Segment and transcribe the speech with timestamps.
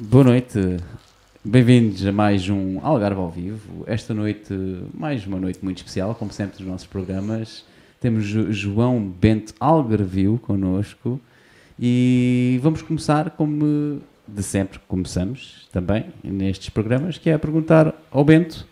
[0.00, 0.76] Boa noite,
[1.44, 3.84] bem-vindos a mais um Algarve ao vivo.
[3.86, 4.52] Esta noite,
[4.92, 7.64] mais uma noite muito especial, como sempre nos nossos programas.
[8.00, 11.20] Temos Jo- João Bento Algarvio connosco
[11.78, 18.24] e vamos começar como de sempre começamos também nestes programas, que é a perguntar ao
[18.24, 18.66] Bento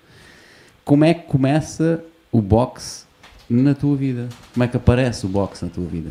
[0.84, 3.04] como é que começa o boxe
[3.48, 4.28] na tua vida?
[4.52, 6.10] Como é que aparece o boxe na tua vida?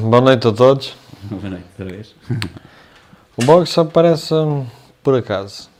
[0.00, 0.96] Boa noite a todos.
[1.24, 2.14] Boa noite, outra vez.
[3.40, 4.34] O boxe aparece
[5.02, 5.70] por acaso.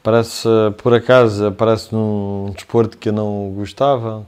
[0.00, 4.24] Aparece por acaso, aparece num desporto que eu não gostava,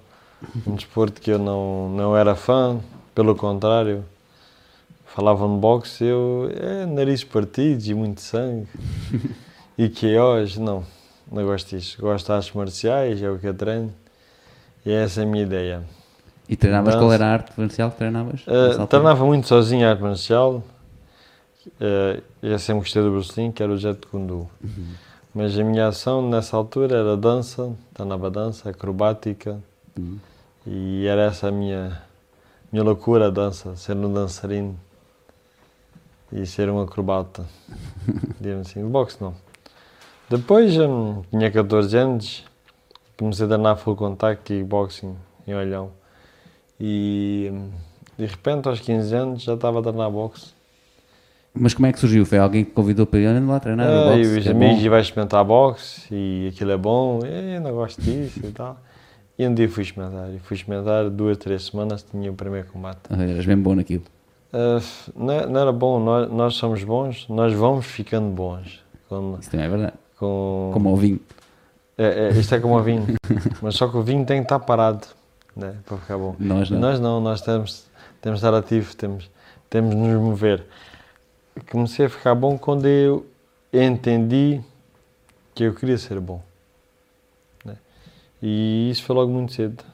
[0.66, 2.80] um desporto que eu não, não era fã,
[3.14, 4.04] pelo contrário.
[5.06, 8.66] Falavam de boxe, eu, é nariz partidos e muito sangue.
[9.78, 10.82] e que é hoje, não,
[11.30, 11.96] não gosto disso.
[12.00, 13.94] Gosto de artes marciais, é o que eu treino.
[14.84, 15.84] E essa é a minha ideia.
[16.48, 16.98] E treinavas, Dança.
[17.04, 18.40] qual era a arte marcial que treinavas?
[18.48, 20.64] Uh, treinava muito sozinho a arte marcial.
[21.66, 24.48] Uh, eu sempre gostei do Bruce Lee, que era o Jet Kundu.
[25.34, 29.58] Mas a minha ação nessa altura era dança, treinava dança, acrobática.
[29.98, 30.18] Uhum.
[30.66, 32.02] E era essa a minha,
[32.70, 34.78] minha loucura, a dança, ser um dançarino
[36.30, 37.46] e ser um acrobata.
[38.40, 39.34] Digamos assim, de boxe não.
[40.28, 42.44] Depois, hum, tinha 14 anos,
[43.18, 45.90] comecei a treinar full contact e boxing em Olhão.
[46.78, 47.70] E hum,
[48.18, 50.54] de repente, aos 15 anos, já estava a treinar boxe.
[51.54, 52.24] Mas como é que surgiu?
[52.24, 54.38] Foi alguém que convidou para ir lá treinar o Ah, e boxe?
[54.38, 54.82] os É amigos bom?
[54.84, 58.78] e vai experimentar boxe e aquilo é bom, e eu não gosto disso e tal.
[59.38, 63.00] E um dia fui experimentar, e fui experimentar duas, três semanas, tinha o primeiro combate.
[63.10, 64.04] Ah, Eras bem bom naquilo.
[64.52, 64.80] Ah,
[65.14, 68.82] não, não era bom, nós, nós somos bons, nós vamos ficando bons.
[69.08, 69.92] Com, Isso também é verdade.
[70.18, 71.20] com, Como ao vinho.
[71.98, 73.04] é, é, isto é como o vinho,
[73.60, 75.06] mas só que o vinho tem que estar parado
[75.54, 76.34] né, para ficar bom.
[76.38, 76.78] Nós não.
[76.80, 77.84] Nós não, nós temos,
[78.22, 79.30] temos de estar ativos, temos,
[79.68, 80.64] temos de nos mover.
[81.70, 83.26] Comecei a ficar bom quando eu
[83.72, 84.60] entendi
[85.54, 86.42] que eu queria ser bom.
[87.64, 87.76] né?
[88.42, 89.84] E isso foi logo muito cedo,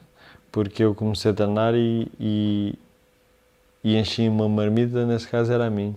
[0.51, 2.75] porque eu comecei a treinar e, e,
[3.83, 5.95] e enchi uma marmita, nesse caso era a mim.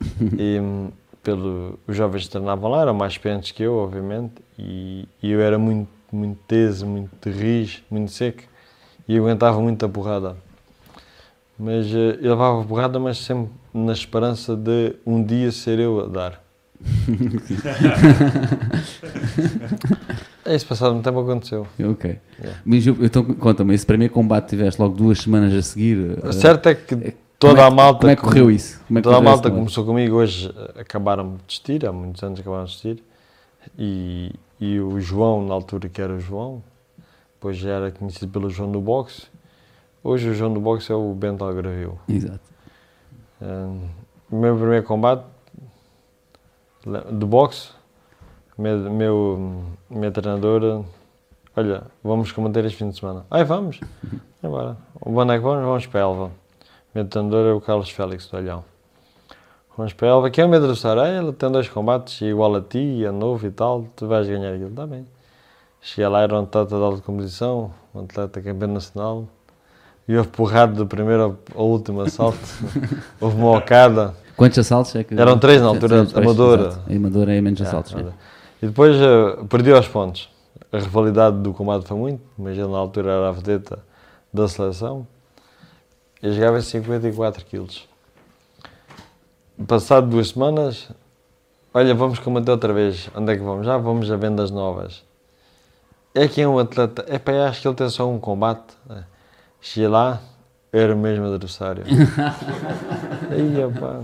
[0.38, 0.90] E, hum,
[1.22, 5.40] pelo, os jovens que treinavam lá eram mais experientes que eu, obviamente, e, e eu
[5.40, 8.42] era muito, muito teso, muito rijo, muito seco,
[9.08, 10.36] e eu aguentava muita porrada.
[11.58, 16.06] Mas eh, eu levava porrada, mas sempre na esperança de um dia ser eu a
[16.06, 16.42] dar.
[20.44, 21.66] É isso, passado um tempo aconteceu.
[21.90, 22.20] Ok.
[22.38, 22.60] Yeah.
[22.64, 25.96] Mas eu- então conta-me, esse primeiro combate tiveste logo duas semanas a seguir.
[26.22, 27.98] O ah, certo é que como toda é a malta.
[28.00, 28.80] Como é que correu isso?
[28.88, 32.38] É que Toda a malta começou comigo hoje, eh, acabaram de desistir, há muitos anos
[32.38, 33.02] acabaram de desistir.
[33.76, 36.62] E, e o João, na altura que era o João,
[37.34, 39.22] depois já era conhecido pelo João do Boxe.
[40.06, 41.98] Hoje o João do Boxe é o Bento Algravio.
[42.08, 42.38] Exato.
[43.42, 43.88] Um,
[44.30, 45.24] o meu primeiro combate
[47.10, 47.70] de boxe,
[48.56, 50.84] meu, meu, minha treinadora,
[51.56, 53.26] olha, vamos combater este fim de semana.
[53.28, 53.80] Ai, vamos?
[54.40, 56.30] Agora, o boneco vamos, vamos para a Elva.
[56.94, 58.64] Meu treinador é o Carlos Félix do Olhão.
[59.76, 61.02] Vamos para a Elva, que é o meu adversário.
[61.02, 64.54] Ah, ele tem dois combates, igual a ti, é novo e tal, tu vais ganhar
[64.54, 64.68] aquilo.
[64.68, 65.04] Está bem.
[65.80, 69.26] Cheguei lá, era um atleta de alta competição, um atleta campeão nacional.
[70.08, 72.38] E houve porrada do primeiro ao- último assalto.
[73.20, 74.14] houve uma ocada.
[74.36, 75.18] Quantos assaltos é que.
[75.18, 76.78] Eram três na altura, Três, Amadora.
[76.88, 77.92] A Amadora é menos Já, assaltos.
[77.92, 78.10] nada.
[78.62, 78.64] é.
[78.64, 80.28] E depois eh, perdi aos pontos.
[80.72, 83.78] A rivalidade do combate foi muito, mas ele na altura era a vedeta
[84.32, 85.06] da seleção.
[86.22, 87.88] Eu jogava em 54 quilos.
[89.66, 90.88] Passado duas semanas,
[91.72, 93.08] olha, vamos combater outra vez.
[93.14, 93.64] Onde é que vamos?
[93.66, 95.02] Já vamos a vendas novas.
[96.14, 97.04] É que é um atleta.
[97.08, 98.74] É para acho que ele tem só um combate.
[98.90, 99.02] É.
[99.60, 100.20] Cheguei lá,
[100.72, 101.84] era o mesmo adversário.
[103.30, 104.00] Aí, pá.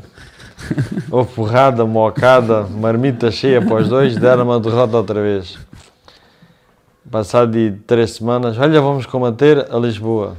[1.10, 5.58] Houve porrada, mocada, marmita cheia para os dois, deram uma derrota outra vez.
[7.10, 10.36] Passado de três semanas, olha, vamos combater a Lisboa.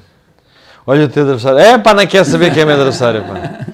[0.86, 1.60] Olha o teu adversário.
[1.60, 3.68] É pá, não quer saber quem é meu adversário, pá.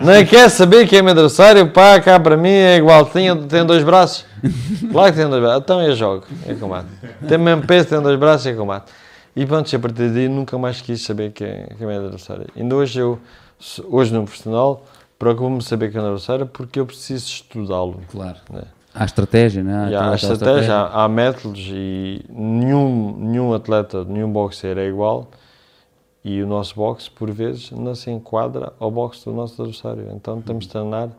[0.00, 3.06] Não quer saber quem é meu adversário, pá, cá para mim é igual.
[3.06, 4.24] Tem, tem dois braços.
[4.90, 5.62] Claro que tem dois braços.
[5.62, 6.88] Então eu jogo, é combate.
[7.28, 8.90] Tem mesmo peso, tem dois braços, é combate.
[9.36, 12.46] E pronto, a partir daí nunca mais quis saber quem, quem é meu adversário.
[12.56, 13.18] Ainda hoje eu,
[13.88, 14.84] hoje no profissional,
[15.18, 18.00] procuro-me saber quem é o adversário porque eu preciso estudá-lo.
[18.10, 18.38] Claro.
[18.50, 18.62] né?
[18.94, 19.96] Há estratégia, não é?
[19.96, 25.28] Há Aquela estratégia, há, há métodos e nenhum, nenhum atleta, nenhum boxeiro é igual.
[26.24, 30.10] E o nosso boxe, por vezes, não se enquadra ao boxe do nosso adversário.
[30.12, 31.10] Então temos de treinar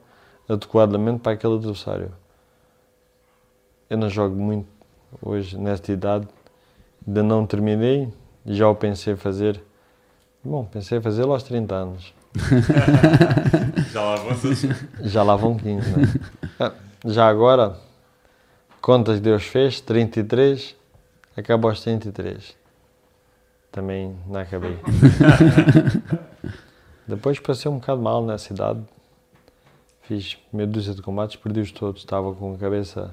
[0.47, 2.11] adequadamente para aquele adversário.
[3.89, 4.67] Eu não jogo muito
[5.21, 6.27] hoje, nesta idade.
[7.07, 8.11] Ainda não terminei,
[8.45, 9.61] já o pensei fazer.
[10.43, 12.13] Bom, pensei fazê-lo aos 30 anos.
[13.91, 14.35] Já lá vão
[15.01, 16.71] Já lá vão 15, né?
[17.05, 17.77] Já agora,
[18.81, 20.75] contas que Deus fez, 33,
[21.37, 22.55] acaba aos 33.
[23.71, 24.77] Também não acabei.
[27.07, 28.81] Depois passei um bocado mal nessa idade.
[30.01, 32.01] Fiz meia dúzia de combates, perdi-os todos.
[32.01, 33.11] Estava com a cabeça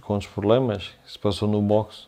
[0.00, 2.06] com os problemas que se passou no boxe.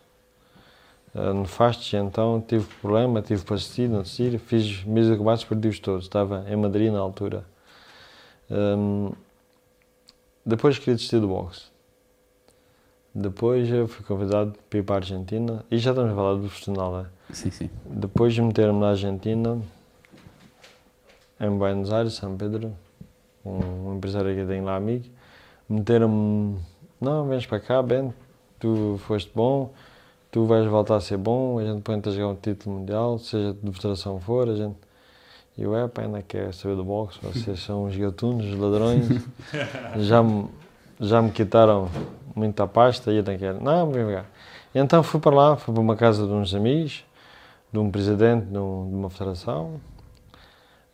[1.17, 4.39] Uh, nefastos, então tive problema, tive para assistir, não assistir.
[4.39, 6.05] Fiz de combates, perdi-os todos.
[6.05, 7.47] Estava em Madrid na altura.
[8.51, 9.13] Um,
[10.45, 11.69] depois queria desistir do boxe.
[13.15, 15.65] Depois eu fui convidado para ir para a Argentina.
[15.71, 17.07] E já estamos a falar do profissional, né?
[17.31, 17.71] Sim, sim.
[17.87, 19.59] Depois de meter-me na Argentina,
[21.41, 22.77] em Buenos Aires, São Pedro,
[23.43, 25.07] um, um empresário que tem lá amigo,
[25.67, 26.59] meteram-me,
[27.01, 28.13] não, vens para cá, Ben,
[28.59, 29.73] tu foste bom,
[30.37, 33.55] tu vais voltar a ser bom, a gente põe-te a jogar um título mundial, seja
[33.55, 34.77] de federação for, a gente...
[35.57, 39.07] E eu, é, pá, ainda quer saber do boxe, vocês são os gatunos, os ladrões,
[39.97, 40.47] já me,
[41.01, 41.89] já me quitaram
[42.35, 44.27] muita pasta e eu não quero, não, vem cá.
[44.75, 47.03] Então fui para lá, fui para uma casa de uns amigos,
[47.73, 49.81] de um presidente de, um- de uma federação,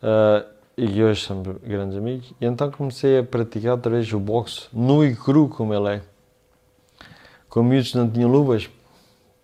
[0.01, 0.45] ah,
[0.77, 5.03] e hoje são grandes amigos, e então comecei a praticar outra vez o boxe nu
[5.03, 6.01] e cru como ele é.
[7.49, 8.69] Com miúdos não tinham luvas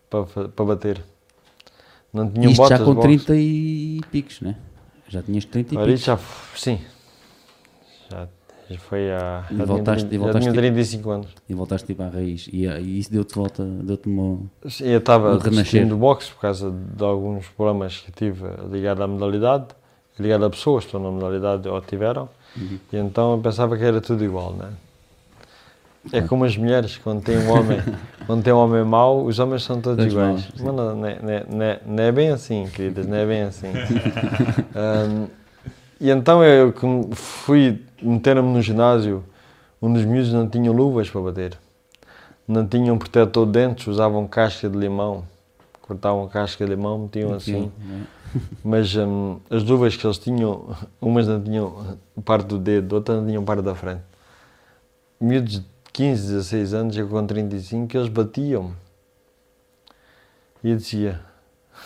[0.09, 1.03] para, para bater.
[2.13, 3.07] Não tinham Isto botas já com boxe.
[3.07, 4.55] 30 e picos, né?
[5.07, 6.01] Já tinhas 30 e Ora, picos.
[6.03, 6.17] já,
[6.55, 6.79] sim.
[8.09, 8.27] Já,
[8.69, 9.45] já foi há.
[9.51, 11.27] E Já, voltaste- tinha, e já voltaste tinha tipo- 35 anos.
[11.47, 12.47] E voltaste tipo à raiz.
[12.51, 14.39] E, e isso deu-te volta, deu-te uma.
[14.67, 19.07] Sim, Eu estava desistindo do boxe por causa de alguns problemas que tive ligado à
[19.07, 19.67] modalidade,
[20.19, 22.27] ligado a pessoas que estão na modalidade ou tiveram,
[22.57, 22.79] Uhum.
[22.91, 24.69] e então eu pensava que era tudo igual, né?
[26.11, 27.81] É como as mulheres, quando tem um homem,
[28.25, 30.31] quando tem um homem mau, os homens são todos Todos iguais.
[30.31, 30.63] maus, sim.
[30.65, 33.41] Mas não, é- não, é- não é- não é bem assim, queridas, não é bem
[33.43, 33.71] assim.
[34.75, 35.27] Ahm,
[35.99, 39.23] e então eu como fui meter-me no ginásio,
[39.81, 41.57] um dos miúdos não tinha luvas para bater,
[42.47, 45.23] não tinham protetor de dentes, usavam casca de limão,
[45.81, 47.71] cortavam casca de limão, metiam assim.
[47.77, 48.05] né?
[48.63, 50.69] Mas hum, as luvas que eles tinham,
[51.01, 54.01] umas não tinham parte do dedo, outras não tinham parte da frente.
[55.19, 55.65] Miúdos de
[55.99, 58.71] 15, 16 anos, eu com 35, eles batiam-me.
[60.63, 61.19] E eu dizia,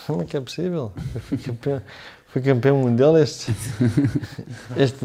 [0.06, 0.92] como é que é possível?
[1.16, 1.82] Eu fui campeão,
[2.28, 3.52] fui campeão mundial, este,
[4.76, 5.04] este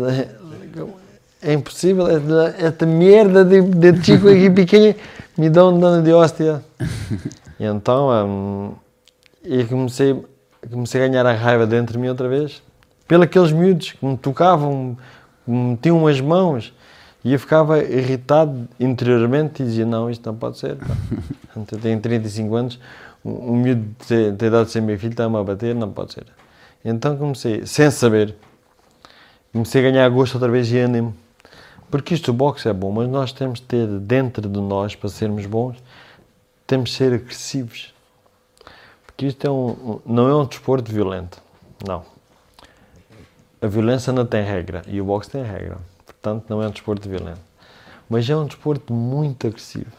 [1.41, 4.93] é, impossível, esta, esta merda de, de chico aqui pequeno
[5.35, 6.63] me dá um dano de hóstia.
[7.59, 8.75] E então, hum,
[9.43, 10.23] e comecei,
[10.69, 12.61] comecei a ganhar a raiva dentro de mim outra vez,
[13.07, 14.95] pelos aqueles miúdos que me tocavam,
[15.43, 16.71] que me metiam as mãos,
[17.23, 20.75] e eu ficava irritado interiormente e dizia, não, isto não pode ser.
[20.77, 20.85] pá.
[21.71, 22.79] Eu tenho 35 anos,
[23.25, 26.25] um, miúdo de ter- idade de ser meu filho está-me a bater, não pode ser.
[26.85, 28.33] Então comecei, sem saber,
[29.51, 31.13] comecei a ganhar gosto outra vez e ânimo.
[31.91, 35.09] Porque isto, o boxe é bom, mas nós temos de ter dentro de nós, para
[35.09, 35.75] sermos bons,
[36.65, 37.93] temos de ser agressivos.
[39.05, 41.41] Porque isto é um- não é um desporto violento.
[41.85, 42.05] Não.
[43.61, 45.77] A violência não tem regra e o boxe tem regra.
[46.21, 47.41] Portanto, não é um desporto violento.
[48.09, 49.91] Mas é um desporto muito agressivo.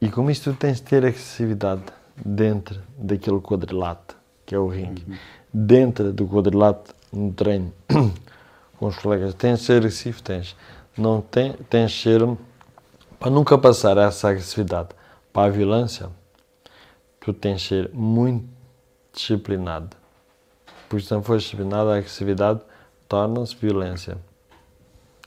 [0.00, 1.82] E como isto tu tens de ter agressividade
[2.16, 5.04] dentro daquele quadrilátero, que é o ringue,
[5.52, 7.72] dentro do quadrilátero no treino,
[8.78, 10.56] com os colegas, tens de ser agressivo, tens.
[10.96, 12.20] Não tem, tens de ser,
[13.18, 14.88] para nunca passar essa agressividade
[15.32, 16.08] para a violência,
[17.20, 18.48] tu tens de ser muito
[19.12, 19.96] disciplinado.
[20.88, 22.60] Porque se não fores disciplinado, a agressividade
[23.06, 24.18] torna-se violência.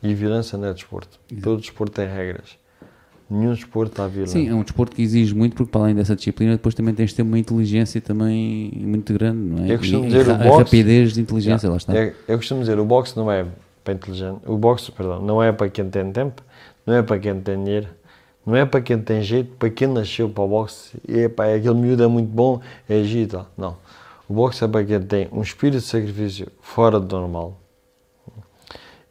[0.04, 1.20] E violência não é desporto.
[1.42, 2.58] Todo desporto tem regras.
[3.30, 4.40] Nenhum desporto há violência.
[4.40, 7.12] Sim, é um desporto que exige muito, porque para além dessa disciplina, depois também tens
[7.12, 9.72] de ter uma inteligência também muito grande, não é?
[9.74, 11.96] Eu costumo E- dizer, e o ra- boxe- a rapidez de inteligência, lá está.
[11.98, 13.46] É, eu costumo dizer, o boxe não é
[13.84, 16.44] para inteligente, o boxe, perdão, não é para quem tem tempo,
[16.86, 17.88] não é para quem tem dinheiro,
[18.46, 21.56] não é para quem tem jeito, para quem nasceu para o boxe, e é para
[21.56, 23.50] aquele miúdo é muito bom, é agir e tal.
[23.58, 23.78] Não.
[24.28, 27.60] O boxe é para quem tem um espírito de sacrifício fora do normal.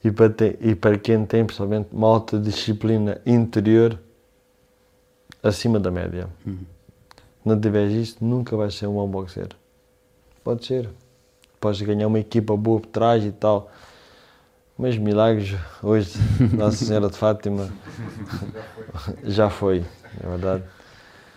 [0.04, 3.98] E para, ter, e para quem tem, principalmente, uma alta disciplina interior
[5.42, 6.28] acima da média.
[7.44, 9.56] Não tiveres isto, nunca vais ser um bom boxeiro.
[10.42, 10.88] Pode ser.
[11.60, 13.70] Podes ganhar uma equipa boa por trás e tal.
[14.76, 16.12] Mas milagres, hoje,
[16.56, 17.68] Nossa Senhora de Fátima
[19.24, 19.84] já foi,
[20.22, 20.64] é verdade.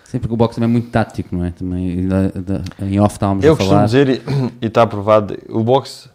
[0.06, 1.52] Sim, porque o boxe também é muito tático, não é?
[1.52, 3.86] Também, da- da- em off estávamos Eu a costumo falar.
[3.86, 4.22] dizer, e-
[4.62, 6.10] e está provado, o boxe,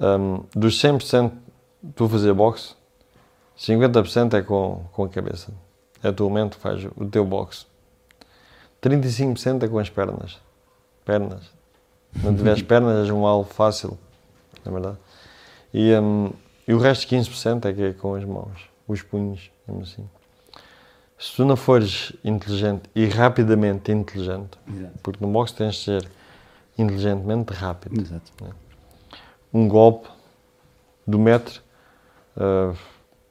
[0.00, 1.41] hum, dos 100% de
[1.94, 2.74] tu fazer boxe,
[3.58, 5.52] 50% é com, com a cabeça.
[6.02, 7.66] É a tua mente que faz o teu boxe.
[8.82, 10.40] 35% é com as pernas.
[11.04, 11.50] Pernas.
[12.22, 13.98] Não tiveres pernas, és um alvo fácil,
[14.64, 14.96] na verdade.
[15.72, 16.30] E, hum,
[16.66, 20.08] e o resto 15% é que é com as mãos, os punhos, assim.
[21.18, 24.98] Se tu não fores inteligente e rapidamente inteligente, Exato.
[25.02, 26.08] porque no boxe tens de ser
[26.76, 28.00] inteligentemente rápido.
[28.00, 28.32] Exato.
[29.54, 30.08] Um golpe
[31.06, 31.62] do metro
[32.36, 32.72] ah,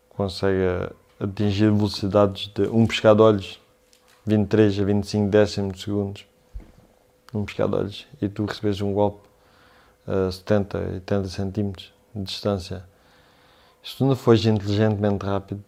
[0.09, 0.89] consegue
[1.19, 3.59] atingir velocidades de um piscar de olhos,
[4.25, 6.25] 23 a 25 décimos de segundos,
[7.33, 9.27] num piscar de olhos, e tu recebes um golpe
[10.07, 12.83] a 70, 80 centímetros de distância.
[13.83, 15.63] Se tu não fores inteligentemente rápido,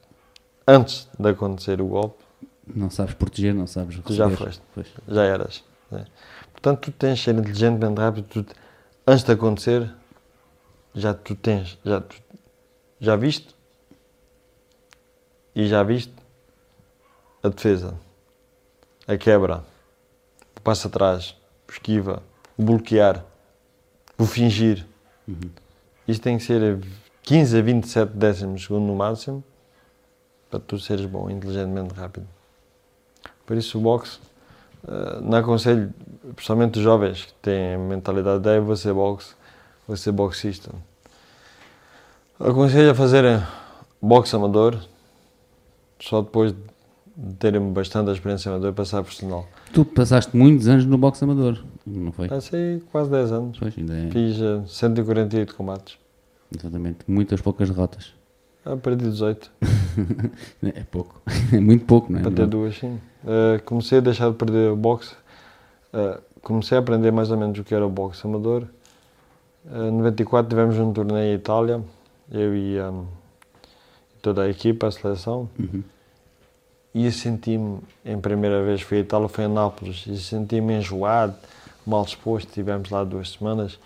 [0.67, 2.23] antes de acontecer o golpe,
[2.67, 4.45] Não sabes proteger, não sabes Tu já receber.
[4.45, 4.61] foste.
[4.73, 4.87] Pois.
[5.07, 5.63] já eras.
[5.91, 6.05] né?
[6.51, 8.45] Portanto, tu tens de ser inteligentemente rápido, tu,
[9.05, 9.91] antes de acontecer,
[10.93, 12.15] já tu tens, já, tu,
[13.03, 13.53] já viste
[15.53, 16.13] e já viste
[17.43, 17.99] a defesa,
[19.05, 19.61] a quebra,
[20.55, 21.35] o passo atrás,
[21.67, 22.23] o esquiva,
[22.57, 23.25] o bloquear,
[24.17, 24.87] o fingir.
[26.07, 26.79] Isto tem que ser a
[27.23, 29.43] 15 a 27 décimos de segundo no máximo
[30.49, 32.27] para tu seres bom, inteligentemente rápido.
[33.45, 34.17] Por isso o boxe,
[34.87, 35.93] eh, não aconselho,
[36.37, 39.35] principalmente os jovens que têm a mentalidade de "Ei, vou ser boxe,
[39.85, 40.71] vou ser boxista.
[42.39, 43.41] Aconselho a fazerem
[44.01, 44.77] boxe amador,
[45.99, 46.53] só depois
[47.15, 49.45] de terem bastante experiência amador passar a profissional.
[49.71, 52.27] Tu passaste muitos anos no boxe amador, não foi?
[52.27, 54.09] Passei quase 10 anos, Pois, ainda é.
[54.09, 55.97] fiz eh, 148 combates,
[56.55, 56.99] Exatamente.
[57.07, 58.13] Muitas poucas derrotas.
[58.65, 59.51] ah, perdi 18,
[60.63, 61.21] É pouco.
[61.53, 62.23] É muito pouco, não é?
[62.23, 62.99] para ter duas sim.
[63.25, 65.15] Eh, comecei a deixar de perder o boxe,
[65.93, 68.65] eh, comecei a aprender mais ou menos o que era o boxe amador.
[69.71, 71.81] Em 94 tivemos um torneio em Itália,
[72.31, 73.05] eu e hum,
[74.21, 75.83] toda a equipa, a seleção, Uhum.
[76.93, 81.35] e eu senti-me, em primeira vez fui a Itália, foi a Nápoles, e senti-me enjoado,
[81.85, 83.77] mal disposto, estivemos lá duas semanas,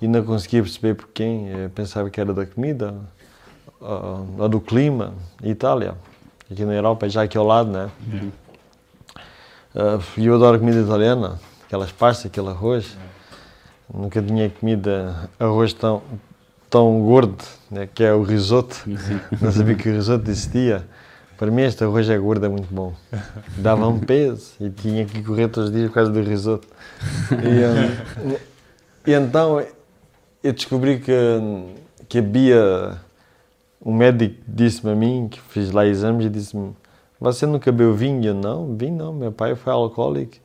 [0.00, 2.94] e não conseguia perceber por quem, eu pensava que era da comida,
[3.80, 5.94] ah, ou do clima, Itália,
[6.50, 7.90] aqui na Europa, já aqui ao lado, né?
[9.74, 12.96] Ah, E eu adoro comida italiana, aquelas pastas, aquele arroz.
[13.92, 14.90] Nunca tinha comido
[15.38, 16.02] arroz tão,
[16.70, 18.76] tão gordo, né, que é o risoto.
[19.40, 20.84] Não sabia que o risoto existia.
[21.36, 22.92] Para mim este arroz é gordo, é muito bom.
[23.56, 26.66] Dava um peso e tinha que correr todos os dias por causa do risoto.
[29.04, 29.64] E, e então
[30.42, 31.12] eu descobri que,
[32.08, 32.98] que havia
[33.80, 36.74] um médico disse-me a mim, que fiz lá exames, e disse-me:
[37.20, 38.24] Você nunca bebeu vinho?
[38.24, 39.12] Eu não, vinho não.
[39.12, 40.36] Meu pai foi alcoólico,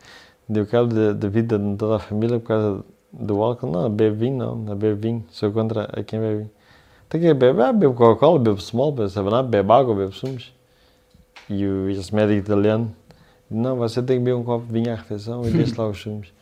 [0.48, 3.72] deu cabo da da vida de toda a família por causa do álcool.
[3.72, 5.26] Não, bebe vinho não, não bebe vinho.
[5.30, 6.52] Sou contra a quem bebe vinho.
[7.08, 7.62] Então quem bebe?
[7.62, 10.54] Ah, bebe Coca-Cola, bebe Small, bebe Savanap, bebe água, bebe sumos.
[11.50, 12.94] E o, esse médico italiano
[13.50, 16.02] não, você tem que beber um copo de vinho à refeição e deixe lá os
[16.02, 16.34] sumos.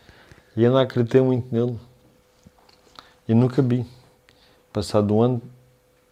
[0.56, 1.78] E eu não acreditei muito nele.
[3.28, 3.86] E nunca vi.
[4.72, 5.42] Passado um ano,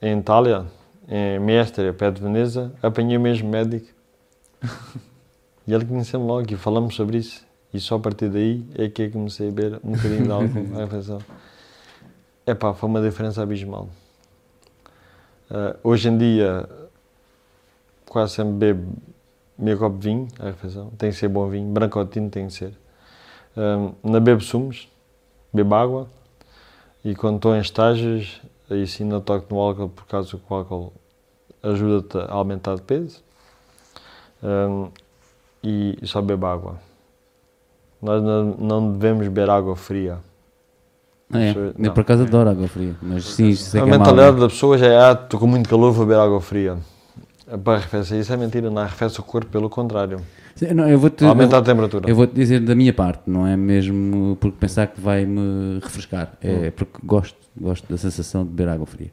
[0.01, 0.65] em Itália,
[1.07, 3.87] em Mestre, perto de Veneza, apanhei o mesmo médico.
[5.67, 7.45] E ele conheceu-me logo e falamos sobre isso.
[7.73, 10.75] E só a partir daí é que eu comecei a beber um bocadinho de álcool
[10.75, 11.19] à refeição.
[12.45, 13.89] Epá, foi uma diferença abismal.
[15.51, 16.67] Ah, hoje em dia,
[18.07, 18.93] quase sempre bebo
[19.57, 20.89] meio copo de vinho à refeição.
[20.97, 22.73] Tem que ser bom vinho, branco ou tinto tem que ser.
[23.55, 24.87] Ah, não bebo sumos,
[25.53, 26.07] bebo água.
[27.05, 30.55] E quando estou em estágios, aí sim não toco no álcool, por causa que o
[30.55, 30.91] álcool
[31.61, 33.23] ajuda-te a aumentar de peso.
[34.41, 34.89] Ah,
[35.63, 36.88] e só bebo água.
[38.01, 40.17] Nós não, não devemos beber água fria.
[41.33, 41.93] É, Isso- eu não.
[41.93, 44.41] por acaso adoro água fria, mas sim, isso é a é mentalidade né?
[44.41, 46.77] da pessoa já é, ah, estou com muito calor, vou beber água fria.
[47.63, 50.21] Para arrefecer, isso é mentira, não arrefece o corpo, pelo contrário.
[50.55, 52.09] Sim, não, eu Aumenta a eu, temperatura.
[52.09, 56.33] eu vou-te dizer da minha parte, não é mesmo porque pensar que vai me refrescar,
[56.43, 56.65] Hum.
[56.65, 59.11] é porque gosto, gosto da sensação de beber água fria.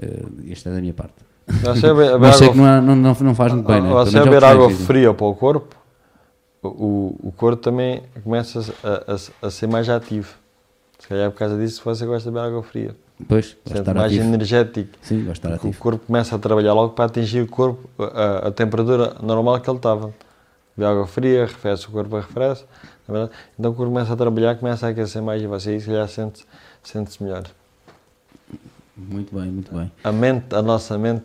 [0.00, 1.14] Uh, esta é da minha parte.
[1.46, 3.88] Você a beber Mas sei água que não, não, não, não faz muito bem, né?
[3.90, 4.86] Você Pelo a menos é beber água dizem.
[4.86, 5.76] fria para o corpo,
[6.62, 10.34] o, o corpo também começa a, a- a ser mais ativo.
[10.98, 12.94] Se calhar é por causa disso você gosta de beber água fria.
[13.28, 14.24] Pois, Sente mais ativo.
[14.24, 14.90] energético.
[15.02, 15.82] Sim, de estar Porque o ativo.
[15.82, 19.76] corpo começa a trabalhar logo para atingir o corpo, a, a temperatura normal que ele
[19.78, 20.12] estava.
[20.76, 22.64] Bebe água fria, arrefece, o corpo arrefece.
[23.08, 23.32] é verdade?
[23.58, 26.08] Então o corpo começa a trabalhar, começa a aquecer mais e você aí se calhar
[26.08, 26.46] sente-
[26.82, 27.44] sente-se melhor.
[28.96, 29.90] Muito bem, muito bem.
[30.02, 31.24] A mente, a nossa mente,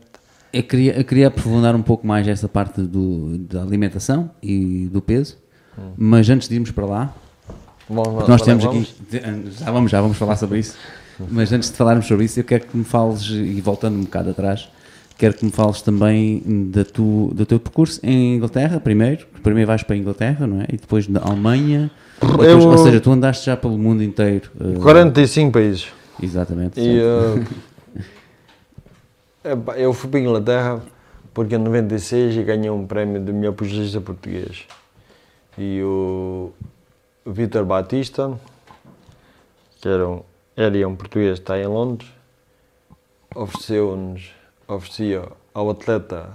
[0.54, 5.02] Eu queria, eu queria aprofundar um pouco mais essa parte do, da alimentação e do
[5.02, 5.38] peso,
[5.76, 5.82] Hum.
[5.98, 7.16] mas antes de irmos para lá,
[7.90, 8.94] bom, nós temos vamos?
[9.12, 9.52] aqui.
[9.60, 10.76] Já vamos, já vamos falar sobre isso.
[11.32, 14.30] Mas antes de falarmos sobre isso, eu quero que me fales, e voltando um bocado
[14.30, 14.70] atrás,
[15.18, 19.26] quero que me fales também da tu, do teu percurso em Inglaterra, primeiro.
[19.42, 20.66] Primeiro vais para a Inglaterra, não é?
[20.72, 21.90] E depois na Alemanha.
[22.22, 24.52] Depois, Eu- Ou seja, tu andaste já pelo mundo inteiro.
[24.60, 25.88] eh, 45 países.
[26.22, 26.80] Exatamente.
[26.80, 27.44] E uh,
[29.44, 30.82] Eu fui para a Inglaterra
[31.34, 34.66] porque em 96 ganhei um prémio de melhor pugilista português.
[35.58, 36.54] E o
[37.26, 38.40] Vítor Batista,
[39.82, 40.24] que era um,
[40.56, 42.10] era um português que está em Londres,
[43.36, 44.32] ofereceu-nos,
[44.66, 46.30] oferecia ao atleta,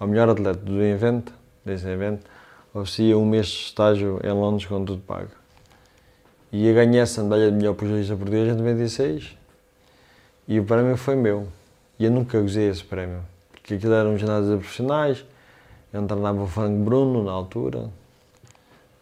[0.00, 1.32] ao melhor atleta do evento,
[1.64, 2.28] desse evento,
[2.72, 5.30] oferecia um mês de estágio em Londres com tudo pago.
[6.50, 9.36] E eu ganhei essa medalha de melhor pugilista português em 96
[10.48, 11.46] e o prémio foi meu.
[11.98, 13.20] E eu nunca gozei esse prémio,
[13.52, 15.24] porque aquilo eram ginásios profissionais,
[15.92, 17.88] eu treinava o Frank Bruno na altura,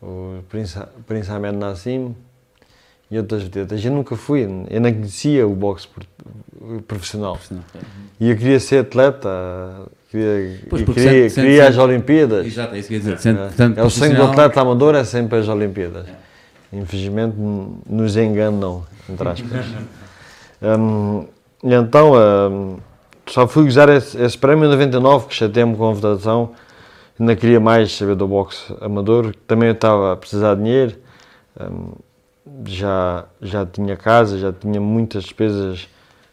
[0.03, 2.15] o Prince, Prince Ahmed Nassim
[3.11, 3.83] e outras vedetas.
[3.85, 5.89] Eu nunca fui, eu não conhecia o boxe
[6.87, 7.39] profissional.
[8.21, 9.29] E eu queria ser atleta,
[10.11, 12.47] queria, Pois, queria, queria sente- as Olimpíadas.
[12.47, 13.19] Exato, é isso que eu ia dizer.
[13.19, 13.41] Sendo,
[13.79, 13.81] É.
[13.81, 16.07] É o sonho do atleta amador é sempre as Olimpíadas.
[16.73, 19.67] Infelizmente n- nos enganam, entre aspas.
[20.65, 21.27] Hum,
[21.63, 22.13] então
[22.51, 22.79] hum,
[23.27, 26.55] só fui usar esse, esse prémio em 99, que chateei-me com a votação.
[27.19, 29.35] Ainda queria mais saber do boxe amador.
[29.47, 30.97] Também estava a precisar de dinheiro.
[31.61, 31.93] Hum,
[32.67, 35.89] já, já tinha casa, já tinha muitas despesas.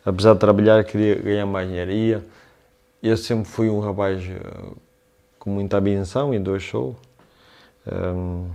[0.05, 1.91] Apesar de trabalhar, queria ganhar mais dinheiro.
[1.91, 2.23] E
[3.03, 4.73] eu- sempre fui um rapaz eh,
[5.37, 6.95] com muita ambição e dois sou.
[7.91, 8.47] Hum,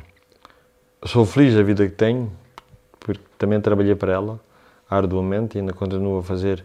[1.04, 2.32] sou feliz da vida que tenho,
[3.00, 4.40] porque também trabalhei para ela
[4.88, 6.64] arduamente e ainda continuo a fazer,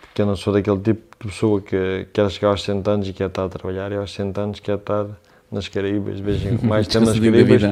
[0.00, 3.12] porque eu não sou daquele tipo de pessoa que quer chegar aos 100 anos e
[3.12, 5.06] quer estar a trabalhar, e aos 100 anos quer estar
[5.50, 7.62] nas Caraíbas, em- mais tempo nas Caraíbas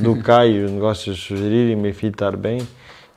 [0.00, 0.12] do
[0.64, 2.66] os negócios sugerirem, e meu filho estar bem,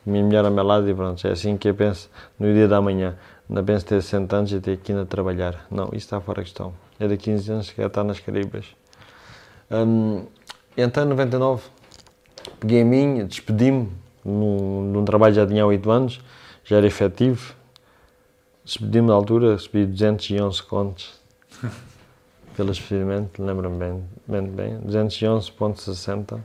[0.06, 2.10] minha mulher ao meu lado e pronto, é assim que eu penso
[2.40, 3.16] no dia da manhã.
[3.50, 5.66] Não penso ter 100 anos e ter aqui a trabalhar.
[5.72, 6.72] Não, isso está fora de questão.
[7.00, 8.66] É de 15 anos que estar nas Caraíbas.
[9.72, 10.26] Hum,
[10.78, 11.64] então, em 99,
[12.60, 13.90] peguei a mim, despedi-me
[14.24, 16.22] num, num trabalho já tinha há 8 anos,
[16.64, 17.54] já era efetivo.
[18.64, 21.20] Despedi-me na altura, recebi 211 contos
[22.56, 26.40] pelo expedimento, lembro-me bem, bem, bem 211.60.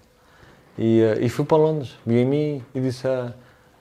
[0.79, 3.33] E, eh, e fui para Londres, vi a mim e disse à,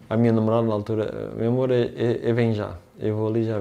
[0.09, 3.41] à minha namorada na altura: Meu amor, eu, eu, eu venho já, eu vou ali
[3.43, 3.59] e já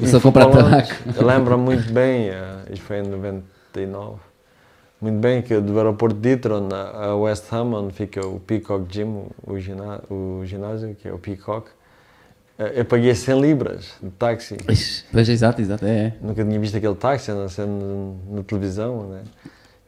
[0.00, 0.88] E só fui comprar para Londres.
[0.88, 0.94] tabaco.
[1.14, 4.20] Eu lembro muito bem, eh, isto foi em 99,
[5.04, 9.26] muito bem que do aeroporto de Heathrow a West Ham, onde fica o Peacock Gym,
[9.46, 11.68] o, gina- o ginásio, que é o Peacock,
[12.58, 14.56] eh, eu paguei 100 libras de táxi.
[15.12, 16.06] Pois, exato, exato, é.
[16.06, 16.12] é.
[16.22, 19.22] Nunca tinha visto aquele táxi a nascer na, televisão, né?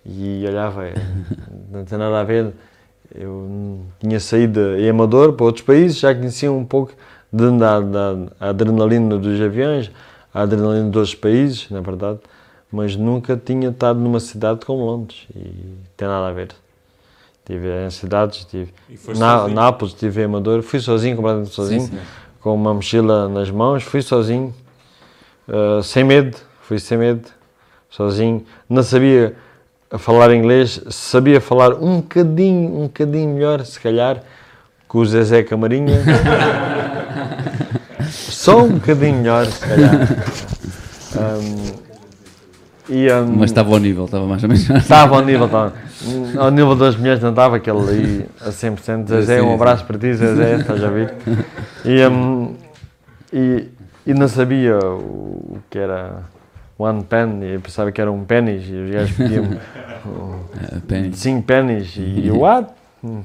[0.04, 0.94] E olhava, eh,
[1.72, 2.52] não tem nada a ver.
[3.14, 6.92] Eu tinha saído em Amador para outros países, já conhecia um pouco
[7.32, 9.90] da, da a adrenalina dos aviões,
[10.34, 12.18] a adrenalina dos países, na verdade,
[12.70, 15.50] mas nunca tinha estado numa cidade como Londres e
[15.96, 16.50] tem nada a ver.
[17.38, 19.46] Estive em cidades, estive E foste na?
[19.46, 21.98] Nápoles, estive em Amador, fui sozinho, completamente sozinho Sim, sim.
[22.40, 24.52] com uma mochila nas mãos, fui sozinho,
[25.48, 27.28] uh, sem medo, fui sem medo,
[27.88, 28.44] sozinho.
[28.68, 29.36] Não sabia
[29.96, 34.22] falar inglês, sabia falar um bocadinho, um bocadinho melhor, se calhar,
[34.90, 36.02] que o Zezé Camarinha.
[38.10, 39.96] Só um bocadinho melhor, se calhar.
[41.16, 41.85] Um,
[42.88, 44.68] e, um, Mas estava ao nível, estava mais ou menos.
[44.70, 45.72] Estava ao nível, estava.
[46.38, 49.08] Ao nível das mulheres não estava aquele aí a 100%.
[49.08, 51.14] Zezé, um abraço para ti, Zezé, estás a ver?
[51.84, 52.54] E, hum,
[53.32, 53.66] e,
[54.06, 56.22] e não sabia o, que era
[56.78, 59.46] one penny, eu pensava que era um pennies e os gajos pediam
[60.54, 61.12] Ah, penny.
[61.14, 62.68] 5 pennies e eu, what?
[63.02, 63.22] Hum.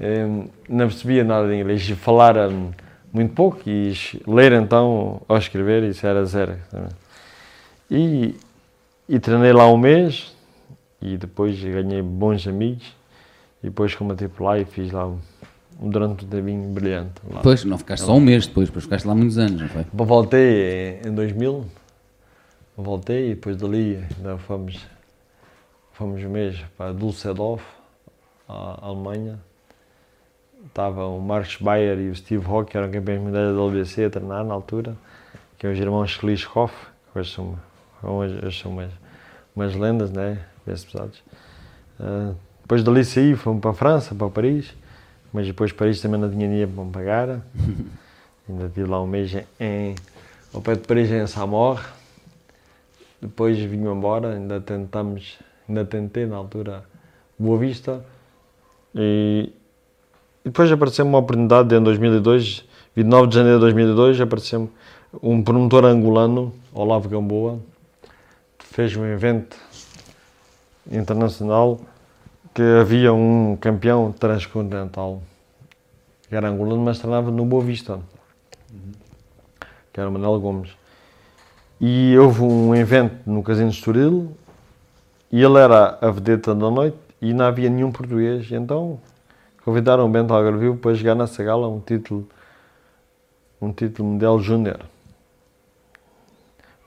[0.00, 2.70] Hum, Não percebia nada de inglês e falar hum,
[3.12, 3.92] muito pouco e
[4.26, 6.54] ler então ou escrever, isso era zero.
[7.90, 8.36] E,
[9.08, 10.36] e treinei lá um mês
[11.00, 12.84] e depois ganhei bons amigos
[13.62, 15.10] e depois combati por lá e fiz lá
[15.80, 17.14] durante um tempinho brilhante.
[17.28, 17.36] Lá.
[17.36, 19.86] Depois, não ficaste só um mês depois, depois ficaste lá muitos anos, não foi?
[19.92, 21.64] Voltei em, em 2000,
[22.76, 24.86] voltei e depois dali ainda fomos,
[25.92, 27.64] fomos um mês para Dusseldorf,
[28.48, 29.38] a Alemanha.
[30.66, 34.10] Estava o Marcos Bayer e o Steve Rock, que eram campeões mundiais da LBC a
[34.10, 34.96] treinar na altura,
[35.56, 36.74] que é os irmãos Schlischhoff,
[37.12, 37.56] que hoje são,
[38.02, 38.72] hoje, hoje são
[39.54, 40.38] umas, lendas, né?
[40.64, 41.22] Pesos pesados.
[41.98, 42.32] Ah,
[42.62, 44.74] depois dali saí, fomos para a França, para Paris,
[45.32, 47.40] mas depois Paris também não tinha dinheiro para me pagar.
[48.48, 49.94] Ainda estive lá um mês em,
[50.52, 51.82] ao pé de Paris, em Samor.
[53.20, 56.84] Depois vim embora, ainda tentamos, ainda tentei na altura
[57.38, 58.04] Boa Vista.
[58.94, 59.52] E,
[60.44, 64.70] e depois apareceu-me uma oportunidade em 2002, 29 de janeiro de 2002, apareceu-me
[65.22, 67.58] um promotor angolano, Olavo Gamboa,
[68.78, 69.56] fez um evento
[70.88, 71.80] internacional
[72.54, 75.20] que havia um campeão transcontinental
[76.28, 77.98] que era angolano, mas treinava no Boa Vista.
[79.92, 80.70] que era o Manuel Gomes.
[81.80, 84.30] E houve um evento no Casino de Estoril
[85.32, 88.48] e ele era a vedeta da noite e não havia nenhum português.
[88.52, 89.00] Então
[89.64, 92.28] convidaram o Bento Algarvio para jogar na Sagala um título,
[93.60, 94.78] um título mundial júnior.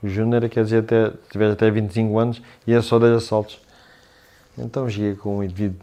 [0.08, 3.60] Júnior quer dizer até, tiver até 25 anos e é só 10 assaltos.
[4.58, 5.80] Então cheguei com um indivíduo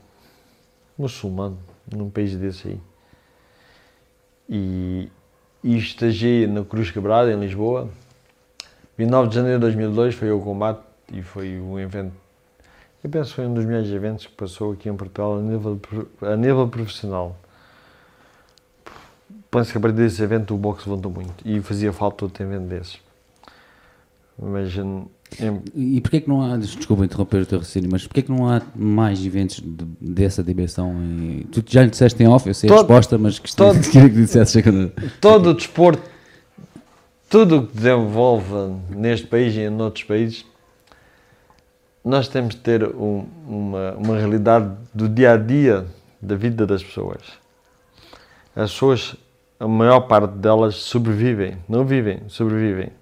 [0.98, 1.58] muçulmano
[1.92, 2.80] num país desse aí.
[4.50, 5.10] E,
[5.64, 7.90] e estagiei na Cruz Quebrada, em Lisboa.
[8.98, 12.14] 29 de janeiro de 2002 foi o combate e foi um evento
[13.04, 15.80] eu penso que foi um dos melhores eventos que passou aqui em Portugal a nível,
[16.22, 17.38] a nível profissional.
[19.50, 22.68] Penso que a partir desse evento o boxe levantou muito e fazia falta outro evento
[22.68, 23.00] desses.
[24.42, 24.74] Mas.
[25.76, 28.62] E porquê que não há, desculpa interromper o teu raciocínio, mas porquê que não há
[28.76, 30.92] mais eventos de, dessa dimensão?
[30.92, 34.10] Em, tu já lhe disseste em off, eu sei todo, a resposta, mas todo, queria
[34.10, 34.62] que dissesse.
[35.22, 36.02] Todo o desporto,
[37.30, 40.46] tudo o que desenvolve neste país e em outros países,
[42.04, 45.86] nós temos de ter um, uma, uma realidade do dia a dia
[46.22, 47.22] da vida das pessoas.
[48.56, 49.16] As pessoas,
[49.60, 52.99] a maior parte delas sobrevivem, não vivem, sobrevivem.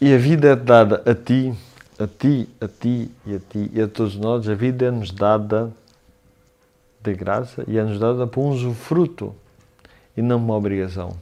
[0.00, 1.52] E a vida é dada a ti,
[1.98, 4.48] a ti, a ti e a ti e a todos nós.
[4.48, 5.72] A vida é-nos dada
[7.02, 9.34] de graça e é-nos dada por um usufruto
[10.16, 11.16] e não uma obrigação.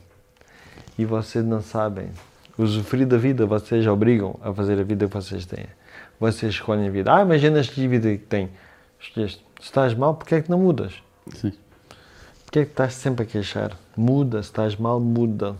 [0.98, 2.10] E vocês não sabem.
[2.58, 5.66] Usufruir da vida, vocês obrigam a fazer a vida que vocês têm
[6.18, 7.14] vocês escolhem a vida.
[7.14, 8.50] Ah, imagina a vida que tem.
[8.98, 9.44] Escolheste.
[9.60, 10.94] Se estás mal, porquê é que não mudas?
[11.34, 11.52] Sim.
[12.44, 13.76] Porquê é que estás sempre a queixar?
[13.96, 15.56] Muda, se estás mal, muda.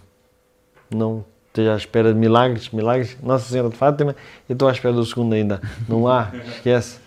[0.91, 1.25] Não
[1.57, 3.17] esteja à espera de milagres, milagres.
[3.23, 4.15] Nossa Senhora de Fátima,
[4.49, 5.61] eu estou à espera do segundo ainda.
[5.89, 6.99] Não há, esquece.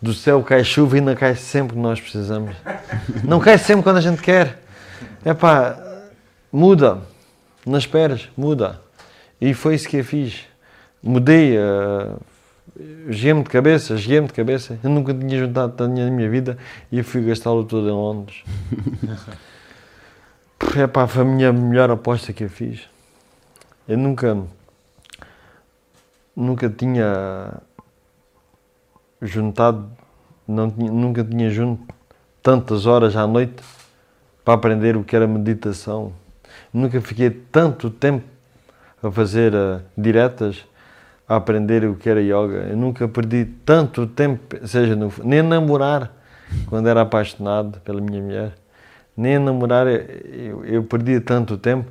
[0.00, 2.56] Do céu cai chuva e ainda cai sempre que nós precisamos.
[3.22, 4.62] Não cai sempre quando a gente quer.
[5.22, 5.78] É pá,
[6.50, 7.02] muda.
[7.66, 8.80] Não esperas, muda.
[9.38, 10.40] E foi isso que eu fiz.
[11.02, 12.18] Mudei, uh,
[13.10, 14.78] gemo de cabeça, gemo de cabeça.
[14.82, 16.56] Eu nunca tinha juntado tanto dinheiro na minha vida
[16.90, 18.42] e fui gastá-lo todo em Londres.
[20.76, 22.88] é pá, foi a minha melhor aposta que eu fiz.
[23.90, 24.38] Eu nunca,
[26.36, 27.54] nunca tinha
[29.20, 29.90] juntado,
[30.46, 31.92] não tinha, nunca tinha junto
[32.40, 33.64] tantas horas à noite
[34.44, 36.12] para aprender o que era meditação.
[36.72, 38.24] Nunca fiquei tanto tempo
[39.02, 40.64] a fazer uh, diretas
[41.28, 42.68] a aprender o que era yoga.
[42.70, 46.12] Eu nunca perdi tanto tempo, seja no, nem namorar,
[46.68, 48.52] quando era apaixonado pela minha mulher,
[49.16, 51.90] nem namorar eu, eu perdia tanto tempo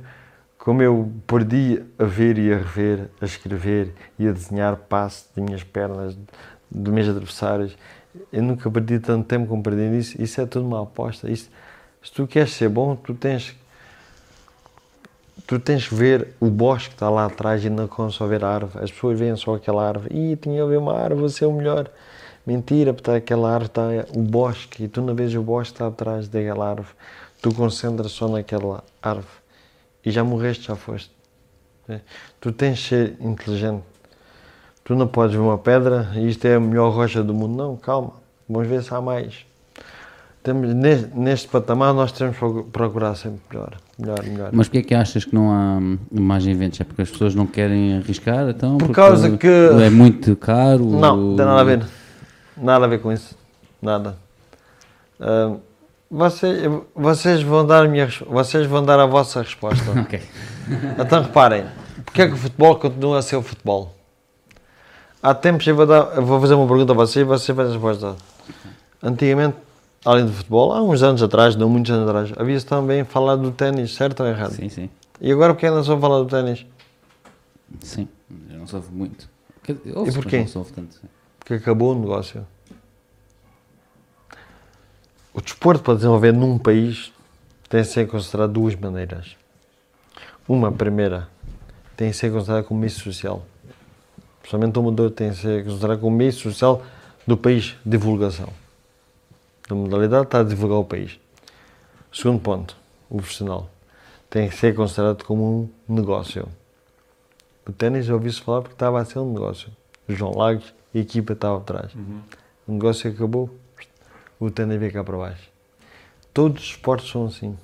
[0.60, 5.40] como eu perdi a ver e a rever, a escrever e a desenhar passos de
[5.40, 6.16] minhas pernas,
[6.70, 7.76] dos meus adversários.
[8.30, 10.20] Eu nunca perdi tanto tempo como perdi nisso.
[10.20, 11.30] Isso é tudo uma aposta.
[11.30, 11.48] Isso,
[12.02, 13.56] se tu queres ser bom, tu tens
[15.46, 18.48] tu tens que ver o bosque que está lá atrás e não só ver a
[18.48, 18.84] árvore.
[18.84, 20.14] As pessoas veem só aquela árvore.
[20.14, 21.90] e tinha ver uma árvore, você é o melhor.
[22.46, 25.86] Mentira, porque aquela árvore está o bosque e tu não vês o bosque que está
[25.86, 26.94] atrás daquela árvore.
[27.40, 29.39] Tu concentras só naquela árvore
[30.04, 31.10] e já morreste, já foste.
[31.88, 32.00] É.
[32.40, 33.82] Tu tens de ser inteligente.
[34.84, 37.56] Tu não podes ver uma pedra e isto é a melhor rocha do mundo.
[37.56, 38.12] Não, calma.
[38.48, 39.46] Vamos ver se há mais.
[40.42, 44.50] Temos, neste, neste patamar nós temos que procurar sempre melhor, melhor, melhor.
[44.52, 45.78] Mas porquê é que achas que não há
[46.10, 46.80] mais eventos?
[46.80, 48.48] É porque as pessoas não querem arriscar?
[48.48, 49.46] Então, Por causa que...
[49.46, 50.82] É muito caro?
[50.82, 51.86] Não, não tem nada a ver.
[52.56, 53.36] Nada a ver com isso.
[53.82, 54.16] Nada.
[55.20, 55.60] Uh,
[56.10, 56.62] vocês,
[56.94, 59.90] vocês, vão dar a minha, vocês vão dar a vossa resposta.
[60.00, 60.20] ok.
[60.98, 61.66] Então reparem,
[62.04, 63.94] porque é que o futebol continua a ser o futebol?
[65.22, 67.72] Há tempos eu vou, dar, eu vou fazer uma pergunta a vocês e vocês fazem
[67.72, 68.16] a resposta.
[69.02, 69.56] Antigamente
[70.04, 73.50] além do futebol, há uns anos atrás, não muitos anos atrás, havia-se também falar do
[73.50, 74.52] ténis, certo ou errado?
[74.52, 74.90] Sim, sim.
[75.20, 76.66] E agora porque não soube falar do ténis?
[77.80, 78.08] Sim,
[78.50, 79.28] eu não soube muito.
[79.94, 80.44] Ouço, e porquê?
[81.38, 82.46] Porque acabou o negócio.
[85.32, 87.12] O desporto para desenvolver num país
[87.68, 89.36] tem de ser considerado duas maneiras.
[90.48, 91.28] Uma, primeira,
[91.96, 93.46] tem de ser considerado como meio social.
[94.40, 96.82] Principalmente o mudou tem de ser considerado como meio social
[97.26, 98.48] do país, divulgação
[99.70, 101.18] da modalidade está a divulgar o país.
[102.12, 102.76] Segundo ponto,
[103.08, 103.70] o profissional
[104.28, 106.48] tem que ser considerado como um negócio.
[107.66, 109.70] O ténis eu ouvi-se falar porque estava a ser um negócio.
[110.08, 111.94] João Lagos e a equipa estava atrás.
[111.94, 112.20] Uhum.
[112.66, 113.48] O negócio acabou,
[114.40, 115.48] o ténis veio cá para baixo.
[116.34, 117.56] Todos os esportes são assim.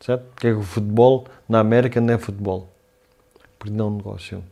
[0.00, 0.24] Certo?
[0.30, 2.70] Porque é que o futebol na América não é futebol?
[3.58, 4.44] Porque não é negócio.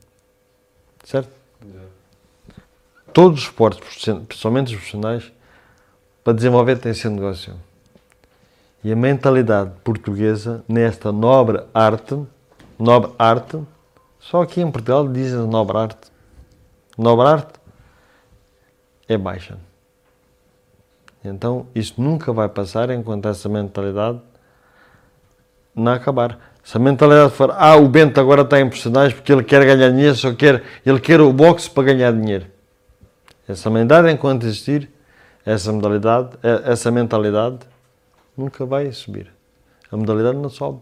[1.05, 1.31] Certo?
[1.65, 1.89] Yeah.
[3.13, 3.81] Todos os esportes,
[4.27, 5.33] principalmente os profissionais,
[6.25, 7.55] para desenvolver tem esse negócio.
[8.83, 12.27] E a mentalidade portuguesa nesta nobre arte
[12.79, 13.61] nobre arte,
[14.19, 16.11] só aqui em Portugal dizem nobre arte.
[16.97, 17.61] Nobre arte
[19.09, 19.59] é baixa.
[21.25, 24.21] Então, isso nunca vai passar enquanto essa mentalidade
[25.75, 26.39] não acabar.
[26.63, 29.91] Se a mentalidade for, ah, o Bento agora está em personagem porque ele quer ganhar
[29.91, 32.47] dinheiro, só quer, ele quer o boxe para ganhar dinheiro.
[33.49, 34.91] Essa mentalidade, enquanto existir,
[35.45, 37.61] essa modalidade, essa mentalidade
[38.37, 39.31] nunca vai subir.
[39.91, 40.81] A modalidade não sobe.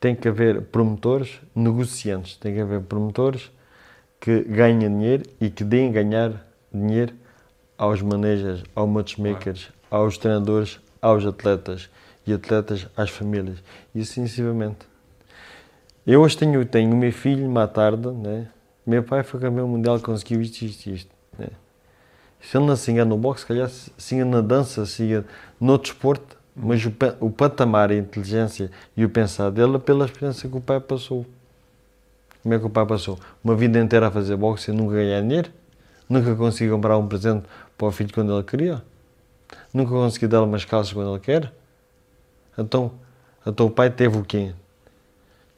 [0.00, 3.50] Tem que haver promotores negociantes, tem que haver promotores
[4.20, 7.14] que ganhem dinheiro e que deem ganhar dinheiro
[7.80, 11.88] aos managers, aos matchmakers, aos treinadores, aos atletas
[12.26, 13.56] e atletas às famílias
[13.94, 14.80] e sucessivamente.
[16.06, 18.48] Eu hoje tenho, tenho o meu filho, uma tarde, né?
[18.86, 21.10] meu pai foi campeão mundial, conseguiu isto, isto, isto.
[21.38, 21.46] Né?
[22.38, 25.24] Se ele não se engana no boxe, se calhar se engana na dança, se engana
[25.58, 30.50] no desporto, mas o, o patamar, a inteligência e o pensar dele é pela experiência
[30.50, 31.24] que o pai passou.
[32.42, 33.18] Como é que o pai passou?
[33.42, 35.50] Uma vida inteira a fazer boxe e nunca ganhar dinheiro?
[36.10, 37.44] Nunca conseguiu comprar um presente
[37.80, 38.82] para o filho quando ele queria?
[39.72, 41.50] Nunca conseguiu dar umas calças quando ele quer?
[42.58, 42.92] Então,
[43.46, 44.52] então o pai teve o quê?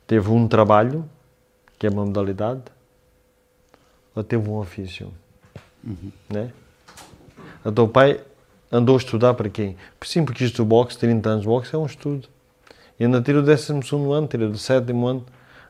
[0.06, 1.04] Teve um trabalho,
[1.76, 2.62] que é uma modalidade,
[4.14, 5.12] ou teve um ofício?
[5.82, 6.12] Uhum.
[6.30, 6.52] Né?
[7.66, 8.20] Então o pai
[8.70, 9.76] andou a estudar para quem?
[10.02, 12.28] Sim, porque isto do boxe, 30 anos de boxe, é um estudo.
[13.00, 13.72] E ainda tira o 12
[14.14, 15.26] ano, tira o 7 ano,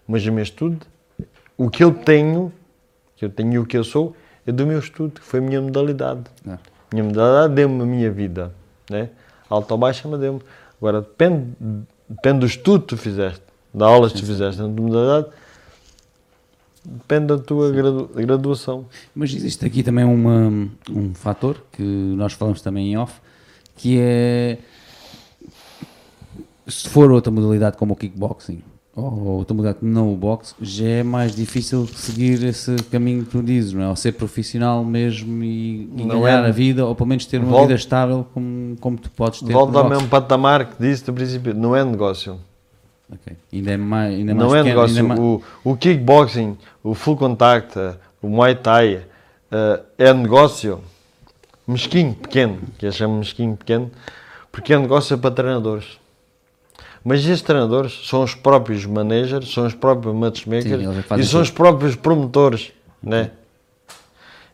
[0.06, 0.86] mas o meu estudo,
[1.56, 2.52] o que eu tenho,
[3.16, 4.14] que eu tenho e o que eu sou,
[4.50, 6.22] do meu estudo, que foi a minha modalidade.
[6.48, 6.58] É.
[6.92, 8.52] Minha modalidade deu-me a minha vida.
[8.90, 9.10] Né?
[9.48, 10.40] Alta ou baixa, mas deu-me.
[10.78, 11.54] Agora, depende,
[12.08, 15.28] depende do estudo que tu fizeste, da aula que tu fizeste, da modalidade,
[16.84, 18.86] depende da tua gradu, graduação.
[19.14, 23.20] Mas existe aqui também uma, um fator que nós falamos também em off,
[23.76, 24.58] que é
[26.66, 28.62] se for outra modalidade como o kickboxing
[28.94, 33.42] ou outra modalidade não o boxe, já é mais difícil seguir esse caminho que tu
[33.42, 33.88] dizes, não é?
[33.88, 36.48] Ou ser profissional mesmo e, e ganhar é.
[36.48, 39.52] a vida, ou pelo menos ter uma vida estável como, como tu podes ter.
[39.52, 42.38] Volta ao mesmo patamar que disse no princípio, não é negócio.
[43.10, 43.36] Okay.
[43.52, 44.98] Ainda é mais, ainda não mais é negócio.
[44.98, 45.20] É mais...
[45.20, 47.78] O, o kickboxing, o full contact,
[48.20, 50.80] o muay thai uh, é negócio
[51.66, 53.90] mesquinho, pequeno, que eu chamo mesquinho, pequeno,
[54.50, 56.01] porque é negócio para treinadores.
[57.04, 61.50] Mas esses treinadores são os próprios managers, são os próprios matchmakers Sim, e são os
[61.50, 63.32] próprios promotores, né?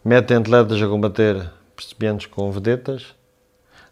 [0.04, 3.14] Metem atletas a combater principiantes com vedetas,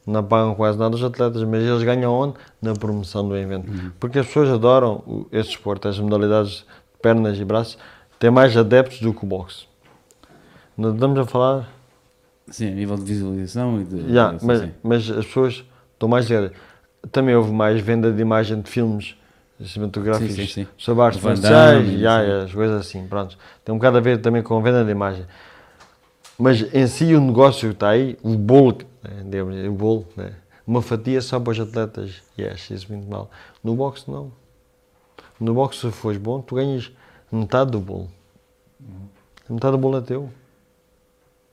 [0.06, 2.34] não pagam quase nada os atletas, mas eles ganham onde?
[2.62, 3.68] Na promoção do evento.
[3.70, 3.90] Uhum.
[3.98, 6.64] Porque as pessoas adoram esse esporte, as modalidades de
[7.02, 7.76] pernas e braços,
[8.18, 9.66] têm mais adeptos do que o boxe.
[10.78, 11.68] Nós estamos a falar.
[12.48, 13.96] Sim, a nível de visualização e de.
[14.12, 14.72] Yeah, mas, assim.
[14.82, 16.52] mas as pessoas estão mais ligadas
[17.10, 19.16] também houve mais venda de imagem de filmes
[19.64, 20.68] cinematográficos sim, sim, sim.
[20.76, 23.38] sobre artes marciais e as coisas assim, pronto.
[23.64, 25.24] Tem um bocado a ver também com a venda de imagem.
[26.38, 30.34] Mas em si o negócio está aí, o bolo, né, o bolo, né?
[30.66, 33.30] uma fatia só para os atletas, e yes, acho isso muito mal.
[33.62, 34.32] No boxe não.
[35.38, 36.90] No boxe se fores bom, tu ganhas
[37.30, 38.10] metade do bolo.
[39.48, 40.30] Metade do bolo é teu.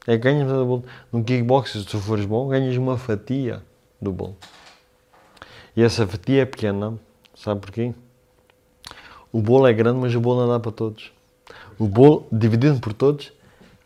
[0.07, 0.83] É ganhas metade do bolo.
[1.11, 3.61] No kickbox, se tu fores bom, ganhas uma fatia
[4.01, 4.35] do bolo.
[5.75, 6.93] E essa fatia é pequena,
[7.35, 7.93] sabe porquê?
[9.31, 11.11] O bolo é grande, mas o bolo não dá para todos.
[11.79, 13.33] O bolo, dividido por todos,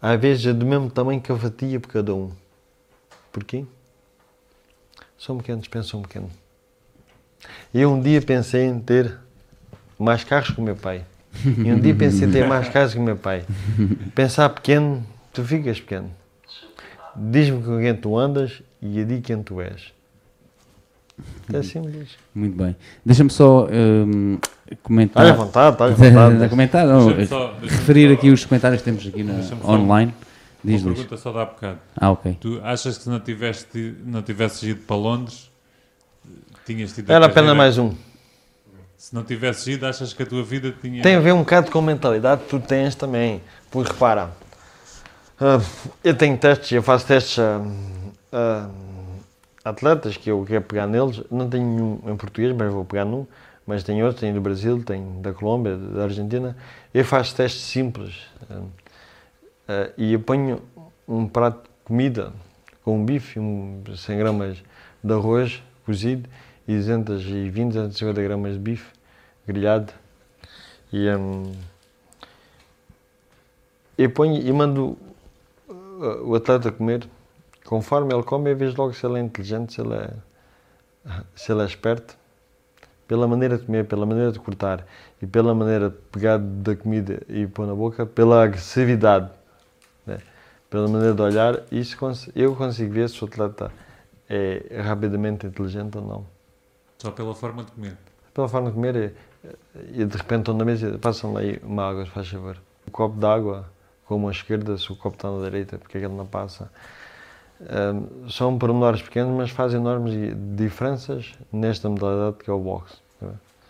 [0.02, 2.32] às vezes é do mesmo tamanho que a fatia por cada um.
[3.32, 3.66] Porquê?
[5.18, 6.30] São pequenos, pensam pequeno.
[7.74, 9.18] Eu um dia pensei em ter
[9.98, 11.06] mais carros que o meu pai.
[11.46, 13.46] E um dia pensei em ter mais carros que o meu pai.
[14.14, 16.12] Pensar pequeno, tu ficas pequeno.
[17.16, 19.94] Diz-me com quem tu andas e eu digo quem tu és.
[21.52, 22.10] É simples.
[22.36, 22.76] Muito bem.
[23.06, 24.38] Deixa-me só um,
[24.84, 25.24] comentar.
[25.24, 26.40] Olha à vontade, olha à vontade.
[26.40, 29.34] De, comentar, não, só, referir aqui os comentários que temos aqui na,
[29.66, 30.14] online.
[30.64, 31.80] Diz uma pergunta só dá bocado.
[31.96, 32.38] Ah, ok.
[32.40, 35.50] Tu achas que se não, tiveste, não tivesses ido para Londres,
[36.66, 37.12] tinhas tido.
[37.12, 37.94] Era apenas mais um.
[38.98, 41.02] Se não tivesses ido, achas que a tua vida tinha.
[41.02, 43.42] Tem a ver um bocado com a mentalidade que tu tens também.
[43.72, 44.32] Porque repara,
[45.40, 45.64] uh,
[46.04, 47.38] eu tenho testes, eu faço testes.
[47.38, 47.62] Uh,
[48.34, 48.87] uh,
[49.70, 53.26] atletas que eu quero pegar neles, não tenho nenhum em português, mas vou pegar num,
[53.66, 56.56] mas tenho outros, tenho do Brasil, tenho da Colômbia, da Argentina.
[56.94, 58.70] Eu faço testes simples uh, uh,
[59.98, 60.62] e eu ponho
[61.08, 62.34] um prato de comida
[62.84, 64.64] com um bife, um, 100 gramas
[65.04, 66.30] de arroz cozido
[66.68, 68.92] e 220, 250 gramas de bife
[69.46, 69.94] grelhado
[70.92, 71.52] e um,
[73.98, 74.98] eu ponho e mando
[76.24, 77.08] o atleta comer
[77.68, 80.14] conforme ele come, eu vejo logo se ele é inteligente, se ele é,
[81.36, 82.18] se ele é esperto.
[83.08, 84.86] pela maneira de comer, pela maneira de cortar
[85.22, 89.30] e pela maneira de pegar da comida e pôr na boca, pela agressividade,
[90.06, 90.18] né?
[90.70, 91.98] pela maneira de olhar, isso
[92.36, 93.72] eu consigo ver se o atleta
[94.30, 96.26] é rapidamente inteligente ou não.
[96.98, 97.98] Só pela forma de comer.
[98.34, 99.12] Pela forma de comer, é-
[99.94, 102.58] e de repente estão na mesa e passam aí uma água, se faz favor.
[102.86, 103.66] O copo de água,
[104.06, 106.70] com a esquerda, se o copo está na direita, porque é que ele não passa?
[107.70, 110.14] Ahm, são pormenores pequenos, mas fazem enormes
[110.56, 112.96] diferenças nesta modalidade que é o boxe.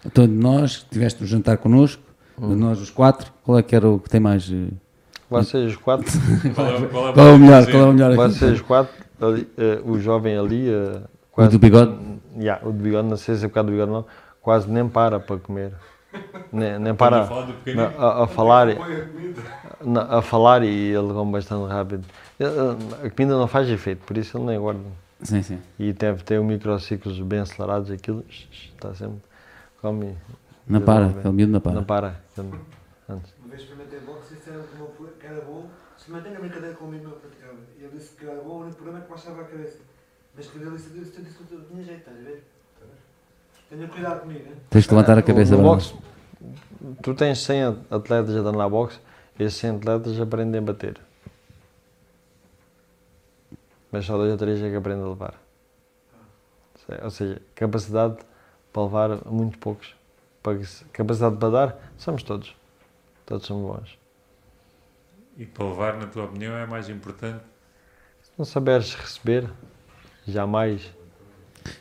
[0.05, 2.03] Então, de nós, tiveste o jantar connosco,
[2.37, 4.49] de nós os quatro, qual é que era o que tem mais.
[4.51, 4.67] eh,
[5.29, 6.05] Vocês quatro,
[6.53, 7.65] Qual é, qual é, Qual é o melhor?
[7.71, 8.17] Qual é o melhor aqui?
[8.17, 11.01] vocês quatro ali, eh, o jovem ali, eh,
[11.35, 11.95] O do bigode?
[12.37, 14.05] Yeah, o do bigode, não sei se é por causa do bigode não,
[14.41, 15.73] quase nem para para comer.
[16.51, 18.67] Nem, nem para a a, a falar.
[19.83, 22.03] Na- a falar e ele come bastante rápido.
[22.39, 24.81] A comida não faz efeito, por isso ele nem guarda.
[25.23, 25.59] Sim, sim.
[25.79, 29.19] E deve ter um microciclos bem acelerados, aquilo está sempre.
[29.81, 30.15] Come.
[30.67, 31.73] Não para, aquele miúdo não para.
[31.73, 32.21] Não para.
[33.09, 33.33] Antes.
[33.39, 35.65] Uma vez experimentei boxe e disseram que que era bom.
[35.97, 37.57] Experimentei na brincadeira com o meu que praticava.
[37.79, 39.79] E ele disse que era bom, o único problema é que baixava a cabeça.
[40.35, 42.43] Mas que ele disse, disse, disse, disse, disse, tinha jeito, estás a ver?
[43.69, 44.55] Tenha cuidado comigo, hein?
[44.69, 45.57] Tens de levantar a cabeça.
[45.57, 45.93] No boxe,
[47.01, 48.99] tu tens 100 atletas a dar na boxe,
[49.39, 51.06] esses 100 atletas aprendem a bater.
[53.97, 55.33] Mas só dois ou três é que aprendem a levar.
[57.01, 58.17] Ou seja, capacidade
[58.71, 59.95] para levar muito poucos.
[60.43, 62.55] Que Capacidade para dar, somos todos.
[63.25, 63.97] Todos somos bons.
[65.35, 67.39] E para levar, na tua opinião, é mais importante.
[68.21, 69.49] Se não saberes receber,
[70.27, 70.93] jamais,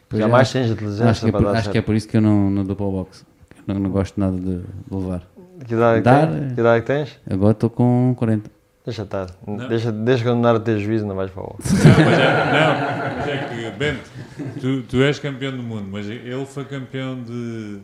[0.08, 1.72] Pois é, jamais acho- tens inteligência Acho que, é para por, dar acho que é
[1.74, 1.86] certo.
[1.86, 3.26] por isso que eu não, não dou para o boxe.
[3.66, 5.28] Não, não gosto nada de, de levar.
[5.66, 7.20] Que idade é que Dar, é- Que idade é que tens?
[7.30, 8.50] Agora estou com 40.
[8.86, 9.26] Deixa estar.
[9.46, 9.68] Não.
[9.68, 11.56] Deixa, deixa continuar a ter juízo, não vais para o.
[11.58, 13.36] Não, mas é, não, mas é
[13.70, 14.10] que, Bento,
[14.60, 17.78] tu, tu és campeão do mundo, mas ele foi campeão de.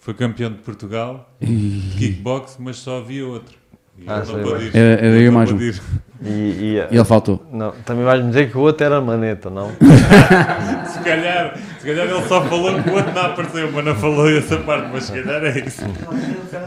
[0.00, 3.54] Foi campeão de Portugal, de kickbox, mas só havia outro.
[3.98, 4.66] E Ah, ele não bem.
[4.66, 4.76] ir.
[4.76, 5.58] Era- era Ele eu não mais um.
[5.58, 5.72] E,
[6.28, 7.46] e, E ele faltou.
[7.52, 9.70] não, também vais-me dizer que o outro era maneta, não?
[10.90, 14.28] Se calhar, se calhar ele só falou que o outro não apareceu, mas não falou
[14.30, 15.82] essa parte, mas se calhar é isso.
[15.82, 16.66] Não, tinha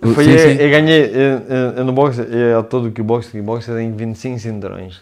[0.00, 0.56] Foi, sim, eu, sim.
[0.62, 4.38] eu ganhei, eu, eu- eu no boxe, eu, todo o kickbox, kickbox, eu tenho 25
[4.38, 5.00] cinturões.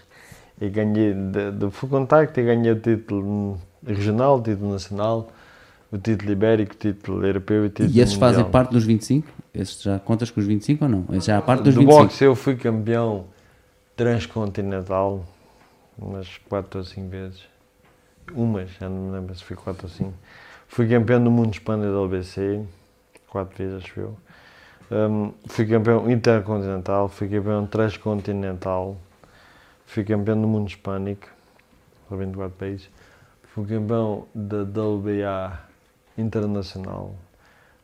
[0.61, 5.29] E ganhei de, de full contact, e ganhei o título regional, o título nacional,
[5.93, 8.53] o título ibérico, o título europeu e o título E esses fazem mundial.
[8.53, 9.27] parte dos 25?
[9.53, 11.05] Esses já contas com os 25 ou não?
[11.11, 12.03] Esses já é a parte dos Do 25.
[12.05, 13.25] boxe eu fui campeão
[13.97, 15.25] transcontinental
[15.99, 17.41] umas 4 ou 5 vezes.
[18.35, 20.13] Umas, já não me lembro se foi 4 ou 5.
[20.69, 22.61] Fui campeão do mundo hispânico da LBC,
[23.29, 24.17] 4 vezes acho eu.
[24.91, 28.97] Hum, fui campeão intercontinental, fui campeão transcontinental,
[29.87, 31.27] fui campeão do mundo hispânico,
[32.09, 32.91] para 24 países.
[33.45, 35.59] Fui campeão da WBA
[36.19, 37.15] internacional,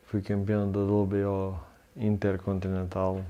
[0.05, 1.59] fui campeão da WBO
[1.97, 3.23] intercontinental,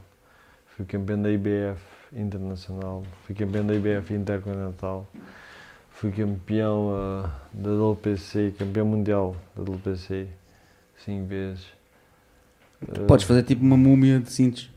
[0.69, 1.81] fui campeão da IBF
[2.13, 5.07] internacional, fui campeão da IBF intercontinental,
[5.91, 10.27] fui campeão ah, da WPC, campeão mundial da WPC,
[11.05, 11.80] 5 vezes.
[12.89, 14.71] Ah, Podes fazer tipo uma múmia de cintos.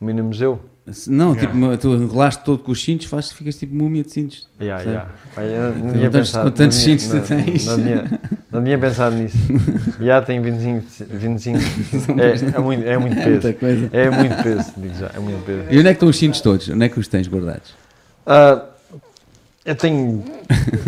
[0.00, 0.60] Mini museu?
[0.90, 1.40] Se- Não, Yeah.
[1.42, 4.48] tipo, uma- tu enrolaste todo com os cintos, fazes, ficas tipo múmia de cintos.
[4.60, 5.10] Yeah, yeah.
[5.36, 7.66] Eu não tinha tantos- pensado- com tantos cintos que tu não- tens.
[7.66, 9.36] Não tinha, não tinha pensado nisso.
[10.00, 11.58] Já tenho 25, 25
[12.20, 13.30] é, é, muito, é muito peso.
[13.30, 13.90] Muita coisa.
[13.92, 15.60] É muito peso, digo já, é muito peso.
[15.70, 16.68] E onde é que estão os cintos todos?
[16.68, 17.74] Onde é que os tens guardados?
[18.26, 18.64] Ah,
[19.64, 20.24] eu tenho,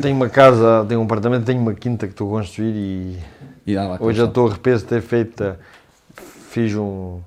[0.03, 3.19] tenho uma casa, tenho um apartamento, tenho uma quinta que estou a construir e
[3.65, 5.55] E hoje eu estou a arrepeso de ter feito,
[6.55, 7.21] fiz um,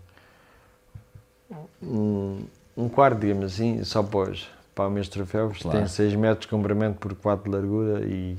[1.83, 2.39] um,
[2.75, 5.59] um quarto, digamos assim, só os, para os meus troféus.
[5.59, 5.77] Claro.
[5.77, 8.37] Tem 6 metros de comprimento por 4 de largura e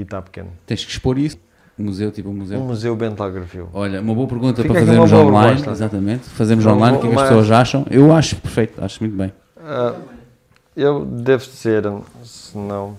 [0.00, 0.48] e está pequeno.
[0.66, 1.38] Tens que expor isso.
[1.78, 2.58] Um museu, tipo um museu.
[2.58, 3.68] Um museu Bento Algarvio.
[3.72, 5.48] Olha, uma boa pergunta Fica para fazermos online.
[5.48, 5.70] proposta.
[5.70, 6.24] Exatamente.
[6.28, 7.86] Fazemos online, o que, é que as pessoas acham?
[7.90, 9.32] Eu acho perfeito, acho muito bem.
[9.58, 9.94] Ah,
[10.76, 11.84] eu devo ser,
[12.22, 12.96] se não,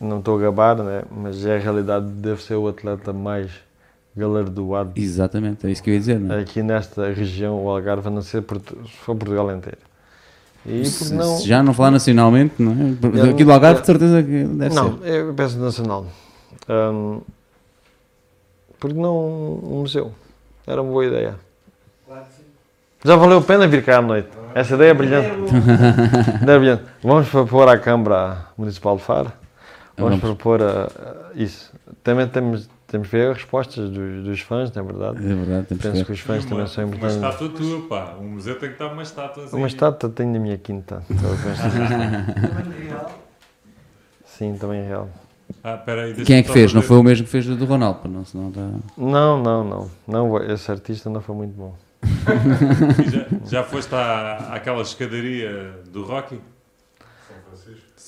[0.00, 1.02] não estou a gabar, né?
[1.10, 3.50] mas é a realidade, devo ser o atleta mais
[4.16, 6.40] galardoado Exatamente, é isso que eu ia dizer, não é?
[6.40, 9.78] aqui nesta região, o Algarve, a não ser se for Portugal inteiro.
[10.64, 11.36] E Se, não.
[11.38, 13.30] se já não falar nacionalmente, não é?
[13.30, 15.08] Aqui do Algarve, de certeza que deve não, ser.
[15.08, 16.06] eu penso nacional.
[16.68, 17.20] Ahm,
[18.80, 19.16] porque não
[19.62, 20.12] um museu?
[20.66, 21.36] Era uma boa ideia.
[23.04, 24.28] Já valeu a pena vir cá à noite.
[24.54, 25.28] Essa ideia é brilhante.
[26.42, 26.82] Ideia é brilhante.
[27.02, 29.30] Vamos propor à Câmara Municipal de Faro.
[29.96, 30.20] Vamos, Vamos.
[30.20, 31.72] propor a, a isso.
[32.02, 35.18] Também temos, temos que ver as respostas dos, dos fãs, não é verdade?
[35.18, 36.04] É verdade, temos que Penso ver.
[36.06, 37.16] que os fãs Uma, também são uma importantes.
[37.16, 38.14] estátua tua, pá.
[38.20, 39.56] Um museu tem que estar uma estátua assim.
[39.56, 41.02] Uma estátua tenho na minha quinta.
[41.08, 43.10] Tamanho real.
[44.24, 45.08] Sim, também é real.
[45.62, 46.72] Ah, peraí, Quem é que fez?
[46.72, 49.90] Não foi o mesmo que fez do Ronaldo, não, senão tá- Não, não, não.
[50.06, 50.42] não.
[50.42, 51.74] Esse artista não foi muito bom.
[53.10, 53.26] Já,
[53.60, 56.40] já foste à, àquela escadaria do Rocky?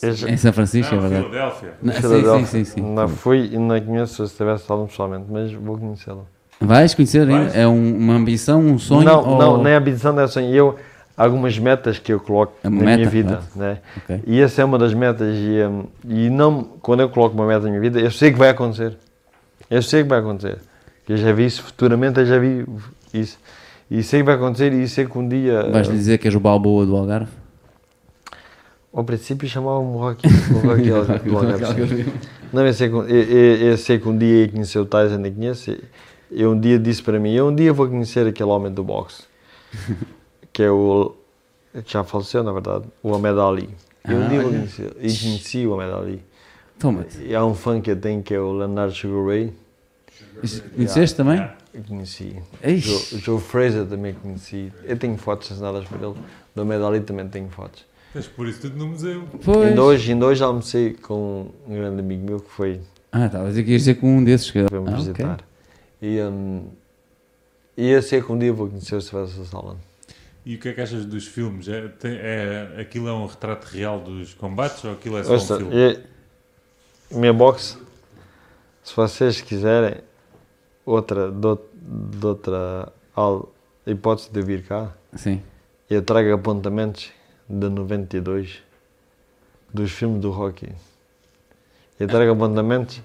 [0.03, 1.24] Já- Em São Francisco, é Não, verdade.
[1.30, 1.72] Filadélfia.
[1.82, 2.46] Não, sim, Filadélfia.
[2.46, 2.80] sim, sim, sim.
[2.94, 6.26] Não fui e não conheço se tivesse falado pessoalmente, mas vou conhecê-lo.
[6.61, 7.38] Vais conhecer ainda?
[7.44, 7.57] Vais?
[7.57, 9.05] É um- uma ambição, um sonho?
[9.05, 9.38] Não, ou...
[9.38, 10.53] não, nem a ambição é sonho.
[10.55, 10.76] Eu,
[11.16, 13.72] algumas metas que eu coloco É na uma minha meta, vida, claro.
[13.74, 13.78] né?
[13.96, 14.22] Ok.
[14.26, 17.61] E essa é uma das metas e, hum, e não, quando eu coloco uma meta
[17.64, 18.96] na minha vida, eu sei que vai acontecer.
[19.70, 20.59] Eu sei que vai acontecer.
[21.09, 22.66] Eu já vi isso, futuramente eu já vi
[23.14, 23.38] isso.
[23.90, 25.62] E sei que vai acontecer e sei que um dia...
[25.72, 27.30] Vais-lhe dizer que és o Balboa do Algarve?
[28.93, 30.26] Ao princípio chamavam-me Rocky.
[30.26, 32.07] o Rocky Algarve.
[32.53, 35.20] Não, eu sei, que, eu, eu- eu sei que um dia ia conhecer o Tyson
[35.24, 35.76] e conheço.
[36.30, 39.24] E um dia disse para mim, eu um dia vou conhecer aquele homem do boxe.
[40.53, 41.14] que é o...
[41.86, 42.84] já faleceu, na verdade.
[43.03, 43.68] O Ahmed Ali.
[44.09, 44.91] Eu um Ah, dia vou conhecer.
[44.99, 46.22] E conheci o Ahmed Ali.
[46.78, 47.18] Toma-te.
[47.22, 49.53] E há um fã que eu tenho que é o Leonardo Sugar Ray.
[50.74, 51.47] Conheceste também?
[51.74, 52.36] Eu conheci.
[52.62, 52.84] Eish.
[53.11, 54.72] Joe, Joe Fraser também conheci.
[54.84, 56.14] Eu tenho fotos assinadas por ele.
[56.55, 57.84] Do Ahmed Ali também tenho fotos.
[58.13, 59.29] Tens por isso tudo no museu.
[59.45, 59.69] Pois.
[59.69, 62.81] Ainda hoje, ainda hoje almocei com um grande amigo meu que foi
[63.13, 64.51] Ah, estava a dizer que ias dizer com um desses.
[64.51, 64.67] Que...
[64.69, 65.41] Foi-me Ah, visitar.
[66.01, 66.69] E, um,
[67.77, 69.79] e eu sei que um dia vou conhecer o Sylvester Stallone.
[70.47, 71.69] E o que é que achas dos filmes?
[71.69, 75.57] É, tem- é- aquilo é um retrato real dos combates ou aquilo é só Ouça,
[75.57, 75.75] um filme?
[75.77, 77.79] e- minha box,
[78.83, 79.97] se vocês quiserem
[80.87, 81.59] outra, de,
[82.19, 82.91] de outra
[83.87, 85.43] hipótese de eu vir cá, Sim.
[85.91, 87.11] eu trago apontamentos
[87.49, 88.59] de 92
[89.72, 90.68] dos filmes do Rocky.
[91.99, 93.01] Eu trago apontamentos,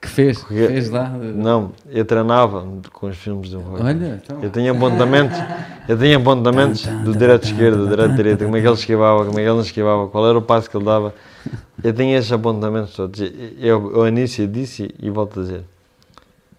[0.00, 0.38] Que fez?
[0.38, 1.08] Porque- Fez lá?
[1.08, 3.82] não, eu treinava com os filmes do Rocky.
[3.82, 4.42] Olha, então.
[4.42, 5.36] Eu tinha apontamentos,
[5.88, 9.30] eu tinha tan, do direito esquerdo, do direito direito, como é que ele esquivava, como
[9.38, 11.14] é que ele não esquivava, qual era o passo que ele dava.
[11.82, 13.20] Eu tinha esses apontamentos todos.
[13.20, 13.30] Eu,
[13.60, 15.64] eu ao início disse e volto a dizer.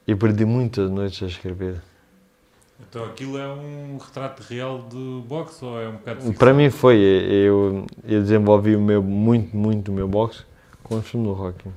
[0.07, 1.75] E perdi muitas noites a escrever.
[2.89, 6.33] Então aquilo é um retrato real do boxe ou é um bocado de ficção?
[6.39, 10.43] Para mim foi, eu, eu desenvolvi o meu, muito, muito o meu boxe
[10.83, 11.69] com o filme do Rocky.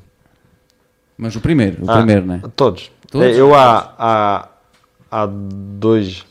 [1.18, 2.42] Mas o primeiro, o Ah, primeiro, né?
[2.54, 2.90] Todos.
[3.10, 3.36] Todos?
[3.36, 4.48] Eu há, há,
[5.10, 6.24] há dois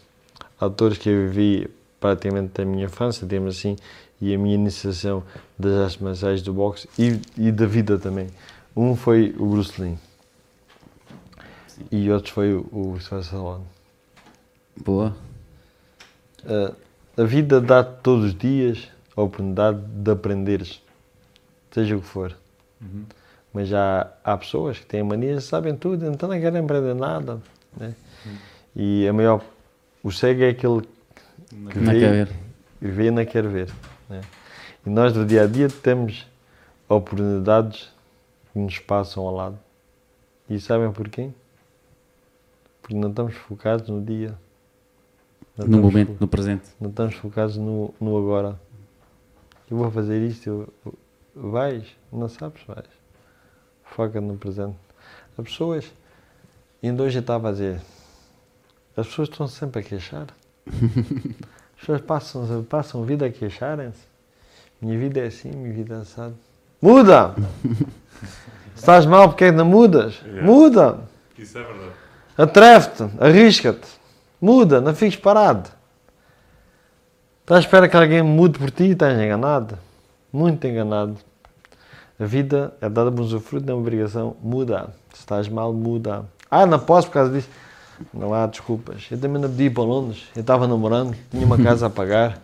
[0.59, 1.69] atores que eu vi
[1.99, 3.75] praticamente da minha infância, digamos assim,
[4.21, 5.23] e a minha iniciação
[5.57, 8.27] das artes marciais do boxe e, e da vida também.
[8.75, 9.97] Um foi o Bruce Lee.
[11.91, 13.63] E outro foi o, o Sylvester Stallone.
[14.83, 15.15] Boa.
[16.43, 16.75] Uh,
[17.21, 20.81] a vida dá-te todos os dias a oportunidade de aprenderes,
[21.71, 22.35] seja o que for.
[22.81, 23.03] Uhum.
[23.53, 27.41] Mas já há pessoas que têm manias, sabem tudo, então não querem aprender nada.
[27.75, 27.93] né?
[28.75, 29.43] E a maior.
[30.01, 30.81] O cego é aquele
[31.71, 32.29] que Não vê, quer ver.
[32.81, 33.69] e vê não quer ver.
[34.07, 34.21] né?
[34.85, 36.25] E nós do dia a dia temos
[36.87, 37.91] oportunidades
[38.53, 39.59] que nos passam ao lado.
[40.49, 41.29] E sabem porquê?
[42.81, 44.33] Porque não estamos focados no dia.
[45.65, 46.63] Não No momento, no presente.
[46.79, 48.59] não estamos focados no, no agora.
[49.69, 50.97] Eu vou fazer isto, eu, eu-
[51.51, 52.85] vais, não sabes, vais.
[53.83, 54.75] Foca no presente.
[55.37, 55.85] As pessoas,
[56.83, 57.81] ainda hoje eu estava a dizer,
[58.95, 60.27] as pessoas estão sempre a queixar.
[61.75, 64.01] As pessoas passam, passam a vida a queixarem-se.
[64.81, 66.35] Minha vida é assim, minha vida é assado.
[66.81, 67.33] Muda!
[68.75, 70.19] Se estás mal, porque é que não mudas?
[70.25, 70.43] Yeah.
[70.43, 70.99] Muda!
[71.37, 71.91] Isso é verdade.
[72.37, 73.87] Atreve-te, arrisca-te,
[74.41, 75.69] muda, não fiques parado.
[77.41, 79.77] Estás à espera que alguém mude por ti, estás enganado.
[80.31, 81.17] Muito enganado.
[82.19, 84.35] A vida é dada por usufruto, não é uma obrigação.
[84.41, 84.93] Muda.
[85.13, 86.25] Se estás mal, muda.
[86.51, 87.49] Ah, não posso por causa disso.
[88.13, 89.07] Não há desculpas.
[89.09, 90.25] Eu também não ir para Londres.
[90.35, 92.39] Eu estava namorando, tinha uma casa a pagar.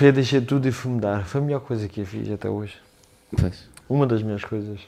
[0.00, 1.24] Eu deixei tudo e fui mudar.
[1.26, 2.74] Foi a melhor coisa que eu fiz até hoje.
[3.38, 3.68] Pois.
[3.88, 4.80] Uma das minhas coisas.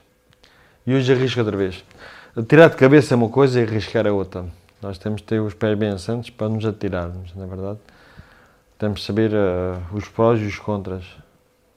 [0.86, 1.84] E hoje arrisco outra vez.
[2.48, 4.46] Tirar de cabeça é uma coisa e arriscar é outra.
[4.82, 7.78] Nós temos de ter os pés bem assentos para nos atirarmos, na é verdade.
[8.78, 11.04] Temos de saber eh, os prós e os contras.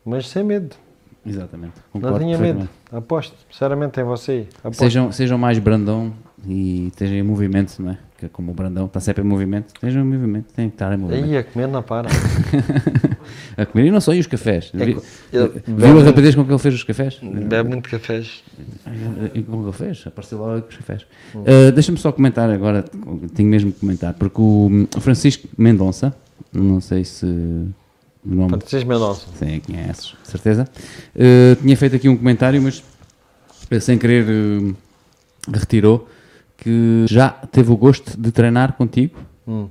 [0.03, 0.75] Mas sem medo.
[1.23, 1.75] Exatamente.
[1.93, 2.57] Não Concordo tenha medo.
[2.59, 2.71] perfeitamente.
[2.91, 3.35] Aposto.
[3.51, 4.47] Sinceramente em você.
[4.59, 4.79] Aposto.
[4.79, 6.13] Sejam, sejam mais Brandão
[6.45, 7.99] e estejam em movimento, não é?
[8.17, 10.97] Que como o Brandão está sempre em movimento, estejam em movimento, tem que estar em
[10.97, 11.25] movimento.
[11.25, 12.07] Aí a comer não para.
[13.57, 14.71] A comer e não só, e os cafés.
[14.73, 17.19] É Viu a rapidez com que ele fez os cafés?
[17.21, 18.43] Bebe muito cafés.
[19.33, 20.03] E como ele fez?
[20.05, 21.05] Apareceu lá com os cafés.
[21.33, 21.41] Hum.
[21.41, 22.83] Uh, Deixa-me só comentar agora,
[23.33, 26.15] tenho mesmo que comentar, porque o Francisco Mendonça,
[26.53, 27.73] não sei se o
[28.23, 29.27] nome Francisco Mendonça.
[29.35, 30.67] Sim, conheces, certeza.
[31.15, 32.83] Uh, tinha feito aqui um comentário, mas
[33.81, 34.75] sem querer uh,
[35.51, 36.07] retirou
[36.57, 39.15] que já teve o gosto de treinar contigo,
[39.47, 39.67] Hum.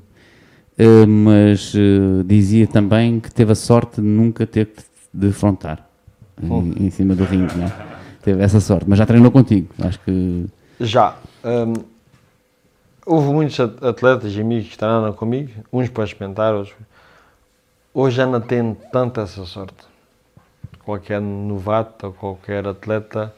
[0.78, 5.85] uh, mas uh, dizia também que teve a sorte de nunca ter que te defrontar
[6.41, 7.72] em, em cima do ringue, não é?
[8.22, 10.47] teve essa sorte, mas já treinou contigo, acho que...
[10.80, 11.16] Já.
[11.45, 11.74] hum,
[13.05, 16.74] houve muitos at- atletas e amigos que treinaram comigo, uns para experimentar, outros.
[17.93, 19.85] Hoje já não tenho tanta essa sorte.
[20.85, 23.32] Qualquer novato ou qualquer atleta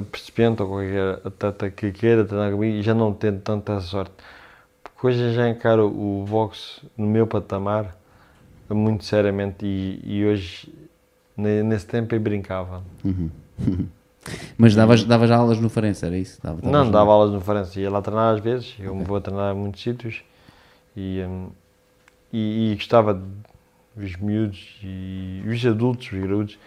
[0.00, 4.12] principiante ou qualquer atleta que queira treinar comigo já não tenho tanta sorte.
[4.82, 7.96] Porque hoje já encaro o boxe no meu patamar
[8.70, 10.72] muito seriamente e, e hoje,
[11.36, 12.82] ne- nesse tempo, eu brincava.
[14.56, 16.40] Mas davas, davas aulas no Farense, era isso?
[16.42, 19.04] Dava, davas Não, no- dava aulas no Farense, ia lá treinar às vezes, eu me
[19.04, 20.22] vou treinar em muitos sítios
[20.96, 21.48] e, hum,
[22.32, 23.20] e, e gostava
[23.96, 26.58] dos miúdos e os adultos, os garotos,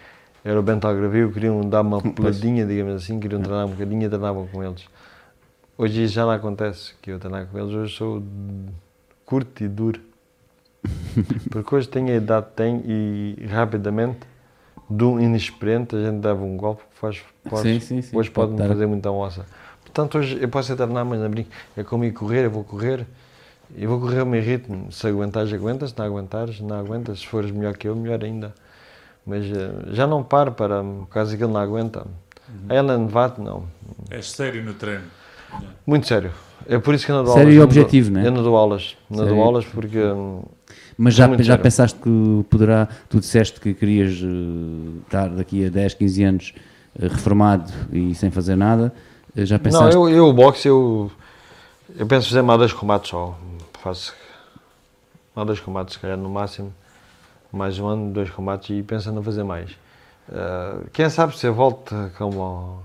[0.46, 4.08] era o Bento Algravio, queriam dar uma peladinha, digamos assim, queriam treinar um bocadinho e
[4.08, 4.84] treinavam com eles.
[5.76, 8.22] Hoje isso já não acontece, que eu treinar com eles, hoje sou
[9.24, 10.00] curto e duro.
[11.50, 14.20] Porque hoje tenho a idade que tenho e rapidamente,
[14.88, 17.20] de um inexperiente, a gente dava um golpe que faz,
[17.50, 18.68] pode, Sim, sim, sim, hoje pode pode-me dar.
[18.68, 19.44] fazer muita moça.
[19.82, 21.50] Portanto, hoje eu posso treinar, mas não brinco.
[21.76, 23.04] É como ir correr, eu vou correr.
[23.76, 24.92] Eu vou correr ao meu ritmo.
[24.92, 25.90] Se aguentares, aguentas.
[25.90, 27.18] Se não aguentares, não aguentas.
[27.18, 28.54] Se fores melhor que eu, melhor ainda.
[29.26, 32.06] Mas eh, já não paro para, caso que ele não aguenta.
[32.48, 32.66] Uhum.
[32.68, 33.64] A Ela Nevato, não.
[34.10, 35.02] És sério no treino.
[35.86, 36.30] Muito sério.
[36.68, 37.54] É por isso que eu não dou Sério aulas.
[37.54, 38.26] e Eu não objetivo, dou, né?
[38.28, 38.96] Eu não dou aulas.
[39.10, 39.34] Não Sério.
[39.34, 39.98] dou aulas porque...
[39.98, 40.42] hum,
[40.98, 41.62] Mas já, Muito já sério.
[41.62, 46.54] pensaste que poderá, tu disseste que querias eh, estar daqui a 10, 15 anos
[47.00, 48.92] eh, reformado e sem fazer nada,
[49.36, 49.94] já Não, pensaste...
[49.94, 51.10] eu, eu o boxe, eu,
[51.96, 53.36] eu penso fazer mais dois combates só.
[53.82, 54.14] Faço
[55.34, 56.72] mais dois combates, se calhar no máximo.
[57.52, 59.70] Mais um ano, dois combates e pensando em fazer mais.
[60.32, 62.82] Ah, quem sabe se eu volto como,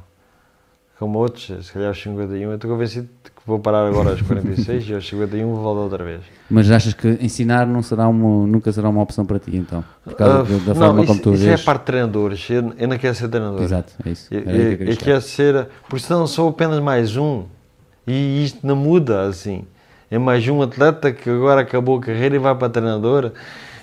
[0.99, 2.49] como outros, se calhar aos 51.
[2.49, 6.03] Eu estou convencido que vou parar agora aos 46 e aos 51 vou voltar outra
[6.05, 6.21] vez.
[6.49, 9.83] Mas achas que ensinar não será uma, nunca será uma opção para ti, então?
[10.03, 11.63] Por causa Ah, da, da não, forma isso, como tu isso é vês?
[11.63, 12.49] para treinadores.
[12.49, 13.61] Eu, eu não quero ser treinador.
[13.63, 14.27] Exato, é isso.
[14.33, 14.43] Eu,
[14.77, 17.45] que eu quero ser, porque senão sou apenas mais um
[18.05, 19.65] e isto não muda assim.
[20.11, 23.31] É mais um atleta que agora acabou a carreira e vai para treinador.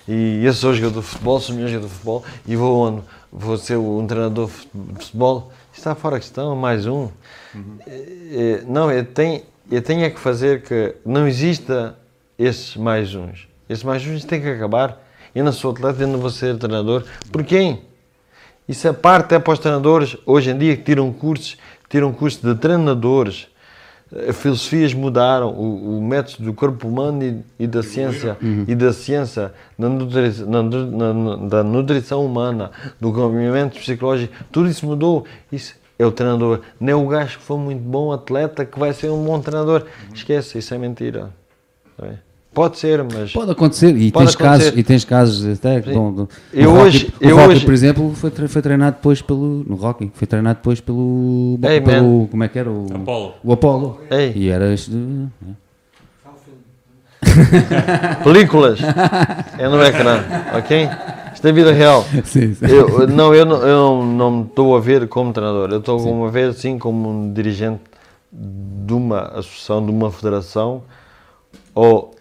[0.08, 3.02] E eu sou jogador de futebol, sou melhor jogador de futebol e vou onde?
[3.30, 5.52] Vou ser um treinador de futebol.
[5.70, 7.10] Está fora de questão, mais um.
[7.86, 11.94] É, é, Não, eu tenho, eu tenho é que fazer que não exista
[12.38, 13.46] esses mais uns.
[13.68, 14.98] Esses mais uns têm que acabar.
[15.34, 17.04] Eu não sou atleta, eu não vou ser treinador.
[17.30, 17.82] Por quem?
[18.66, 22.40] Isso é parte é para os treinadores, hoje em dia, que tiram cursos, tiram cursos
[22.40, 23.46] de treinadores.
[24.28, 28.92] As filosofias mudaram, o, o método do corpo humano e, e da ciência, e da
[28.92, 34.86] ciência, da nutrição, na nu- na nu- da nutrição humana, do acompanhamento psicológico, tudo isso
[34.86, 35.26] mudou.
[35.52, 36.60] Isso é o treinador.
[36.80, 39.84] Não é o gajo que foi muito bom atleta que vai ser um bom treinador.
[40.14, 41.28] Esquece, isso é mentira.
[42.00, 42.18] Bem?
[42.58, 43.32] Pode ser, mas...
[43.32, 44.64] Pode acontecer, e, Pode tens, acontecer.
[44.64, 45.82] Casos, e tens casos até.
[45.82, 45.92] Sim.
[45.94, 48.96] Bom, do, Eu hoje- Rocky, o eu Rocky, hoje- por exemplo, foi, tre- foi treinado
[48.96, 49.64] depois pelo.
[49.66, 51.58] No Rocky, foi treinado depois pelo.
[51.62, 52.70] Ei, pelo como é que era?
[52.70, 53.34] O Apolo.
[53.44, 54.00] O Apolo.
[54.10, 54.32] Ei.
[54.34, 54.72] E era.
[54.74, 55.28] este- né?
[58.24, 58.78] Películas
[59.58, 60.20] é no ecrã,
[60.56, 60.88] ok?
[61.34, 62.02] Isto é vida real.
[62.24, 62.66] Sim, sim.
[62.66, 66.30] Eu, não, eu não, eu não me estou a ver como treinador, eu estou a
[66.30, 67.80] ver sim como um dirigente
[68.32, 70.82] de uma associação, de uma federação,
[71.74, 72.14] ou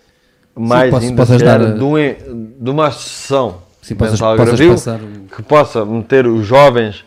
[0.60, 5.00] mais posso- ainda posso ajudar a- de, um- de uma associação Sim, possas, possas passar.
[5.36, 7.06] que possa meter os jovens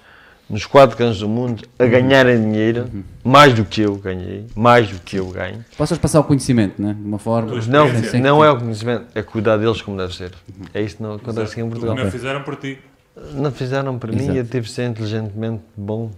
[0.48, 2.88] nos quatro cantos do mundo a ganharem dinheiro,
[3.22, 5.64] mais do que eu ganhei, mais do que eu ganho.
[5.76, 6.94] Possas passar o conhecimento, né?
[6.98, 7.52] De uma forma.
[7.68, 8.20] Não, Sim, sim.
[8.20, 10.32] não é o conhecimento, é cuidar deles como deve ser.
[10.74, 11.94] É isso que não acontece aqui em Portugal.
[11.94, 12.78] Não fizeram por ti.
[13.34, 14.32] Não fizeram para mim Exato.
[14.32, 16.10] e eu tive de ser inteligentemente bom.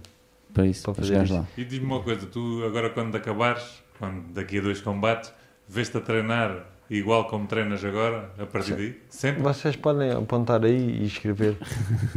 [0.53, 1.33] Para isso, Para fazer isso.
[1.33, 1.45] lá.
[1.57, 3.63] E diz-me uma coisa, tu agora quando acabares,
[3.99, 5.31] quando daqui a dois combates,
[5.67, 6.57] vês-te a treinar
[6.97, 8.95] igual como treinas agora, a partir daí?
[9.09, 9.41] Sempre?
[9.41, 11.57] Vocês podem apontar aí e escrever.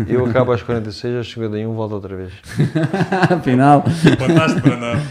[0.09, 2.33] Eu acabo às 46, aos 51, volto outra vez.
[3.31, 3.85] Afinal.
[4.13, 5.03] Apontaste para não.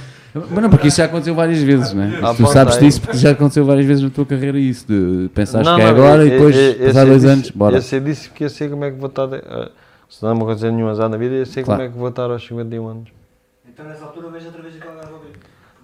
[0.51, 2.19] Mas não, porque isso já aconteceu várias vezes, né?
[2.21, 2.81] Ah, tu sabes aí.
[2.81, 5.85] disso porque já aconteceu várias vezes na tua carreira isso, de pensares Não, que é
[5.85, 7.77] não, agora eu- e depois, eu- eu passar dois disso- anos, bora.
[7.77, 9.29] Eu sei disso porque eu sei como é que vou estar.
[9.33, 9.69] eh,
[10.09, 11.79] Se não me acontecer nenhum azar na vida, eu sei Claro.
[11.79, 13.09] como é que vou estar aos 51 anos.
[13.67, 15.19] Então nessa altura vejo outra vez aquela vivo.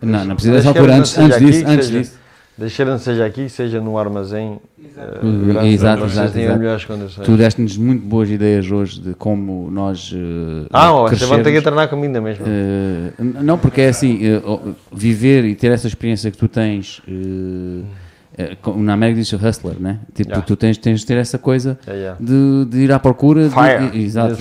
[0.01, 2.19] Não, não precisa dessa altura, antes, não antes disso, antes seja- disso.
[2.61, 4.59] Deixar seja aqui, seja no armazém.
[4.79, 5.25] Exato.
[5.25, 6.59] Uh, graças exato, exato, exato.
[6.59, 7.25] melhores condições.
[7.25, 11.51] Tu deste-nos muito boas ideias hoje de como nós uh, Ah, ó, vocês vão ter
[11.51, 12.45] que treinar comigo ainda mesmo.
[12.45, 16.99] Uh, não, porque é assim, uh, oh, viver e ter essa experiência que tu tens,
[17.07, 17.83] uh,
[18.77, 19.99] na América diz hustler, né?
[20.13, 20.45] Tipo, Yeah.
[20.47, 22.17] tu tens, tens de ter essa coisa Yeah, yeah.
[22.19, 23.97] de, de ir à procura de- Fire.
[23.97, 24.35] e- exato,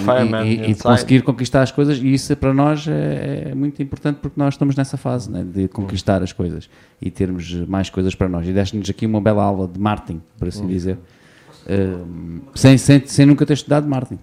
[0.44, 1.98] e- e, e de conseguir conquistar as coisas.
[1.98, 5.66] E isso para nós é, é muito importante porque nós estamos nessa fase né, de
[5.68, 6.70] conquistar as coisas
[7.02, 8.46] e termos mais coisas para nós.
[8.46, 10.96] E deste-nos aqui uma bela aula de marketing, por assim dizer.
[11.68, 14.18] Um, sem, sem, sem nunca ter estudado marketing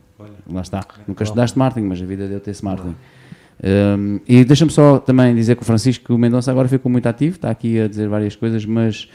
[0.51, 2.95] lá está, nunca estudaste marketing mas a vida deu-te esse marketing
[3.63, 7.49] Um, e deixa-me só também dizer que o Francisco Mendonça agora ficou muito ativo, está
[7.49, 9.09] aqui a dizer várias coisas, mas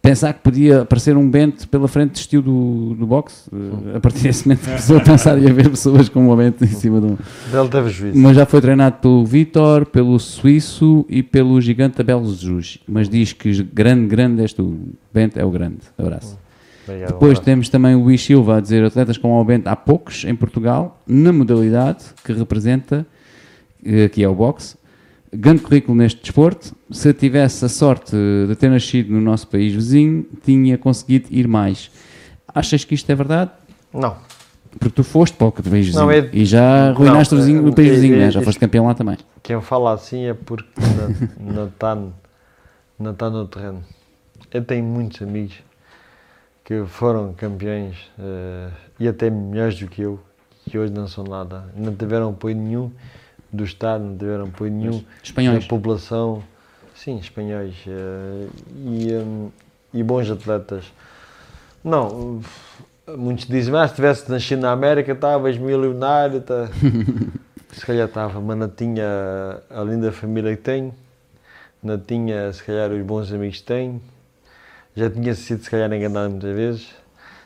[0.00, 3.48] pensar que podia aparecer um Bento pela frente desistiu do, do boxe.
[3.52, 6.64] Uh, a partir desse momento começou a pensar e a ver pessoas com o Bento
[6.64, 7.16] em cima de um.
[7.88, 8.18] Juízo.
[8.18, 12.78] Mas já foi treinado pelo Vitor, pelo Suíço e pelo gigante Abel Jesus.
[12.88, 14.78] Mas diz que grande, grande és tu.
[15.12, 15.80] Bento é o grande.
[15.98, 16.38] Abraço.
[16.84, 19.76] Obrigado, Depois um temos também o Luís Silva a dizer atletas com o Bento há
[19.76, 23.06] poucos em Portugal, na modalidade que representa,
[23.84, 24.76] eh, que é o boxe.
[25.34, 26.76] Grande currículo neste desporto.
[26.90, 28.14] Se tivesse a sorte
[28.46, 31.90] de ter nascido no nosso país vizinho, tinha conseguido ir mais.
[32.54, 33.50] Achas que isto é verdade?
[33.94, 34.14] Não.
[34.78, 37.64] Porque tu foste para o país vizinho Não, é- e já arruinaste o, Não, vizinho,
[37.64, 38.26] o é- país é- vizinho, né?
[38.26, 39.16] é- já foste campeão lá também.
[39.42, 40.68] Quem fala assim é porque
[41.40, 41.98] não- está
[42.98, 43.82] não tá no terreno.
[44.52, 45.54] Eu tenho muitos amigos
[46.64, 48.68] que foram campeões eh,
[49.00, 50.20] e até melhores do que eu,
[50.68, 51.64] que hoje não são nada.
[51.74, 52.90] Não tiveram apoio nenhum
[53.52, 55.64] do Estado, não tiveram apoio nenhum Espanhóis.
[55.64, 56.42] da população.
[56.94, 57.74] Sim, espanhóis.
[57.86, 58.46] eh,
[58.76, 59.50] e, hum,
[59.92, 60.84] e bons atletas.
[61.84, 62.40] Não,
[63.16, 66.40] muitos dizem, mas se tivesse nascido na América, estavas milionário.
[66.40, 66.68] Tá.
[67.72, 70.94] se calhar estava, mas não tinha a linda família que tenho,
[71.82, 74.00] não tinha, se calhar, os bons amigos que tenho,
[74.94, 76.94] já tinha sido, se calhar, enganado muitas vezes,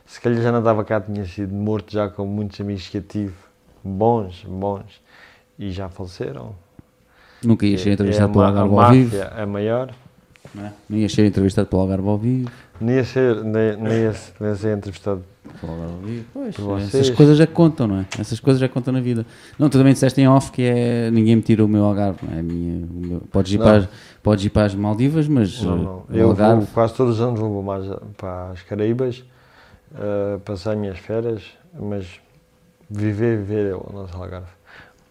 [0.05, 3.03] se calhar já não estava cá, tinha sido morto já com muitos amigos que eu
[3.03, 3.35] tive,
[3.85, 5.01] bons, bons,
[5.59, 6.55] e já faleceram.
[7.45, 9.17] Nunca ias ser É- entrevistado é pelo Algarve ao vivo.
[9.37, 9.91] é maior,
[10.55, 10.73] Não, é?
[10.89, 12.51] Não ias ser entrevistado pelo Algarve ao vivo.
[12.81, 15.23] nem ia ser, nem, nem ia, nem ia ser entrevistado.
[15.61, 16.25] Pelo Algarve ao vivo.
[16.33, 18.07] Pois, essas coisas já contam, não é?
[18.19, 19.25] Essas coisas já contam na vida.
[19.59, 22.19] Não, tu também disseste em off que é ninguém me tira o meu Algarve.
[22.29, 22.43] Não é?
[22.43, 23.65] Minha, meu- podes, ir Não.
[23.65, 23.89] para as,
[24.23, 26.05] podes ir para as Maldivas, mas Não, uh, não.
[26.09, 26.61] o Eu Algarve.
[26.65, 27.85] vou, quase todos os anos vou mais
[28.17, 29.23] para as Caraíbas,
[29.95, 31.43] eh, passar as minhas férias,
[31.79, 32.07] mas
[32.91, 34.49] viver, viver é o nosso Algarve.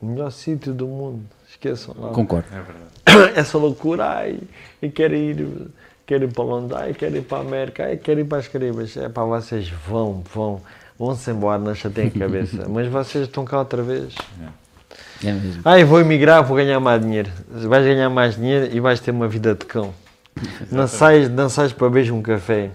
[0.06, 2.10] O melhor sítio do mundo, esqueçam lá.
[2.10, 2.46] Concordo.
[2.52, 3.34] É verdade.
[3.40, 4.40] Essa loucura, ai,
[4.80, 5.48] eu quero ir,
[6.06, 8.48] quero ir para Londres, ai, quero ir para a América, ai, quero ir para as
[8.48, 8.96] Caraíbas.
[8.98, 10.62] É para vocês vão, vão,
[11.00, 12.66] vão-se embora, não chateiem a cabeça.
[12.70, 14.14] Mas vocês estão cá outra vez.
[15.24, 15.64] É mesmo.
[15.66, 17.32] Ai, vou emigrar, vou ganhar mais dinheiro.
[17.50, 19.92] Vais ganhar mais dinheiro e vais ter uma vida de cão.
[20.72, 22.70] Não sais, não sais para beber um café.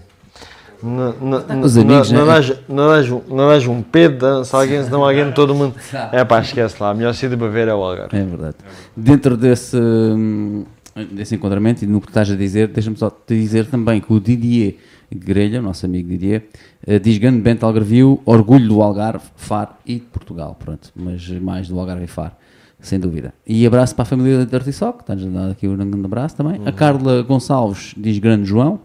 [0.83, 2.33] Não, não, Os não, amigos, não, né?
[2.67, 5.75] não, um- não dás um pedo, se alguém, senão alguém, todo mundo.
[6.11, 8.17] É pá, esquece lá, o melhor sítio para ver é o Algarve.
[8.17, 8.55] É verdade.
[8.97, 10.65] Dentro desse, hum,
[11.11, 14.19] desse enquadramento e no que estás a dizer, deixa-me só te dizer também que o
[14.19, 14.75] Didier
[15.13, 16.43] Grelha, nosso amigo Didier,
[16.87, 21.67] eh, diz grande Bento Algarvio, orgulho do Algarve, Faro e de Portugal, pronto, mas mais
[21.67, 22.31] do Algarve e Faro,
[22.79, 23.33] sem dúvida.
[23.45, 26.61] E abraço para a família de Artissoc, está-nos a dar aqui um grande abraço também.
[26.65, 28.79] A Carla Gonçalves diz grande João,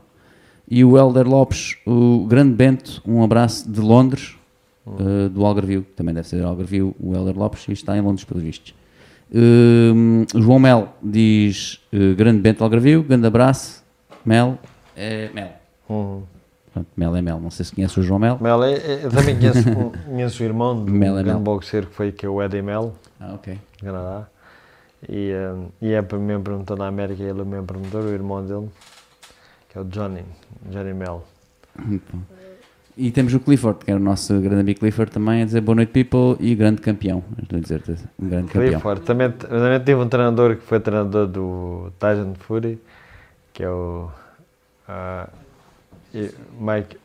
[0.69, 4.37] e o Helder Lopes, o grande Bento, um abraço de Londres,
[4.87, 8.43] eh, do Algarvio, também deve ser Algarvio, o Helder Lopes, e está em Londres pelos
[8.43, 8.75] vistos.
[9.35, 13.85] Hum, João Mel diz eh, grande Bento Algarvio, grande abraço.
[14.25, 14.59] Mel
[14.97, 15.51] é Mel.
[15.89, 16.23] Uhum.
[16.73, 17.41] Pronto, Mel é Mel.
[17.41, 18.39] Não sei se conhece o João Mel.
[18.41, 19.63] Mel, é- é- eu também conheço,
[20.07, 21.55] conheço o irmão do Mel é grande Mel.
[21.55, 23.55] boxeiro que foi que é o Eddie Mel, Ah, ok.
[23.55, 24.27] do Canadá.
[25.09, 25.31] E,
[25.81, 28.69] e é para mim promotor na América, ele é o meu promotor, o irmão dele,
[29.77, 30.25] que é o Johnny,
[30.71, 31.23] Johnny Mel.
[31.79, 32.21] Bom.
[32.97, 35.77] E temos o Clifford, que é o nosso grande amigo Clifford também, a dizer boa
[35.77, 37.23] noite, people, e grande campeão.
[37.43, 38.73] Estou a dizer-te, um grande campeão.
[38.73, 39.03] Clifford.
[39.03, 42.81] Também, também tive um treinador que foi treinador do Tyson Fury,
[43.53, 44.11] que é o
[46.15, 46.97] e Mike.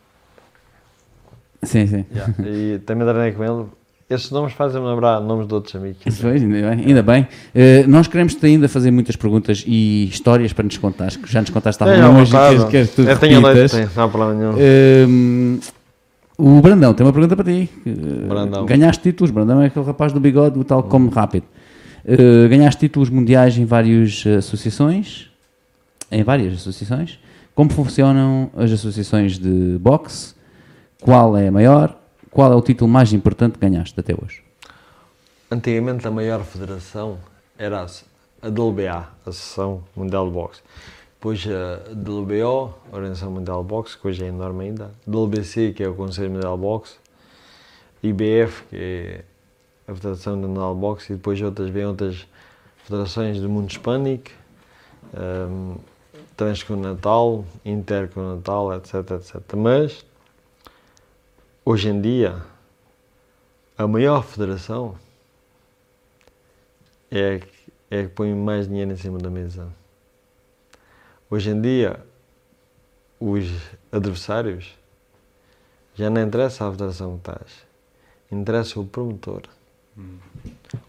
[1.63, 2.05] Sim, sim.
[2.09, 3.69] yeah, e também treinei com ele.
[4.11, 5.99] Esses nomes fazem-me lembrar nomes de outros amigos.
[6.05, 6.85] Isso foi, ainda bem.
[6.85, 7.27] Ainda bem.
[7.55, 11.81] Eh, nós queremos-te ainda fazer muitas perguntas e histórias para nos contar, já nos contaste
[11.81, 12.67] algumas vontade.
[12.67, 15.07] queres, Eu tenho tenho, não há problema nenhum.
[15.07, 15.59] Hum,
[16.37, 17.69] o Brandão tem uma pergunta para ti.
[17.85, 18.65] Uh, Brandão.
[18.65, 21.45] Ganhaste títulos, Brandão é aquele rapaz do bigode, o tal come rápido.
[22.03, 25.29] Uh, ganhaste títulos mundiais em várias uh, associações.
[26.11, 27.17] Em várias associações.
[27.55, 30.33] Como funcionam as associações de boxe?
[30.99, 32.00] Qual é a maior?
[32.31, 34.41] Qual é o título mais importante que ganhaste até hoje?
[35.51, 37.19] Antigamente a maior federação
[37.57, 37.85] era
[38.41, 38.89] a DLBA,
[39.25, 40.61] a Associação Mundial de Boxe.
[41.15, 44.91] Depois a DLBO, a Organização Mundial de Boxe, que hoje é enorme ainda.
[45.05, 46.95] DLBC, que é o Conselho Mundial de Boxe.
[48.01, 49.25] IBF, que é
[49.91, 51.11] a Federação Mundial de Boxe.
[51.11, 52.25] E depois outras, vêm outras
[52.85, 54.31] federações do mundo hispânico.
[55.13, 55.75] Um,
[56.37, 59.41] Transcontinental, Intercontinental, etc, etc.
[59.57, 60.05] Mas,
[61.63, 62.41] hoje em dia,
[63.77, 64.95] a maior federação
[67.09, 69.67] é que, é que põe mais dinheiro em cima da mesa.
[71.29, 71.99] Hoje em dia,
[73.19, 73.45] os
[73.91, 74.77] adversários
[75.95, 77.51] já não interessa a federação que estás,
[78.31, 79.43] interessa o promotor,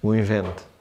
[0.02, 0.71] o invento.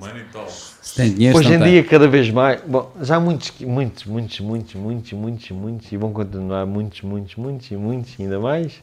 [0.00, 0.78] Money talks.
[0.82, 1.70] Se tem dinheiro, Hoje em tem.
[1.72, 2.60] dia, cada vez mais.
[2.62, 7.02] Bom, já há muitos, que- muitos, muitos, muitos, muitos, muitos, muitos, e vão continuar muitos,
[7.02, 8.82] muitos, muitos e muitos, ainda mais,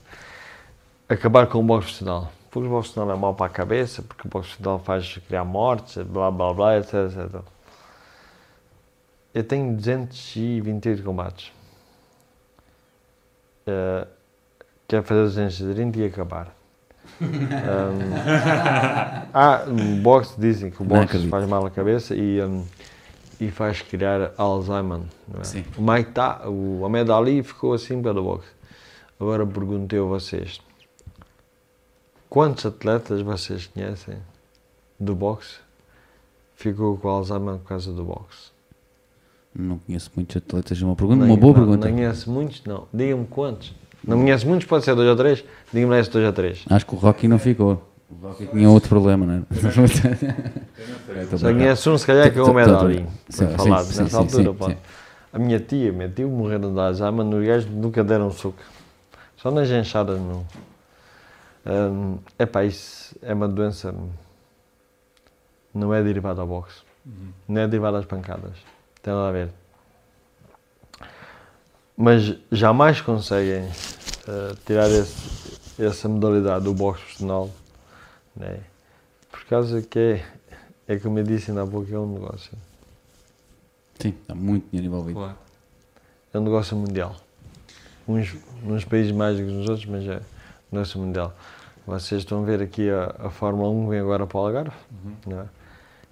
[1.10, 2.32] acabar com o boxe profissional.
[2.52, 5.44] Porque o boxe profissional é mau para a cabeça, porque o boxe profissional faz criar
[5.44, 7.42] mortes, blá blá blá, etc, etc.
[9.34, 11.52] Eu tenho 228 combates.
[13.68, 14.08] Eh,
[14.88, 16.56] quero fazer 230 e acabar.
[17.20, 18.14] Um,
[19.34, 22.64] ah, no boxe dizem que o boxe faz mal à cabeça e, um,
[23.40, 25.00] e faz criar Alzheimer.
[25.28, 25.44] não é?
[25.44, 25.66] Sim.
[25.78, 28.48] O Mike tá, o Ahmed Ali ficou assim pelo boxe.
[29.20, 30.62] Agora perguntei a vocês:
[32.30, 34.18] quantos atletas vocês conhecem
[35.00, 35.58] do boxe
[36.56, 38.52] ficou com Alzheimer por causa do boxe?
[39.56, 40.80] Não conheço muitos atletas.
[40.82, 41.88] Uma pergunta, uma boa não, pergunta.
[41.88, 42.64] Não conhece muitos?
[42.64, 42.88] Não.
[42.94, 43.74] Diga-me quantos.
[44.08, 45.44] Não conhece muitos, pode ser dois ou três.
[45.74, 46.64] Diga-me lá esse dois ou três.
[46.70, 47.84] Acho que o Rocky não ficou.
[48.10, 51.38] O Rocky tinha outro problema, não é?
[51.38, 54.54] Só conhece um, se calhar, que é o Foi falado sim, nessa altura.
[54.54, 54.76] pá.
[55.34, 58.58] A minha tia, meu tio morreram de Alzheimer, no gajo nunca deram suco.
[59.36, 60.46] Só nas enxadas não.
[62.40, 63.94] Epá, isso é uma doença.
[65.74, 66.82] Não é derivada ao boxe.
[67.48, 68.54] Não é derivada às pancadas.
[69.02, 69.50] Tem nada a ver.
[71.96, 73.68] Mas jamais conseguem
[74.28, 77.50] eh, tirar esse- essa modalidade do boxe profissional.
[78.36, 78.60] Né?
[79.32, 80.26] Por causa que é,
[80.88, 82.52] é como eu disse ainda há pouco, é um negócio.
[84.00, 85.20] Sim, está muito dinheiro envolvido.
[85.20, 85.38] Claro.
[86.34, 87.16] É um negócio mundial.
[88.08, 90.18] Uns, uns países mais do que nos outros, mas é
[90.72, 91.34] um negócio mundial.
[91.86, 94.76] Vocês estão a ver aqui a, a Fórmula 1 vem agora para o Algarve,
[95.26, 95.46] não é?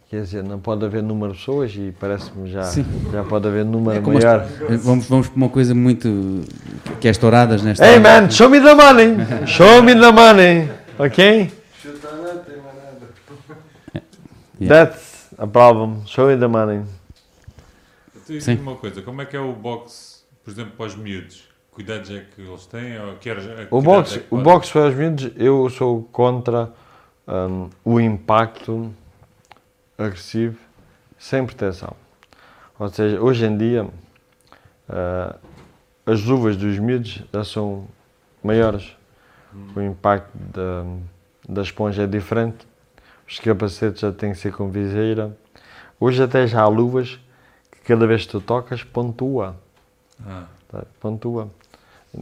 [0.10, 2.86] Quer dizer, não pode haver número de pessoas e parece-me já, Sim.
[3.12, 4.42] já pode haver número É maior.
[4.42, 6.08] as- Vamos, vamos para uma coisa muito.
[7.02, 7.86] que é estouradas nesta.
[7.86, 9.16] Hey man, show me the money!
[9.48, 10.70] Show me the money!
[11.00, 11.52] Ok?
[11.82, 14.06] Chuta nada, tem mais nada.
[14.62, 14.86] Yeah.
[14.86, 16.04] That's a problem.
[16.06, 16.84] Show me the money.
[18.40, 18.56] Sim.
[18.60, 21.44] uma coisa, como é que é o boxe, por exemplo, para os miúdos?
[21.72, 23.00] Cuidados é que eles têm?
[23.00, 26.72] Ou queres, O boxe, o boxe para os miúdos, eu sou contra
[27.28, 28.92] hum, o impacto
[29.98, 30.58] agressivo
[31.18, 31.94] sem proteção.
[32.78, 33.88] Ou seja, hoje em dia
[34.90, 35.36] ah,
[36.06, 37.88] as luvas dos miúdos já são
[38.44, 38.96] maiores.
[39.76, 40.86] O impacto da,
[41.48, 42.68] da esponja é diferente.
[43.28, 45.36] Os capacetes já têm que ser com viseira.
[46.00, 47.20] Hoje até já há luvas
[47.72, 49.56] que cada vez que tu tocas pontua.
[50.26, 50.84] Ah, Tá?
[51.00, 51.50] Pontua.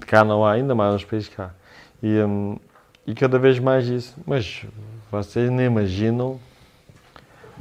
[0.07, 1.51] Cá não há ainda, mais nos países cá.
[2.01, 2.57] E, hum,
[3.05, 4.15] e cada vez mais isso.
[4.26, 4.65] Mas
[5.11, 6.39] vocês nem imaginam,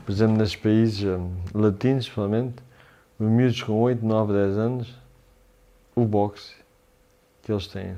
[0.04, 2.56] por exemplo, nesses países hum, latinos, principalmente,
[3.18, 4.94] os miúdos com 8, 9, 10 anos,
[5.94, 6.54] o boxe
[7.42, 7.96] que eles têm.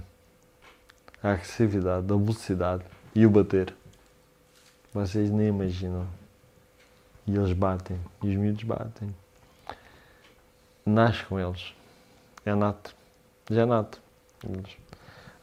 [1.23, 2.85] A agressividade, a velocidade
[3.15, 3.75] e o bater.
[4.93, 6.07] Vocês nem imaginam.
[7.27, 7.99] E eles batem.
[8.23, 9.15] E os miúdos batem.
[10.85, 11.73] Nasce com eles.
[12.45, 12.95] É nato.
[13.51, 13.99] Já é nato.
[14.47, 14.77] Eles-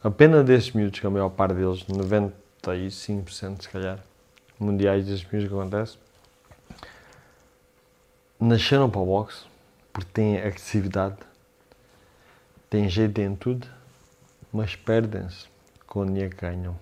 [0.04, 3.98] A pena desses miúdos, que a maior parte deles, 95% se calhar,
[4.58, 5.98] mundiais desses miúdos que acontece,
[8.42, 9.44] nasceram para o boxe
[9.92, 11.16] porque têm agressividade,
[12.68, 13.66] têm jeito em tudo,
[14.52, 15.46] mas perdem-se
[15.86, 16.76] com o dinheiro que ganham.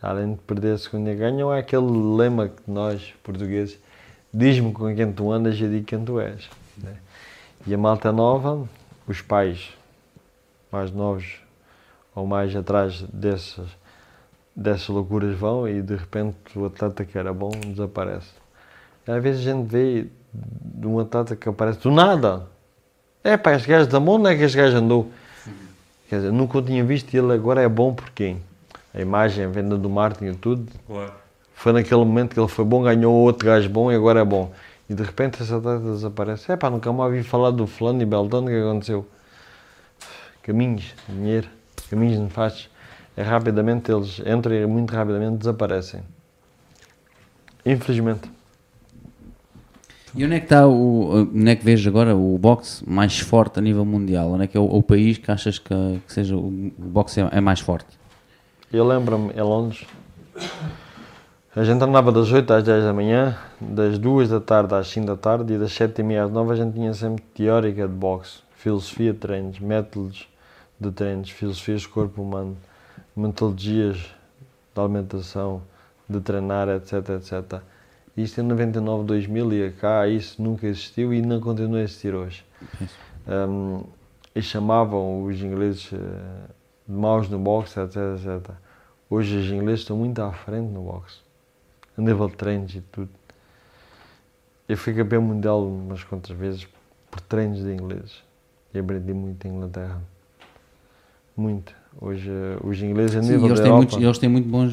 [0.00, 3.78] Além de perder-se com o dinheiro que ganham, é aquele lema que nós, portugueses,
[4.34, 6.48] diz-me com quem tu andas e eu digo quem tu és.
[6.76, 6.96] né?
[7.66, 8.68] E a malta nova,
[9.06, 9.70] os pais
[10.70, 11.40] mais novos
[12.14, 13.68] ou mais atrás dessas,
[14.54, 18.41] dessas loucuras vão e de repente o atleta que era bom desaparece.
[19.06, 22.46] Às vezes a gente vê de um atleta que aparece do nada.
[23.24, 25.10] É pá, este gajo da mão não é que este gajo andou.
[26.08, 28.36] Quer dizer, nunca o tinha visto e ele agora é bom porque
[28.92, 31.12] a imagem, a venda do marketing e tudo, claro.
[31.54, 34.52] foi naquele momento que ele foi bom, ganhou outro gajo bom e agora é bom.
[34.90, 36.52] E de repente esse atleta desaparece.
[36.52, 39.06] É pá, nunca mais ouvi falar do fulano e Beltrano, o que aconteceu?
[40.42, 41.48] Caminhos, dinheiro,
[41.88, 42.68] caminhos nefastos.
[43.16, 46.02] É rapidamente, eles entram e muito rapidamente desaparecem.
[47.64, 48.28] Infelizmente.
[50.14, 51.22] E onde é que está o.
[51.34, 54.32] Onde é que vês agora o boxe mais forte a nível mundial?
[54.32, 55.74] Onde é que é o, o país que achas que,
[56.06, 57.98] que seja o, o boxe é, é mais forte?
[58.70, 59.86] Eu lembro-me, em Londres,
[61.54, 65.06] a gente andava das 8 às 10 da manhã, das 2 da tarde às 5
[65.06, 67.94] da tarde e das 7 e meia às 9 a gente tinha sempre teórica de
[67.94, 70.26] boxe, filosofia de treinos, métodos
[70.80, 72.56] de treinos, filosofias do corpo humano,
[73.14, 75.62] metodologias de alimentação,
[76.08, 77.60] de treinar, etc, etc.
[78.16, 82.44] Isto em 99, 2000 e cá isso nunca existiu e não continua a existir hoje.
[83.26, 83.84] Um,
[84.34, 86.50] e chamavam os ingleses eh,
[86.88, 88.54] de maus no boxe, etc, etc.
[89.08, 91.20] Hoje os ingleses estão muito à frente no boxe.
[91.96, 93.10] a nível de treinos e tudo.
[94.68, 96.66] Eu fui campeão mundial umas quantas vezes
[97.10, 98.22] por treinos de inglês
[98.72, 100.02] e aprendi muito em Inglaterra.
[101.36, 101.81] Muito.
[102.00, 104.72] Hoje, eh, os ingleses a nível eles, da têm Europa, muitos, eles têm muito bons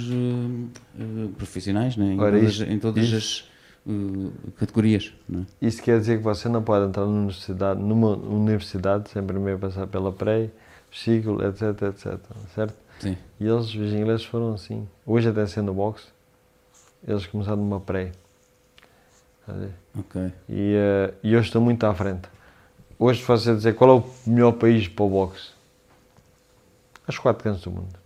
[0.99, 2.13] eh, profissionais né?
[2.13, 3.49] em, Ora, todas, isto- em todas isto- as
[3.87, 5.13] eh, categorias.
[5.27, 5.45] Não é?
[5.67, 9.85] Isso quer dizer que você não pode entrar numa universidade, numa universidade sem primeiro passar
[9.87, 10.49] pela pré,
[10.91, 12.17] ciclo, etc, etc.
[12.55, 12.73] Certo?
[12.99, 13.17] Sim.
[13.39, 14.87] E eles, os ingleses, foram assim.
[15.05, 16.07] Hoje, até sendo boxe,
[17.07, 18.11] eles começaram numa pré.
[19.97, 20.31] Ok.
[20.47, 22.29] E, eh, e eu estou muito à frente.
[22.99, 25.49] Hoje, se você dizer qual é o melhor país para o boxe,
[27.09, 27.99] as quatro cantos do mundo.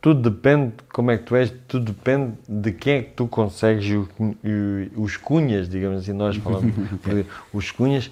[0.00, 3.26] Tudo depende de como é que tu és, tudo depende de quem é que tu
[3.26, 6.74] consegues e os cunhas, digamos assim, nós falamos,
[7.52, 8.10] os cunhas,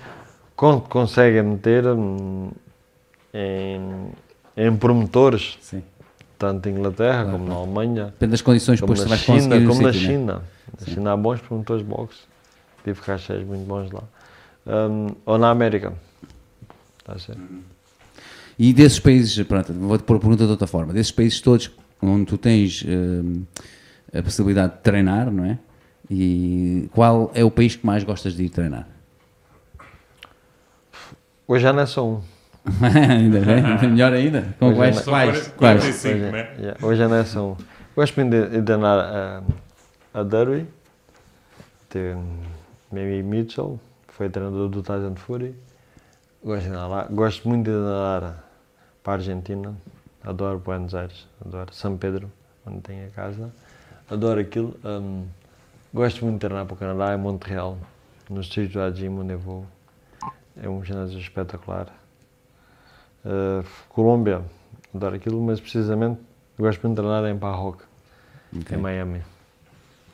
[0.56, 2.50] quando conseguem meter hum,
[3.34, 4.10] em,
[4.56, 5.82] em promotores, Sim.
[6.38, 9.66] tanto em Inglaterra Claro, como na Alemanha, Depende das condições como depois na China, conseguir
[9.66, 9.92] como na né?
[9.92, 10.42] China.
[10.78, 10.90] Na Sim.
[10.92, 12.20] China há bons promotores de boxe.
[12.84, 14.02] Tive cachês muito bons lá.
[14.66, 15.92] Hum, ou na América.
[16.98, 17.36] Está a ser?
[18.62, 21.68] E desses países, pronto, vou-te pôr a pergunta de outra forma, desses países todos
[22.00, 25.58] onde tu tens eh, a possibilidade de treinar, não é?
[26.08, 28.86] E qual é o país que mais gostas de ir treinar?
[31.48, 32.20] Hoje já não é só um.
[33.10, 34.54] ainda bem, melhor ainda.
[34.60, 34.94] Com Hoje quais?
[34.94, 35.02] não.
[35.02, 35.48] São Quais?
[35.48, 35.80] 40, quais?
[35.80, 36.54] 45, hoje, né?
[36.60, 37.56] yeah, hoje já não é só um.
[37.96, 39.42] Gosto muito de, de treinar a,
[40.14, 40.68] a Derby.
[41.88, 42.16] Tem
[42.92, 45.52] Mimi Mitchell, foi treinador do Tyson Fury.
[46.44, 47.08] Gosto, de lá.
[47.10, 48.41] Gosto muito de treinar
[49.02, 49.74] para a Argentina.
[50.24, 52.30] Adoro Buenos Aires, adoro São Pedro,
[52.64, 53.52] onde tenho a casa.
[54.08, 54.76] Adoro aquilo.
[54.84, 55.24] Hum,
[55.92, 57.76] gosto muito de treinar para o Canadá, em Montreal,
[58.30, 59.66] no Street do Gym, onde eu vou.
[60.62, 61.88] É um ginásio espetacular.
[63.24, 64.42] Uh, Colômbia,
[64.94, 66.20] adoro aquilo, mas precisamente
[66.58, 67.82] gosto muito de treinar em Parrock,
[68.56, 69.22] Ok, em Miami.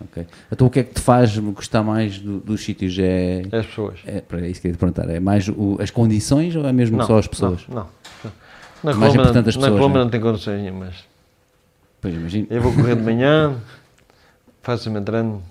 [0.01, 0.26] ok.
[0.53, 2.99] Então o que é que te faz gostar mais do- dos sítios?
[2.99, 4.01] É, É as pessoas.
[4.07, 6.72] é para isso que eu ia te perguntar, é mais o- as condições ou é
[6.72, 7.66] mesmo só as pessoas?
[7.68, 7.89] Não,
[8.24, 8.32] não.
[8.83, 10.05] Na Mais Colômbia, importante as na pessoas, Colômbia né?
[10.05, 11.05] não tem condições nenhumas.
[12.01, 12.47] Pois imagino.
[12.51, 13.57] Eu vou correr de manhã,
[14.62, 15.43] faço o meu treino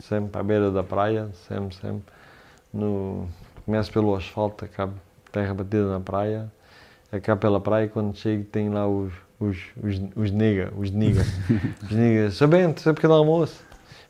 [0.00, 2.02] sempre à beira da praia, sempre, sempre.
[2.72, 3.28] No,
[3.64, 4.94] começo pelo asfalto, acabo
[5.30, 6.50] terra batida na praia,
[7.10, 11.26] acabo pela praia e quando chego tem lá os, os, os, os nega, os niggas.
[11.82, 13.62] os niggas, sabendo, é pequeno almoço.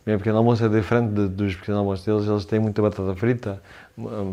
[0.05, 3.62] Meu pequeno almoço é diferente de- dos pequenos almoços deles, eles têm muita batata frita,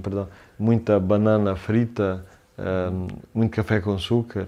[0.01, 2.26] perdão, muita banana frita,
[2.91, 4.47] hum, muito café com açúcar.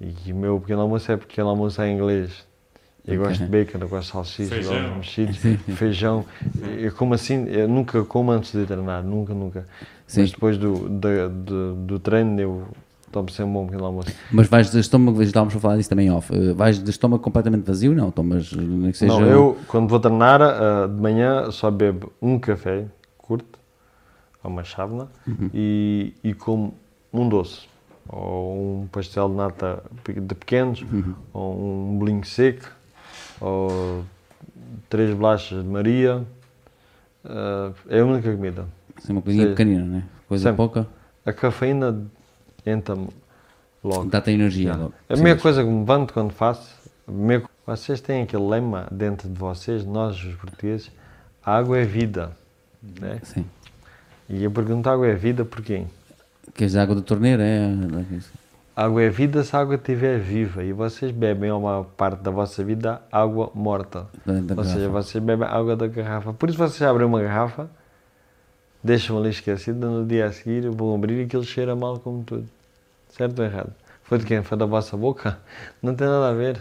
[0.00, 2.46] E o meu pequeno almoço é pequeno almoço em inglês.
[3.06, 4.90] Eu gosto de bacon, eu gosto de salsicha, eu gosto Feijão.
[4.90, 5.38] de mexidos,
[5.78, 6.24] feijão.
[6.82, 9.66] Eu como assim, eu nunca como antes de treinar, nunca, nunca.
[10.08, 10.22] Sim.
[10.22, 12.66] Mas depois do, da- do, do treino eu
[13.12, 14.12] tomo sempre um bom pequeno almoço.
[14.32, 17.64] Mas vais de estômago, estávamos a falar disso também off, eh, vais de estômago completamente
[17.64, 17.94] vazio?
[17.94, 19.12] Não, tomas, eh, nem que seja...
[19.20, 22.86] Não, eu quando vou treinar ah, de manhã só bebo um café
[23.18, 23.58] curto,
[24.42, 25.48] uma chávena, Uhum.
[25.54, 26.74] e, e como
[27.22, 27.66] um doce,
[28.08, 31.14] ou um pastel de nata de pequenos, Uhum.
[31.32, 32.68] ou um bolinho seco,
[33.40, 34.04] ou
[34.88, 36.22] três bolachas de Maria.
[37.24, 38.66] Ah, é a única comida.
[38.98, 40.04] Sim, uma coisinha pequenina, né?
[40.28, 40.56] Coisa Sempre.
[40.56, 40.86] pouca,
[41.24, 42.02] A cafeína
[42.64, 43.08] entra-me
[43.82, 44.08] logo.
[44.08, 44.82] dá-te energia Yeah.
[44.84, 44.94] logo.
[45.08, 46.74] A Sim, minha mas- coisa que me levanto quando faço,
[47.06, 50.90] minha- vocês têm aquele lema dentro de vocês, nós os portugueses,
[51.44, 52.30] a água é vida.
[53.00, 53.18] Né?
[53.24, 53.44] Sim.
[54.28, 55.84] E eu pergunto, água é vida porquê?
[56.56, 57.42] Queres água da torneira?
[57.42, 57.70] É...
[58.74, 62.64] Água é vida se a água estiver viva e vocês bebem uma parte da vossa
[62.64, 64.06] vida água morta.
[64.24, 66.32] Da, Ou seja, vocês bebem água da garrafa.
[66.32, 67.68] Por isso vocês abrem uma garrafa,
[68.82, 72.48] deixam ali esquecida, no dia a seguir vão abrir e aquilo cheira mal como tudo.
[73.10, 73.72] Certo ou errado?
[74.04, 74.42] Foi de quem?
[74.42, 75.38] Foi da vossa boca?
[75.82, 76.58] Não tem nada a ver.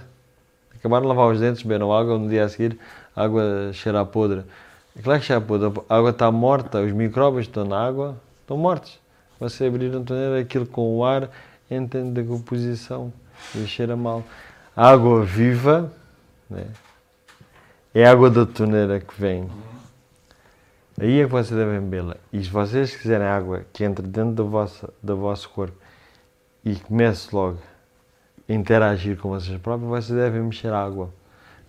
[0.78, 2.78] Acabaram de lavar os dentes, beberam água, no dia a seguir
[3.16, 4.44] a água cheira a podre.
[4.98, 5.72] É Claro que cheira a podre.
[5.88, 9.05] A água está morta, os micróbios estão na água, estão mortos.
[9.40, 11.30] Você abrir a torneira, aquilo com o ar
[11.70, 13.12] entra em decomposição
[13.54, 14.24] e cheira mal.
[14.76, 15.92] A água viva,
[16.50, 16.68] né?
[17.94, 19.50] é a água da torneira que vem.
[21.00, 22.16] Aí é que vocês devem bebê-la.
[22.32, 25.76] E se vocês quiserem água que entre dentro do vosso, do vosso corpo
[26.64, 27.58] e comece logo
[28.48, 31.10] a interagir com vocês próprios, vocês devem mexer a água.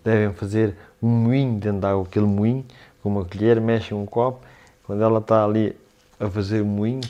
[0.04, 2.04] Devem fazer um moinho dentro da água.
[2.04, 2.64] Aquele moinho,
[3.02, 4.40] com uma colher, mexem um copo.
[4.84, 5.76] Quando ela está ali
[6.20, 7.00] a fazer moinho,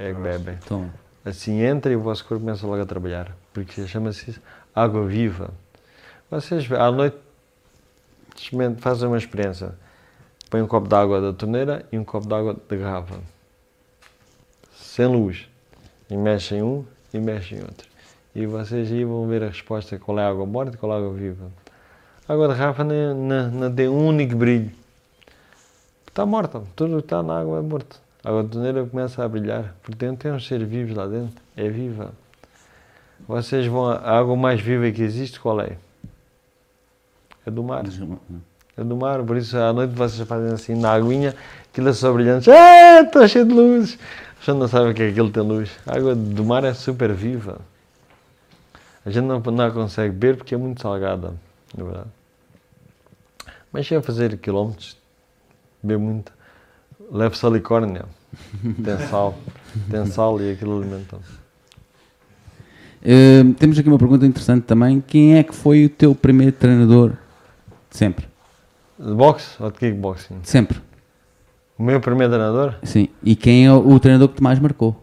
[0.00, 0.56] é que bebem.
[0.66, 0.90] Toma.
[1.22, 3.36] Assim entra e o vosso corpo começa logo a trabalhar.
[3.52, 4.40] Porque chama-se
[4.74, 5.50] água viva.
[6.30, 7.18] Vocês à noite
[8.78, 9.74] fazem uma experiência.
[10.48, 13.20] Põem um copo de água da torneira e um copo de água da garrafa.
[14.74, 15.46] Sem luz.
[16.08, 17.86] E mexem um e mexem outro.
[18.34, 20.94] E vocês aí vão ver a resposta qual é a água morta e qual é
[20.94, 21.50] a água viva.
[22.26, 24.70] A água de garrafa não, não, não tem um único brilho.
[26.06, 26.62] Está morta.
[26.74, 28.00] Tudo que está na água é morto.
[28.22, 29.74] A torneira começa a brilhar.
[29.82, 31.40] Por dentro tem uns seres vivos lá dentro.
[31.56, 32.12] É viva.
[33.26, 33.88] Vocês vão.
[33.88, 35.76] A água mais viva que existe, qual é?
[37.46, 37.84] É do mar.
[38.76, 41.34] É do mar, por isso à noite vocês fazem assim na aguinha,
[41.70, 42.50] aquilo é só brilhante.
[42.50, 43.98] Ah, está cheio de luz.
[44.40, 45.70] Você não sabe o que é aquilo tem luz.
[45.86, 47.60] A água do mar é super viva.
[49.04, 51.34] A gente não, não a consegue beber porque é muito salgada,
[51.76, 52.08] na verdade.
[53.72, 54.96] Mas chega a fazer quilómetros,
[55.82, 56.32] beber muito.
[57.10, 58.04] Leve salicórnia,
[58.84, 59.34] tem sal,
[59.90, 61.16] tem sal e aquilo alimenta.
[63.02, 65.00] Uh, temos aqui uma pergunta interessante também.
[65.00, 67.12] Quem é que foi o teu primeiro treinador?
[67.90, 68.26] de Sempre.
[68.98, 70.38] De boxe ou de kickboxing?
[70.40, 70.78] de Sempre.
[71.78, 72.74] O meu primeiro treinador?
[72.82, 73.08] Sim.
[73.24, 74.94] E quem é o, o treinador que te mais marcou?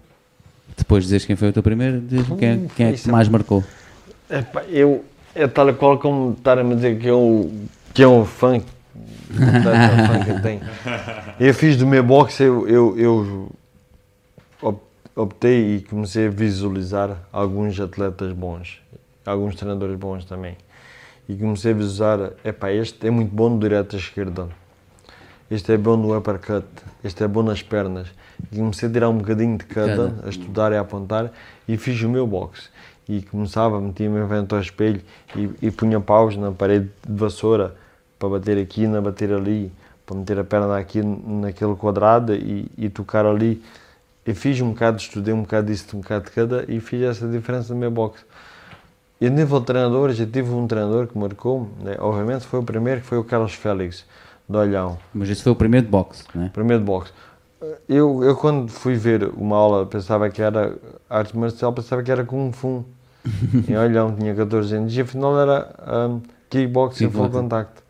[0.77, 3.09] Depois de dizeres quem foi o teu primeiro, dizes quem, é- quem é que te
[3.09, 3.63] é- mais marcou.
[4.29, 5.03] Epá, eu,
[5.33, 7.51] é tal qual como estar a me dizer que eu,
[7.93, 8.61] que é um fã,
[9.35, 13.51] tanta fã que eu fiz do meu boxe, eu, eu, eu
[14.61, 14.83] op-
[15.15, 18.81] optei e comecei a visualizar alguns atletas bons,
[19.25, 20.55] alguns treinadores bons também.
[21.29, 24.47] E comecei a visualizar, epá, este é muito bom no direto à esquerda,
[25.51, 26.65] este é bom no uppercut,
[27.03, 28.07] este é bom nas pernas.
[28.51, 30.27] E comecei a tirar um bocadinho de cada, Cada.
[30.27, 31.31] a estudar e a apontar,
[31.67, 32.69] e fiz o meu boxe.
[33.09, 35.01] E começava, metia-me em frente ao espelho
[35.35, 37.75] e, e punha paus na parede de vassoura
[38.17, 39.71] para bater aqui, na bater ali,
[40.05, 43.61] para meter a perna aqui naquele quadrado e, e tocar ali.
[44.25, 47.27] Eu fiz um bocado, estudei um bocado disso, um bocado de cada e fiz essa
[47.27, 48.23] diferença no meu boxe.
[49.19, 52.63] E a nível de treinadores, eu tive um treinador que marcou, né, obviamente foi o
[52.63, 54.05] primeiro, que foi o Carlos Félix,
[54.47, 54.97] de Olhão.
[55.13, 56.49] Mas esse foi o primeiro de boxe, não é?
[56.49, 57.11] Primeiro de boxe.
[57.89, 60.75] Eu, eu quando fui ver uma aula, pensava que era
[61.09, 62.85] arte marcial, pensava que era Kung Fu.
[63.67, 64.95] em Olhão, tinha 14 anos.
[64.95, 65.73] E afinal era
[66.09, 67.86] um, kickboxing full Kickboxing.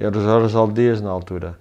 [0.00, 1.56] Era o Jorge Aldeias na altura.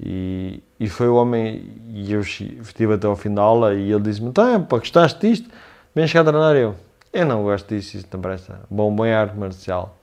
[0.00, 4.02] E, e foi o homem, e eu estive até ao fim da aula e ele
[4.02, 5.48] disse-me, então, pá, gostaste disto?
[5.94, 6.74] Vem chegar a treinar eu.
[7.12, 9.96] Eu não gosto disso, isso não parece bom, bom é arte marcial.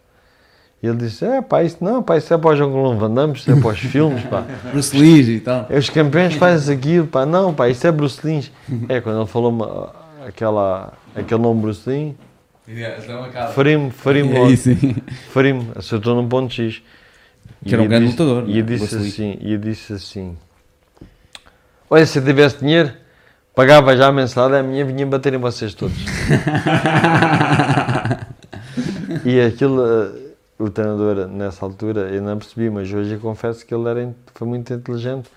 [0.81, 3.33] E ele disse, é pá, isso não, pá, isso é para o Jean-Claude Van Damme,
[3.33, 4.45] isso é para os filmes, pá.
[4.71, 5.65] Bruce Lee e tal.
[5.69, 8.49] É, Os campeões fazem aquilo, pá, não, pá, isso é Bruce Lee.
[8.87, 9.93] É, quando ele falou uma-
[10.25, 12.15] aquela, aquele nome Bruce Lee,
[13.53, 14.95] farim-me, farim-me É logo, isso, sim.
[15.31, 16.81] farim-me, acertou num ponto X.
[17.65, 18.61] Que era um grande disse- lutador, E é?
[18.61, 20.37] disse assim, e disse assim,
[21.89, 22.91] olha, se eu tivesse dinheiro,
[23.55, 25.97] pagava já a mensalidade, a minha vinha bater em vocês todos.
[29.25, 30.11] E aquilo, eh,
[30.57, 34.47] o treinador nessa altura, eu não percebi, mas hoje eu confesso que ele era, foi
[34.47, 35.29] muito inteligente,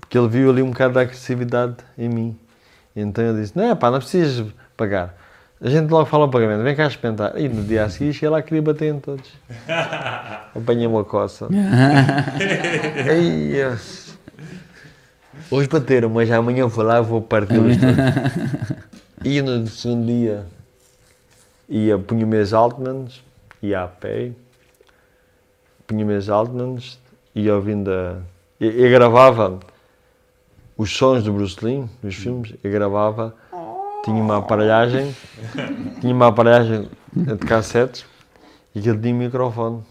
[0.00, 2.38] porque ele viu ali um bocado de agressividade em mim.
[2.94, 4.46] Então eu disse, não, pá, não precisas
[4.76, 5.14] pagar.
[5.60, 7.38] A gente logo fala o pagamento, vem cá experimentar.
[7.40, 9.30] E no dia a seguir cheguei lá queria bater em todos.
[10.54, 11.48] Apanhei uma coça.
[13.08, 13.78] Ai.
[15.50, 18.84] Hoje bateram, mas amanhã vou lá e vou partir-los todos.
[19.24, 20.44] E no segundo dia
[21.66, 23.22] ia, punha meus altmans,
[23.62, 24.32] ia a pé,
[25.86, 26.98] punha meus altmans,
[27.34, 28.18] ia ouvindo a...
[28.60, 29.60] Eu, eu gravava
[30.76, 33.34] os sons do Bruce Lee, dos filmes, eu gravava,
[34.04, 35.16] tinha uma aparelhagem,
[36.00, 38.04] tinha uma aparelhagem de cassetes
[38.74, 39.82] e aquilo tinha um microfone.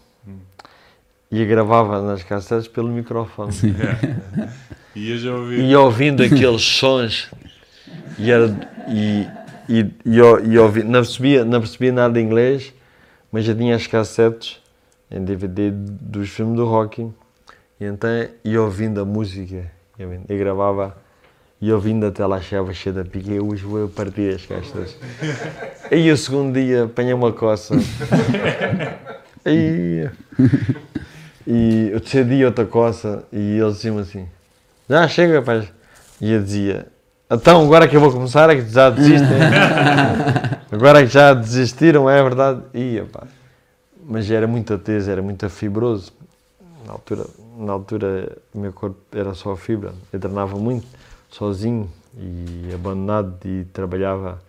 [1.30, 3.52] E eu gravava nas cassetes pelo microfone.
[4.94, 5.60] E eu já ouvi.
[5.60, 7.28] E ouvindo aqueles sons,
[8.16, 8.46] e, era,
[8.88, 9.26] e,
[9.68, 12.72] e, e, e ouvi, não, percebia, não percebia nada de inglês,
[13.32, 14.60] mas já tinha as cassetes
[15.10, 17.10] em DVD dos filmes do Rocky.
[17.80, 18.08] E então,
[18.44, 20.96] e ouvindo a música, e gravava,
[21.64, 24.98] e ouvindo até lá chegava cheia da pica, eu hoje vou partir as castas.
[25.90, 27.74] Aí o segundo dia apanhei uma coça.
[29.42, 30.10] Aí,
[31.46, 34.28] e o terceiro dia outra coça, e eles diziam assim,
[34.90, 35.66] já chega, rapaz.
[36.20, 36.86] E eu dizia,
[37.30, 39.38] então agora que eu vou começar é que já desistem.
[40.70, 42.60] agora é que já desistiram, é verdade.
[43.10, 43.26] Pá.
[44.06, 46.12] Mas era muito teso, era muito fibroso.
[46.86, 47.24] Na altura,
[47.56, 49.94] na altura o meu corpo era só fibra.
[50.12, 50.86] Eu treinava muito,
[51.34, 54.40] sozinho e abandonado e trabalhava.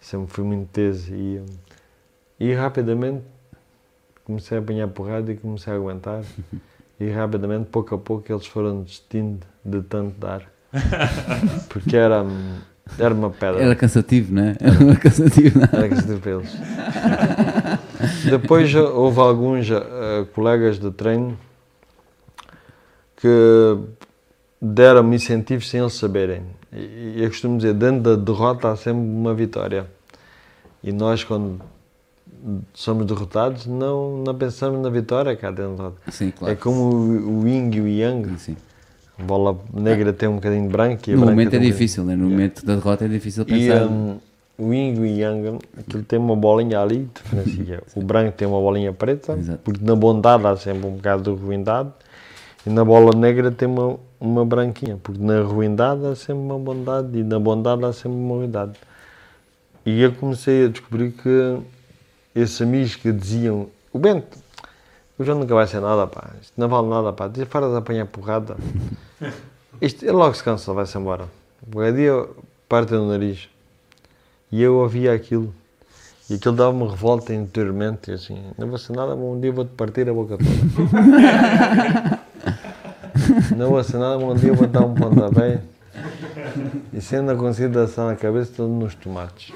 [0.00, 1.14] Sempre fui muito teso.
[1.14, 1.40] E,
[2.38, 3.22] e rapidamente
[4.24, 6.22] comecei a apanhar porrada e comecei a aguentar.
[6.98, 10.50] E rapidamente, pouco a pouco, eles foram desistindo de tanto dar.
[11.68, 12.24] Porque era,
[12.98, 13.60] era uma pedra.
[13.62, 14.56] Era cansativo, não é?
[14.58, 15.76] Era cansativo, não é?
[15.76, 16.56] Era cansativo para eles.
[18.30, 21.38] Depois houve alguns eh, colegas de treino
[23.16, 23.76] que
[24.60, 26.42] deram-me incentivos sem eles saberem.
[26.72, 29.86] E e eu costumo dizer, dentro da derrota há sempre uma vitória.
[30.82, 31.60] E nós, quando
[32.74, 35.94] somos derrotados, não, não pensamos na vitória cá dentro.
[36.10, 36.52] Sim, claro.
[36.52, 38.38] É como o, o yin e o yang.
[38.38, 38.56] Sim.
[39.18, 42.04] A bola negra tem um bocadinho de branco e a No momento é um difícil,
[42.04, 42.14] né?
[42.14, 43.86] no momento da derrota é difícil E pensar.
[43.86, 44.18] hum,
[44.58, 47.82] o yin e o yang, aquilo tem uma bolinha ali, diferencia.
[47.96, 49.60] O branco tem uma bolinha preta, Exato.
[49.64, 51.90] porque na bondade há sempre um bocado de ruindade,
[52.66, 57.18] e na bola negra tem uma, uma branquinha, porque na ruindade há sempre uma bondade,
[57.18, 58.72] e na bondade há sempre uma ruindade.
[59.84, 61.58] E eu comecei a descobrir que
[62.34, 64.38] esses amigos que diziam, o Bento,
[65.18, 67.76] o João nunca vai ser nada, pá, isto não vale nada, pá, diz para de
[67.76, 68.56] apanhar porrada.
[69.80, 71.28] Isto, ele logo se cansa, vai-se embora.
[71.74, 72.26] Um dia
[72.66, 73.48] parte no nariz.
[74.50, 75.54] E eu ouvia aquilo.
[76.30, 78.10] E aquilo dava-me revolta interiormente.
[78.10, 80.50] Assim, não vou ser nada, um dia vou-te partir a boca toda.
[83.54, 85.60] não vou mas um dia vou-te dar um pontapé.
[86.92, 89.54] E sendo a consideração na cabeça, todo nos tomates.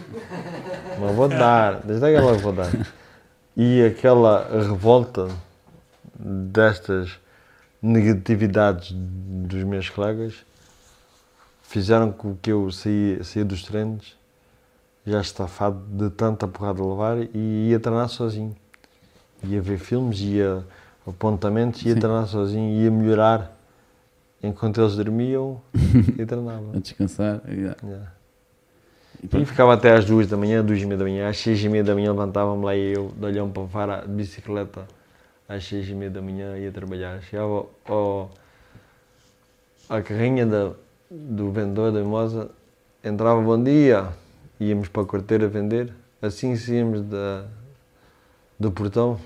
[0.99, 2.71] Mas vou dar, desde aquela vou dar.
[3.57, 5.29] E aquela revolta
[6.19, 7.19] destas
[7.83, 10.35] negatividades dos meus colegas
[11.63, 14.17] fizeram com que eu saía, saía dos treinos
[15.07, 18.55] já estafado de tanta porrada a levar e ia treinar sozinho.
[19.43, 20.65] Ia ver filmes, ia
[21.07, 22.01] apontamentos, ia Sim.
[22.01, 23.57] treinar sozinho, ia melhorar
[24.43, 25.61] enquanto eles dormiam
[26.19, 26.77] e treinava.
[26.77, 27.41] A descansar.
[27.49, 27.77] yeah.
[27.83, 28.13] Yeah.
[29.23, 31.63] E E ficava até às duas da manhã, duas e meia da manhã, às seis
[31.63, 34.87] e meia da manhã levantava-me lá e eu, de olhão para fora, de bicicleta,
[35.49, 37.21] às seis e meia da manhã ia trabalhar.
[37.23, 38.31] Chegava ao,
[39.89, 40.73] à carrinha da,
[41.11, 42.51] do vendedor da mimosa,
[43.05, 44.09] entrava bom dia,
[44.59, 47.45] íamos para a quarteira vender, assim saíamos da,
[48.59, 49.21] do portão,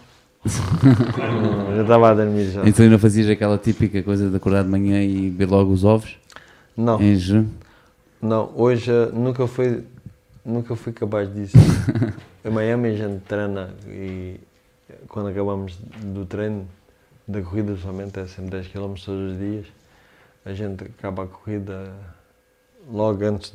[1.80, 2.66] Estava a dormir já.
[2.68, 6.18] Então não fazias aquela típica coisa de acordar de manhã e ver logo os ovos?
[6.76, 7.46] Não, Em jejum?
[8.20, 9.84] não, hoje eh, nunca fui,
[10.44, 11.56] nunca fui capaz disso.
[12.44, 14.38] Em Miami a gente treina e
[15.08, 16.66] quando acabamos do treino,
[17.26, 19.66] da corrida somente, é sempre 10 km todos os dias,
[20.44, 21.90] a gente acaba a corrida
[22.90, 23.54] logo antes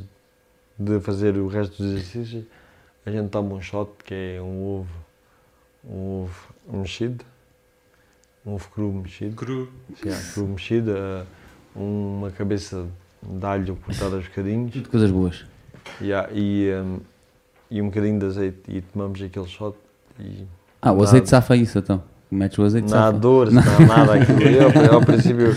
[0.77, 2.45] de fazer o resto dos exercícios,
[3.05, 4.89] a gente toma um shot que é um ovo,
[5.87, 7.23] um ovo mexido,
[8.45, 9.35] um ovo cru mexido.
[9.35, 9.69] Cru.
[10.01, 11.23] Sim, há cru mexido, eh,
[11.75, 12.85] uma cabeça
[13.21, 15.45] de alho cortada aos bocadinhos Tudo coisas boas.
[16.01, 16.99] e, há- e, um,
[17.69, 19.75] e um bocadinho de azeite e tomamos aquele shot
[20.19, 20.45] e
[20.81, 21.07] Ah, o Nada.
[21.09, 22.01] azeite safa isso então.
[22.31, 23.19] Metes o azeite não há safa.
[23.19, 24.41] dores, não há nada aquilo.
[24.41, 25.51] Eu, ao princípio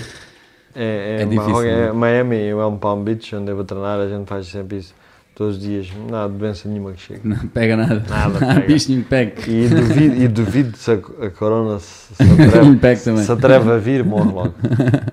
[0.75, 3.65] é, é, É difícil, é não Miami, eu é um Palm Beach onde eu vou
[3.65, 4.95] treinar, a gente faz sempre isso
[5.35, 7.21] todos os dias, não há doença nenhuma que chegue.
[7.27, 8.05] Não pega nada.
[8.09, 9.03] Nada pega.
[9.09, 9.51] pegue.
[9.51, 14.05] E duvido, e duvido se a, a corona se, se, atreve, se atreve a vir,
[14.05, 14.55] morre logo.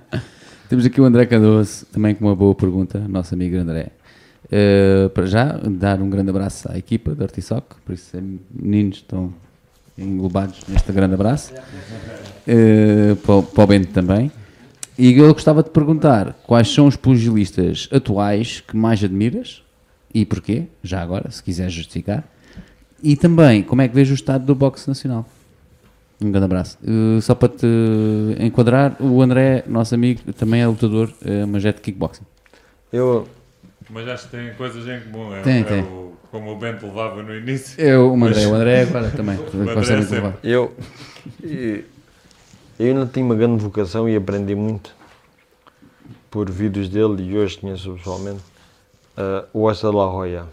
[0.69, 3.87] Temos aqui o André Cardoso, também com uma boa pergunta, nosso amigo André.
[4.45, 8.97] Uh, para já, dar um grande abraço à equipa do Artisoc, por isso é, meninos
[8.97, 9.33] estão
[9.97, 11.53] englobados neste grande abraço.
[12.47, 14.31] Uh, para, o- para o Bento também.
[14.97, 19.63] E eu gostava de perguntar quais são os pugilistas atuais que mais admiras
[20.13, 22.23] e porquê, já agora, se quiser justificar.
[23.01, 25.25] E também, como é que vês o estado do boxe nacional?
[26.21, 26.77] Um grande abraço.
[26.83, 27.65] Uh, só para te
[28.39, 32.23] enquadrar, o André, nosso amigo, também é lutador, uh, mas é de kickboxing.
[32.91, 33.25] Eu,
[33.89, 35.33] Mas acho que tem coisas em comum.
[35.33, 35.81] É, Tem, é tem.
[35.83, 37.79] O, como o Bento levava no início.
[37.79, 39.37] Eu, o André, Mas- o André agora também.
[39.53, 40.33] André.
[40.43, 40.75] Eu,
[41.41, 41.85] e-
[42.77, 44.93] eu não tinha uma grande vocação e aprendi muito
[46.29, 48.41] por vídeos dele e hoje conheço pessoalmente.
[49.19, 50.45] Uh, o Ossa de La Roya.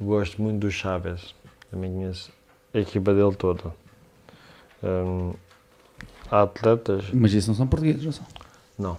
[0.00, 1.34] Gosto muito do Chaves.
[1.70, 2.30] Também conheço
[2.72, 3.74] a equipa dele toda.
[4.82, 5.32] Um,
[6.30, 7.06] há atletas?
[7.12, 8.26] Mas isso não são portugueses, não são?
[8.78, 8.96] Não.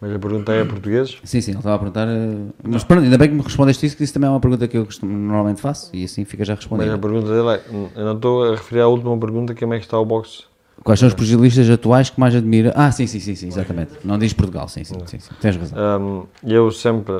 [0.00, 1.18] Mas a pergunta é a portugueses?
[1.24, 2.06] Sim, sim, ele estava a perguntar.
[2.08, 4.66] uh, Mas pronto, ainda bem que me respondeste isso, que isso também é uma pergunta
[4.68, 7.64] que eu costumo- normalmente faço e assim fica já Mas a pergunta dele é.
[7.98, 10.44] Eu não estou a referir à última pergunta, como é que está o boxe?
[10.82, 12.72] Quais são os pugilistas atuais que mais admira?
[12.74, 13.92] Ah, sim, sim, sim, sim, exatamente.
[14.04, 15.30] Não diz Portugal, sim, sim, sim, sim.
[15.40, 15.78] tens razão.
[16.00, 17.14] Um, eu sempre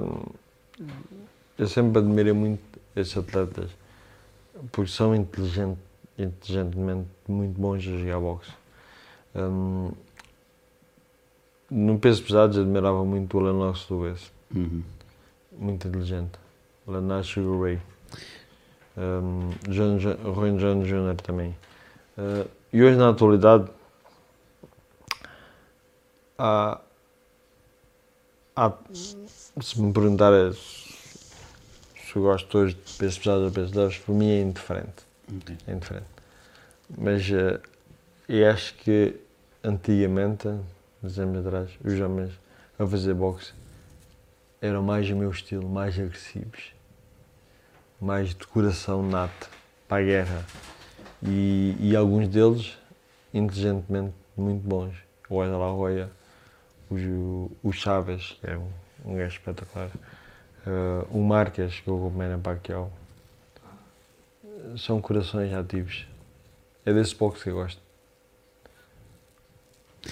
[1.59, 2.63] eu sempre admirei muito
[2.97, 3.71] esses atletas
[4.73, 5.79] porque são inteligente,
[6.19, 8.51] inteligentemente muito bons a jogar boxe.
[9.35, 9.91] Um,
[11.71, 14.83] no peso pesados admirava muito o Lennox Lewis, Uhum.
[15.57, 16.33] muito inteligente.
[16.87, 17.79] Lennox Sugar Ray.
[18.97, 21.15] Um, John, Jo- Roy John Jr.
[21.23, 21.55] também.
[22.19, 23.69] Uh, e hoje na atualidade
[26.39, 26.81] há,
[28.57, 28.73] há
[29.61, 34.15] se me perguntar é se eu gosto hoje de pesos pesados ou pesos leves, para
[34.15, 35.05] mim é indiferente.
[35.33, 35.57] Ok.
[35.67, 36.07] É indiferente.
[36.99, 37.61] Mas eh,
[38.29, 39.15] eu acho que
[39.63, 40.49] antigamente,
[41.03, 42.33] uns anos atrás, os homens
[42.79, 43.53] a fazer boxe
[44.61, 46.73] eram mais o meu estilo, mais agressivos.
[48.01, 49.49] mais de coração nato
[49.87, 50.47] para a guerra.
[51.23, 52.77] E, e alguns deles,
[53.33, 54.95] inteligentemente, muito bons.
[55.29, 56.11] O Eda La Roya,
[56.91, 58.69] o, o Chaves, que é um,
[59.05, 59.91] um gajo espetacular,
[60.67, 62.91] uh, o Marques, que é o Manny Pacquiao.
[64.77, 66.07] São corações ativos.
[66.85, 67.81] É desse pouco que eu gosto.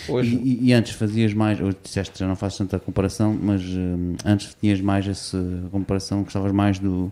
[0.08, 0.36] Hoje...
[0.36, 4.54] E, e, antes fazias mais, ou disseste já não fazes tanta comparação, mas um, antes
[4.54, 5.38] tinhas mais essa
[5.70, 7.10] comparação, gostavas mais do,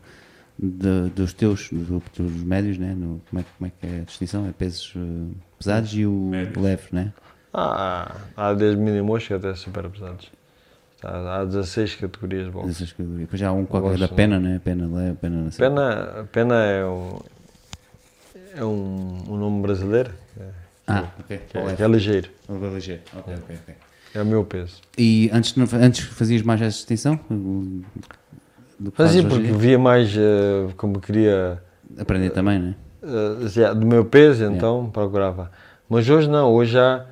[0.58, 2.94] de, dos teus, do, dos médios, né?
[2.94, 4.46] No, como, é, como é que é a distinção?
[4.48, 6.62] É pesos uh, pesados e o médios.
[6.62, 7.12] leve, né?
[7.52, 9.00] Ah, há desde mini
[9.34, 10.30] até super pesados.
[11.02, 12.68] Há, há 16 categorias boxe.
[12.68, 13.20] 16 categorias.
[13.20, 14.60] Depois já há um qualquer da pena, né?
[14.62, 17.18] Pena leve, pena Pena, pena é um,
[18.56, 20.10] é um, um nome brasileiro.
[20.86, 21.38] Ah, ok.
[21.48, 22.30] Que é, que é ligeiro.
[22.48, 23.74] É ligeiro, ok, ok, ok.
[24.14, 24.80] É o meu peso.
[24.96, 27.20] E antes, antes fazias mais essa distinção?
[28.92, 31.62] Fazia porque via mais uh, como queria...
[31.98, 33.70] Aprender uh, também, não é?
[33.70, 34.92] Uh, do meu peso, então yeah.
[34.92, 35.50] procurava.
[35.88, 37.06] Mas hoje não, hoje há,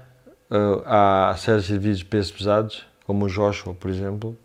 [0.85, 4.37] há séries de vídeos de pesos pesados, como o Joshua, por exemplo.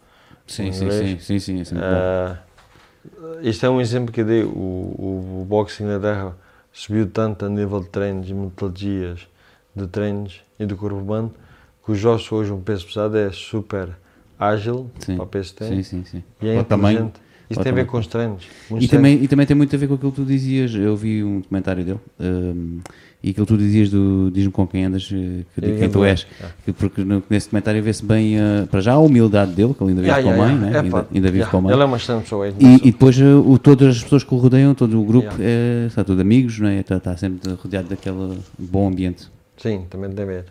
[0.45, 1.75] Sim, sim, sim, sim, sim, sim,
[3.41, 6.35] Isto é um exemplo que eu dei, o, o, o boxing na terra
[6.71, 9.27] subiu tanto a nível de treinos e metodologias
[9.75, 11.33] de treinos e do corpo humano
[11.83, 13.89] que o Joshua hoje um peso pesado é super
[14.39, 15.15] ágil sim.
[15.15, 16.23] para o peso que tem sim, sim, sim.
[16.41, 17.19] e é inteligente.
[17.49, 18.43] Isso tem a ver com os treinos.
[18.79, 20.73] E também, e também tem muito a ver com aquilo que tu dizias.
[20.75, 22.79] Eu vi um comentário dele um,
[23.23, 26.03] e aquilo que tu dizias do Diz-me com quem andas, eh, que, de quem tu
[26.05, 26.27] és.
[26.67, 26.71] É.
[26.71, 30.13] Porque nesse comentário vê-se bem, uh, para já, a humildade dele, que ele ainda vive
[30.13, 30.77] yeah, com a mãe, yeah, né?
[30.77, 31.51] é, ainda, ainda, vive yeah.
[31.51, 31.73] com a mãe.
[31.73, 32.47] Ele é uma excelente pessoa.
[32.47, 35.33] É e, e, depois uh, o, todas as pessoas que o rodeiam, todo o grupo,
[35.39, 36.81] é, está tudo amigos, né?
[36.81, 39.27] está, está sempre rodeado daquele bom ambiente.
[39.57, 40.45] Sim, também tem a ver.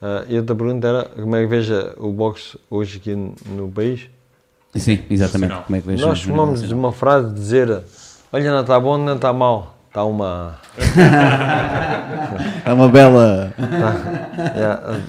[0.00, 4.08] Uh, e outra pergunta era como é que veja o boxe hoje aqui no país?
[4.74, 5.54] Sim, exatamente.
[5.66, 7.82] Como é que veja Nós tomamos de uma frase de dizer:
[8.32, 9.76] Olha, não está bom, não está mal.
[9.88, 10.58] Está uma.
[12.64, 13.52] é uma bela.
[13.58, 15.00] Tá, yeah,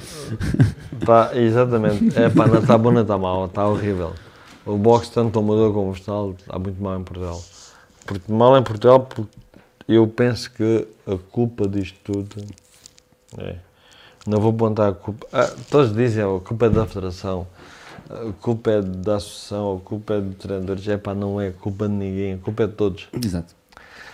[1.06, 2.20] tá, exatamente.
[2.20, 3.46] É pá, não está bom, não está mal.
[3.46, 4.14] Está horrível.
[4.66, 7.42] O boxe, tanto amador como está, está muito mal em Portugal.
[8.06, 9.30] Porque mal em Portugal, porque
[9.88, 12.44] eu penso que a culpa disto tudo
[13.38, 13.56] é
[14.26, 15.28] não vou apontar a culpa.
[15.34, 17.48] Ah, todos dizem a culpa é da federação,
[18.10, 20.78] a culpa é da associação, a culpa é do treinador.
[20.88, 23.08] É pá, não é culpa de ninguém, a culpa é de todos.
[23.14, 23.56] Exato.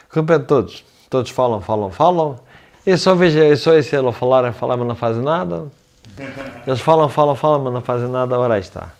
[0.09, 0.85] A culpa é de todos.
[1.09, 2.39] Todos falam, falam, falam.
[2.85, 5.65] Eu só vejo, eu só esse eles falarem, falar, mas não fazem nada.
[6.65, 8.39] Eles falam, falam, falam, mas não fazem nada.
[8.39, 8.93] Ora aí está.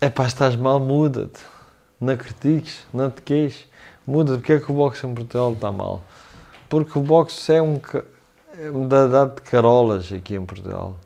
[0.00, 1.40] É pá, estás mal, muda-te.
[2.00, 3.66] Não critiques, não te queixes.
[4.06, 4.38] Muda-te.
[4.38, 6.02] Porque é que o boxe em Portugal está mal?
[6.68, 7.80] Porque o boxe é um,
[8.88, 10.96] da dado de carolas aqui em Portugal.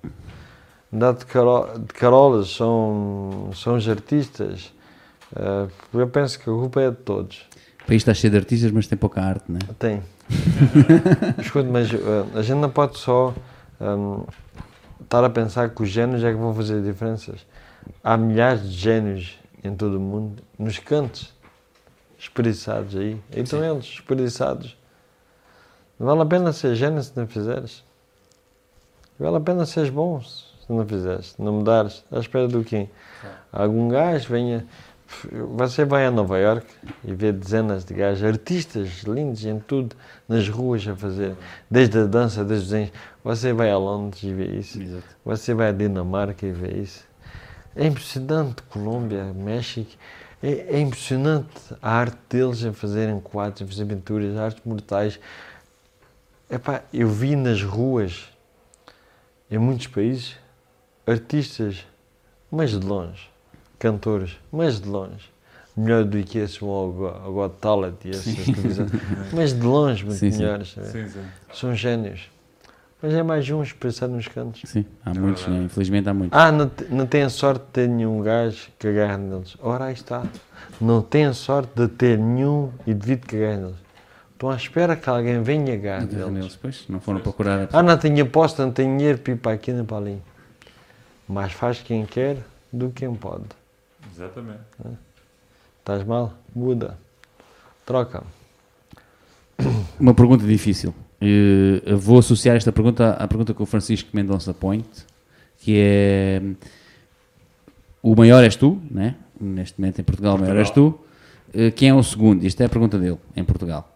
[0.93, 4.73] Dado de, caro, de carolas são, são os artistas.
[5.33, 7.47] Uh, eu penso que a culpa é de todos.
[7.83, 9.73] O país está cheio de artistas, mas tem pouca arte, não é?
[9.79, 10.03] Tem.
[11.39, 13.35] Escuta, mas uh, a gente não pode só
[13.81, 14.25] um,
[15.01, 17.47] estar a pensar que os génios é que vão fazer diferenças.
[18.03, 21.33] Há milhares de génios em todo o mundo, nos cantos,
[22.19, 23.21] espreguiçados aí.
[23.35, 24.77] E estão eles, espreguiçados
[25.99, 27.85] vale a pena ser gênio se não fizeres.
[29.19, 32.05] Vale a pena seres bom se não fizeres, não mudares.
[32.11, 32.89] À espera do quê?
[33.53, 34.67] Algum gajo venha.
[35.55, 36.67] Você vai a Nova York
[37.05, 39.95] e vê dezenas de gajos, artistas lindos em tudo,
[40.29, 41.37] nas ruas a fazer,
[41.71, 42.93] desde a dança, desde os desenhos.
[43.23, 44.83] Você vai a Londres e vê isso.
[44.83, 45.05] Exato.
[45.25, 47.05] Você vai a Dinamarca e vê isso.
[47.77, 48.63] É impressionante.
[48.65, 49.93] Colômbia, México.
[50.43, 51.49] É, é impressionante
[51.81, 55.21] a arte deles em fazerem quadros, em fazer pinturas, artes mortais.
[56.49, 58.29] Epá, eu vi nas ruas,
[59.51, 60.37] em muitos países,
[61.05, 61.85] artistas,
[62.51, 63.29] mas de longe,
[63.79, 65.29] cantores, mas de longe,
[65.77, 66.93] melhor do que esses o
[67.33, 68.35] Got Talent e essas
[69.35, 70.71] mas de longe muito sim, melhores.
[70.71, 71.09] Sim.
[71.09, 71.21] Sim,
[71.53, 72.31] São génios.
[73.03, 74.63] Mas é mais uns pensar nos cantos.
[74.65, 75.65] Sim, há muitos, né?
[75.65, 76.39] infelizmente há muitos.
[76.39, 79.57] Ah, não, não tem a sorte de ter nenhum gajo que agarre neles.
[79.61, 80.25] Ora, aí está.
[80.81, 83.86] Não tem a sorte de ter nenhum indivíduo que agarre neles.
[84.37, 86.01] Estão à espera que alguém venha cá.
[86.01, 86.59] Deles.
[86.61, 87.71] Pois, não foram procurar.
[87.73, 90.23] Ah, não tenho aposta, não tenho dinheiro para aqui nem para ali.
[91.27, 92.37] Mais faz quem quer
[92.71, 93.45] do que quem pode.
[94.15, 94.61] Exatamente.
[95.79, 96.35] Estás mal?
[96.55, 96.99] Muda.
[97.87, 98.25] Troca.
[99.99, 100.95] Uma pergunta difícil.
[101.19, 104.85] Eu vou associar esta pergunta à pergunta que o Francisco Mendonça põe,
[105.61, 106.43] que é
[108.03, 109.15] o maior és tu, né?
[109.41, 111.01] neste momento em Portugal, o maior és tu.
[111.55, 112.45] Eh, quem é o segundo?
[112.45, 113.96] Isto é a pergunta dele, em Portugal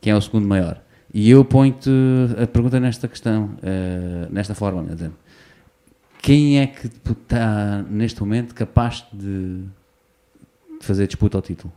[0.00, 0.80] quem é o segundo maior.
[1.12, 1.90] E eu ponho-te
[2.42, 5.10] a pergunta nesta questão, uh, nesta forma, né?
[6.20, 9.64] quem é que está neste momento capaz de
[10.80, 11.72] fazer disputa ao título?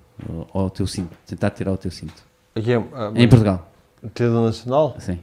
[0.54, 2.24] ao teu cinto, tentar tirar o teu cinto.
[2.56, 3.68] Aqui ah, Em Portugal,
[4.14, 4.96] Título nacional?
[5.00, 5.20] sim.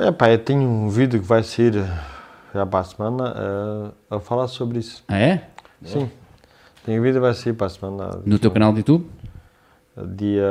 [0.00, 1.74] É pá, eu tenho um vídeo que vai sair
[2.54, 3.34] já para a semana
[4.08, 5.04] ah, a falar sobre isso.
[5.08, 5.48] Ah, é?
[5.84, 6.10] Sim.
[6.84, 8.20] Tem um vídeo que vai sair para a semana.
[8.24, 9.06] No teu canal de YouTube?
[9.96, 10.46] Dia.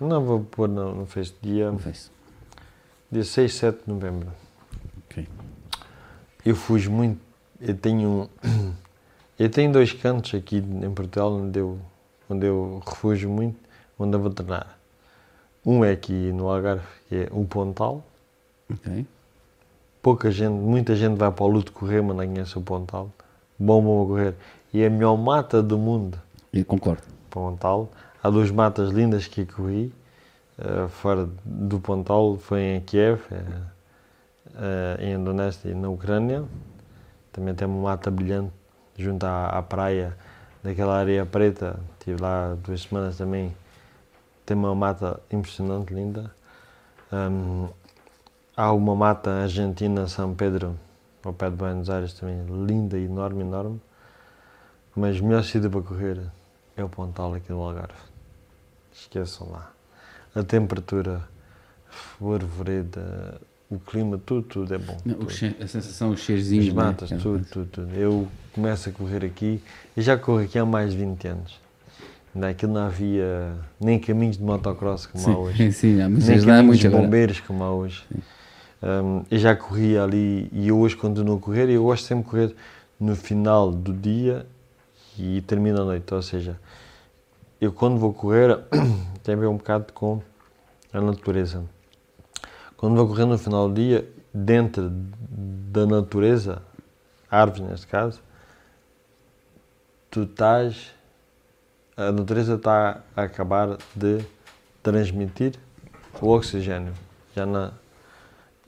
[0.00, 1.34] Não vou pôr no, no Face.
[1.42, 2.10] Dia, No Face.
[3.10, 4.28] dia 6, 7 de novembro.
[5.04, 5.28] Ok.
[6.44, 7.20] Eu fujo muito.
[7.60, 8.28] Eu tenho.
[9.38, 11.78] Eu tenho dois cantos aqui em Portugal onde eu,
[12.28, 13.56] onde eu refugio muito,
[13.96, 14.76] onde eu vou treinar.
[15.64, 18.02] Um é aqui no Algarve, que é o Pontal.
[18.68, 19.06] Ok.
[20.02, 23.12] Pouca gente, muita gente vai para o Luto correr, mas não conhece o Pontal.
[23.56, 24.34] Bom, bom a correr.
[24.74, 26.20] E é a melhor mata do mundo.
[26.52, 27.02] Eu concordo.
[27.30, 27.88] Pontal.
[28.20, 29.92] Há duas matas lindas que corri,
[30.58, 33.20] eh, fora do Pontal, foi em Kiev,
[34.56, 36.44] eh, em Indonésia e na Ucrânia.
[37.32, 38.52] Também tem uma mata brilhante
[38.96, 40.16] junto à, à praia,
[40.64, 41.78] daquela areia preta.
[41.92, 43.54] Estive lá duas semanas também.
[44.44, 46.34] Tem uma mata impressionante, linda.
[47.12, 47.68] Hum,
[48.56, 50.76] há uma mata argentina, São Pedro,
[51.24, 53.80] ao pé de Buenos Aires também, linda, enorme, enorme.
[54.96, 56.20] Mas o melhor sítio para correr
[56.76, 58.07] é o Pontal aqui do Algarve.
[59.00, 59.72] Esqueçam lá.
[60.34, 61.22] A temperatura,
[62.20, 64.96] o arvoreda, o clima, tudo, tudo é bom.
[65.04, 65.28] Não, tudo.
[65.60, 66.68] a sensação, os cheirozinhos.
[66.68, 66.82] As né?
[66.82, 67.94] matas, Aquela tudo, tudo, tudo.
[67.94, 69.62] Eu começo a correr aqui
[69.96, 71.60] e já corro aqui há mais de 20 anos.
[72.34, 75.58] Naquilo não havia nem caminhos de motocross como há hoje.
[75.72, 77.02] Sim, sim, há Nem caminhos de agora.
[77.02, 78.04] bombeiros como há hoje.
[78.82, 82.30] Um, eu já corri ali e hoje continuo a correr e eu gosto sempre de
[82.30, 82.54] correr
[83.00, 84.46] no final do dia
[85.18, 86.12] e termino à noite.
[86.14, 86.56] Ou seja,
[87.60, 88.58] eu quando vou correr
[89.22, 90.22] tem a ver um bocado com
[90.92, 91.64] a natureza.
[92.76, 96.62] Quando vou correr no final do dia, dentro da natureza,
[97.30, 98.22] árvores neste caso,
[100.10, 100.92] tu estás,
[101.96, 104.24] a natureza está a acabar de
[104.82, 105.54] transmitir
[106.22, 106.92] o oxigênio.
[107.34, 107.72] Já não,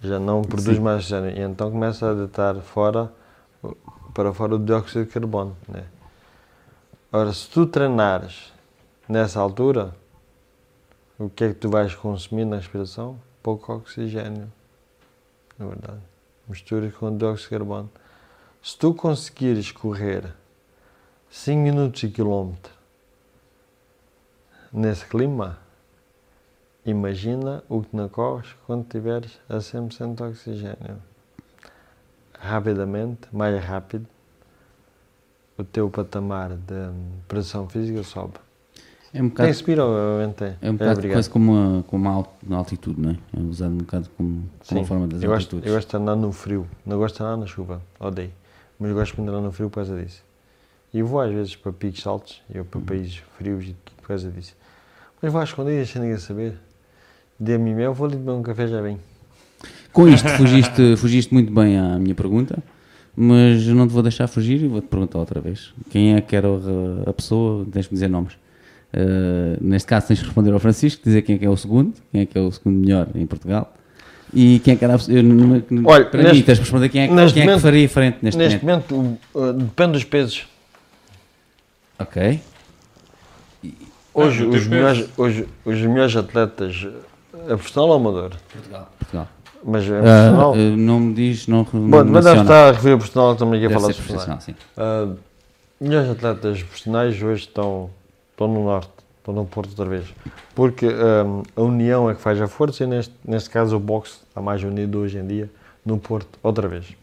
[0.02, 0.82] já não produz Sim.
[0.82, 1.30] mais oxigênio.
[1.38, 3.12] E então começa a deitar fora,
[4.12, 5.56] para fora o dióxido de carbono.
[5.68, 5.84] Né?
[7.12, 8.52] Ora, se tu treinares
[9.10, 9.92] nessa altura,
[11.18, 13.18] o que é que tu vais consumir na respiração?
[13.42, 14.50] Pouco oxigênio.
[15.58, 16.00] Na verdade.
[16.48, 17.90] Misturas com dióxido de carbono.
[18.62, 20.32] Se tu conseguires correr
[21.28, 22.72] 5 minutos e quilómetro
[24.72, 25.58] nesse clima,
[26.86, 31.02] imagina o que não corres quando tiveres a 100% de oxigênio.
[32.38, 34.06] Rapidamente, mais rápido,
[35.58, 36.90] o teu patamar de
[37.26, 38.38] pressão física sobe.
[39.12, 40.34] É um bocado, que subir, obviamente.
[40.36, 40.54] tem.
[40.62, 41.16] é um bocado obrigado.
[41.16, 43.16] quase como uma, como uma al- uma altitude, não é?
[43.36, 45.66] É usado um bocado como, como Sim, forma das eu gosto, altitudes.
[45.68, 48.30] eu gosto de andar no frio, não gosto de andar na chuva, odeio.
[48.78, 50.22] Mas gosto de andar no frio por causa disso.
[50.94, 52.68] E vou às vezes para picos altos, eu Uhum.
[52.68, 54.54] para países frios e tudo por causa disso.
[55.20, 56.54] Mas vou às escondidas sem ninguém saber.
[57.38, 58.98] Dê-me e-mail, vou ali beber um café já bem.
[59.92, 62.62] Com isto fugiste, fugiste muito bem à minha pergunta,
[63.16, 65.74] mas não te vou deixar fugir e vou-te perguntar outra vez.
[65.90, 66.48] Quem é que era
[67.06, 67.66] a pessoa?
[67.70, 68.38] Tens de dizer nomes.
[68.92, 71.94] Uh, neste caso tens de responder ao Francisco, dizer quem é que é o segundo,
[72.10, 73.72] quem é que é o segundo melhor em Portugal.
[74.34, 76.88] E quem é que era eu não- não- Olha, para neste- mim, tens de responder
[76.88, 78.94] quem é, quem é que momento- faria frente neste, Neste momento.
[78.94, 80.46] momento, uh, depende dos pesos.
[81.98, 82.40] Ok.
[84.12, 86.86] Hoje, do teu os, melhores, hoje, os melhores atletas,
[87.44, 88.30] a profissional ou amador?
[88.52, 88.92] Portugal.
[88.98, 89.28] Portugal.
[89.64, 90.52] Mas a Ah, profissional.
[90.52, 93.64] uh, não me diz, não, Bom, mas deve estar a referir a profissional, estamos aqui
[93.66, 94.36] a Deve falar de profissional.
[94.38, 94.56] profissional,
[95.06, 95.14] sim.
[95.14, 95.18] Uh,
[95.80, 97.90] melhores atletas profissionais hoje estão,
[98.40, 100.06] estão no Norte, estão no Porto outra vez.
[100.54, 104.20] Porque um, a união é que faz a força e neste, neste caso o boxe
[104.26, 105.50] está mais unido hoje em dia
[105.84, 106.94] no Porto outra vez.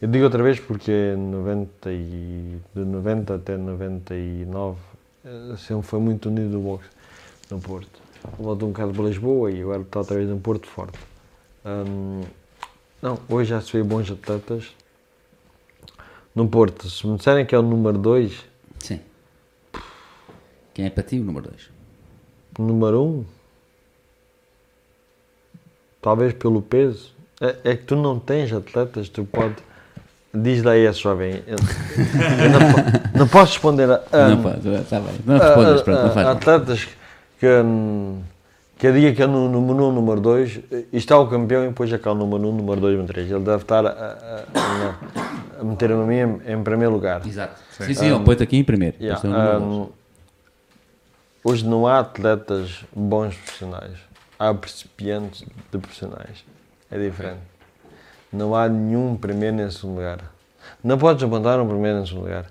[0.00, 4.76] Eu digo outra vez porque 90 e, de 90 até 99
[5.24, 6.88] eh, sempre foi muito unido o boxe
[7.50, 8.00] no Porto.
[8.38, 10.98] Voltou um bocado para Lisboa e agora está outra vez no Porto forte.
[11.64, 12.22] Hum,
[13.02, 14.68] não, hoje já se vê bons atletas
[16.34, 16.88] no Porto.
[16.88, 18.44] Se me disserem que é o número 2, Sim.
[20.76, 21.70] Quem é para ti o número 2?
[22.58, 23.24] número 1, um,
[26.02, 29.54] talvez pelo peso, é, é que tu não tens atletas, tu pode.
[30.34, 31.42] Diz lá esse jovem.
[31.46, 34.02] Eu, eu não, po- não posso responder a.
[34.12, 35.14] a- não pode, está bem.
[35.24, 36.88] Não respondas, a- pronto, não a- faz atletas
[37.40, 38.20] que, hum,
[38.78, 40.60] que diga que é no número 1, um, número 2,
[40.92, 43.14] e está o campeão e depois é cá o número 1, um, número 2, número
[43.14, 43.30] 3.
[43.30, 47.26] Ele deve estar a, a, a, a meter-me a mim em, em primeiro lugar.
[47.26, 47.58] Exato.
[47.70, 48.96] Sim, sim, ele põe-te aqui em primeiro.
[49.00, 49.72] Yeah, Este é o número dois.
[49.88, 49.88] hum,
[51.46, 53.98] hoje não há atletas bons profissionais.
[54.36, 56.44] Há principiantes de profissionais.
[56.90, 57.40] É diferente.
[58.32, 60.32] Não há nenhum primeiro segundo lugar.
[60.82, 62.46] Não podes apontar um primeiro segundo lugar.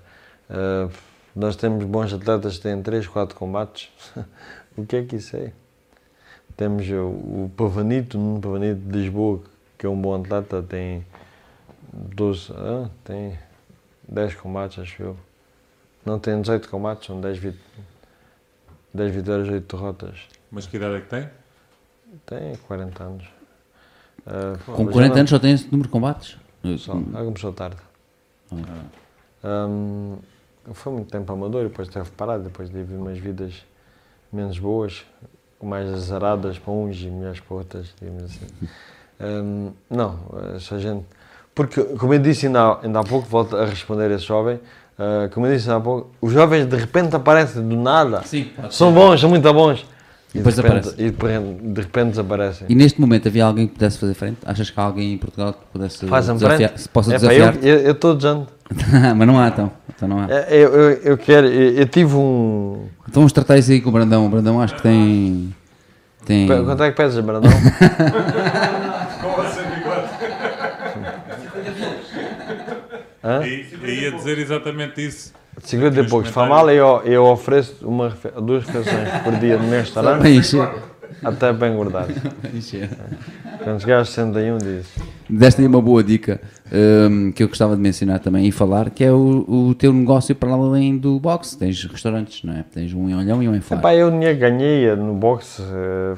[0.48, 0.90] Uh,
[1.34, 3.90] Nós temos bons atletas que têm 3, 4 combates.
[4.74, 5.52] o que é que isso é?
[6.56, 9.42] Temos o, o Pavanito, Nuno Pavanito de Lisboa,
[9.76, 11.04] que é um bom atleta, tem
[11.92, 13.38] 12, ah, tem
[14.08, 15.16] 10 combates, acho eu.
[16.02, 17.58] Não, tem 18 combates, são 10, vit
[18.96, 20.18] 10 vitórias, 8 derrotas.
[20.50, 21.28] Mas que idade é que tem?
[22.24, 23.24] Tem 40 anos.
[24.26, 26.36] Ah, Com mas 40 já anos só tem esse número de combates?
[26.62, 27.76] não- Só, ah, começou tarde.
[29.44, 30.16] Ahm,
[30.72, 33.64] foi muito tempo amador, depois teve parado, depois tive umas vidas
[34.32, 35.04] menos boas,
[35.62, 38.46] mais azaradas para uns e melhores para outras, digamos assim.
[39.18, 40.18] Ahm, não,
[40.54, 41.06] essa gente.
[41.54, 44.60] Porque, como eu disse ainda há, ainda há pouco, volto a responder a esse jovem,
[44.98, 48.22] ah, como eu disse há pouco, os jovens de repente aparecem do nada.
[48.24, 49.84] Sim, São bons, são muito bons.
[50.34, 51.06] E de, Depois repente, aparecem.
[51.06, 52.66] e de repente- de repente desaparecem.
[52.68, 54.38] E neste momento havia alguém que pudesse fazer frente?
[54.44, 56.80] Achas que há alguém em Portugal que pudesse desafiar, frente?
[56.82, 57.56] se possa eu desafiar?
[57.62, 58.52] eu- eu estou de janto.
[59.16, 59.70] Mas não há então.
[59.94, 60.26] Então não há.
[60.30, 62.86] É, Eu, eu, eu quero, eu, eu tive um.
[63.08, 64.26] Então vamos tratar isso aí com o Brandão.
[64.26, 65.54] O Brandão acho que tem.
[66.26, 66.46] Tem.
[66.48, 67.50] Quanto é que pesas, Brandão?
[73.26, 73.44] Hã?
[73.44, 75.34] E, eu ia dizer exatamente isso.
[75.60, 76.30] 50 e poucos.
[76.32, 80.22] Mal, eu, eu ofereço uma, duas refeições por dia no meu restaurante,
[81.24, 82.06] até bem engordar.
[83.64, 84.86] Quando chegar aos 61, diz.
[85.28, 86.40] Deste aí uma boa dica
[87.10, 90.36] hum, que eu gostava de mencionar também e falar, que é o, o teu negócio
[90.36, 91.58] para além do boxe.
[91.58, 92.64] Tens restaurantes, não é?
[92.72, 93.80] Tens um em Olhão e um em Faro.
[93.80, 96.14] Epá, eu dinheiro que ganhei no boxe, eh,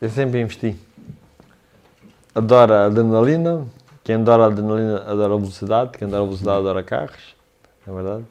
[0.00, 0.74] eu sempre investi.
[2.34, 3.66] Adoro a adrenalina.
[4.06, 5.98] Quem adora a adrenalina adora a velocidade.
[5.98, 7.34] Quem adora a velocidade adora carros.
[7.84, 8.24] É verdade.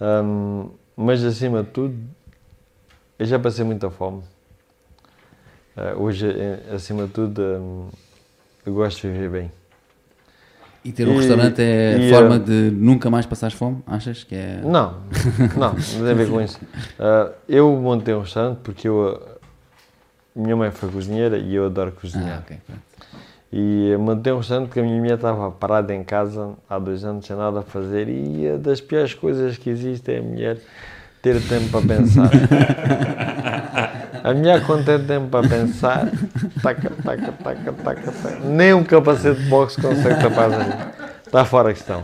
[0.00, 1.96] Ahm, mas acima de tudo,
[3.18, 4.22] eu já passei muita fome.
[5.76, 7.88] Eh, hoje, eh, acima de tudo, hum,
[8.64, 9.52] eu gosto de viver bem.
[10.84, 13.82] E ter um E- restaurante é e, forma uh, de nunca mais passares fome?
[13.88, 14.60] Achas que é.
[14.62, 15.00] Não,
[15.56, 16.60] não, não tem a ver com isso.
[17.00, 19.38] Ah, eu montei um restaurante porque eu, ah,
[20.36, 22.38] minha mãe foi cozinheira e eu adoro Ah, cozinhar.
[22.38, 22.58] ok.
[22.64, 22.93] pronto.
[23.56, 27.24] E montei um restaurante porque a minha mulher estava parada em casa há dois anos
[27.24, 30.58] sem nada a fazer e é das piores coisas que existe é a mulher
[31.22, 32.30] ter tempo para pensar.
[34.24, 36.10] A mulher quando tem tempo para pensar,
[36.62, 38.38] taca, taca, taca, taca, taca.
[38.40, 40.92] Nem um capacete de boxe consegue tapar.
[41.24, 42.02] Está fora a questão.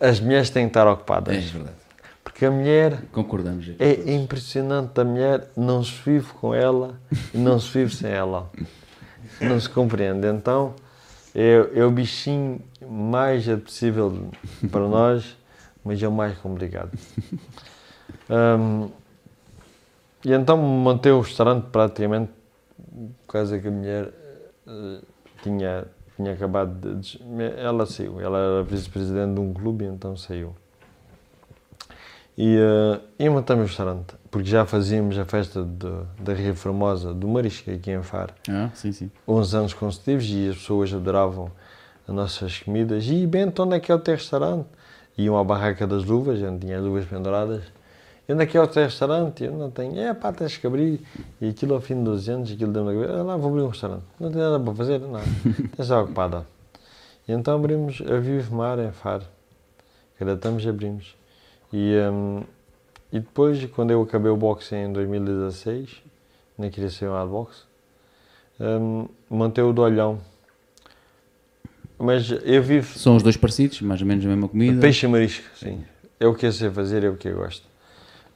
[0.00, 1.44] As mulheres têm que estar É ocupadas.
[1.44, 1.76] verdade.
[2.22, 3.70] Porque a mulher Concordamos.
[3.78, 6.94] é impressionante a mulher, não se vive com ela
[7.32, 8.50] e não se vive sem ela.
[9.40, 10.26] Não se compreende.
[10.26, 10.74] Então,
[11.34, 14.28] é, é o bichinho mais apetecível
[14.70, 15.36] para nós,
[15.84, 16.90] mas é o mais complicado.
[18.30, 18.88] Hum,
[20.24, 22.30] e então montei o restaurante praticamente
[23.26, 24.12] por causa que a mulher
[24.66, 25.00] eh,
[25.42, 25.86] tinha,
[26.16, 27.20] tinha acabado de.
[27.56, 30.54] Ela saiu, ela era vice-presidente de um clube, então saiu.
[32.36, 37.12] E, eh, e montamos o restaurante, porque já fazíamos a festa de- da Ria Formosa
[37.12, 39.10] do Marisco aqui em Faro, Ah, sim, sim.
[39.28, 41.50] 11 anos consecutivos e as pessoas adoravam
[42.08, 43.04] as nossas comidas.
[43.06, 44.66] E Bento, onde é que é o teu restaurante?
[45.18, 47.62] Iam à barraca das luvas, não tinha as luvas penduradas.
[48.26, 49.44] E onde é que é o teu restaurante?
[49.44, 49.98] Eu não tenho.
[50.00, 51.00] É pá, tens que abrir.
[51.38, 53.20] E aquilo ao fim de 12 anos, aquilo deu-me na cabeça.
[53.20, 54.04] Ah, lá vou abrir um restaurante.
[54.18, 55.00] Não tem nada para fazer?
[55.00, 55.20] Não.
[55.84, 56.46] Já ocupada.
[57.28, 59.24] E então abrimos a Vive Mar em Faro.
[60.18, 61.14] Cada estamos abrimos.
[61.72, 62.42] E, hum,
[63.12, 66.02] e depois, quando eu acabei o boxe em 2016,
[66.58, 67.62] nem queria ser um boxe,
[68.60, 70.20] hum, montei o do Olhão.
[71.98, 74.80] Mas eu vivo São os dois parecidos, mais ou menos a mesma comida.
[74.80, 75.84] peixe e marisco, sim.
[76.18, 77.66] É o que eu sei fazer, é o que eu gosto.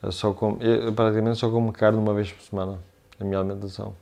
[0.03, 2.79] Eu só como, eu praticamente só como carne uma vez por semana,
[3.19, 3.95] na minha alimentação.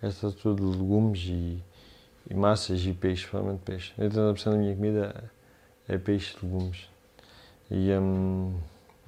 [0.00, 1.62] Esta é tudo legumes e,
[2.28, 3.92] e massas e peixe, principalmente peixe.
[3.98, 5.24] 80% da minha comida
[5.88, 6.91] é peixe e legumes.
[7.72, 8.52] E hum,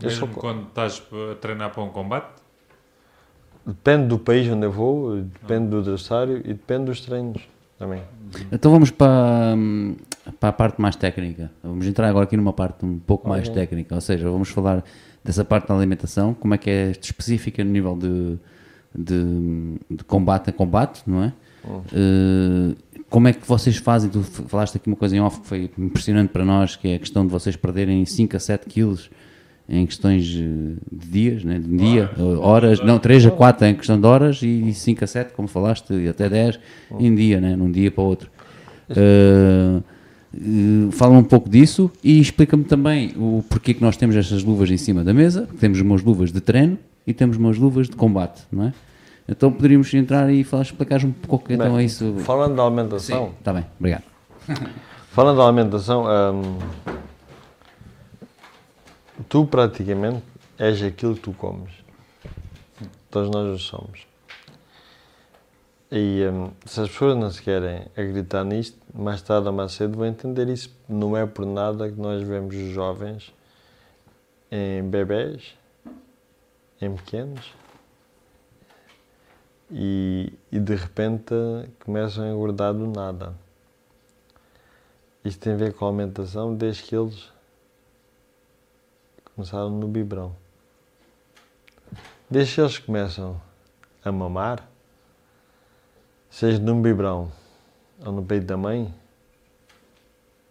[0.00, 2.42] só Mesmo co- quando estás a treinar para um combate?
[3.66, 7.42] depende do país onde eu vou, depende do adversário e depende dos treinos
[7.78, 8.02] também.
[8.52, 9.96] Então vamos para, hum,
[10.40, 11.50] para a parte mais técnica.
[11.62, 13.54] Vamos entrar agora aqui numa parte um pouco mais Ok.
[13.54, 14.84] técnica, ou seja, vamos falar
[15.22, 18.36] dessa parte da alimentação, como é que é específica no nível de,
[18.94, 21.32] de, de combate a combate, não é?
[21.92, 22.74] Eh,
[23.14, 24.10] como é que vocês fazem?
[24.10, 26.98] Tu falaste aqui uma coisa em off que foi impressionante para nós, que é a
[26.98, 29.08] questão de vocês perderem 5 a 7 quilos
[29.68, 31.60] em questões eh, de dias, né?
[31.60, 35.06] de dia, eh, horas, não, 3 a 4 em questão de horas e 5 a
[35.06, 36.58] 7, como falaste, e até 10
[36.98, 37.54] em dia, né?
[37.54, 38.28] num dia para o outro.
[38.90, 39.80] Eh,
[40.90, 44.76] fala um pouco disso e explica-me também o porquê que nós temos estas luvas em
[44.76, 46.76] cima da mesa, temos umas luvas de treino
[47.06, 48.72] e temos umas luvas de combate, não é?
[49.28, 52.14] Então poderíamos entrar e falar, explicar um pouco então é isso.
[52.18, 54.05] Falando da alimentação, Está bem, obrigado.
[55.10, 56.59] Falando da alimentação, hum,
[59.28, 60.22] tu praticamente
[60.59, 61.72] és aquilo que tu comes.
[63.10, 64.06] Todos nós o somos.
[65.90, 69.96] E hum, se as pessoas não se querem acreditar nisto, mais tarde ou mais cedo
[69.96, 70.76] vão entender isso.
[70.88, 73.32] Não é por nada que nós vemos os jovens
[74.51, 75.55] em bebés,
[76.80, 77.55] em pequenos,
[79.70, 81.34] e, e de repente
[81.84, 83.34] começam a engordar do nada.
[85.24, 87.32] Isto tem a ver com a alimentação desde que eles
[89.34, 90.36] começaram no biberão.
[92.28, 93.40] Desde que eles começam
[94.04, 94.68] a mamar,
[96.28, 97.32] seja num biberão
[98.04, 98.94] ou no peito da mãe,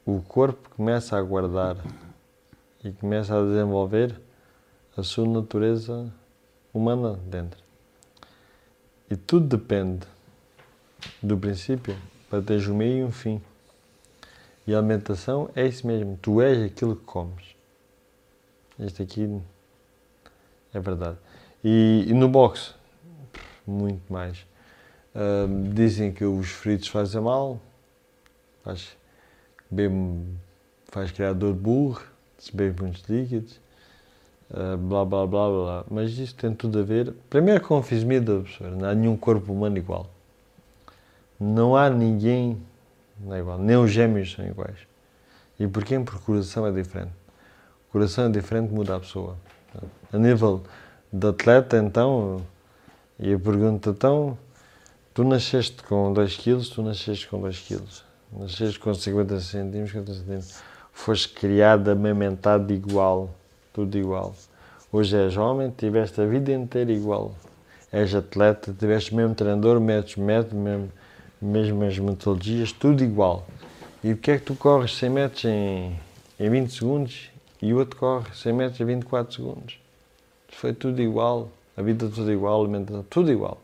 [0.05, 1.77] o corpo começa a guardar
[2.83, 4.19] e começa a desenvolver
[4.97, 6.11] a sua natureza
[6.73, 7.62] humana dentro.
[9.13, 10.07] E tudo depende
[11.21, 11.95] do princípio
[12.31, 13.39] para teres um meio e um fim.
[14.65, 16.17] E a alimentação é isso mesmo.
[16.19, 17.55] Tu és aquilo que comes.
[18.79, 19.39] Isto aqui
[20.73, 21.19] é verdade.
[21.63, 22.73] E, e no boxe,
[23.67, 24.47] muito mais.
[25.13, 27.61] Uh, dizem que os fritos fazem mal,
[28.63, 28.97] faz,
[29.69, 30.25] bebe,
[30.87, 32.03] faz criar dor de burro,
[32.39, 33.59] se bebe muitos líquidos,
[34.53, 35.85] uh, blá blá blá blá.
[35.89, 39.17] Mas isto tem tudo a ver, primeiro com a fisionomia da pessoa, não há nenhum
[39.17, 40.09] corpo humano igual.
[41.39, 42.61] Não há ninguém
[43.19, 44.77] não é igual, nem os gêmeos são iguais.
[45.59, 45.99] E porquê?
[45.99, 47.11] Porque o coração é diferente.
[47.89, 49.37] O coração é diferente, muda a pessoa.
[50.11, 50.63] A nível
[51.11, 52.41] de atleta, então,
[53.19, 54.37] e eu pergunto, então,
[55.13, 58.03] Tu nasceste com 2 quilos, tu nasceste com 2 quilos.
[58.35, 60.63] Nasceste com 50 centímetros, 50 centímetros.
[60.91, 63.29] Foste criado, amamentado igual,
[63.73, 64.33] tudo igual.
[64.91, 67.33] Hoje és homem, tiveste a vida inteira igual.
[67.91, 70.91] És atleta, tiveste o mesmo treinador, métodos, métodos, mesmo,
[71.41, 73.45] mesmas metodologias, tudo igual.
[74.03, 75.99] E porque é que tu corres 100 metros em,
[76.39, 77.29] em 20 segundos
[77.61, 79.79] e o outro corre 100 metros em 24 segundos?
[80.49, 83.59] Foi tudo igual, a vida tudo igual, a alimentação, tudo igual.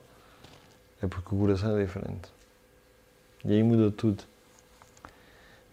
[1.01, 2.29] É porque o coração é diferente.
[3.45, 4.23] E aí muda tudo.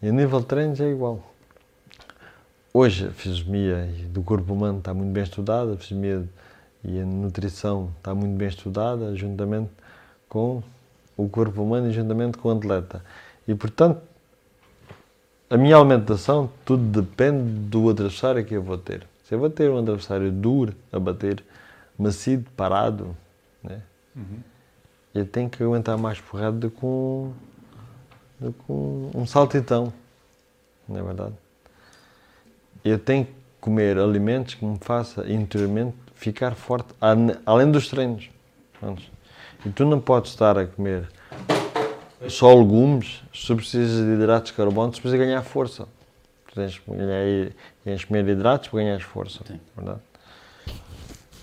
[0.02, 1.22] E a nível de treinos é igual.
[2.78, 6.28] Hoje a fisionomia do corpo humano está muito bem estudada, a fisionomia
[6.84, 9.70] e a nutrição está muito bem estudada, juntamente
[10.28, 10.62] com
[11.16, 13.02] o corpo humano e juntamente com o atleta.
[13.48, 14.02] E portanto,
[15.48, 19.06] a minha alimentação, tudo depende do adversário que eu vou ter.
[19.24, 21.42] Se eu vou ter um adversário duro a bater,
[21.98, 23.16] macio, parado,
[23.64, 23.80] né?
[24.14, 24.40] Uhum
[25.14, 27.32] eu tenho que aguentar mais porrada do que um,
[28.38, 29.90] do que um, um saltitão,
[30.86, 31.45] não é verdade?
[32.86, 36.94] Eu tenho que comer alimentos que me façam interiormente ficar forte,
[37.44, 38.30] além dos treinos.
[39.64, 41.08] E tu não podes estar a comer
[42.28, 45.88] só legumes se tu precisas de hidratos de carbono, tu precisas ganhar força.
[46.46, 47.50] Tu tens que, ganhar,
[47.82, 49.40] tens que comer hidratos para ganhar força.
[49.44, 49.58] Sim.
[49.76, 50.00] Verdade?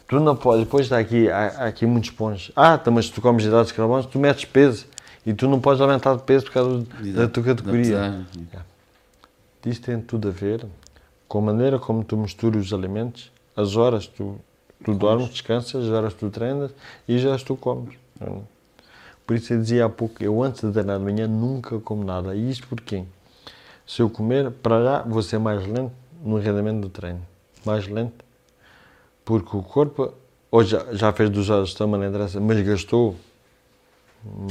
[0.07, 2.53] Tu não podes, depois está aqui, há, há aqui muitos pontos.
[2.55, 4.85] Ah, mas tu comes hidratos de carbono, tu metes peso
[5.25, 8.25] e tu não podes aumentar de peso por causa da tua categoria.
[9.65, 10.65] Isto tem tudo a ver
[11.33, 14.35] com a maneira como tu misturas os alimentos, as horas tu,
[14.85, 16.69] tu dormes, descansas, as horas tu treinas
[17.07, 17.95] e as horas tu comes.
[19.25, 22.35] Por isso eu dizia há pouco, eu antes de treinar de manhã nunca como nada.
[22.35, 23.03] E isto porquê?
[23.87, 25.91] Se eu comer, para lá vou ser mais lento
[26.23, 27.25] no rendimento do treino.
[27.65, 28.23] Mais lento
[29.25, 30.13] porque o corpo
[30.51, 33.15] hoje já, já fez duas horas de estômago, não interessa, mas gastou
[34.23, 34.47] um,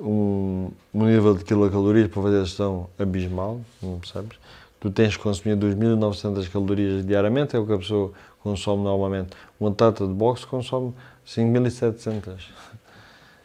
[0.00, 4.38] um, um nível de quilocalorias para fazer a gestão abismal, não percebes?
[4.80, 8.12] Tu tens que consumir 2.900 calorias diariamente, é o que a pessoa
[8.42, 9.28] consome normalmente.
[9.60, 10.94] Um atleta de boxe consome
[11.26, 12.48] 5.700.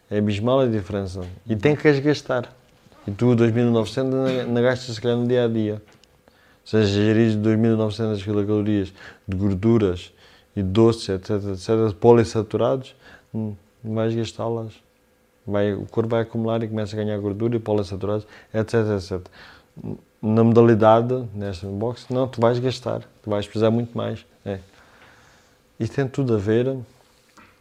[0.09, 1.21] É abismal a diferença.
[1.45, 2.53] E tem que as gastar.
[3.05, 5.73] E tu 2.900 não gastas se calhar no dia a dia.
[5.73, 8.93] Ou seja, gerir 2.900 quilocalorias
[9.27, 10.11] de gorduras
[10.55, 12.95] e doces, etc, etc, polissaturados,
[13.33, 13.53] hum,
[13.83, 14.73] vais gastá-las.
[15.45, 19.27] Vai, o corpo vai acumular e começa a ganhar gordura e polissaturados, etc, etc.
[20.25, 24.25] Na modalidade, nesta box, não, tu vais gastar, tu vais precisar muito mais.
[24.43, 24.59] É.
[25.79, 26.77] Isto tem tudo a ver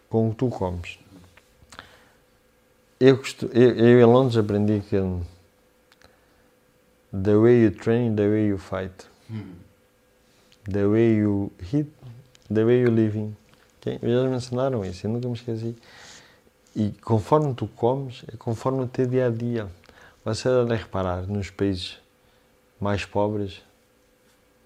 [0.08, 0.98] com o que tu comes.
[2.98, 3.20] Eu,
[3.52, 4.96] eu, eu em Londres aprendi que
[7.12, 8.94] the way you train, the way you fight.
[10.64, 11.90] The way you hit,
[12.52, 13.36] The Way You Living.
[13.80, 13.98] Okay?
[14.02, 15.76] Eles me ensinaram isso, eu nunca me esqueci.
[16.74, 19.68] E conforme tu comes, é conforme o teu dia a dia.
[20.24, 21.98] Você deve reparar nos países
[22.80, 23.62] mais pobres,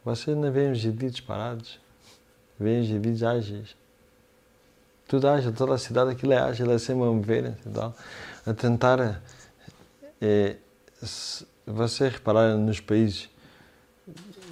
[0.05, 1.81] você não vê os indivíduos parados,
[2.59, 3.77] vê os indivíduos ágeis.
[5.07, 7.55] Tudo ágil, toda a cidade aquilo é ágil, é sempre a mover,
[8.47, 9.23] a tentar.
[10.21, 10.57] É,
[11.03, 13.29] se você reparar nos países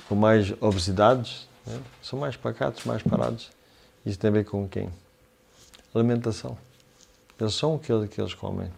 [0.08, 1.80] com mais obesidades, né?
[2.00, 3.50] São mais pacatos, mais parados.
[4.04, 4.88] Isso tem a ver com quem?
[5.94, 6.56] Alimentação.
[7.38, 8.70] Eles são aquilo que eles comem.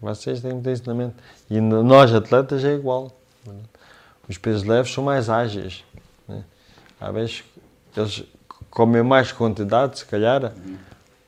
[0.00, 1.14] Vocês têm na mente.
[1.48, 3.12] E nós, atletas, é igual.
[4.32, 5.84] Os pesos leves são mais ágeis.
[6.26, 6.42] Né?
[6.98, 7.44] Às vezes,
[7.94, 8.24] eles
[8.70, 10.54] comem mais quantidade, se calhar,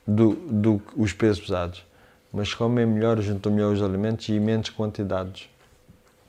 [0.07, 1.85] do, do que os pesos pesados.
[2.33, 5.51] Mas comem melhor, juntam melhor os alimentos e menos quantidades.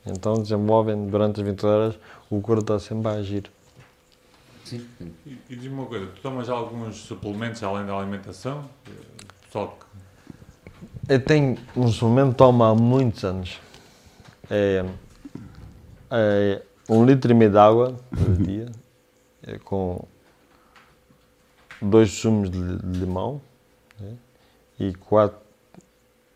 [0.04, 1.94] Então desenvolvem durante as 20 horas,
[2.28, 3.50] o corpo está sempre a agir.
[4.62, 4.86] Sim.
[5.00, 8.68] E, e diz-me uma coisa, tu tomas alguns suplementos além da alimentação?
[9.50, 9.86] Só que...
[11.08, 13.58] Eu tenho um suplemento que tomo há muitos anos.
[14.50, 14.84] É,
[16.10, 18.66] é um litro e meio de água por dia,
[19.42, 20.06] é, com
[21.80, 23.40] dois sumos de limão
[23.98, 24.14] né,
[24.78, 25.38] e quatro,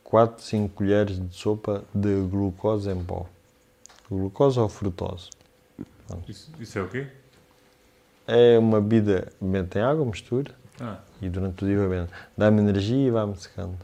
[0.02, 3.26] quatro, cinco colheres de sopa de glucose em pó.
[4.10, 5.30] Glucose ou frutose.
[6.26, 7.06] Isso, isso, é o quê?
[8.26, 9.32] É uma bebida,
[9.70, 10.98] tem água, mistura, ah.
[11.22, 12.10] e durante o dia vai bebendo.
[12.36, 13.76] Dá-me energia e vai-me secando.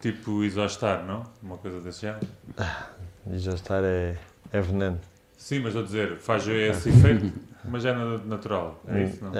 [0.00, 1.24] Tipo isostar, não?
[1.42, 2.26] Uma coisa desse género?
[2.56, 2.90] Ah,
[3.32, 4.16] isostar é,
[4.52, 4.98] é veneno.
[5.36, 7.32] Sim, mas estou a dizer, faz esse efeito,
[7.64, 7.94] mas é
[8.24, 9.32] natural, é isso, não?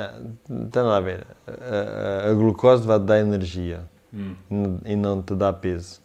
[0.48, 1.26] Não tem nada a ver.
[1.46, 4.78] A, a, a glucose vai te dar energia hum.
[4.84, 6.00] e não te dá peso.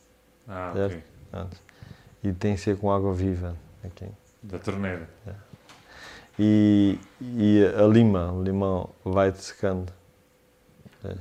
[0.47, 0.93] Ah, certo?
[0.93, 1.03] ok.
[1.31, 1.57] Pronto.
[2.23, 3.55] E tem que ser com água viva.
[3.83, 4.05] Aqui.
[4.43, 5.09] Da torneira.
[5.25, 5.33] É.
[6.39, 9.91] E, e a lima, o limão, vai-te secando.
[11.03, 11.15] É.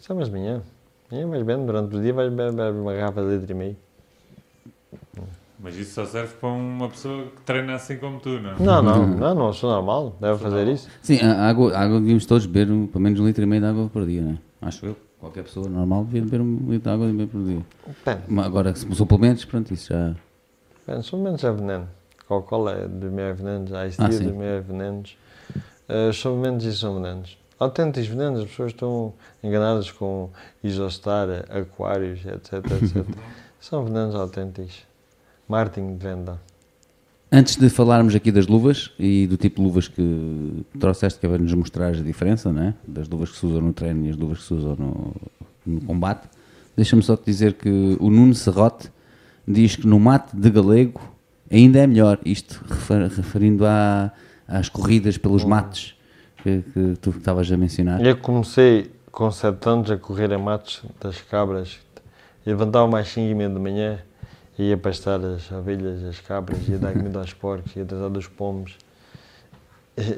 [0.00, 0.62] Só mais manhã.
[1.10, 3.76] Manhã vais bebendo, durante o dia vais beber uma garrafa de litro e meio.
[5.62, 8.58] Mas isso só serve para uma pessoa que treina assim como tu, não?
[8.58, 10.74] Não, não, não, não sou normal, deve sou fazer normal.
[10.74, 10.88] isso.
[11.02, 13.60] Sim, a água, a água devíamos todos beber um, pelo menos um litro e meio
[13.60, 14.38] de água por dia, não é?
[14.62, 14.96] Acho eu.
[15.18, 17.60] Qualquer pessoa normal devia beber um litro de água e meio por dia.
[18.06, 18.38] Bem.
[18.38, 20.14] Agora, suplementos, pronto, isso já.
[20.86, 21.88] Bem, suplementos é veneno.
[22.26, 25.16] Coca-Cola é dos maiores venenos, a Ice ah, dos maiores venenos.
[25.88, 27.36] Uh, suplementos e são venenos.
[27.58, 29.12] Autênticos venenos, as pessoas estão
[29.42, 30.30] enganadas com
[30.64, 33.04] isostar, aquários, etc, etc.
[33.60, 34.89] são venenos autênticos.
[35.50, 36.40] Marketing de venda.
[37.32, 41.28] Antes de falarmos aqui das luvas e do tipo de luvas que trouxeste, que é
[41.28, 42.74] para nos mostrar a diferença, né?
[42.86, 45.14] das luvas que se usam no treino e as luvas que se usam no,
[45.66, 46.28] no combate,
[46.76, 48.90] deixa-me só te dizer que o Nuno Serrote
[49.46, 51.00] diz que no mate de galego
[51.50, 52.64] ainda é melhor, isto
[53.16, 54.12] referindo à,
[54.46, 55.96] às corridas pelos mates
[56.42, 58.04] que, que tu estavas a mencionar.
[58.04, 61.78] Eu comecei com 7 anos a correr em matos das cabras,
[62.46, 63.98] levantava mais 5 e meia de manhã
[64.68, 68.76] ia pastar as ovelhas, as cabras, ia dar comida aos porcos, ia tratar dos pomos.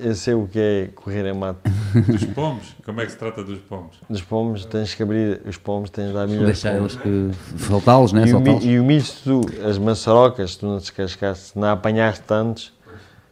[0.02, 1.69] Eu sei o que é correr em mato.
[2.06, 2.77] Dos pomos?
[2.85, 3.97] Como é que se trata dos pomos?
[4.09, 7.31] Dos pomos, tens que abrir os pomos, tens de dar milho Deixar eles que...
[7.59, 8.24] soltá-los, né?
[8.27, 12.73] E, o, e o milho, tu, as maçarocas, tu não descascaste, se não apanhaste tantos,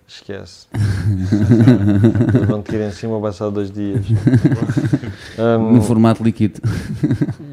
[0.08, 0.66] esquece.
[2.48, 4.04] Vão te ir em cima passar dois dias.
[5.38, 6.60] Um, no formato líquido.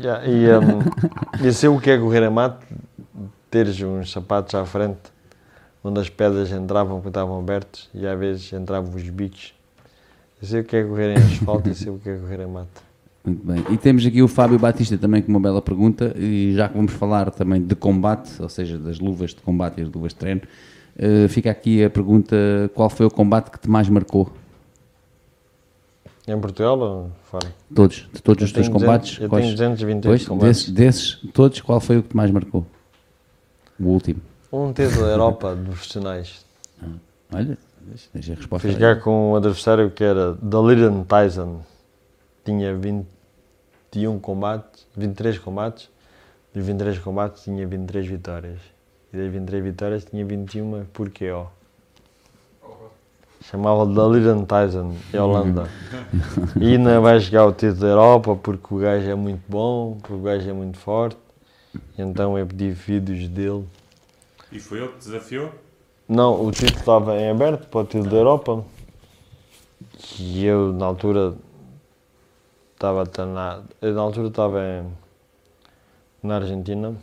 [0.02, 2.66] Yeah, e um, eu sei o que é correr em mato,
[3.50, 5.18] teres uns sapatos à frente
[5.84, 9.54] onde as pedras entravam quando estavam abertos e às vezes entravam os bichos.
[10.42, 12.48] Eu sei o que é correr em asfalto e sei o que é correr em
[12.48, 12.88] mato.
[13.26, 13.64] Muito bem.
[13.72, 16.94] E temos aqui o Fábio Batista também com uma bela pergunta, e já que vamos
[16.94, 20.42] falar também de combate, ou seja, das luvas de combate e as luvas de treino,
[20.96, 22.36] uh, fica aqui a pergunta:
[22.74, 24.32] qual foi o combate que te mais marcou?
[26.26, 27.54] Em Portugal ou fora?
[27.74, 29.20] Todos, de todos eu os teus combates.
[29.20, 30.70] Eu quais, tenho 220 pois, combates.
[30.70, 32.66] Desses, desses, todos, qual foi o que te mais marcou?
[33.80, 34.22] O último.
[34.52, 36.46] Um título da Europa de profissionais.
[36.82, 36.88] Ah,
[37.34, 37.58] olha,
[38.14, 38.68] deixa a resposta.
[38.68, 41.62] Fiz jogar com um adversário que era Dalirian Tyson.
[42.44, 45.90] Tinha 21 combates, 23 combates.
[46.54, 48.60] Dos 23 combates tinha 23 vitórias.
[49.14, 51.48] E das 23 vitórias tinha 21 por KO.
[53.44, 55.70] Chamava Dalirian Tyson, em Holanda.
[56.60, 60.14] e ainda vai jogar o título da Europa porque o gajo é muito bom, porque
[60.14, 61.27] o gajo é muito forte.
[61.98, 63.66] Então eu pedi vídeos dele.
[64.52, 65.52] E foi ele que desafiou?
[66.08, 68.66] Não, o título estava em aberto para o título da Europa.
[70.20, 71.36] E eu, na altura,
[72.74, 74.86] estava na, na altura estava
[76.24, 76.96] na Argentina.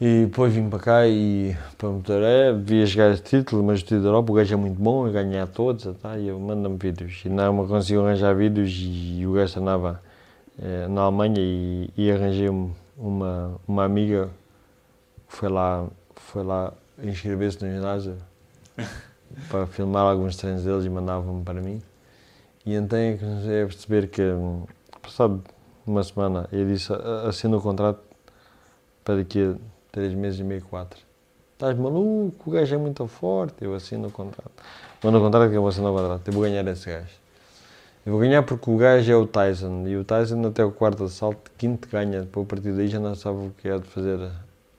[0.00, 3.82] E depois vim para cá e para meter, é, devia jogar esse título, mas o
[3.82, 6.38] título da Europa, o gajo é muito bom, eu ganhei a todos, tá, e eu
[6.38, 7.20] mando-me vídeos.
[7.24, 10.00] E não me consigo arranjar vídeos e, e o gajo andava
[10.60, 12.48] eh, na Alemanha e, e arranjei
[12.96, 14.28] uma, uma amiga
[15.28, 15.86] que foi lá,
[16.16, 16.72] foi lá
[17.02, 18.16] inscrever-se no ginásio
[19.48, 21.80] para filmar alguns treinos deles e mandavam-me para mim.
[22.66, 24.22] E então é comecei a perceber que,
[25.00, 25.42] passado
[25.86, 26.92] uma semana, ele disse:
[27.26, 28.00] assina o contrato
[29.04, 29.54] para daqui a
[29.90, 31.00] três meses e meio, quatro.
[31.54, 33.64] estás maluco, o gajo é muito forte.
[33.64, 34.52] Eu assino o contrato.
[35.02, 36.28] Não no contrato que eu vou assinar o contrato.
[36.28, 37.17] Eu vou ganhar esse gajo.
[38.06, 39.86] Eu vou ganhar porque o gajo é o Tyson.
[39.86, 42.20] E o Tyson até o quarto assalto, quinto ganha.
[42.22, 44.18] Depois a partir daí já não sabe o que é de fazer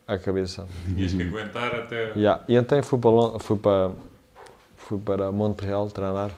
[0.07, 0.65] à cabeça.
[0.85, 2.11] Tinhas que aguentar até.
[2.15, 2.43] Yeah.
[2.47, 3.91] E então fui para, fui para,
[4.77, 6.31] fui para Montreal treinar.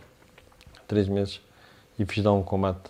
[0.88, 1.40] Três meses.
[1.98, 2.90] E fiz lá um combate.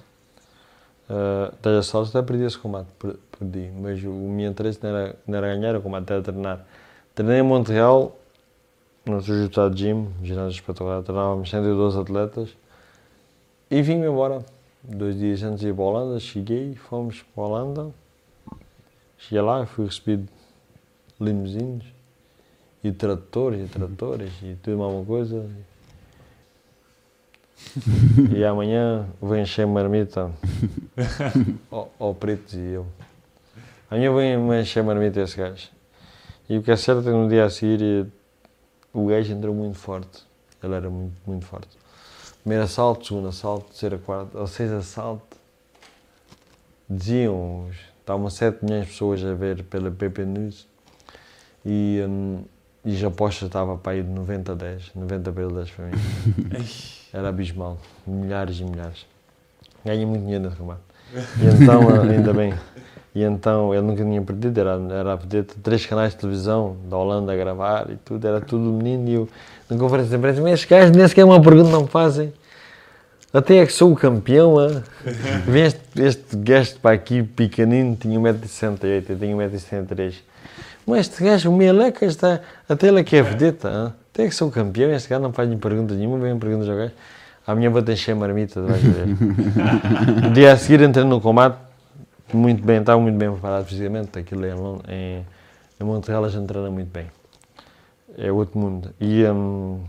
[1.09, 2.87] Uh, 10 assaltos, até perdi esse combate.
[2.97, 3.69] per- Perdi.
[3.79, 6.65] Mas o meu interesse não era, não era ganhar o combate, era treinar.
[7.13, 8.17] Treinei em Montreal,
[9.05, 11.03] no Jiu-Jitsu Gym, ginásio espetacular.
[11.03, 12.49] Treinávamos 112 atletas.
[13.71, 14.43] E vim-me embora.
[14.83, 17.91] Dois dias antes de ir para a Holanda, cheguei, fomos para a Holanda.
[19.17, 20.27] Cheguei lá, fui recebido
[21.17, 21.85] limusines
[22.83, 25.49] e tratores e tratores e tudo uma coisa.
[28.35, 30.29] E amanhã vou encher marmita
[31.71, 32.85] ao, ao preto e eu.
[33.89, 35.69] Amanhã vou encher marmita esse gajo.
[36.49, 38.05] E o que é certo é que no dia a seguir eh,
[38.93, 40.25] o gajo entrou muito forte.
[40.61, 41.80] Ele era muito, muito forte.
[42.41, 45.37] Primeiro assalto, segundo assalto, terceiro, quarto, ao sexto assalto.
[46.89, 47.69] Diziam,
[47.99, 50.67] estavam 7 milhões de pessoas a ver pela PP News
[51.63, 52.43] e, hum,
[52.83, 55.85] e as apostas estava para aí de 90 a 10, 90 para ele 10 para
[55.85, 55.93] mim.
[57.13, 57.77] Era abismal,
[58.07, 59.05] milhares e milhares.
[59.85, 60.81] Ganhei muito dinheiro nesse combate.
[61.13, 62.53] E então, ah, ainda bem,
[63.13, 65.19] e então ele nunca tinha perdido, era, era a
[65.61, 69.29] três canais de televisão da Holanda a gravar e tudo, era tudo menino e eu
[69.71, 72.33] na conferência de imprensa, mas estes gajos nem sequer uma pergunta não me fazem.
[73.33, 74.83] Até é que sou o campeão, ah.
[75.47, 80.15] Vem este, este gajo para aqui, pequenino, tinha 1,68m, eu tenho 1,73m.
[80.85, 83.91] Mas este gajo, o Meleca, está, até ele é que é vedeta, ah.
[84.13, 86.75] até é que sou o campeão, este gajo não faz-me pergunta nenhuma, vem perguntas ao
[86.75, 86.91] gajo.
[87.47, 89.07] Amanhã vou encher a marmita, vais ver.
[90.21, 91.57] No dia a seguir entrei no combate,
[92.33, 95.25] muito bem, estava muito bem preparado fisicamente, aquilo é em, em,
[95.79, 97.20] em Montreal a gente treina muito bem.
[98.17, 98.93] É outro mundo.
[98.99, 99.83] E hum,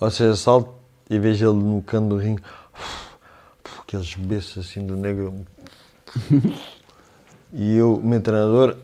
[0.00, 0.74] ou seja, salto
[1.08, 2.42] e vejo ele no canto do ringue,
[3.80, 5.34] aqueles beijos assim do negro.
[7.52, 8.76] E eu, o meu treinador,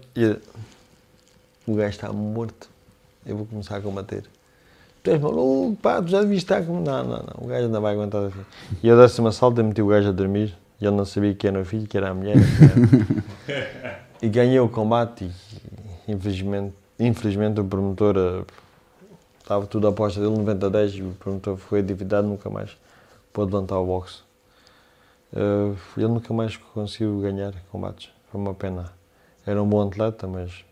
[1.67, 2.71] o gajo está morto,
[3.27, 4.25] eu vou começar a combater.
[5.03, 6.81] Tu és maluco, pá, tu já devias estar com.
[6.81, 8.41] Não, não, não, o gajo ainda vai aguentar assim.
[8.83, 11.35] E eu desse uma salta e meti o gajo a dormir, e ele não sabia
[11.35, 12.37] que era o filho, que era a mulher.
[13.49, 15.31] era- E ganhei o combate
[16.07, 18.43] e infelizmente, infelizmente o promotor eh,
[19.41, 22.71] estava tudo a aposta dele 90 a 10 e o promotor foi atividade nunca mais
[23.33, 24.21] pôde levantar o boxe.
[25.35, 28.11] Eh, ele nunca mais conseguiu ganhar combates.
[28.31, 28.93] Foi uma pena.
[29.47, 30.65] Era um bom atleta, mas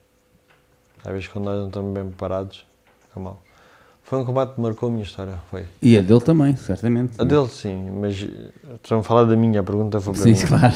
[1.05, 2.65] às vezes quando nós não estamos bem preparados,
[3.17, 3.41] é mal.
[4.03, 5.65] Foi um combate que marcou a minha história, foi.
[5.81, 7.21] E a dele também, certamente.
[7.21, 8.51] A dele sim, mas eh,
[8.83, 10.47] estão a falar da minha, a pergunta foi para Sim, mim.
[10.47, 10.75] claro.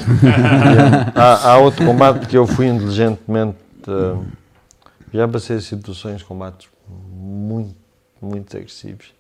[1.17, 3.57] há, há outro combate que eu fui inteligentemente.
[3.89, 4.17] eh,
[5.15, 7.77] já passei situações, combates muito,
[8.21, 9.15] muito agressivos.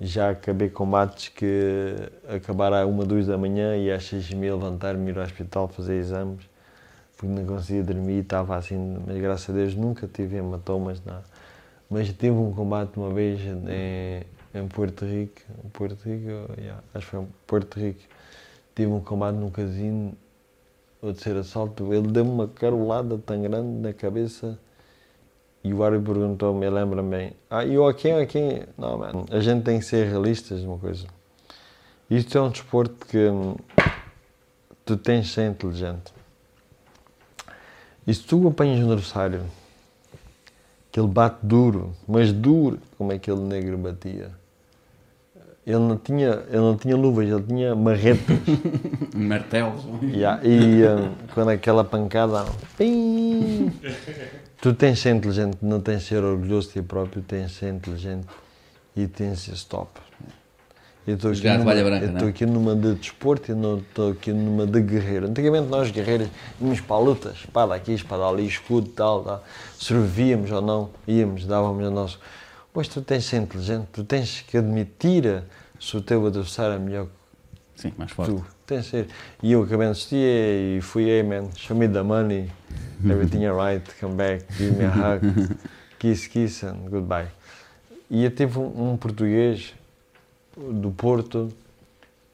[0.00, 1.94] Já acabei combates que
[2.26, 5.68] acabaram a uma, duas da manhã e às seis e meia levantar-me, ir ao hospital
[5.68, 6.48] fazer exames,
[7.14, 11.24] porque não conseguia dormir, estava assim, mas graças a Deus nunca tive hematomas, nada.
[11.90, 14.24] Mas tive um combate uma vez em,
[14.58, 15.42] em Porto Rico,
[15.74, 18.00] Porto Rico, yeah, acho que foi em Porto Rico,
[18.74, 20.16] tive um combate num casino,
[21.02, 24.58] o terceiro assalto, ele deu-me uma carolada tão grande na cabeça
[25.62, 28.62] e o árbitro perguntou-me, eu lembro-me bem, ah, e eu a quem, a quem?
[28.76, 31.06] Não, mano, a gente tem que ser realistas uma coisa.
[32.10, 33.56] Isto é um desporto que hum,
[34.84, 36.12] tu tens de ser inteligente.
[38.06, 39.42] E se tu apanhas um adversário
[40.90, 44.30] que ele bate duro, mas duro, como aquele negro batia,
[45.66, 48.38] ele não tinha, ele não tinha luvas, ele tinha marretas.
[49.14, 49.84] Martelos.
[50.02, 52.46] Yeah, e hum, quando aquela pancada.
[52.78, 53.70] pim,
[54.60, 57.56] tu tens de ser inteligente, não tens de ser orgulhoso de ti próprio, tens de
[57.56, 58.26] ser inteligente
[58.96, 60.00] e tens de ser stop.
[61.06, 63.78] Eu estou aqui, numa, toalha branca, eu não estou aqui numa de desporto e não
[63.78, 65.26] estou aqui numa de guerreiro.
[65.26, 66.28] Antigamente nós guerreiros
[66.60, 69.44] íamos para lutas, espada aqui, espada ali, escudo, tal, tal.
[69.78, 72.20] Sobrevivíamos ou não, íamos, dávamos o nosso.
[72.74, 75.42] Pois tu tens de ser inteligente, tu tens que admitir
[75.80, 78.32] se o teu adversário é melhor que Sim, mais forte.
[78.32, 79.06] Tu, tem de ser.
[79.42, 82.50] E eu acabei de assistir e fui, hey man, show me the money,
[83.04, 85.56] everything alright, come back, give me a hug,
[85.98, 87.28] kiss, kiss and goodbye.
[88.10, 89.74] E eu tive um, um português
[90.56, 91.52] do Porto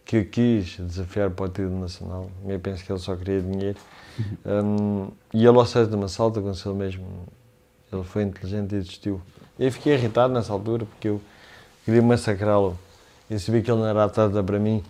[0.04, 2.30] que quis desafiar para o título nacional.
[2.46, 3.78] Eu penso que ele só queria dinheiro.
[4.44, 7.06] Um, e ele ao certo de uma salta ele mesmo.
[7.92, 9.20] Ele foi inteligente e desistiu.
[9.58, 11.20] Eu fiquei irritado nessa altura porque eu
[11.84, 12.78] queria massacrá-lo.
[13.30, 14.82] Eu sabia que ele não era atleta para mim.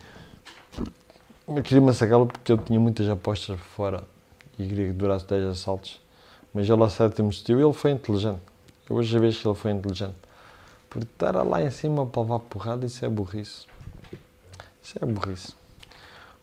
[1.46, 4.02] Eu queria massacrá-lo porque eu tinha muitas apostas fora
[4.58, 6.00] e queria que durasse 10 assaltos.
[6.52, 8.40] Mas ele ao sétimo desistiu e ele foi inteligente.
[8.88, 10.14] Eu hoje vejo que ele foi inteligente.
[10.88, 13.66] Porque estar lá em cima para levar porrada, isso é burrice.
[14.82, 15.52] Isso é burrice.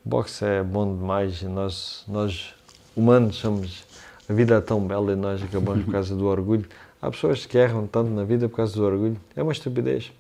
[0.06, 2.54] O boxe é bom demais e nós, nós
[2.96, 3.86] humanos somos.
[4.28, 6.68] A vida é tão bela e nós acabamos por causa do orgulho.
[7.02, 9.20] Há pessoas que erram tanto na vida por causa do orgulho.
[9.36, 10.12] É uma estupidez.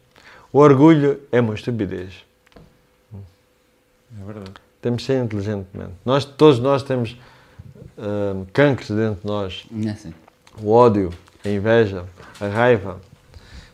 [0.53, 2.25] O orgulho é uma estupidez.
[3.13, 4.53] É verdade.
[4.81, 5.93] Temos de ser inteligentemente.
[6.05, 7.17] Nós, todos nós temos
[8.53, 9.65] cancros dentro de nós.
[9.85, 10.11] É?
[10.61, 11.11] O ódio,
[11.43, 12.05] a inveja,
[12.39, 12.99] a raiva.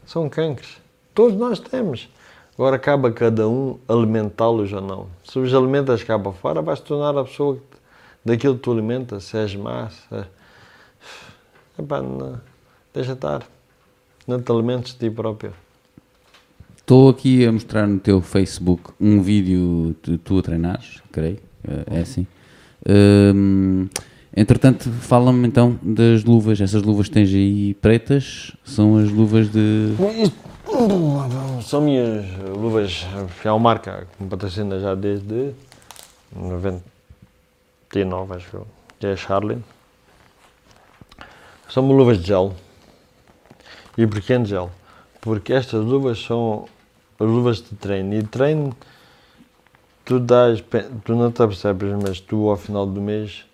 [0.06, 0.78] São cancros.
[1.14, 2.10] Todos nós temos.
[2.54, 5.08] Agora cabe a cada um alimentá-los ou não.
[5.24, 7.62] Se os alimentas cá para fora, vais tornar a pessoa que-
[8.26, 10.26] daquilo que tu alimentas, se és má, se és...
[11.78, 12.40] Epá, não,
[12.94, 13.44] deixa estar.
[14.28, 15.54] Não te alimentes de ti próprio.
[16.78, 21.98] Estou aqui a mostrar no teu Facebook um vídeo de tu a treinares, creio, eh,
[21.98, 22.26] é assim.
[22.86, 23.88] Hum,
[24.36, 26.60] entretanto, fala-me então das luvas.
[26.60, 29.94] Essas luvas que tens aí pretas são as luvas de.
[31.64, 32.26] São minhas
[32.56, 33.06] luvas,
[33.44, 35.54] é uma marca que me patrocina já desde
[36.36, 38.68] 99, acho eu,
[39.00, 39.58] que é Charlie.
[41.70, 42.54] São luvas de gel.
[43.98, 44.70] E porquê de gel?
[45.20, 46.68] Porque estas luvas são
[47.20, 48.14] as luvas de treino.
[48.14, 48.76] E treino,
[50.08, 50.64] tu dás,
[51.04, 53.46] tu não te apercebes, mas tu ao final do mês,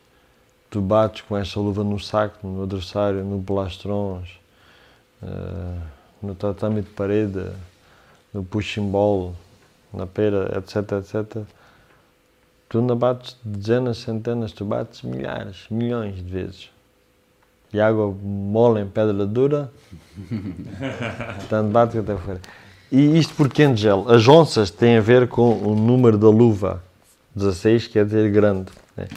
[0.70, 4.30] tu bates com esta luva no saco, no adversário, no plastrons,
[5.24, 5.80] eh,
[6.22, 7.50] no tatame de parede,
[8.32, 9.34] no pushing ball,
[9.92, 11.44] na pera, etc, etc.
[12.70, 16.70] Tu não bates dezenas, centenas, tu bates milhares, milhões de vezes.
[17.74, 19.72] E água mole em pedra dura,
[21.50, 22.40] tanto bate que até fora.
[22.95, 24.06] E isto porque em gel?
[24.07, 26.84] As onças têm a ver com o número da luva.
[27.36, 28.72] 16 quer dizer grande.
[28.95, 29.07] né?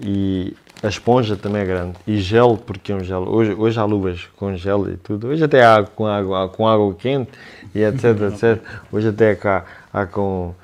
[0.00, 1.98] E a esponja também é grande.
[2.06, 3.24] E gel, porque é um gel.
[3.28, 5.26] Hoje, hoje há luvas com gel e tudo.
[5.28, 7.30] Hoje até há com água, com água quente
[7.74, 8.62] e etc, etc.
[8.90, 9.62] Hoje até há,
[9.92, 10.54] há com,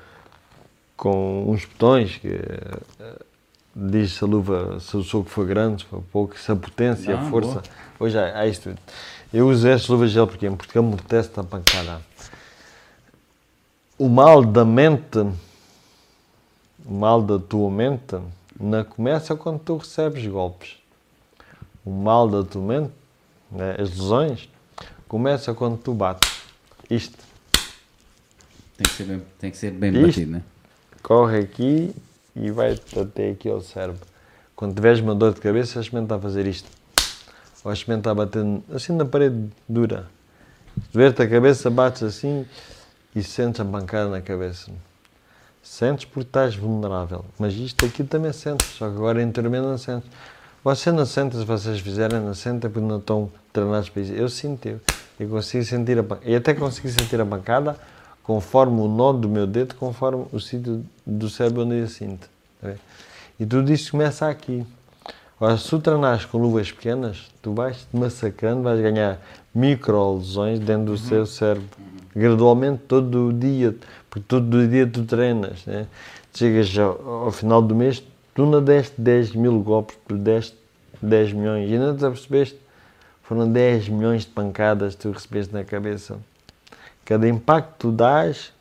[0.97, 3.13] com uns botões que eh,
[3.75, 7.15] diz se a luva, se o soco foi grande, se foi pouco, se a potência,
[7.15, 7.51] Ah, a força.
[7.51, 7.63] boa.
[7.99, 8.73] Hoje há, há isto.
[9.31, 12.01] Eu uso estas luvas de gel porque, porque me apetece a pancada.
[13.99, 15.19] O mal da mente,
[16.85, 18.17] o mal da tua mente,
[18.57, 20.77] não começa quando tu recebes golpes.
[21.83, 22.93] O mal da tua mente,
[23.51, 24.47] né, as lesões,
[25.05, 26.31] começa quando tu bates.
[26.89, 27.17] Isto
[28.77, 30.05] Tem que ser bem, tem que ser bem Isto?
[30.05, 30.43] batido, né?
[31.03, 31.93] corre aqui
[32.33, 34.07] e vai até aqui ao cérebro.
[34.55, 36.69] Quando tiveres uma dor de cabeça, experimenta a fazer isto.
[37.65, 40.07] Ou experimenta a bater assim na parede dura.
[40.93, 42.45] Doer-te a cabeça, bates assim
[43.15, 44.71] e sentes a pancada na cabeça.
[45.61, 47.25] Sentes porque estás vulnerável.
[47.37, 50.09] Mas isto aqui também sentes, só que agora interiormente não sentes.
[50.63, 54.13] Você não sente, se vocês fizerem, não sente é porque não estão treinados para isso.
[54.13, 54.67] Eu sinto,
[55.19, 56.29] eu, consigo sentir a pancada.
[56.29, 57.77] E até consigo sentir a pancada
[58.23, 62.29] conforme o nó do meu dedo, conforme o sítio do cérebro onde eu sinto.
[62.61, 62.73] tá?
[63.39, 64.65] E tudo isso começa aqui.
[65.39, 69.19] Ora, se tu treinares com luvas pequenas, tu vais te massacrando, vais ganhar
[69.55, 71.69] micro lesões dentro do seu cérebro.
[72.15, 73.75] Gradualmente, todo o dia,
[74.09, 75.65] porque todo o dia tu treinas.
[75.65, 75.87] Né?
[76.33, 78.03] Chegas ao, ao final do mês,
[78.33, 80.57] tu não deste 10 mil golpes, tu deste
[81.01, 81.69] 10 milhões.
[81.69, 82.59] E não te apercebeste?
[83.23, 86.17] Foram 10 milhões de pancadas que tu recebeste na cabeça.
[87.05, 88.51] Cada impacto que tu dás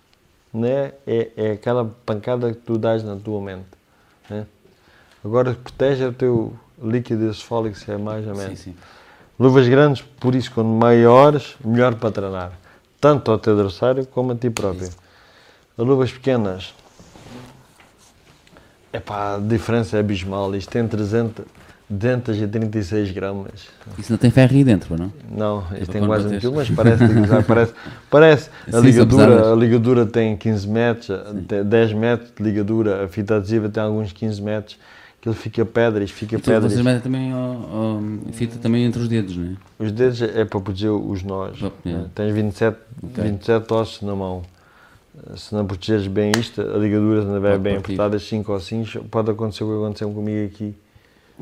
[0.53, 3.67] né, é, é aquela pancada que tu dás na tua mente.
[4.29, 4.47] Né?
[5.25, 8.59] Agora protege o teu líquido encefálico, se é mais ou Sim, menos.
[8.61, 8.77] sim.
[9.39, 12.53] Luvas grandes, por isso, quando maiores, melhor para treinar.
[13.01, 14.89] Tanto ao teu adversário como a ti próprio.
[15.79, 16.75] As luvas pequenas,
[18.93, 20.55] epá, a diferença é abismal.
[20.57, 21.45] Isto tem 300,
[21.89, 23.69] 236 gramas.
[23.97, 25.13] Isso não tem ferro aí dentro, não?
[25.31, 27.05] Não, isto tem quase um quilo, mas parece,
[27.47, 27.75] parece,
[28.11, 28.51] parece.
[28.69, 33.37] A Sim, ligadura, a ligadura tem 15 metros, tem 10 metros de ligadura, a fita
[33.37, 34.79] adesiva tem alguns 15 metros,
[35.31, 36.69] aquilo fica pedra, isto fica Então, pedra.
[36.69, 38.01] vocês metem também ó, ó,
[38.33, 39.85] fita também entre os dedos, não é?
[39.85, 41.59] Os dedos é para proteger os nós.
[41.63, 42.05] Oh, yeah.
[42.05, 42.11] né?
[42.15, 43.25] Tens 27, Ok.
[43.25, 44.43] 27 ossos na mão.
[45.37, 49.31] Se não protegeres bem isto, a ligadura se não estiver bem apertada, 5 ossinhos, pode
[49.31, 50.75] acontecer o que aconteceu comigo aqui.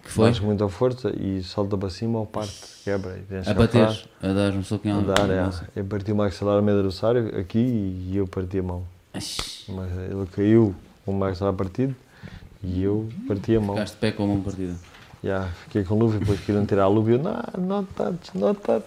[0.02, 0.34] Que foi?
[0.34, 2.52] Com muita força e salta para cima ou parte,
[2.84, 3.18] quebra.
[3.30, 3.98] E A bater, afar.
[4.22, 5.14] a dar um soco em A alguém.
[5.14, 5.50] dar, é.
[5.74, 8.82] Eu parti o maxilar meio adversário aqui e eu parti a mão.
[9.14, 11.94] Mas ele caiu com o maxilar partido
[12.66, 13.76] e eu parti a mão.
[13.76, 14.74] Ficaste de pé com a mão partida.
[15.22, 18.30] Já, fiquei com luva e depois queriam tirar a luva e eu, não, não touch,
[18.34, 18.84] não touch.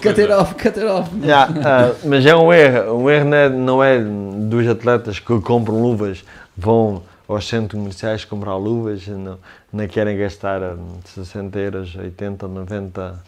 [0.00, 1.10] Cut it, off, cut it off.
[1.24, 2.94] Já, ah, mas é um erro.
[2.94, 6.24] Um erro não é, não é dos atletas que compram luvas,
[6.56, 9.38] vão, aos centros comerciais comprar luvas, não,
[9.72, 13.22] não querem gastar hum, 60 euros, 80, 90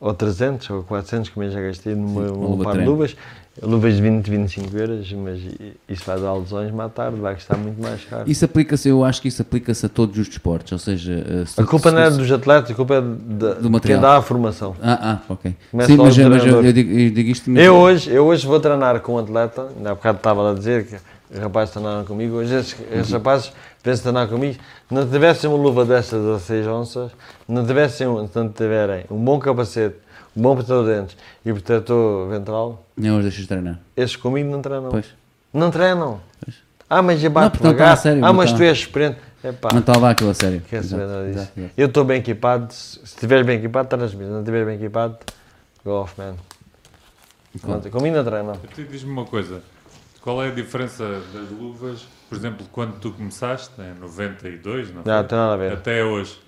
[0.00, 2.84] ou 300 ou 400, como eu já gastei numa, Sim, uma num luva par de
[2.84, 3.16] luvas.
[3.60, 5.40] Luvas de 20, 25 euros, mas
[5.88, 8.30] isso vai dar lesões mais tarde, vai custar muito mais caro.
[8.30, 11.12] Isso aplica-se, eu acho que isso aplica-se a todos os desportos, ou seja...
[11.28, 14.00] eh, se- A culpa se- não é dos atletas, a culpa é de, Do material.
[14.00, 14.76] quem dá a formação.
[14.80, 15.54] Ah, ah, ok.
[15.72, 17.50] Começa Sim, mas, eu- mas eu, eu digo, eu digo isto...
[17.50, 20.54] mas- Eu hoje, eu hoje vou treinar com um atleta, ainda há bocado estava a
[20.54, 20.96] dizer que
[21.34, 23.52] os rapazes treinaram comigo, hoje esses, esses rapazes
[23.82, 24.56] vêm-se treinar comigo,
[24.90, 27.10] não tivessem uma luva destas a 6 onças,
[27.48, 29.96] não tivessem, se não tiverem um bom capacete,
[30.38, 33.78] bom protetor de dentes e protetor ventral, Não os deixas treinar.
[33.96, 34.90] esses comigo não treinam.
[34.90, 35.06] Pois.
[35.52, 36.20] Não treinam.
[36.90, 37.96] Ah, mas já porque não devagar.
[37.98, 38.56] sério, ah, mas está.
[38.58, 39.18] tu és experiente.
[39.44, 40.60] Epá, Não está a levar aquilo a sério.
[40.68, 41.38] quer saber Exato, nada disso.
[41.40, 41.74] exato, exato.
[41.76, 44.26] Eu estou bem equipado, se estiveres bem equipado, estás bem.
[44.26, 45.16] Se não estiveres bem equipado,
[45.84, 46.34] go off, man.
[47.62, 47.80] Claro.
[47.84, 48.60] Não, Comigo não treinam.
[48.90, 49.62] Diz-me uma coisa,
[50.22, 55.24] qual é a diferença das luvas, por exemplo, quando tu começaste, em 92, não Não,
[55.24, 55.72] tem nada a ver.
[55.74, 56.38] Até hoje.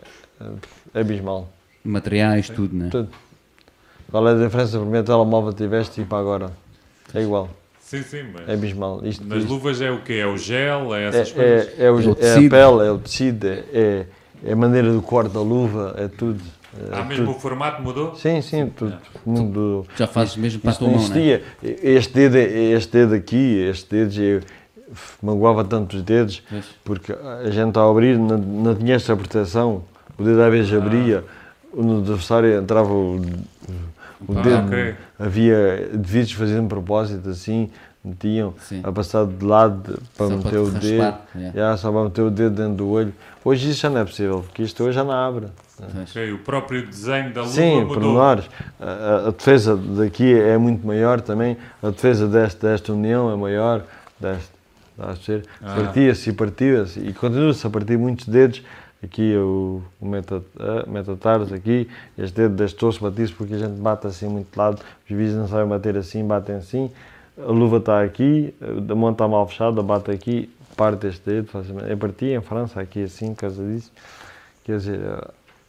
[0.94, 1.48] É abismal.
[1.84, 2.88] Materiais, tudo, né?
[2.90, 3.08] Tudo.
[4.10, 6.50] Qual é a diferença do primeiro telemóvel que tiveste e para agora?
[7.14, 7.48] É igual.
[7.80, 9.00] Sim, sim, mas É abismal.
[9.04, 10.14] Isto, nas isto luvas é o quê?
[10.14, 10.94] É o gel?
[10.94, 11.68] É é, essas coisas?
[11.78, 14.06] é, é, o- É o é a pele, é o tecido, é,
[14.44, 16.40] é a maneira do corte da luva, é tudo.
[16.72, 17.36] É Ah, mesmo tudo.
[17.36, 18.14] o formato mudou?
[18.14, 18.96] Sim, sim, tudo.
[19.26, 21.20] Mundo, Já fazes mesmo para a tua não mão, né?
[21.20, 21.42] existia.
[21.82, 24.40] Este dedo, este dedo aqui, este dedo, eu
[25.20, 26.42] magoava tanto os dedos,
[26.84, 29.82] porque a gente ao abrir não, não tinha esta proteção.
[30.16, 31.24] O dedo às vezes abria,
[31.74, 33.20] no adversário entrava o,
[34.28, 34.66] o Ah, dedo.
[34.66, 34.94] ok.
[35.18, 37.70] Havia indivíduos fazendo propósito assim,
[38.04, 38.80] metiam Sim.
[38.82, 41.14] a passar de lado para Só meter para o dedo.
[41.36, 41.52] yeah.
[41.54, 43.12] Já, só para meter o dedo dentro do olho.
[43.44, 45.46] Hoje isso já não é possível, porque isto hoje já não abre.
[45.76, 46.10] Pois.
[46.10, 47.94] Ok, O próprio desenho da luva Sim, mudou.
[47.94, 48.44] pormenores.
[48.78, 51.56] A, a- a defesa daqui é muito maior também.
[51.82, 53.82] A defesa desta, desta união é maior.
[54.20, 54.50] Desta,
[54.98, 55.44] a ser.
[55.62, 55.76] Ah.
[55.76, 57.00] Partia-se e partia-se.
[57.00, 58.62] E continua-se a partir muitos dedos.
[59.02, 60.42] Aqui é o, o meta,
[60.86, 61.88] metatarso, aqui.
[62.18, 64.80] Este dedo deste torso batia-se porque a gente bate assim muito de lado.
[65.08, 66.90] Os vizinhos não sabem bater assim, batem assim.
[67.38, 71.48] A luva está aqui, a mão está mal fechada, bate aqui, parte este dedo.
[71.48, 71.90] facilmente.
[71.90, 73.90] Eu parti em França, aqui assim, por causa disso.
[74.64, 75.00] Quer dizer,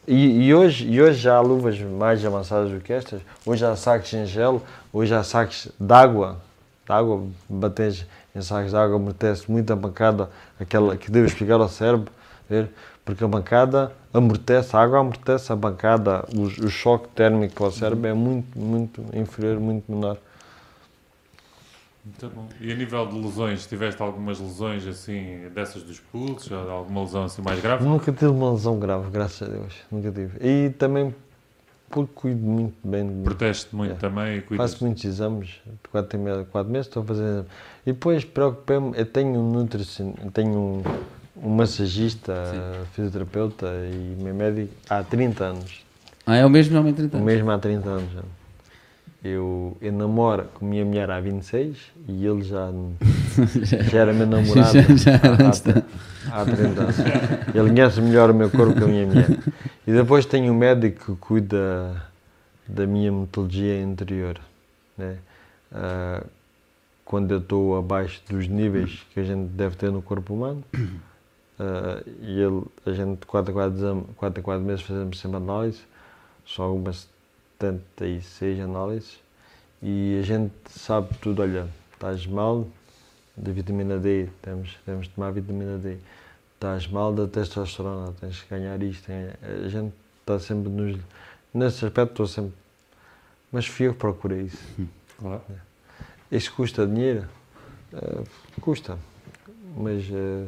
[0.06, 3.22] e, e hoje, e hoje já há luvas mais avançadas do que estas.
[3.46, 4.60] Hoje há sacos em gelo,
[4.92, 6.38] hoje há sacos de água.
[6.84, 8.04] De água, bates
[8.34, 10.28] em sacos de água, amortece muito a bancada,
[10.58, 12.10] aquela que devo explicar ao cérebro,
[12.50, 12.68] ver?
[13.04, 17.70] Porque a bancada amortece, a água amortece a bancada, o, o choque térmico para o
[17.72, 20.18] cérebro é muito, muito inferior, muito menor.
[22.04, 22.48] Muito bom.
[22.60, 27.42] E a nível de lesões, tiveste algumas lesões assim, dessas dos pulsos, alguma lesão assim
[27.42, 27.84] mais grave?
[27.84, 30.32] Nunca tive uma lesão grave, graças a Deus, nunca tive.
[30.40, 31.14] E também
[31.88, 33.22] porque cuido muito bem.
[33.22, 33.94] Proteste muito É.
[33.96, 34.72] também cuidas.
[34.72, 37.46] Faço muitos exames, de 4 em meio- quatro meses estou a fazer exames.
[37.86, 40.82] E depois preocupei-me, eu tenho um nutricionista, tenho um,
[41.42, 42.32] um massagista,
[42.92, 45.84] fisioterapeuta e meu médico há 30 anos.
[46.24, 47.32] Ah, é o mesmo homem 30 O anos?
[47.32, 48.22] mesmo há 30 anos já.
[49.24, 51.76] Eu, eu namoro com a minha mulher há 26
[52.08, 52.70] e ele já,
[53.90, 55.82] já era meu namorado Já- já há, da-
[56.30, 56.98] há 30 anos.
[57.54, 59.30] Ele conhece melhor o meu corpo que a minha mulher.
[59.86, 62.02] E depois tenho um médico que cuida
[62.68, 64.38] da minha metodologia interior.
[64.98, 65.16] Né?
[65.72, 66.22] Ah,
[67.04, 70.64] quando eu estou abaixo dos níveis que a gente deve ter no corpo humano,
[71.62, 75.36] ah, e ele, a gente, 4 a 4, exame, 4 a 4 meses, fazemos sempre
[75.36, 75.80] análise,
[76.44, 77.08] são algumas
[77.60, 79.20] 76 análises,
[79.80, 82.66] e a gente sabe tudo, olha, estás mal
[83.36, 85.98] da vitamina D, temos, temos de tomar vitamina D,
[86.54, 90.98] estás mal da testosterona, tens que ganhar isto, a gente está sempre nos,
[91.54, 92.54] nesse aspecto estou sempre,
[93.52, 94.88] mas fui eu que procurei isso.
[95.18, 95.42] Claro.
[96.32, 97.28] Isso custa dinheiro?
[97.92, 98.24] Eh,
[98.60, 98.98] custa.
[99.76, 100.46] Mas eh,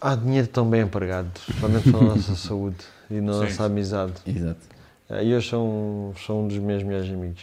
[0.00, 2.76] há dinheiro tão bem empregado, principalmente para a nossa saúde
[3.10, 3.40] e na Sim.
[3.40, 4.14] nossa amizade.
[4.26, 4.60] Exato.
[5.08, 7.42] Eh, E eu sou, sou um dos meus melhores amigos.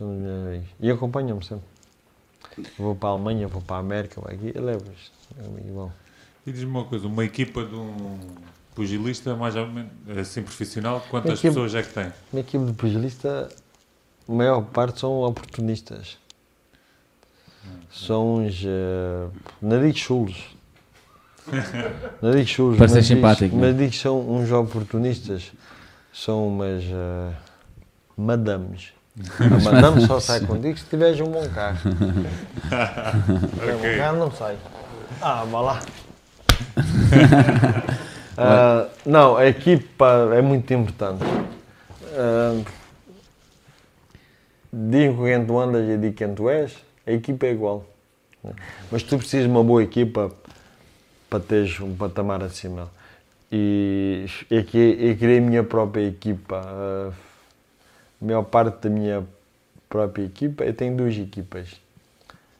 [0.00, 0.68] Um dos meus amigos.
[0.80, 1.64] E acompanham-me sempre.
[2.78, 5.10] Vou para a Alemanha, vou para a América, vou aqui, eu levo-os.
[5.40, 5.92] É amigo bom.
[6.46, 8.18] E diz-me uma coisa, uma equipa de um
[8.74, 12.12] pugilista mais ou menos assim profissional, quantas Equipa- pessoas é que tem?
[12.32, 13.48] Uma equipe de pugilista,
[14.28, 16.18] a maior parte são oportunistas.
[17.92, 18.62] São uns.
[18.64, 20.56] Uh, chulos.
[22.22, 22.78] Não digo chulos.
[22.78, 25.52] Para ser mas digo- simpático, Mas não digo que são uns oportunistas.
[26.12, 26.84] São umas.
[26.84, 27.32] Uh,
[28.16, 28.92] madames.
[29.40, 31.78] A madame só sai contigo se tiveres um bom carro.
[31.78, 31.88] Se
[33.58, 34.56] tiver um bom carro, não sai.
[35.20, 35.80] Ah, vá lá.
[38.36, 41.22] Ah, não, a equipa é muito importante.
[41.24, 42.64] Uh,
[44.72, 46.74] digo quem tu andas e digo quem tu és,
[47.06, 47.84] a equipa é igual.
[48.90, 50.32] Mas tu precisas de uma boa equipa
[51.32, 52.90] para teres um patamar acima.
[53.50, 56.60] E é que eu criei a minha própria equipa.
[56.60, 59.26] A maior parte da minha
[59.88, 61.80] própria equipa, eu tenho duas equipas.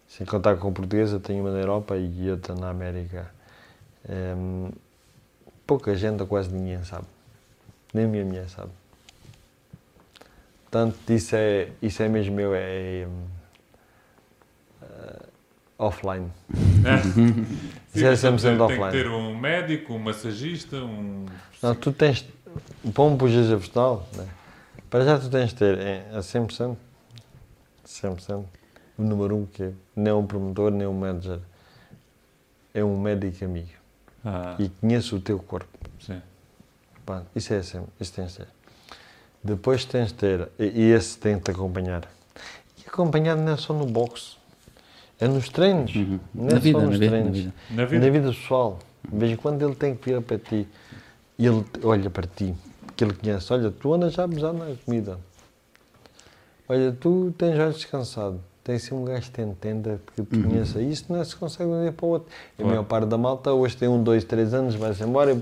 [0.09, 3.31] Sem contar com a portuguesa, tenho uma na Europa e outra na América.
[4.09, 4.71] Hum,
[5.67, 7.05] pouca gente, ou quase ninguém sabe.
[7.93, 8.71] Nem a minha mulher sabe.
[10.63, 13.42] Portanto, isso é, isso é mesmo meu, é, uh,
[15.83, 16.31] offline.
[17.95, 18.85] Isso é Sim, 100% tem offline.
[18.91, 21.27] que ter um médico, um massagista, um.
[21.63, 22.25] Não, tu tens,
[22.93, 24.27] para um pujas vegetal, né?
[24.89, 26.77] para já tu tens de ter é, a 100%,
[27.87, 28.45] 100%,
[28.99, 31.39] o número um que é, nem um promotor, nem um manager,
[32.75, 33.69] é um médico amigo
[34.25, 35.69] Ah, e conhece o teu corpo.
[36.01, 36.21] sim.
[37.35, 38.49] Isso é assim, isso tens de ter.
[39.43, 42.09] Depois tens de ter, e e esse tem de te acompanhar.
[42.79, 44.37] E acompanhar não é só no boxe,
[45.25, 45.95] é nos treinos.
[45.95, 46.19] Uhum.
[46.35, 47.39] Não é Na vida, só na nos vida, na treinos.
[47.39, 47.55] vida.
[47.71, 48.29] Na Na vida.
[48.29, 48.79] pessoal.
[49.11, 50.67] De vez em quando ele tem que vir para ti
[51.39, 52.55] e ele olha para ti,
[52.97, 53.53] que ele conhece.
[53.53, 55.19] Olha, tu andas já a abusar na comida.
[56.69, 58.41] Olha, tu tens olhos descansados.
[58.65, 60.81] Tem assim um gajo que te entenda, que te conheça.
[60.81, 62.29] Isso não é se consegue de um dia para o outro.
[62.31, 62.69] A Claro.
[62.71, 65.37] maior parte da malta hoje tem um, dois, três anos, vai-se embora, e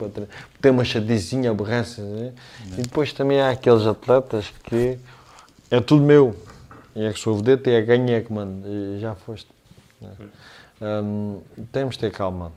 [0.61, 2.01] tem uma chaticinha, aborrece.
[2.01, 2.33] Né?
[2.79, 4.99] E depois também há aqueles atletas que
[5.71, 6.35] é tudo meu.
[6.97, 8.67] E é que sou vedeta, e é ganho, e é que mando.
[8.67, 9.49] E já foste.
[10.01, 10.11] Né?
[10.81, 11.41] Hum,
[11.71, 12.53] temos de ter calma.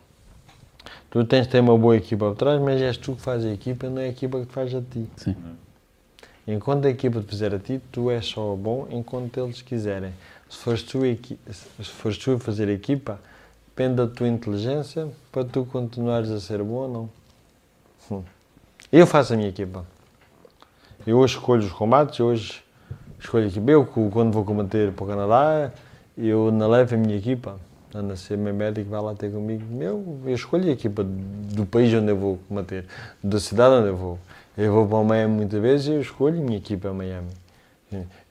[1.09, 3.53] Tu tens de ter uma boa equipa por trás, mas és tu que fazes a
[3.53, 5.07] equipa, não é a equipa que faz a ti.
[5.15, 5.35] Sim.
[6.47, 10.11] Enquanto a equipa te fizer a ti, tu és só bom enquanto eles quiserem.
[10.49, 13.19] Se fores tu, se fores tu a fazer a equipa,
[13.67, 17.09] depende da tua inteligência para tu continuares a ser bom ou não.
[18.11, 18.23] Hum.
[18.91, 19.85] Eu faço a minha equipa.
[21.07, 22.63] Eu hoje escolho os combates, eu hoje
[23.19, 23.71] escolho a equipa.
[23.71, 25.71] Eu, quando vou combater para o Canadá,
[26.17, 27.59] eu na levo a minha equipa.
[27.93, 29.63] A ser meu médico, vai lá ter comigo.
[29.79, 32.85] Eu, eu escolho a equipa do país onde eu vou combater,
[33.23, 34.19] da cidade onde eu vou.
[34.57, 37.29] Eu vou para o Miami muitas vezes e eu escolho a minha equipa a Miami.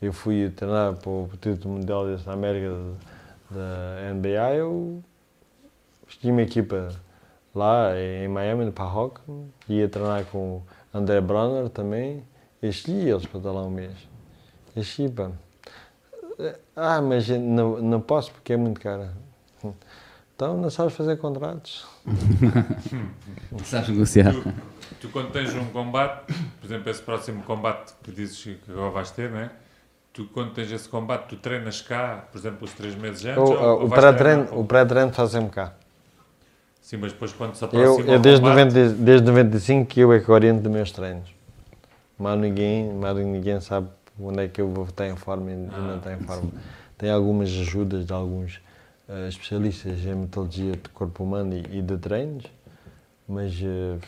[0.01, 2.75] Eu fui treinar para o título mundial da América
[3.51, 5.03] da, NBA, eu
[6.09, 6.89] escolhi uma equipa
[7.55, 9.21] lá em Miami, no Parrock,
[9.69, 12.25] ia treinar com o André Bronner também,
[12.63, 13.95] escolhi eles para estar lá um mês.
[14.75, 15.33] Escolhi.
[16.77, 19.09] Ah, mas eu não, não posso porque é muito caro.
[20.35, 21.87] Então não sabes fazer contratos.
[23.65, 24.33] Sabes negociar.
[24.33, 24.53] Tu,
[25.03, 29.11] tu quando tens um combate, por exemplo, esse próximo combate que dizes que agora vais
[29.11, 29.51] ter, não é?
[30.13, 33.39] Tu quando tens esse combate, tu treinas cá, por exemplo, os três meses antes?
[33.39, 35.73] O, ou- ou o pré-treino treinar- o pré-treino fazem-me cá.
[36.81, 40.01] Sim, mas depois quando se Eu, aproxima eu o desde, combate, 90, desde 95 que
[40.01, 41.31] eu é que oriento os meus treinos.
[42.19, 45.79] Mas ninguém, mas ninguém sabe onde é que eu vou estar em forma e Ah,
[45.79, 46.51] não estar em forma.
[46.99, 48.61] Tem algumas ajudas de alguns
[49.09, 52.47] eh, especialistas em metodologia de corpo humano e, e de treinos,
[53.27, 53.99] mas eh,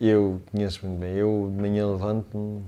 [0.00, 1.14] eu conheço muito bem.
[1.14, 2.64] Eu de manhã levanto-me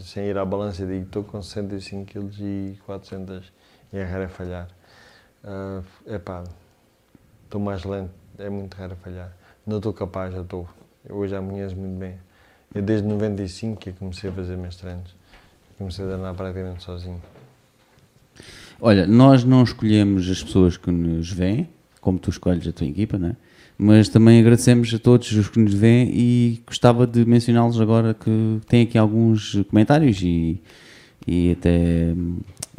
[0.00, 3.52] sem ir à balança e digo estou com 65 kg e 400
[3.92, 4.68] e é raro a falhar.
[6.06, 6.44] É epá,
[7.44, 9.32] estou mais lento, é muito raro a falhar.
[9.66, 10.68] Não estou capaz, já estou.
[11.08, 12.18] Hoje já me conheço muito bem.
[12.74, 15.14] Eu desde 95 que comecei a fazer meus treinos.
[15.82, 17.20] Comecei a treinar praticamente sozinho.
[18.80, 21.68] Olha, nós não escolhemos as pessoas que nos veem,
[22.00, 23.36] como tu escolhes a tua equipa, não é?
[23.76, 28.60] Mas também agradecemos a todos os que nos veem e gostava de mencioná-los agora que
[28.68, 30.62] tem aqui alguns comentários e,
[31.26, 32.38] e até hum,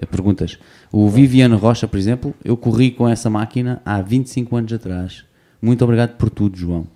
[0.10, 0.58] perguntas.
[0.90, 5.26] O Viviane Rocha, por exemplo, eu corri com essa máquina há 25 anos atrás.
[5.62, 6.88] Muito obrigado por tudo, João.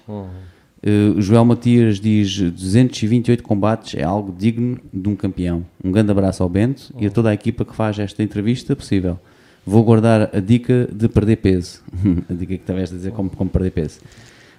[0.85, 5.65] Uh, o Joel Matias diz 228 combates é algo digno de um campeão.
[5.83, 9.19] Um grande abraço ao Bento e a toda a equipa que faz esta entrevista possível.
[9.65, 11.81] Vou guardar a dica de perder peso.
[12.29, 13.99] a dica que estavas a dizer como, como perder peso.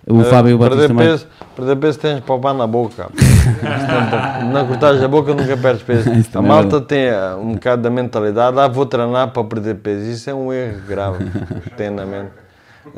[0.07, 1.07] O Fábio Eh, Batista perder também.
[1.07, 3.11] peso, perder peso tens de poupar na boca.
[3.11, 6.11] Portanto, não cortares a boca nunca perdes peso.
[6.35, 10.11] A é malta tem eh, um bocado da mentalidade, ah, vou treinar para perder peso.
[10.11, 11.25] Isso é um erro grave
[11.63, 12.31] que tem na mente.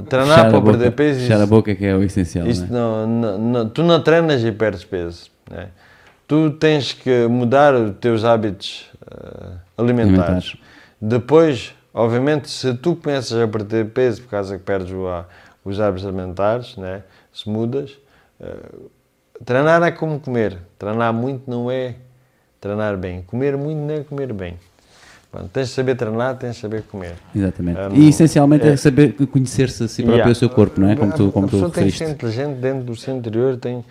[0.08, 2.46] Treinar Fechar para perder peso, Fechar a boca que é o essencial.
[2.46, 3.06] Isto não é?
[3.06, 5.30] não, não- tu não treinas e perdes peso.
[5.50, 5.68] né?
[6.26, 9.46] Tu tens que mudar os teus hábitos eh,
[9.76, 10.18] alimentares.
[10.20, 10.56] Alimentares.
[11.00, 15.06] Depois, obviamente, se tu começas a perder peso por causa que perdes o,
[15.64, 17.02] os hábitos alimentares, né?
[17.32, 17.98] se mudas,
[18.40, 18.54] eh,
[19.44, 20.58] treinar é como comer.
[20.78, 21.94] Treinar muito não é
[22.60, 23.22] treinar bem.
[23.22, 24.56] Comer muito não é comer bem.
[25.52, 27.14] Tens de saber treinar, tens de saber comer.
[27.34, 27.78] Exatamente.
[27.80, 30.32] Um, e essencialmente é, é- saber conhecer-se a si próprio Yeah.
[30.32, 30.96] o seu corpo, não é?
[30.96, 33.84] Como tu, como a tu pessoa tem que ser inteligente dentro do seu interior, tem,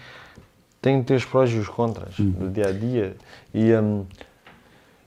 [0.82, 2.32] tem ter os prós e os contras Uhum.
[2.32, 3.16] do dia a dia.
[3.54, 4.06] E, hum,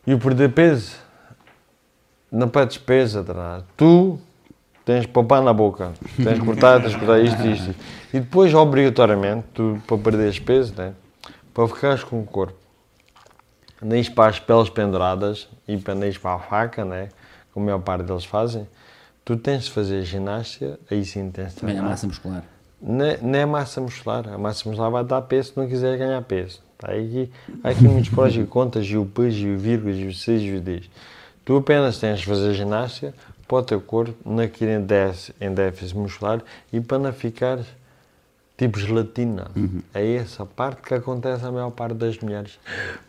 [0.07, 0.93] e o perder peso,
[2.31, 3.63] não perdes peso a treinar.
[3.77, 4.19] Tu
[4.87, 7.75] tens papá na boca, tens que cortar, tens que cortar isto e isto.
[8.15, 10.93] E depois, obrigatoriamente, tu, para perderes peso, né?
[11.53, 12.55] para ficares com o corpo,
[13.83, 17.09] nem para as peles penduradas e para nem para a faca, né?
[17.53, 18.67] como a maior parte deles fazem,
[19.25, 21.85] tu tens de fazer ginástica, aí sim tens de Ganha treinar.
[21.91, 22.45] massa muscular.
[22.81, 24.29] Não é, não é massa muscular.
[24.29, 26.61] A massa muscular vai dar peso se não quiser ganhar peso.
[26.79, 26.89] Tá?
[26.89, 27.31] Aqui,
[27.63, 30.43] há aqui muitos prós e contas, e o P's, e o vírgulas, e o C's,
[30.43, 30.91] e o D's.
[31.45, 33.15] Tu apenas tens de fazer ginástica
[33.47, 36.41] para o teu corpo não adquirir em déficit, em déficit muscular
[36.73, 37.59] e para não ficar
[38.63, 39.51] tipo gelatina.
[39.93, 42.59] É essa parte que acontece à maior parte das mulheres.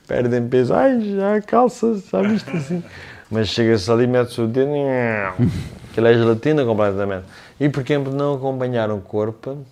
[0.08, 0.74] Perdem peso.
[0.74, 2.84] Ai, já calças, já viste assim.
[3.30, 4.72] Mas chega-se ali, mete-se o dedo,
[5.92, 7.26] aquilo é gelatina completamente.
[7.60, 9.64] E por que não acompanhar o corpo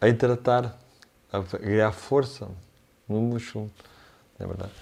[0.00, 0.78] a tratar,
[1.32, 2.48] a criar força
[3.08, 3.70] no músculo?
[4.38, 4.72] É verdade.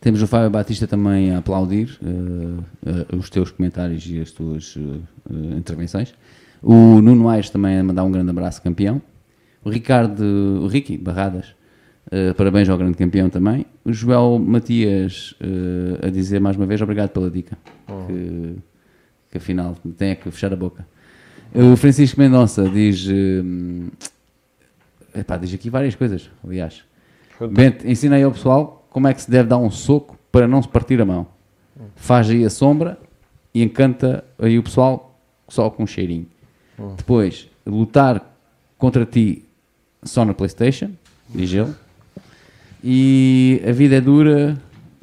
[0.00, 4.76] Temos o Fábio Batista também a aplaudir eh, eh, os teus comentários e as tuas
[4.76, 6.12] eh, intervenções.
[6.60, 9.00] O Nuno Aires também a mandar um grande abraço, campeão.
[9.68, 10.22] O Ricardo,
[10.62, 11.54] o Ricky Barradas,
[12.10, 13.66] eh, parabéns ao grande campeão também.
[13.84, 17.58] O Joel Matias eh, a dizer mais uma vez obrigado pela dica.
[18.06, 18.56] Que,
[19.30, 20.88] que afinal tem é que fechar a boca.
[21.54, 23.06] O Francisco Mendonça diz.
[23.10, 23.42] eh,
[25.20, 26.82] epá, diz aqui várias coisas, aliás.
[27.52, 30.62] Bento, ensina aí ao pessoal como é que se deve dar um soco para não
[30.62, 31.26] se partir a mão.
[31.94, 32.98] Faz aí a sombra
[33.52, 36.26] e encanta aí o pessoal só com um cheirinho.
[36.96, 38.34] Depois, lutar
[38.78, 39.44] contra ti
[40.02, 40.90] só na Playstation,
[41.28, 41.74] diz ele.
[42.82, 44.56] E a vida é dura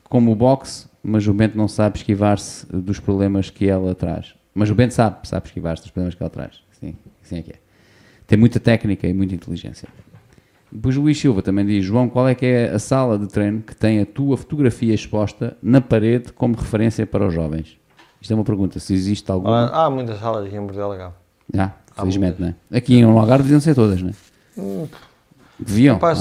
[0.05, 4.33] como o boxe, mas o Bento não sabe esquivar-se dos problemas que ela traz.
[4.53, 6.61] Mas o Bento sabe, sabe esquivar-se dos problemas que ela traz.
[6.79, 7.55] Sim, assim é que é.
[8.25, 9.87] Tem muita técnica e muita inteligência.
[10.71, 13.61] Depois o Luís Silva também diz: João, qual é que é a sala de treino
[13.61, 17.77] que tem a tua fotografia exposta na parede como referência para os jovens?
[18.19, 19.67] Isto é uma pergunta, se existe alguma.
[19.67, 21.13] Há, há muitas salas aqui em Portugal, cá.
[21.55, 22.77] Ah, felizmente, não é?
[22.77, 24.13] Aqui em Algarve deviam ser todas, não é?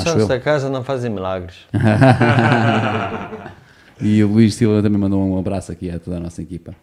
[0.00, 0.22] Acho eu.
[0.22, 1.56] esta casa não fazem milagres.
[4.00, 6.74] E o Luís Silva também mandou um abraço aqui a toda a nossa equipa.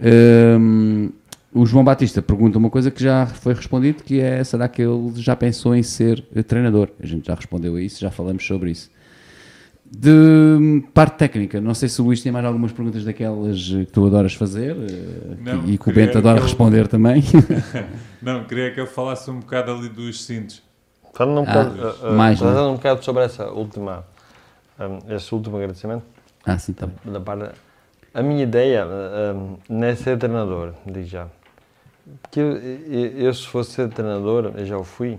[0.00, 1.10] Hum,
[1.52, 5.12] o João Batista pergunta uma coisa que já foi respondido, que é, será que ele
[5.16, 6.88] já pensou em ser treinador?
[7.02, 8.90] A gente já respondeu a isso, já falamos sobre isso.
[9.94, 13.84] De hum, parte técnica, não sei se o Luís tem mais algumas perguntas daquelas que
[13.86, 17.22] tu adoras fazer eh, Não, e que o Bento adora responder também.
[18.22, 20.62] Não, queria que eu falasse um bocado ali dos cintos.
[21.12, 22.68] Falando um, Ah, bocado, uh, uh, mais, falando não é?
[22.68, 24.04] um bocado sobre essa última,
[24.78, 26.04] um, esse último agradecimento,
[26.44, 27.12] ah, sim, tá bem.
[27.12, 27.54] da parte,
[28.14, 31.28] a minha ideia um, não é ser treinador, digo já.
[32.20, 35.18] Porque eu, eu, se fosse ser treinador, eu já o fui,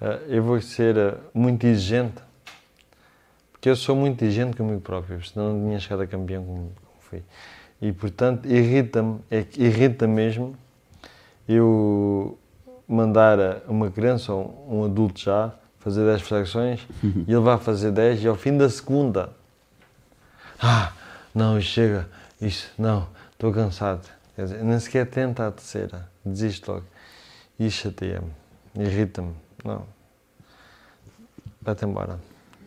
[0.00, 2.16] uh, eu vou ser uh, muito exigente,
[3.52, 6.98] porque eu sou muito exigente comigo próprio, senão não tinha chegado a campeão como, como
[7.00, 7.22] fui.
[7.80, 10.56] E, portanto, irrita-me, é irrita mesmo
[11.48, 12.38] eu
[12.88, 16.86] mandar uma criança ou um adulto já fazer 10 flexões
[17.26, 19.30] e ele vai fazer 10 e ao fim da segunda,
[20.60, 20.92] ah,
[21.34, 22.08] não, chega,
[22.40, 24.08] isto, não, estou cansado.
[24.34, 26.84] Quer dizer, nem sequer tenta a terceira, desisto logo.
[27.58, 28.30] E chateia-me,
[28.74, 29.34] irrita-me,
[29.64, 29.84] não.
[31.60, 32.18] Vai-te embora.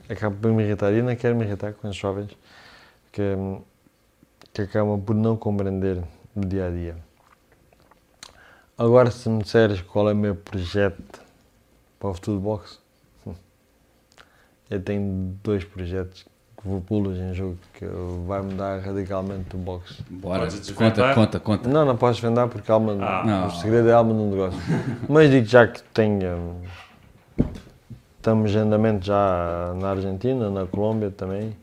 [0.09, 2.31] Acaba por me irritar e não quero me irritar com os jovens
[3.11, 3.35] que,
[4.53, 6.01] que acabam por não compreender
[6.35, 7.06] o dia a dia.
[8.77, 11.21] Agora, se me disseres qual é o meu projeto
[11.99, 12.77] para o futuro boxe,
[14.69, 16.23] eu tenho dois projetos
[16.59, 17.85] que vou pô-los em jogo que
[18.27, 20.03] vai mudar radicalmente o boxe.
[20.09, 21.69] Bora, conta, conta, conta.
[21.69, 23.23] Não, não podes vender porque alma, Ah.
[23.25, 23.47] Não.
[23.47, 24.59] o segredo é a alma num negócio.
[25.09, 26.27] Mas digo já que tenho.
[26.37, 26.61] hum,
[28.17, 31.55] Estamos em andamento já na Argentina, na Colômbia também,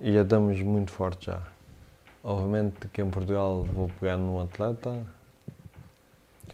[0.00, 1.40] e já estamos muito fortes já.
[2.22, 4.94] Obviamente que em Portugal vou pegar num atleta,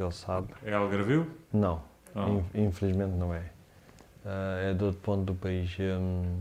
[0.01, 0.48] que ele sabe.
[0.64, 1.27] É Algarvio?
[1.52, 1.82] Não,
[2.16, 3.43] in- infelizmente não é.
[4.24, 5.77] Ah, é de outro ponto do país.
[5.78, 6.39] Hum,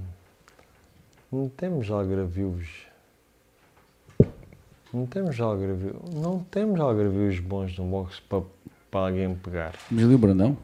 [1.30, 2.70] não temos algarvios.
[4.94, 5.94] Não temos algarvios.
[6.14, 8.44] Não temos algarvios bons no boxe para,
[8.90, 9.74] para alguém pegar.
[9.92, 10.58] Mas o Brandão?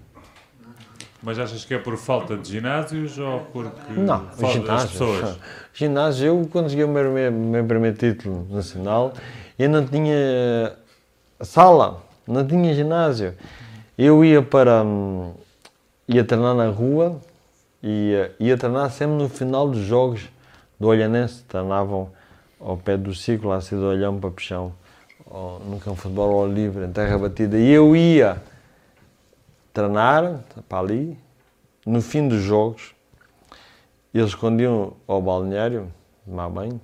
[1.22, 4.90] Mas achas que é por falta de ginásios ou porque Não, falta das ginásio.
[5.00, 5.40] pessoas?
[5.74, 9.12] Ginásio, eu consegui o meu, meu, meu primeiro título nacional,
[9.60, 10.78] eu não tinha
[11.42, 13.36] sala, não tinha ginásio.
[13.98, 14.84] Eu ia para.
[14.84, 15.34] hum,
[16.08, 17.20] ia treinar na rua
[17.82, 20.30] e ia, ia treinar sempre no final dos jogos
[20.80, 21.44] do Olhanense.
[21.44, 22.10] Treinavam
[22.60, 24.32] ao pé do ciclo, lá assim do Olhão para
[25.26, 27.58] ou, no campo de futebol ao livre, em terra batida.
[27.58, 28.42] E eu ia
[29.74, 31.18] treinar para ali,
[31.86, 32.96] no fim dos jogos,
[34.14, 35.92] eles quando iam ao balneário,
[36.26, 36.80] tomar banho,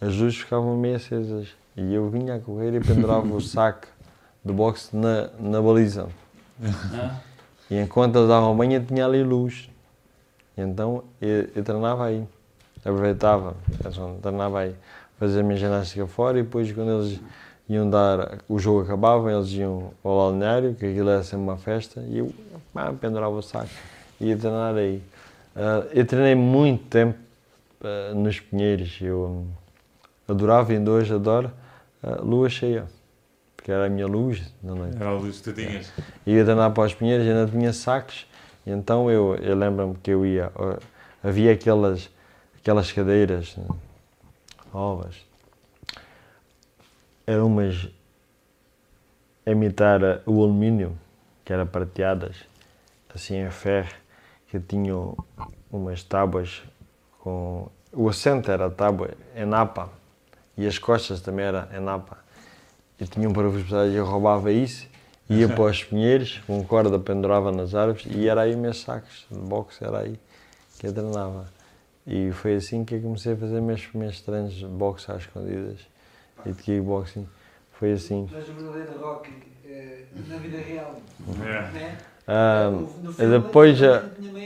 [0.00, 1.48] as luzes ficavam meio acesas.
[1.76, 3.88] E eu vinha a correr e pendurava o saco
[4.44, 6.08] de boxe na, na baliza.
[6.92, 7.20] Ah,
[7.70, 9.70] E enquanto eles davam banho, tinha ali luz.
[10.56, 12.24] E então eu, eu treinava aí.
[12.80, 13.56] Aproveitava,
[14.20, 14.74] treinava aí.
[15.18, 17.20] Fazia a minha ginástica fora e depois quando eles
[17.68, 22.00] iam dar, o jogo acabava, eles iam ao balneário, que aquilo era sempre uma festa,
[22.08, 22.34] e eu
[23.00, 23.70] pendurava o saco
[24.20, 25.02] e ia treinar aí.
[25.56, 27.18] Ah, eu treinei muito tempo
[27.82, 28.98] ah, nos Pinheiros.
[29.00, 29.46] Eu hum,
[30.28, 31.50] adorava, ainda hoje adoro,
[32.02, 32.86] a lua cheia.
[33.64, 34.94] Porque era a minha luz na noite.
[34.96, 35.90] Era a luz que tu tinhas.
[36.26, 38.26] ia treinar para os Pinheiros, ainda tinha sacos,
[38.66, 40.52] e então eu, eu lembro-me que eu ia,
[41.22, 42.10] havia aquelas,
[42.58, 43.66] aquelas cadeiras né,
[44.70, 45.16] novas,
[47.26, 47.88] eram umas
[49.46, 50.98] a imitar o alumínio,
[51.42, 52.36] que era prateadas,
[53.14, 53.94] assim em ferro,
[54.48, 55.16] que tinham
[55.72, 56.62] umas tábuas
[57.18, 57.70] com.
[57.90, 59.90] O assento era tábua em napa
[60.54, 62.23] e as costas também era em napa.
[63.00, 64.86] E tinha um parafuso pesado e eu roubava isso,
[65.28, 69.38] ia para os pinheiros, com corda pendurava nas árvores e era aí meus sacos de
[69.38, 70.18] boxe, era aí
[70.78, 71.46] que eu treinava.
[72.06, 75.78] E foi assim que eu comecei a fazer meus primeiros treinos de boxe às escondidas
[76.44, 77.26] e de kickboxing.
[77.72, 78.28] Foi assim.
[78.30, 79.32] Tu és verdadeiro Rocky
[79.66, 81.00] eh, na vida real.
[81.42, 81.60] É.
[81.60, 81.70] Né?
[82.26, 82.88] Ah, No- no
[83.18, 84.02] e depois meio-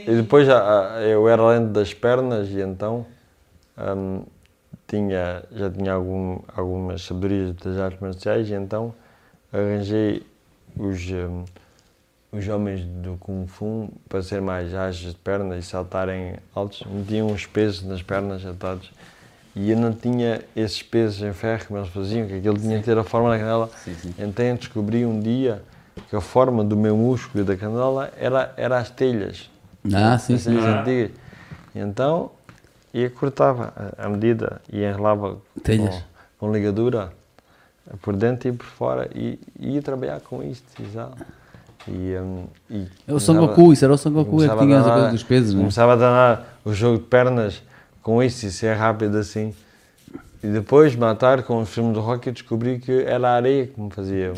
[0.07, 3.05] E depois já, ah, eu era lento das pernas e então
[3.77, 4.23] hum,
[4.89, 8.93] tinha, já tinha algum, algumas sabedorias das artes marciais e então
[9.53, 10.23] arranjei
[10.75, 11.45] os, hum,
[12.31, 16.83] os homens do Kung Fu para ser mais ágeis de pernas e saltarem altos.
[16.87, 18.91] Metiam uns pesos nas pernas atados
[19.55, 22.85] e eu não tinha esses pesos em ferro como eles faziam, que aquilo tinha que
[22.85, 23.69] ter a forma da canela.
[23.83, 24.13] sim, sim.
[24.17, 25.61] Então descobri um dia
[26.09, 29.49] que a forma do meu músculo e da canela era, era as telhas.
[29.93, 30.81] Ah, sim, as telhas Ah.
[30.81, 31.11] antigas.
[31.75, 32.31] Então
[32.93, 35.99] eu cortava a- medida e enrolava com,
[36.39, 37.11] com ligadura
[38.01, 41.17] por dentro e por fora e, e ia trabalhar com isto, exato.
[41.87, 44.57] E, hum, e É o Son começava- Goku, isso era o Son Goku, é que
[44.57, 45.63] tinha essa danar- coisa dos pesos, não é?
[45.63, 47.63] Começava a danar o jogo de pernas
[48.03, 49.53] com isso e ser rápido assim.
[50.41, 53.79] E depois, matar com os filmes do rock, eu descobri que era a areia que
[53.81, 54.31] me fazia.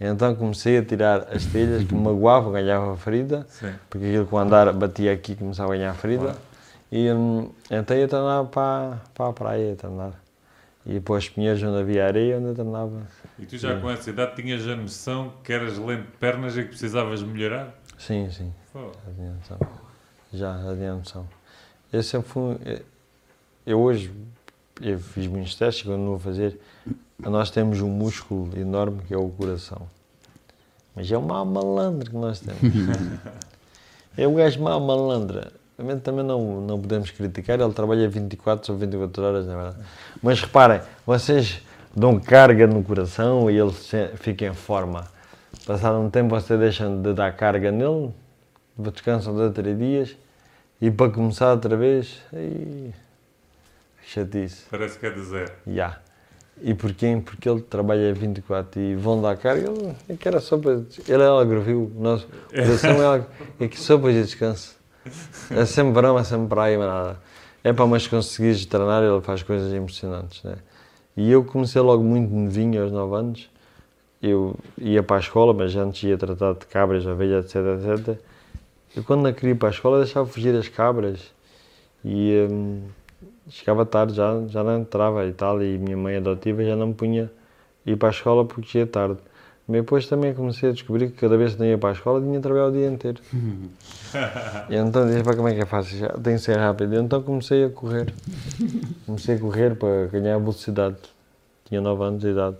[0.00, 3.72] Então comecei a tirar as telhas que me magoavam, ganhava ferida, Sim.
[3.90, 6.22] porque aquilo com andar batia aqui começava a ganhar ferida.
[6.22, 6.38] Claro.
[6.96, 10.12] E hum, então ia treinar para, para a praia, treinar.
[10.86, 13.02] E depois pinheiros onde havia areia, onde eu treinava.
[13.36, 16.62] E tu já com essa idade tinhas a noção que eras lento de pernas e
[16.62, 17.74] que precisavas melhorar?
[17.98, 19.58] Sim, sim, já tinha noção.
[20.32, 21.28] Já, tinha noção.
[21.92, 22.56] Eu sempre fui.
[22.64, 22.80] eu-
[23.66, 24.12] Eu hoje
[24.82, 26.60] eu fiz muitos testes, continuo a fazer.
[27.18, 29.88] Nós temos um músculo enorme que é o coração.
[30.94, 32.60] Mas é um mau malandro que nós temos.
[34.16, 35.50] é um gajo mau malandro.
[35.76, 39.84] Também, também não, não podemos criticar, ele trabalha 24 ou 24 horas, na verdade.
[40.22, 41.60] Mas reparem, vocês
[41.94, 43.72] dão carga no coração e ele
[44.16, 45.04] fica em forma.
[45.66, 48.12] Passado um tempo, vocês deixam de dar carga nele,
[48.78, 50.16] descansam dois ou três dias
[50.80, 52.92] e para começar outra vez, aí,
[54.04, 54.64] chatice.
[54.70, 55.52] parece que é de zero.
[55.66, 55.98] Já.
[56.62, 57.20] E porquê?
[57.24, 59.70] Porque ele trabalha 24 e vão dar carga.
[59.70, 60.82] Ele, é que era só para.
[61.08, 61.90] Ele é algarvio.
[61.96, 63.24] O nosso coração é,
[63.64, 64.76] é que só para descanso.
[65.50, 67.20] É sempre verão, é sempre praia, mas nada.
[67.62, 70.42] É para mas conseguires treinar, ele faz coisas impressionantes.
[70.42, 70.56] Né?
[71.16, 73.50] E eu comecei logo muito novinho, aos 9 anos.
[74.22, 78.18] Eu ia para a escola, mas antes ia tratar de cabras, ovelhas, etc, etc.
[78.96, 81.20] E quando não queria ir para a escola, deixava fugir as cabras.
[82.04, 82.82] E hum,
[83.48, 86.94] chegava tarde, já, já não entrava e tal, e minha mãe adotiva já não me
[86.94, 87.30] punha
[87.86, 89.18] ir para a escola porque ia tarde.
[89.66, 92.20] Mas depois também comecei a descobrir que cada vez que não ia para a escola
[92.20, 93.20] tinha de trabalhar o dia inteiro.
[94.68, 95.98] e então disse, para como é que é fácil?
[95.98, 96.94] Já tem que ser rápido.
[96.94, 98.12] E então comecei a correr.
[99.06, 100.96] Comecei a correr para ganhar velocidade.
[101.64, 102.56] Tinha 9 anos de idade.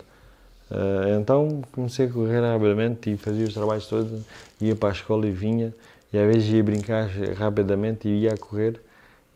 [0.71, 4.23] Eh, então comecei a correr rapidamente e fazia os trabalhos todos.
[4.61, 5.75] Ia para a escola e vinha.
[6.11, 7.07] E às vezes ia brincar
[7.37, 8.81] rapidamente e ia a correr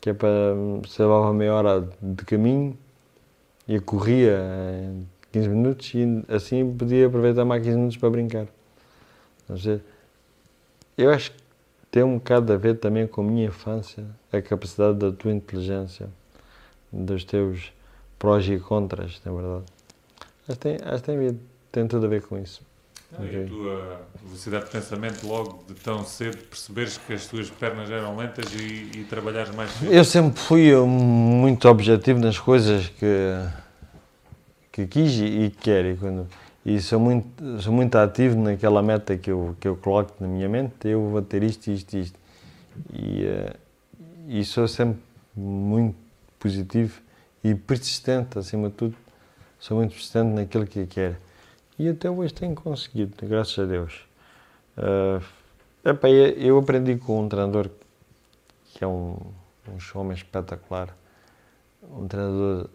[0.00, 0.54] que é para
[0.88, 2.76] se levava meia hora de caminho
[3.66, 4.38] e corria
[4.84, 8.46] em 15 minutos e assim podia aproveitar mais 15 minutos para brincar.
[9.48, 9.82] Ou seja,
[10.96, 11.38] eu acho que
[11.90, 16.08] tem um bocado a ver também com a minha infância, a capacidade da tua inteligência,
[16.92, 17.72] dos teus
[18.18, 19.64] prós e contras, na verdade.
[20.48, 21.40] Acho que tem, acho que tem,
[21.72, 22.62] tem tudo a ver com isso.
[23.12, 23.44] E Ok.
[23.44, 28.16] a tua velocidade de pensamento logo de tão cedo perceberes que as tuas pernas eram
[28.16, 29.90] lentas e, e trabalhares mais cedo?
[29.92, 33.06] Eu sempre fui muito objetivo nas coisas que,
[34.78, 35.88] que quis e quero.
[35.88, 36.28] E, quando,
[36.64, 40.48] e sou, muito, sou muito ativo naquela meta que eu, que eu coloco na minha
[40.48, 40.86] mente.
[40.86, 42.18] Eu vou ter isto, isto, isto.
[42.92, 43.56] E, uh,
[44.28, 45.00] e sou sempre
[45.34, 45.96] muito
[46.38, 47.00] positivo
[47.42, 48.96] e persistente, acima de tudo.
[49.58, 51.16] Sou muito persistente naquilo que quero.
[51.78, 54.00] E até hoje tenho conseguido, graças a Deus.
[54.76, 55.22] Uh,
[56.36, 57.70] eu aprendi com um treinador
[58.74, 59.16] que é um,
[59.66, 60.94] um homem espetacular,
[61.82, 62.68] um treinador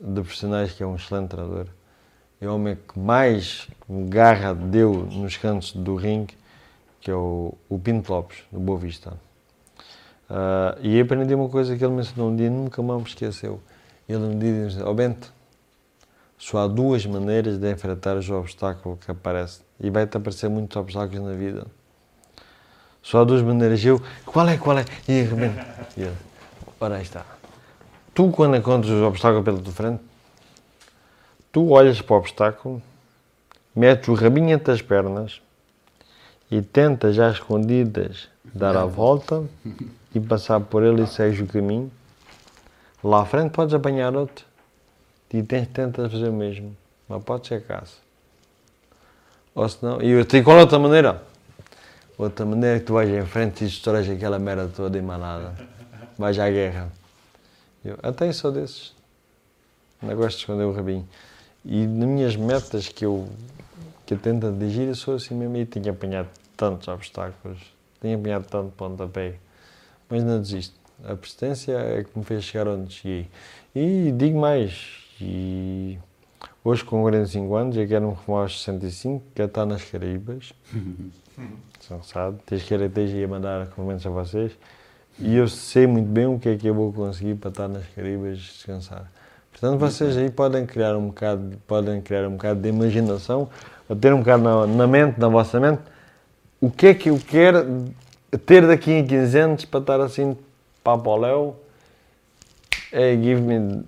[0.00, 1.66] de profissionais que é um excelente treinador.
[2.40, 3.68] É o homem que mais
[4.08, 6.34] garra deu nos cantos do ringue,
[7.00, 9.12] que é o, o Pinto Lopes, do Boa Vista.
[10.30, 13.60] Uh, e aprendi uma coisa que ele me ensinou um dia, nunca mais me esqueceu.
[14.08, 14.36] Ele me
[14.68, 15.32] disse, ó oh Bento,
[16.38, 19.62] só há duas maneiras de enfrentar os obstáculos que aparecem.
[19.78, 21.66] E vai-te aparecer muitos obstáculos na vida.
[23.02, 23.84] Só há duas maneiras.
[23.84, 24.84] Eu, qual é, qual é?
[25.08, 26.16] E de ele,
[26.80, 27.39] ora aí está.
[28.14, 30.02] Tu, quando encontras os obstáculos pela tua frente,
[31.52, 32.82] tu olhas para o obstáculo,
[33.74, 35.40] metes o rabinho entre as pernas
[36.50, 39.44] e tentas, já escondidas, dar a volta
[40.14, 41.90] e passar por ele e segues o caminho.
[43.02, 44.44] Lá à frente podes apanhar outro
[45.32, 46.76] e tens, tentas fazer o mesmo,
[47.08, 47.94] mas pode ser caso.
[49.54, 51.22] Ou senão, e eu tenho qual outra maneira?
[52.18, 55.54] Outra maneira é que tu vais em frente e estouras aquela merda toda e manada.
[56.18, 56.99] Vais à guerra.
[57.84, 58.94] Eu até sou desses.
[60.02, 61.06] Não gosto de esconder o rabinho.
[61.64, 63.28] E nas minhas metas que eu,
[64.06, 67.58] que eu tento atingir, eu sou assim mesmo e tenho apanhado tantos obstáculos,
[68.00, 69.34] tenho apanhado tanto pontapé,
[70.08, 70.74] mas não desisto.
[71.04, 73.28] A persistência é que me fez chegar onde cheguei.
[73.74, 75.98] E digo mais, e
[76.64, 80.52] hoje com 45 anos, eu quero me reformar aos 65, quero estar nas Caraíbas.
[81.80, 84.52] São sabe, tens que ir a mandar comentários a vocês.
[85.20, 87.84] E eu sei muito bem o que é que eu vou conseguir para estar nas
[87.94, 89.10] Caraíbas descansar.
[89.52, 93.48] Portanto, vocês aí podem criar um bocado, podem criar um bocado de imaginação,
[93.86, 95.82] ou ter um bocado na, na mente, na vossa mente,
[96.58, 97.92] o que é que eu quero
[98.46, 100.36] ter daqui a 15 anos para estar assim
[100.82, 101.56] papo ao léu.
[102.90, 103.84] É give me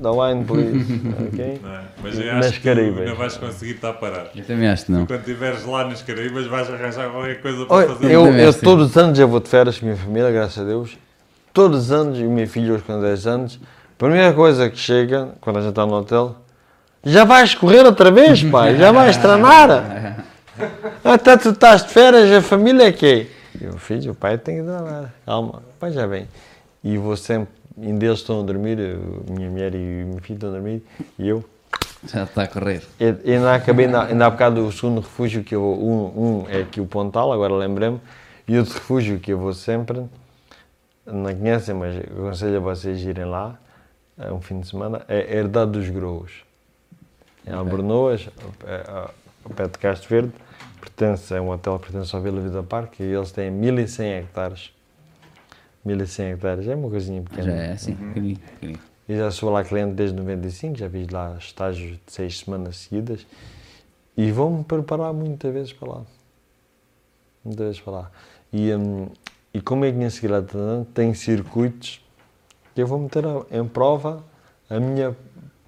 [0.00, 1.00] the wine, please.
[1.28, 1.60] ok?
[1.62, 1.80] Não é?
[2.02, 3.08] Mas eu Nas acho que tu Caraíbas.
[3.08, 4.28] não vais conseguir estar parado.
[4.34, 5.06] Eu também acho que não.
[5.06, 8.10] Quando estiveres lá nas Caraíbas vais arranjar qualquer coisa para Olha, fazer.
[8.12, 10.58] eu, eu que todos os anos eu vou de férias com a minha família, graças
[10.58, 10.96] a Deus.
[11.52, 14.76] Todos os anos, e o meu filho hoje com 10 anos, a primeira coisa que
[14.76, 16.36] chega, quando a gente está no hotel,
[17.04, 20.24] já vais correr outra vez, pai, já vais treinar.
[21.04, 23.28] Até tu estás de férias, a família é quê?
[23.60, 25.14] E o filho, o pai tem que treinar.
[25.24, 26.26] Calma, o pai já vem.
[26.82, 30.34] E vou sempre, ainda eles estão a dormir, eu- minha mulher e o meu filho
[30.36, 30.82] estão a dormir,
[31.18, 31.44] e eu
[32.04, 32.82] Já está a correr.
[33.00, 36.42] eu eu ainda acabei, ainda, ainda há bocado o segundo refúgio que eu vou, um,
[36.42, 38.00] um é aqui o Pontal, agora lembrei-me,
[38.46, 40.04] e outro refúgio que eu vou sempre,
[41.06, 43.58] não conhecem, mas aconselho a vocês irem lá,
[44.18, 46.30] é um fim de semana, é Herdade dos Groos.
[47.46, 48.28] É em Albornoas,
[48.88, 49.10] ao-
[49.44, 50.32] ao pé de Castro Verde,
[50.80, 54.72] pertence, é um hotel que pertence ao Vila Vida Parque e eles têm 1100 hectares.
[55.84, 57.50] 1100 hectares, é uma coisinha pequena.
[57.50, 58.78] Já é assim, pequenino, pequenino.
[59.06, 63.26] Eu já sou lá cliente desde 95, já fiz lá estágios de seis semanas seguidas
[64.16, 66.02] e vou-me preparar muitas vezes para lá.
[67.44, 68.10] Muitas vezes para lá.
[68.50, 69.08] E, hum,
[69.52, 72.02] e como é que minha seguir treinando, tem circuitos
[72.74, 74.24] que eu vou meter em prova
[74.70, 75.14] a minha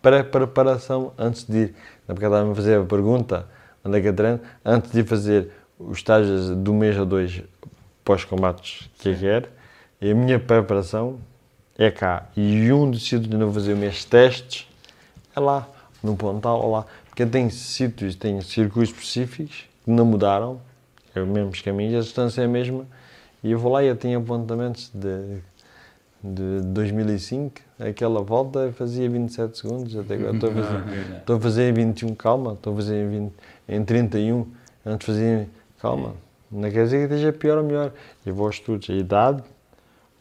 [0.01, 1.75] pré-preparação antes de ir.
[2.09, 3.47] Na porque estava a fazer a pergunta,
[3.85, 7.43] onde é que eu treino, antes de fazer os estágios do mês a dois
[8.05, 9.49] pós-combates que eu quero,
[10.01, 11.19] e a minha preparação
[11.79, 12.27] é cá.
[12.37, 14.69] E um onde eu vou fazer os meus testes
[15.35, 15.69] é lá,
[16.03, 16.87] no Pontal, ou lá.
[17.09, 20.61] Porque tem sítios, tem circuitos específicos que não mudaram,
[21.15, 22.87] é os mesmos caminhos, a distância é a mesma.
[23.43, 25.41] E eu vou lá e eu tenho apontamentos de,
[26.23, 31.71] de 2005, aquela volta fazia 27 segundos, até agora estou a fazer, estou a fazer
[31.71, 33.33] em 21, calma, estou a fazer em, 20,
[33.69, 34.47] em 31,
[34.85, 35.49] antes fazia,
[35.81, 36.15] calma,
[36.51, 37.93] não quer dizer que esteja pior ou melhor.
[38.25, 39.43] Eu vou aos estudos, a idade,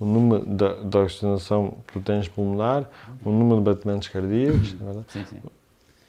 [0.06, 2.86] o número da, da oxigenação que tu tens pulmonar,
[3.24, 4.94] o número de batimentos cardíacos, não é?
[5.08, 5.38] Sim, sim.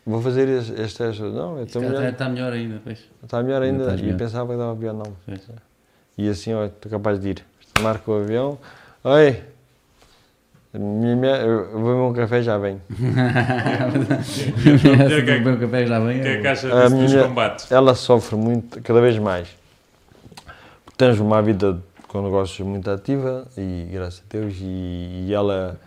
[0.04, 2.98] vou fazer este, este teste, não, Está, melhor, está melhor ainda, pois.
[3.22, 4.18] está melhor ainda, Estás e melhor.
[4.18, 5.12] pensava que estava pior, não.
[5.24, 5.40] Pois.
[6.18, 7.44] E assim, olha, estou capaz de ir.
[7.82, 8.58] Marco o avião.
[9.04, 9.42] Oi!
[10.74, 12.80] Minha, minha, eu vou beber um café já venho.
[15.34, 16.20] Beber o café já vem.
[16.20, 17.70] que é que A minha- combates?
[17.72, 19.48] Ela sofre muito, cada vez mais.
[20.96, 21.78] Tens uma vida
[22.08, 25.78] com negócios muito ativa e graças a Deus e, e ela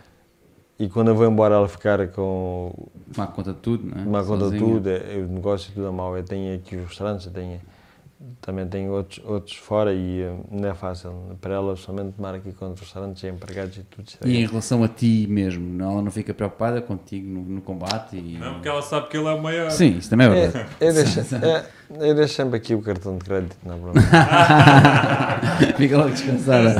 [0.80, 2.72] e quando eu vou embora ela ficar com
[3.12, 4.06] Tomar conta de tudo, não é?
[4.06, 6.16] uma conta de tudo, é, o negócio tudo é mau.
[6.16, 7.60] Eu tenho aqui os restaurantes, eu tenho,
[8.40, 11.10] também tenho outros, outros fora e eh, não é fácil
[11.40, 14.06] para ela somente tomar aqui conta dos restaurantes e empregados e tudo.
[14.26, 18.16] E em relação a ti mesmo, não- ela não fica preocupada contigo no, no combate?
[18.16, 18.36] E...
[18.38, 19.70] Não, porque ela sabe que ele é o maior.
[19.70, 20.66] Sim, isso também é verdade.
[20.80, 21.64] É, eu, deixo, é,
[22.08, 24.08] eu deixo sempre aqui o cartão de crédito, não é problema.
[25.76, 26.76] Fica logo descansada.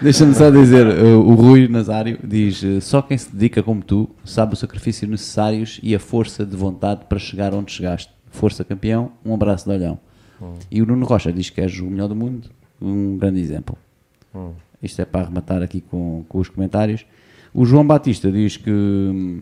[0.00, 4.08] Deixa-me só dizer, uh, o Rui Nazário diz: uh, só quem se dedica como tu
[4.24, 8.13] sabe o sacrifício necessários e a força de vontade para chegar onde chegaste.
[8.34, 9.98] Força campeão, um abraço de olhão.
[10.68, 12.50] E o Nuno Rocha diz que és o melhor do mundo,
[12.82, 13.78] um grande exemplo.
[14.82, 17.06] Isto é para arrematar aqui com, com os comentários.
[17.54, 19.40] O João Batista diz que hum,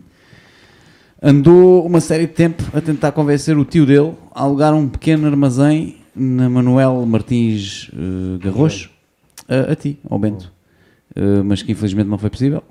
[1.19, 5.25] andou uma série de tempo a tentar convencer o tio dele a alugar um pequeno
[5.25, 8.91] armazém na Manuel Martins uh, Garrocho
[9.49, 10.53] a, a ti, ao Bento.
[11.15, 12.63] Uh, mas que infelizmente não foi possível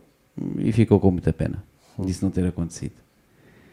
[0.56, 1.62] e ficou com muita pena
[1.98, 2.94] disso não ter acontecido.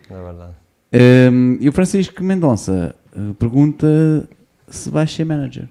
[0.10, 0.69] É verdade.
[0.92, 4.28] Um, e o Francisco Mendonça uh, pergunta
[4.68, 5.68] se vais ser manager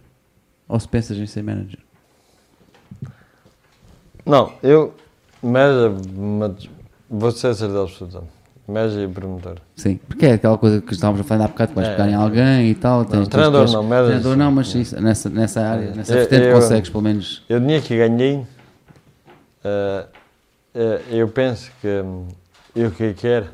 [0.68, 1.78] ou se pensas em ser manager.
[4.24, 4.94] Não, eu,
[5.42, 6.68] média, mas
[7.08, 8.22] vou ser certeza.
[8.68, 9.56] Média e promotor.
[9.74, 12.08] Sim, porque é aquela coisa que estávamos a falar há bocado, que vais É, pegar
[12.10, 12.16] em é.
[12.16, 13.02] alguém e tal.
[13.06, 16.54] tens- treinador tens- não, Treinador não, mas isso, nessa, nessa área, nessa Eu- vertente eu-
[16.54, 17.42] consegues pelo menos.
[17.48, 18.46] Eu, dinheiro que ganhei,
[19.64, 20.06] eh,
[20.74, 22.28] eh, eu penso que hum,
[22.76, 23.46] eu que quero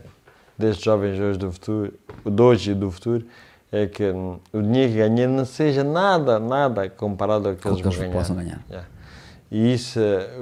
[0.59, 1.95] destes jovens hoje do futuro,
[2.25, 3.27] de hoje e do futuro,
[3.71, 7.81] é que hum, o dinheiro que ganhei não seja nada, nada comparado ao que eles
[7.81, 8.65] eles possam ganhar.
[8.69, 8.89] Yeah.
[9.51, 10.01] E isso,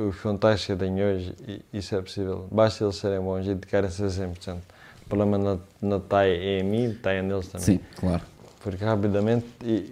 [0.08, 1.34] os contactos que tenho hoje,
[1.72, 2.46] isso é possível.
[2.50, 4.56] Basta eles serem bons e dedicarem-se a 100%.
[4.56, 7.64] O problema não, não está em mim, está neles também.
[7.64, 8.22] Sim, claro.
[8.60, 9.46] Porque rapidamente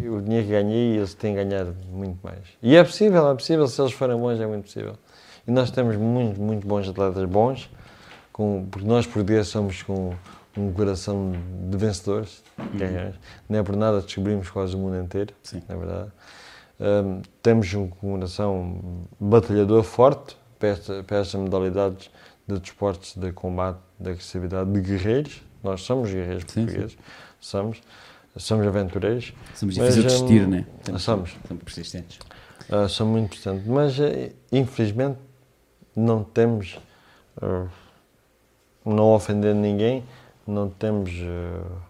[0.08, 2.38] o dinheiro que ganhei, eles têm ganhado muito mais.
[2.62, 4.94] E é possível, é possível, se eles forem bons, é muito possível.
[5.46, 7.68] E nós temos muito, muito bons atletas bons,
[8.40, 10.14] com, porque nós portugueses somos com
[10.56, 11.32] um coração
[11.68, 12.42] de vencedores.
[12.74, 13.16] ganhadores.
[13.46, 15.62] Não é por nada descobrimos quase o mundo inteiro, Sim.
[15.68, 16.10] na verdade.
[16.80, 18.80] Hum, temos um coração
[19.20, 22.10] batalhador forte para, esta, para estas modalidades
[22.48, 25.42] de desportos de combate, de agressividade, de guerreiros.
[25.62, 26.64] Nós somos guerreiros Sim, sim.
[26.64, 26.98] portugueses,
[27.38, 27.82] somos,
[28.38, 29.34] somos aventureiros.
[29.54, 30.64] Somos difíceis de desistir, né?
[30.98, 31.36] somos.
[31.46, 32.18] Somos persistentes.
[32.70, 35.18] Ah, são muito importantes, mas eh, infelizmente
[35.94, 36.78] não temos,
[37.42, 37.66] ah,
[38.84, 40.04] não ofendendo ninguém,
[40.46, 41.80] não temos ah,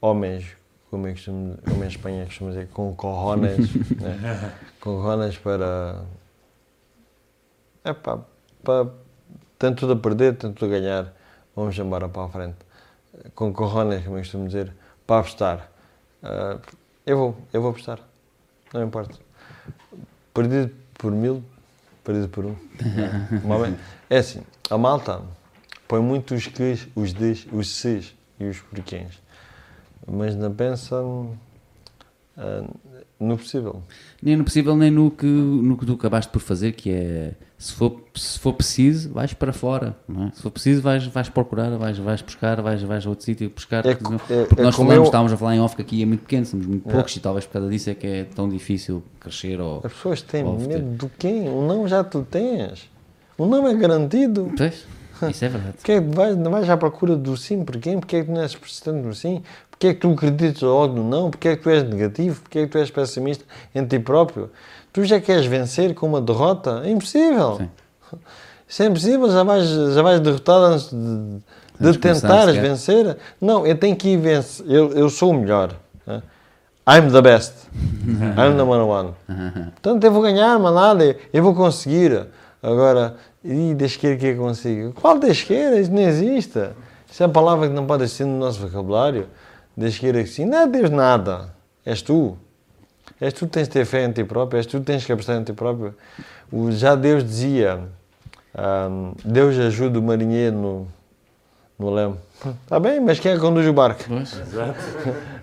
[0.00, 0.56] homens,
[0.90, 4.54] como, é que costumo, como em Espanha costuma dizer, com corrones, né?
[4.80, 6.02] com corrones para.
[7.84, 8.20] É pá,
[8.62, 8.90] para.
[9.58, 11.12] Tem tudo a perder, tem tudo a ganhar,
[11.54, 12.56] vamos embora para a frente.
[13.34, 14.74] Com corrones, como eu costumo dizer,
[15.06, 15.70] para apostar.
[16.22, 16.58] Ah,
[17.06, 18.00] eu vou, eu vou apostar,
[18.72, 19.18] não importa.
[20.32, 21.42] Perdido por mil,
[22.02, 22.56] perdido por um.
[23.60, 23.78] Vez.
[24.10, 25.22] É assim, a malta
[25.94, 29.22] põe muito os quês, os des, os ses e os porquês.
[30.10, 30.96] Mas não pensa
[32.36, 32.64] ah,
[33.20, 33.80] no possível.
[34.20, 37.72] Nem no possível, nem no que, no que tu acabaste por fazer, que é se
[37.74, 39.96] for, se for preciso, vais para fora.
[40.10, 40.34] É?
[40.34, 43.86] Se for preciso, vais, vais procurar, vais, vais buscar, vais, vais a outro sítio buscar.
[43.86, 45.82] É porque é- porque é nós como falamos, eu- estávamos a falar em off que
[45.82, 46.98] aqui é muito pequeno, somos muito Yeah.
[46.98, 49.60] poucos e talvez por causa disso é que é tão difícil crescer.
[49.60, 49.76] Ou...
[49.84, 51.44] As pessoas têm medo do quê?
[51.46, 52.90] O não já tu tens.
[53.38, 54.52] O não é garantido.
[54.56, 54.84] Pois,
[55.30, 55.74] isso é verdade.
[55.74, 57.64] Porquê é que vais, não vais à procura do sim?
[57.64, 57.92] Porquê?
[57.96, 59.42] Porquê é que tu não és persistente no sim?
[59.70, 61.30] Porquê é que tu acreditas logo no não?
[61.30, 62.40] Porquê é que tu és negativo?
[62.40, 64.50] Porquê é que tu és pessimista em ti próprio?
[64.92, 66.82] Tu já queres vencer com uma derrota?
[66.84, 67.56] É impossível.
[67.58, 68.18] Sim.
[68.68, 73.16] Isso é impossível, já vais, já vais derrotado antes de, de tentares vencer.
[73.40, 74.64] Não, eu tenho que ir vencer.
[74.68, 75.74] Eu, eu sou o melhor.
[76.06, 76.22] né?
[76.88, 77.54] I'm the best.
[77.74, 79.14] I'm number one.
[79.72, 82.26] Portanto, eu vou ganhar, manada, eu vou conseguir.
[82.62, 84.92] Agora, e da esquerda que eu consigo?
[84.94, 85.78] Qual da esquerda?
[85.78, 86.70] Isso não existe.
[87.10, 89.28] Isso é uma palavra que não pode existir no nosso vocabulário.
[89.76, 90.46] Da esquerda que sim.
[90.46, 91.52] Não é Deus nada.
[91.84, 92.38] És tu.
[93.20, 94.56] És tu que tens de ter fé em ti próprio.
[94.58, 95.94] És tu que tens que apostar em ti próprio.
[96.50, 97.80] O, já Deus dizia,
[98.56, 100.88] ahm, Deus ajuda o marinheiro no,
[101.78, 102.16] no leme.
[102.62, 104.04] Está bem, mas quem é que conduz o barco?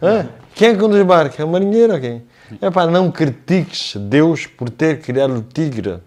[0.01, 0.27] Hã?
[0.55, 1.39] Quem é que conduz o barco?
[1.39, 2.23] É o marinheiro ou quem?
[2.59, 5.99] É pá, não critiques Deus por ter criado o tigre.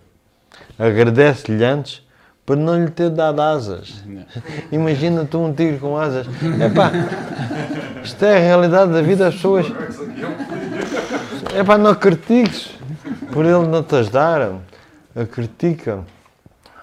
[0.79, 2.03] Agradece-lhe antes
[2.45, 4.05] por não lhe ter dado asas.
[4.71, 6.27] Imagina tu um tigre com asas.
[6.61, 6.91] É pá,
[8.03, 9.67] isto é a realidade da vida das pessoas.
[11.55, 12.71] É pá, não critiques
[13.33, 14.61] por ele não te ajudar.
[15.31, 16.05] Critica.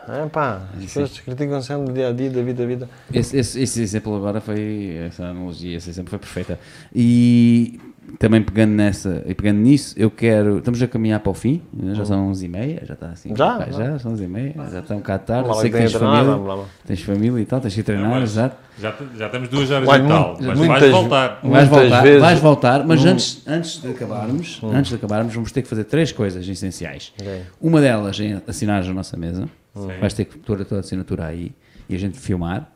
[0.07, 2.89] É pá, as pessoas criticam sempre dia a dia da vida a vida.
[3.13, 6.59] Esse, esse, esse exemplo agora foi, essa analogia, esse exemplo foi perfeita.
[6.93, 7.79] E
[8.17, 10.57] também pegando nessa e pegando nisso, eu quero.
[10.57, 11.93] Estamos a caminhar para o fim, né?
[11.95, 13.33] já são 11 e meia, já está assim.
[13.35, 13.57] Já?
[13.57, 15.47] pá, já são 11 e meia, já está um bocado tarde.
[15.47, 16.65] Lá Sei que tens família, lá.
[16.85, 18.57] tens família e tal, tens que treinar, mas- exato.
[18.79, 21.39] Já, já temos duas horas e tal, mas muitas- vais voltar.
[21.43, 23.09] Vais voltar, vezes- vais voltar, mas Hum.
[23.09, 27.13] antes, antes de acabarmos, antes de acabarmos, vamos ter que fazer três coisas essenciais.
[27.19, 27.41] Ok.
[27.61, 29.47] Uma delas é assinares a nossa mesa.
[29.75, 29.87] Sim.
[29.99, 31.51] Vais ter que pôr a tua assinatura aí
[31.87, 32.69] e a gente filmar.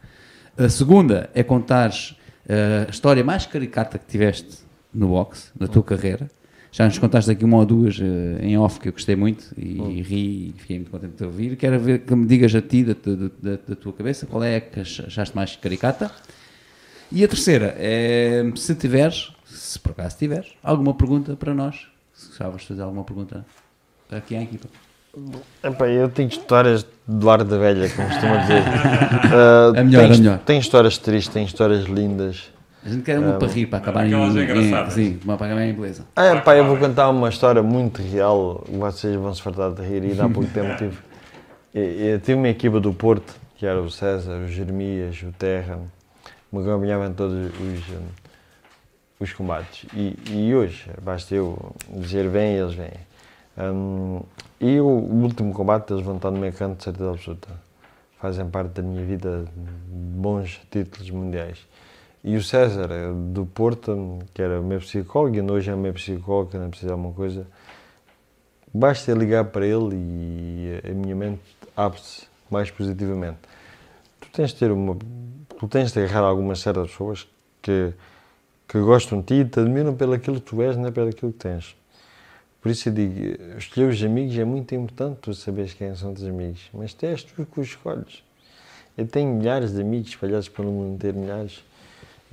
[0.58, 2.12] A segunda é contares
[2.48, 4.64] uh, a história mais caricata que tiveste
[4.96, 6.30] no boxe, da tua carreira.
[6.72, 10.02] Já nos contaste aqui uma ou duas eh, em off que eu gostei muito e,
[10.02, 11.56] ri e fiquei muito contente de te ouvir.
[11.56, 12.94] Quero ver que me digas a ti, da,
[13.42, 16.12] da- da tua cabeça, qual é a que ach- achaste mais caricata.
[17.12, 21.88] E a terceira é se tiveres, se por acaso tiveres, alguma pergunta para nós.
[22.14, 23.46] Se gostavas de fazer alguma pergunta
[24.12, 24.68] aqui à equipa.
[25.64, 28.64] Epá, eu tenho histórias do ar da velha, como costuma dizer.
[29.80, 30.40] É melhor, é melhor.
[30.40, 32.50] Tem histórias tristes, tem histórias lindas.
[32.86, 34.94] A gente quer uma para rir, para acabar em, aquelas em, engraçadas.
[34.94, 36.06] sim, uma para acabar em beleza.
[36.16, 40.04] Ah, epá, eu vou contar uma história muito real, vocês vão se fartar de rir,
[40.04, 40.96] e há pouco tempo tive.
[41.74, 45.80] Eu, eu tive uma equipa do Porto, que era o César, o Jeremias, o Terra,
[46.52, 47.84] me acompanhavam em todos os,
[49.20, 49.90] os combates.
[49.92, 52.92] E, e hoje, basta eu dizer vem, eles vêm.
[53.58, 54.22] Hum,
[54.62, 57.48] e o, o último combate eles vão estar no meu canto de certeza absoluta.
[58.22, 61.66] Fazem parte da minha vida de bons títulos mundiais.
[62.28, 66.50] E o César, eh, do Porto, que era meu psicólogo, e hoje é meu psicólogo,
[66.50, 67.46] que não precisa de alguma coisa,
[68.74, 71.44] basta ligar para ele e a minha mente
[71.78, 73.38] abre-se mais positivamente.
[74.20, 74.98] Tu tens de ter uma.
[75.60, 77.28] Tu tens de agarrar algumas certas pessoas
[77.62, 77.94] que,
[78.68, 81.10] que gostam de ti e te admiram pelo aquilo que tu és, não é pelo
[81.10, 81.76] aquilo que tens.
[82.60, 83.14] Por isso eu digo,
[83.56, 87.06] escolher os amigos é muito importante tu saberes quem são os teus amigos, mas tu
[87.06, 88.24] és tu que os escolhes.
[88.98, 91.64] Eu tenho milhares de amigos espalhados pelo mundo inteiro, milhares.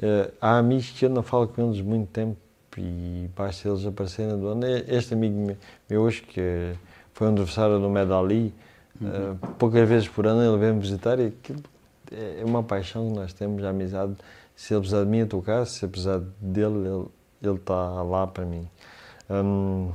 [0.01, 2.37] Eh, há amigos que eu não falo com eles muito tempo
[2.79, 4.63] e basta eles aparecerem do ano.
[4.89, 5.57] Este amigo me-
[5.89, 6.73] meu hoje, que
[7.13, 8.55] foi um adversário do Medali,
[9.03, 11.63] eh, poucas vezes por ano ele vem-me visitar e aquilo
[12.11, 14.15] é uma paixão que nós temos, a amizade.
[14.57, 16.89] Se ele precisar de mim, eu estou cá, se eu precisar dele,
[17.43, 18.67] ele- está lá para mim.
[19.31, 19.91] Hum,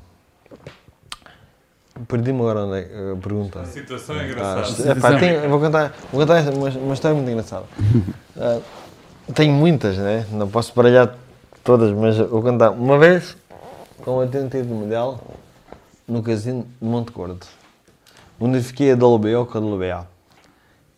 [2.08, 3.62] Perdi-me agora é- a pergunta.
[3.62, 4.92] A situação é Ah, engraçada.
[4.92, 7.66] epá, tem- eu vou contar, vou contar uma, uma história muito engraçada.
[8.38, 8.60] Ah,
[9.34, 10.26] tenho muitas, né?
[10.32, 11.16] não posso baralhar
[11.64, 12.72] todas, mas vou contar.
[12.72, 13.36] Uma vez,
[14.04, 15.20] com o 80 do Mundial,
[16.08, 17.46] no casino de Monte Gordo,
[18.64, 20.08] fiquei a WBO com a WBA.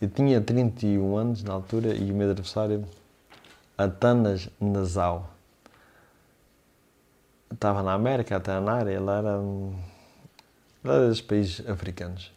[0.00, 2.84] Eu tinha 31 anos na altura e o meu adversário,
[3.76, 5.28] Atanas Nazau.
[7.52, 9.38] Estava na América, até na área, ele era.
[9.38, 9.74] hum,
[10.82, 12.32] Lá dos países africanos.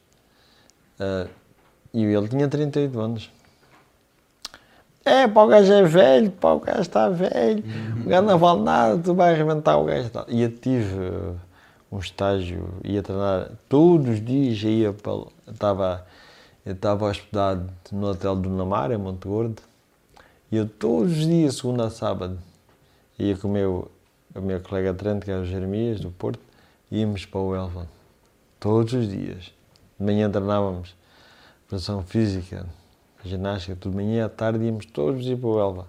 [1.00, 1.28] Ah,
[1.94, 3.32] e ele tinha 38 anos.
[5.06, 7.64] É, pá, o gajo é velho, pá, o gajo está velho,
[8.06, 10.10] o gajo não vale nada, tu vais arrebentar o gajo.
[10.30, 10.96] e eu tive
[11.92, 15.26] um estágio, ia treinar todos os dias, ia para.
[15.52, 16.08] Estava,
[16.66, 19.62] eu estava hospedado no hotel do Namar, em Monte Gordo,
[20.50, 22.40] e eu todos os dias, segunda a sábado,
[23.20, 23.92] ia com o meu,
[24.34, 26.40] o meu colega de treino, que era o Jeremias, do Porto,
[26.90, 27.88] íamos para o Elva
[28.60, 29.52] todos os dias.
[30.00, 30.96] De manhã treinávamos
[31.68, 32.66] preparação física,
[33.24, 35.88] ginástica, tudo de manhã, à tarde íamos todos os dias para o Elva.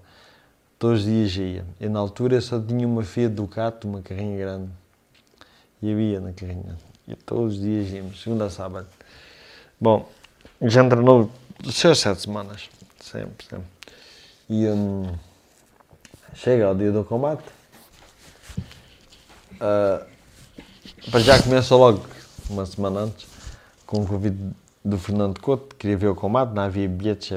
[0.79, 1.65] Todos os dias ia.
[1.81, 4.71] E na altura eu só tinha uma Fiat Ducato, uma carrinha grande.
[5.83, 6.77] E eu ia na carrinha.
[7.07, 8.87] E todos os dias íamos, segunda a sábado.
[9.81, 10.09] Bom,
[10.63, 11.31] já treinou
[11.71, 12.69] seis, sete semanas.
[13.01, 13.67] Sempre, sempre.
[14.49, 15.13] E hum,
[16.35, 17.45] chega ao dia do combate.
[19.61, 20.07] ah,
[21.11, 22.05] para já começa logo
[22.49, 23.27] uma semana antes
[23.87, 24.39] com o convite
[24.85, 27.33] do Fernando Couto, queria ver o combate, não havia bilhetes,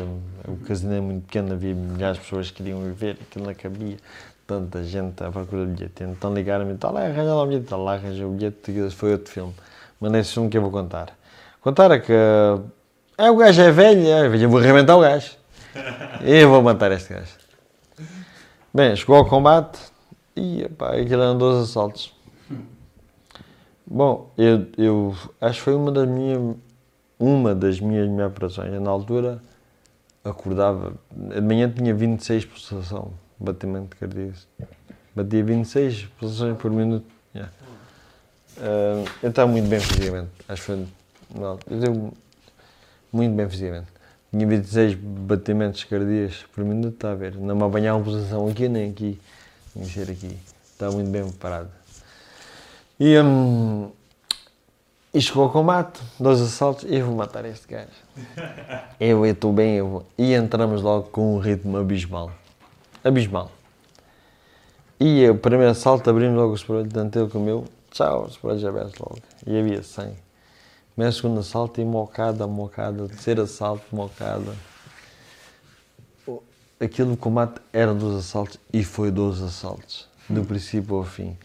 [0.46, 3.98] o casino é muito pequeno, havia milhares de pessoas que queriam ver, aquilo não cabia,
[4.46, 6.04] tanta gente à procura de bilhete.
[6.04, 9.14] Então ligaram-me, está lá, arranja lá o bilhete, está lá, arranja o bilhete, e foi
[9.14, 9.54] outro filme.
[10.00, 11.18] Mas nesse filme que eu vou contar.
[11.62, 12.14] Contar é que
[13.18, 15.32] é, o gajo é velho, é velho, eu vou arrebentar o gajo.
[16.22, 17.32] Eu vou matar este gajo.
[18.74, 19.80] Bem, chegou ao combate
[20.36, 22.14] e epá, aquilo eram 12 assaltos.
[23.86, 26.56] Bom, eu, eu acho que foi uma das minhas,
[27.20, 28.80] uma das minhas operações.
[28.82, 29.42] Na altura
[30.24, 34.38] acordava, de manhã tinha 26 pulsação, batimento cardíaco.
[35.16, 37.06] Batia 26 pulsações por minuto.
[37.34, 37.54] Yeah.
[38.60, 40.30] Ah, eu estava muito bem fisicamente.
[40.48, 40.88] Acho que foi.
[41.70, 42.14] Eu
[43.12, 43.88] muito bem fisicamente.
[44.32, 47.36] Tinha 26 batimentos cardíacos por minuto, está a ver.
[47.36, 49.20] Não me apanhava pulsação aqui nem aqui.
[49.74, 50.38] Tinha que ser aqui.
[50.72, 51.70] Estava muito bem preparado.
[53.00, 53.90] E, hum,
[55.18, 57.88] e chegou ao combate, dois assaltos, eu vou matar este gajo.
[59.00, 60.06] Eu estou bem, eu vou.
[60.18, 62.32] E entramos logo com um ritmo abismal.
[63.04, 63.52] Abismal.
[65.00, 68.66] E o primeiro assalto abrimos logo o espelho, tanto ele como eu, tchau, os espelhos
[68.66, 69.20] abertos logo.
[69.46, 70.16] E havia 100.
[70.96, 74.54] Primeiro, segundo assalto e mocada, mocada, terceiro assalto, mocada.
[76.28, 76.42] O-
[76.80, 81.38] Aquilo do combate era dos assaltos e foi dos assaltos, do princípio ao fim.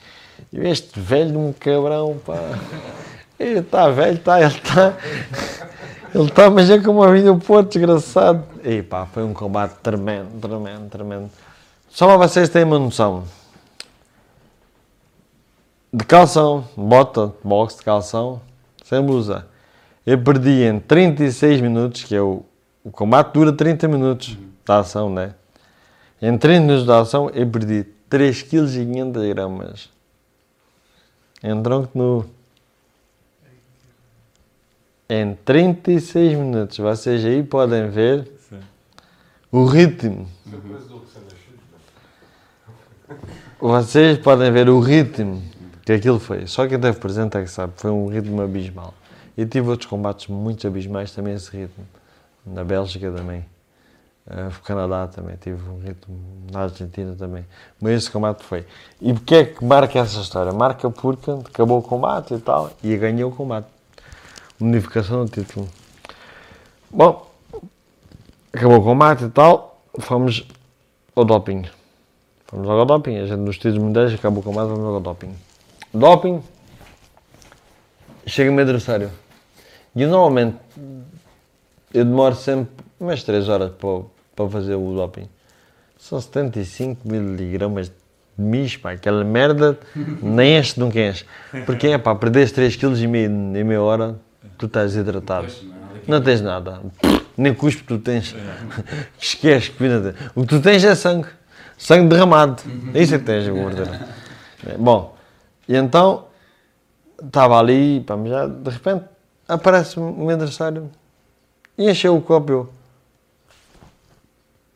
[0.50, 2.34] E este velho, um cabrão, pá.
[3.38, 4.96] Ele está velho, está, ele está.
[6.14, 8.44] Ele está, mas é como a vinha o Porto, desgraçado.
[8.62, 11.30] E pá, foi um combate tremendo, tremendo, tremendo.
[11.88, 13.24] Só para vocês terem uma noção.
[15.94, 18.40] de calção, bota, box de calção,
[18.82, 19.46] sem blusa.
[20.06, 22.44] Eu perdi em 36 minutos, que é o,
[22.82, 25.34] o combate dura 30 minutos da ação, né?
[26.20, 29.90] Em 30 minutos da ação eu perdi 3 kg 500 gramas.
[31.42, 32.24] Em tronco nu.
[35.14, 36.78] Em 36 minutos.
[36.78, 38.60] Vocês aí podem ver Sim.
[39.52, 40.26] o ritmo.
[43.60, 45.42] Vocês podem ver o ritmo
[45.84, 46.46] que aquilo foi.
[46.46, 47.74] Só quem teve presente é que sabe.
[47.76, 48.94] Foi um ritmo abismal.
[49.36, 51.86] E tive outros combates muito abismais também esse ritmo.
[52.46, 53.44] Na Bélgica também.
[54.26, 55.36] Uh, no Canadá também.
[55.36, 56.18] Tive um ritmo
[56.50, 57.44] na Argentina também.
[57.78, 58.64] Mas esse combate foi.
[58.98, 60.52] E porquê é que marca essa história?
[60.52, 62.70] Marca porque acabou o combate e tal.
[62.82, 63.66] E ganhou o combate.
[64.62, 65.68] Unificação do título.
[66.90, 67.30] Bom,
[68.52, 69.82] acabou o combate e tal.
[69.98, 70.46] Fomos
[71.16, 71.64] ao doping.
[72.46, 73.16] Fomos ao doping.
[73.16, 74.68] A gente nos títulos mundiais acabou o combate.
[74.68, 75.34] Vamos ao doping.
[75.92, 76.42] Doping.
[78.26, 79.10] Chega-me adversário.
[79.96, 80.56] E eu normalmente
[81.92, 85.28] eu demoro sempre umas 3 horas para, para fazer o doping.
[85.98, 87.94] São 75 miligramas de
[88.44, 89.78] misto, pá, aquela merda
[90.22, 91.24] nem enche, nunca enche.
[91.66, 93.18] Porque é pá, perdes 3 kg em
[93.64, 94.18] meia hora,
[94.58, 95.48] tu estás hidratado.
[96.06, 96.80] Não tens nada.
[97.36, 98.34] Nem cuspe tu tens.
[99.18, 100.14] Esquece que vida.
[100.34, 101.28] O que tu tens é sangue.
[101.78, 102.62] Sangue derramado.
[102.94, 104.08] É isso é que tens, gordura.
[104.78, 105.16] Bom,
[105.68, 106.26] e então
[107.24, 109.04] estava ali, pá, já de repente
[109.48, 110.90] aparece o meu adversário
[111.76, 112.52] e encheu o copo.
[112.52, 112.72] Eu,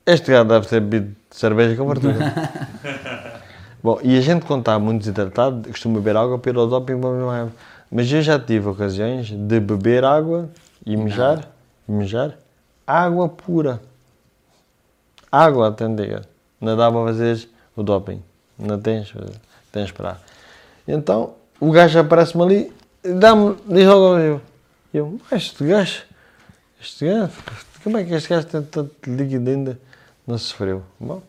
[0.07, 2.17] Este gajo deve ter bebido cerveja com fartura.
[3.83, 7.25] Bom, e a gente quando está muito desidratado costuma beber água ao doping para beber
[7.25, 7.53] mais água.
[7.90, 10.48] Mas eu já tive ocasiões de beber água
[10.84, 11.48] e mijar,
[11.89, 12.36] e mijar
[12.86, 13.81] água pura.
[15.31, 16.23] Água autêntica.
[16.60, 18.23] Não dá para fazer o doping.
[18.58, 19.12] Não tens,
[19.73, 20.20] tens de esperar.
[20.86, 24.40] Então, o gajo aparece-me ali, dá-me, diz logo eu.
[24.94, 26.02] Eu, "Mas este gajo,
[26.81, 27.32] este gajo,
[27.82, 29.78] como é que este gajo tem tanto líquido ainda?
[30.26, 30.82] Não sofreu.
[30.98, 31.20] Bom,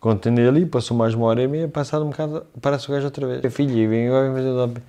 [0.00, 3.26] continuei ali, passou mais uma hora e meia, passado um bocado, aparece o gajo outra
[3.26, 3.44] vez.
[3.44, 4.82] E vem agora vem fazer doping.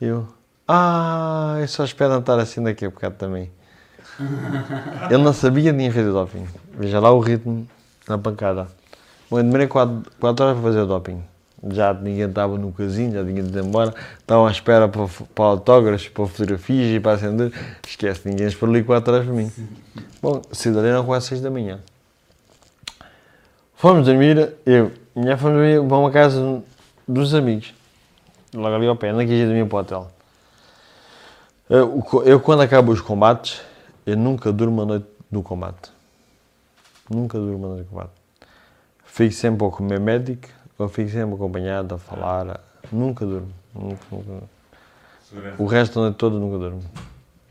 [0.00, 0.28] Eu,
[0.68, 3.50] ah, eu só espero não estar assim daqui a bocado também.
[5.10, 6.46] Ele não sabia nem fazer doping.
[6.78, 7.66] Veja lá o ritmo
[8.08, 8.68] na pancada.
[9.30, 11.22] Bom, eu demorei 4, horas para fazer o doping.
[11.70, 13.94] Já ninguém estava no casinho, já tinha ido embora.
[14.18, 17.52] Estavam à espera para, para autógrafos, para fotografias e para acender.
[17.86, 19.50] Esquece, ninguém esperou ali 4 horas para mim.
[20.20, 21.80] Bom, dali eram quase 6 da manhã.
[23.74, 26.62] Fomos dormir, eu e minha fomos dormir para uma casa
[27.06, 27.74] dos amigos.
[28.56, 30.10] Logo ali ao pé, não quis ir dormir para o hotel.
[31.68, 33.60] Eu, eu, quando acabo os combates,
[34.06, 35.90] eu nunca durmo a noite no combate.
[37.10, 38.12] Nunca durmo a noite no combate.
[39.04, 42.60] Fico sempre ou com o meu médico, ou fico sempre acompanhado a falar.
[42.90, 43.52] Nunca durmo.
[43.74, 44.46] Nunca, nunca.
[45.58, 46.82] O resto da noite toda nunca durmo.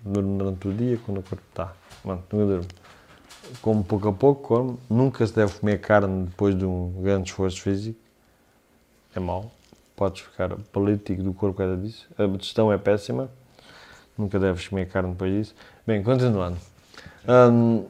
[0.04, 1.72] Durmo durante o dia quando o corpo está.
[2.04, 2.68] Mano, nunca durmo.
[3.62, 4.80] Como pouco a pouco, como.
[4.90, 8.00] Nunca se deve comer carne depois de um grande esforço físico.
[9.16, 9.52] É mau.
[9.96, 12.08] Podes ficar paralítico do corpo por disso.
[12.18, 13.30] A digestão é péssima.
[14.18, 15.56] Nunca deves comer carne depois disso.
[15.86, 16.58] Bem, continuando.
[17.28, 17.86] Hum,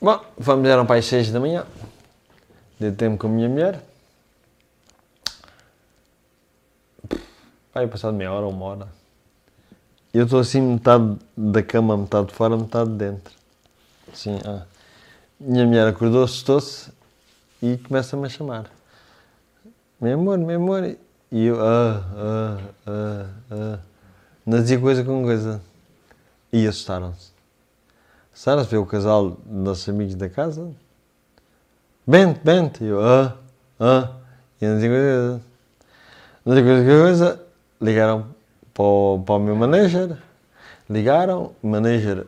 [0.00, 1.66] bom, vamos, eram para as 6 da manhã.
[2.78, 3.82] Dei tempo com a minha mulher.
[7.74, 8.88] Aí passado meia hora, uma hora.
[10.12, 13.34] Eu estou assim, metade da cama, metade de fora, metade de dentro.
[14.12, 14.64] Assim, ah.
[15.38, 16.90] Minha mulher acordou, assustou-se
[17.62, 18.77] e começa-me a chamar.
[20.00, 20.96] Meu amor, meu amor.
[21.32, 23.78] E eu, ah, ah, ah, ah.
[24.46, 25.60] Não dizia coisa com coisa.
[26.52, 27.32] E assustaram-se.
[28.32, 30.70] Assustaram-se, veio o casal de nossos amigos da casa.
[32.06, 32.84] Bente, bente.
[32.84, 33.36] E eu, ah,
[33.80, 34.10] ah.
[34.60, 35.42] E não dizia coisa.
[36.44, 37.46] Não dizia coisa com coisa.
[37.80, 38.26] Ligaram
[38.72, 40.16] para o, para o meu manager.
[40.88, 42.24] Ligaram, o manager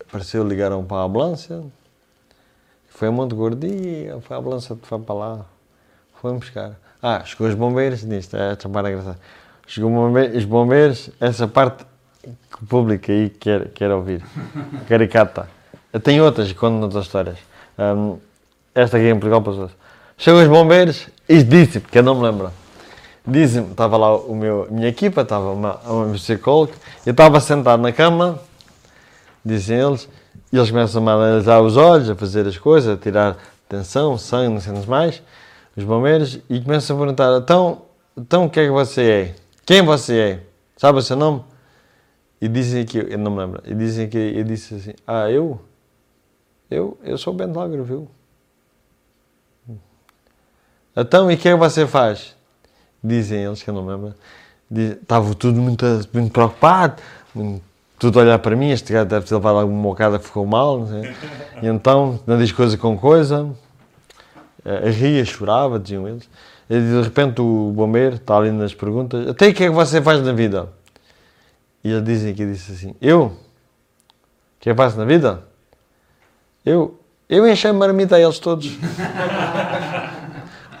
[0.00, 1.62] apareceu, ligaram para a ambulância.
[2.88, 5.53] Foi a Monte Gordia, foi a ambulância que foi para lá.
[6.24, 6.72] Foi-me buscar.
[7.02, 9.18] Ah, chegou os bombeiros, nisto, é esta parte é engraçada.
[9.66, 11.84] Chegou os bombeiros, os bombeiros, essa parte
[12.22, 14.24] que o público aí quer, quer ouvir.
[14.88, 15.46] Caricata.
[16.02, 17.36] Tenho outras, conto outras histórias.
[17.78, 18.16] Hum,
[18.74, 19.70] esta aqui em Portugal passou
[20.16, 22.50] Chegou os bombeiros e disse que eu não me lembro.
[23.26, 26.72] Dizem, estava lá o meu, a minha equipa, estava uma, uma psicóloga,
[27.04, 28.40] eu estava sentado na cama,
[29.44, 30.08] dizem eles,
[30.50, 33.36] e eles começam a analisar os olhos, a fazer as coisas, a tirar
[33.68, 35.22] tensão, sangue, não sei mais,
[35.76, 37.82] os bombeiros, e começam a perguntar, então,
[38.16, 39.34] então o que é que você é?
[39.66, 40.40] Quem você é?
[40.76, 41.42] Sabe o seu nome?
[42.40, 45.60] E dizem que, eu não me lembro, e dizem que eu disse assim, ah, eu?
[46.70, 48.08] Eu, eu sou o Bento Lagro, viu?
[50.96, 52.34] Então, e o que é que você faz?
[53.02, 54.14] dizem eles, que eu não me lembro,
[55.02, 57.02] estava tudo muito, muito preocupado,
[57.34, 57.62] muito-
[57.98, 60.80] tudo a olhar para mim, este gajo deve ter levado alguma mocada que ficou mal,
[60.80, 61.14] não sei.
[61.62, 63.48] E então, não diz coisa com coisa,
[64.90, 66.28] ria, chorava, diziam eles.
[66.68, 70.00] E de repente o bombeiro está ali nas perguntas, até o que é que você
[70.00, 70.68] faz na vida?
[71.82, 73.24] E eles dizem aqui, disse assim, eu?
[73.26, 73.32] O
[74.60, 75.42] que é que faço na vida?
[76.64, 78.72] Eu, eu enchei marmita a eles todos.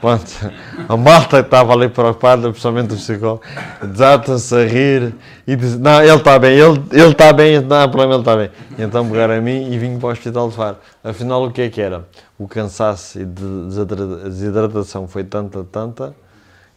[0.04, 0.52] Pronto,
[0.86, 3.40] a malta que estava ali preocupada, principalmente o psicólogo,
[3.82, 5.14] desata-se a rir
[5.46, 8.36] e diz: Não, ele está bem, ele ele está bem, não há problema, ele está
[8.36, 8.50] bem.
[8.76, 10.76] E então pegaram a mim e vim para o hospital de Faro.
[11.02, 12.06] Afinal, o que é que era?
[12.38, 16.14] O cansaço e de- desidra- desidratação foi tanta, tanta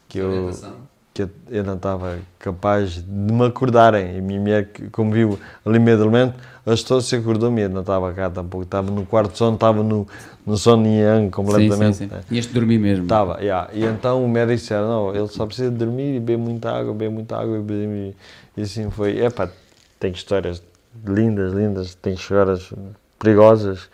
[0.07, 0.49] que eu,
[1.14, 4.15] que eu, eu não estava capaz de me acordarem.
[4.15, 5.97] E a minha mulher, como viu ali meio
[6.68, 7.62] dormente, assustou-se e acordou-me.
[7.62, 10.08] Eu não estava cá tampouco, estava no quarto de sono, estava no,
[10.46, 11.98] no sono yang Sim, sim, completamente.
[11.98, 12.10] sim.
[12.32, 13.04] Ias dormir mesmo.
[13.04, 13.70] Estava, yeah.
[13.74, 16.94] E então o médico disse, não, ele só precisa de dormir e beber muita água,
[16.94, 18.16] beber muita água e beber...
[18.56, 19.20] E assim foi.
[19.20, 19.50] Epá,
[20.00, 20.62] tem histórias
[21.06, 22.72] lindas, lindas, tem histórias
[23.20, 23.90] perigosas,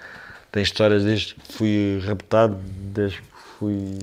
[0.51, 2.55] tem histórias desde que fui raptado,
[2.93, 3.27] desde que
[3.59, 3.97] fui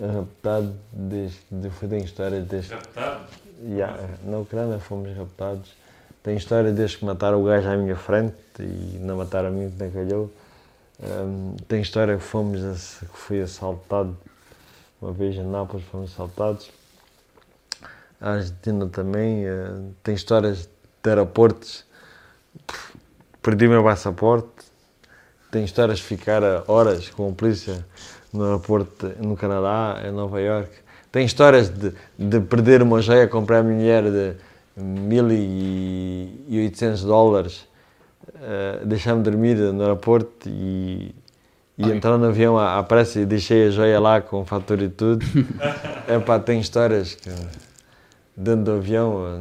[0.00, 3.20] raptado, desde, de, foi- tem histórias desde Raptado?
[3.68, 5.70] Yeah, na Ucrânia fomos raptados.
[6.28, 9.70] Tem história desde que mataram o gajo à minha frente e não mataram a mim
[9.70, 10.30] que nem calhou.
[11.02, 12.60] Hum, tem história que fomos
[12.98, 14.14] que fui assaltado
[15.00, 16.70] uma vez em Nápoles fomos assaltados.
[18.20, 19.46] A Argentina também.
[19.46, 19.70] eh,
[20.02, 20.68] tem histórias
[21.02, 21.86] de aeroportos.
[23.40, 24.50] Perdi o meu passaporte.
[25.50, 27.86] Tem histórias de ficar horas com a polícia
[28.34, 30.72] no aeroporto no Canadá, em Nova York.
[31.10, 34.47] Tem histórias de, de perder uma joia, comprar a mulher de
[34.78, 37.66] 1.800 dólares,
[38.40, 41.14] eh, deixar-me dormir no aeroporto e,
[41.76, 44.88] e entrar no avião à, à pressa e deixei a joia lá com fatura e
[44.88, 45.24] tudo.
[46.08, 47.30] Epá, tem histórias que
[48.36, 49.40] dentro do avião eh,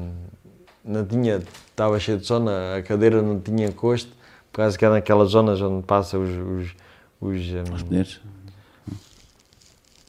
[0.84, 4.10] não tinha, estava cheio de sono, a cadeira não tinha encosto,
[4.52, 6.76] por causa que é naquelas zonas onde passam os, os,
[7.22, 8.20] os, eh, Os poderes.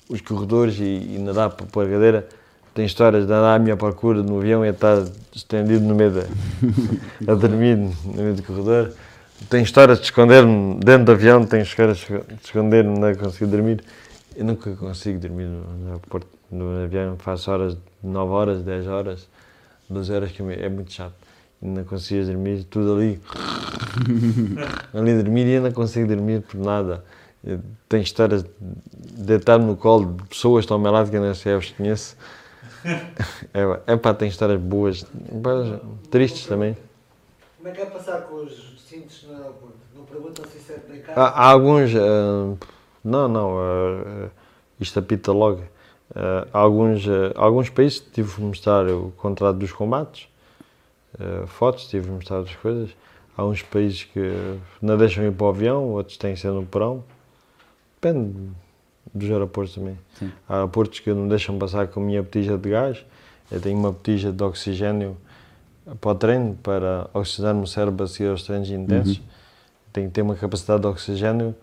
[0.09, 2.29] os corredores e, e nadar para a cadeira.
[2.79, 5.03] Tem histórias de andar à minha procura no avião e estar
[5.35, 6.23] estendido no meio da,
[7.27, 8.93] a dormir no meio do corredor.
[9.51, 13.83] Tem histórias de esconder-me dentro do avião, tem histórias de esconder-me, não consigo dormir.
[14.37, 19.29] Eu nunca consigo dormir no, aeroporto, no avião, faço horas, 9 horas, 10 horas,
[19.91, 21.15] 12 horas, que é muito chato.
[21.61, 23.21] Não consigo dormir, tudo ali.
[24.95, 27.03] ali dormir e não consigo dormir por nada.
[27.89, 31.59] Tenho histórias de deitar-me no colo de pessoas meu lado que eu não sei, eu
[31.59, 32.17] os conheço.
[33.55, 36.77] É, é pá, tem histórias boas, mas tristes também.
[37.57, 39.77] Como é que é passar com os cintos no aeroporto?
[39.95, 41.13] Não perguntam se isso é de cá?
[41.15, 41.91] Há, há alguns.
[41.95, 42.57] ah,
[43.05, 43.59] não, não.
[43.59, 44.29] ah,
[44.81, 45.63] isto apita logo.
[46.15, 50.29] Há alguns, ah, alguns países tive de mostrar o contrato dos combates,
[51.19, 52.91] ah, fotos, tive de mostrar outras coisas.
[53.37, 56.67] Há uns países que não deixam ir para o avião, outros têm que ser no
[56.67, 57.05] porão.
[58.01, 58.53] Depende
[59.15, 59.99] dos aeroportos também.
[60.19, 60.31] Sim.
[60.49, 63.05] Há aeroportos que não deixam passar com a minha botija de gás.
[63.51, 65.17] Eu tenho uma botija de oxigênio
[66.01, 69.21] para o treino, para oxigenar o cérebro a seguir aos treinos intensos.
[69.93, 71.55] Tem que ter uma capacidade de oxigênio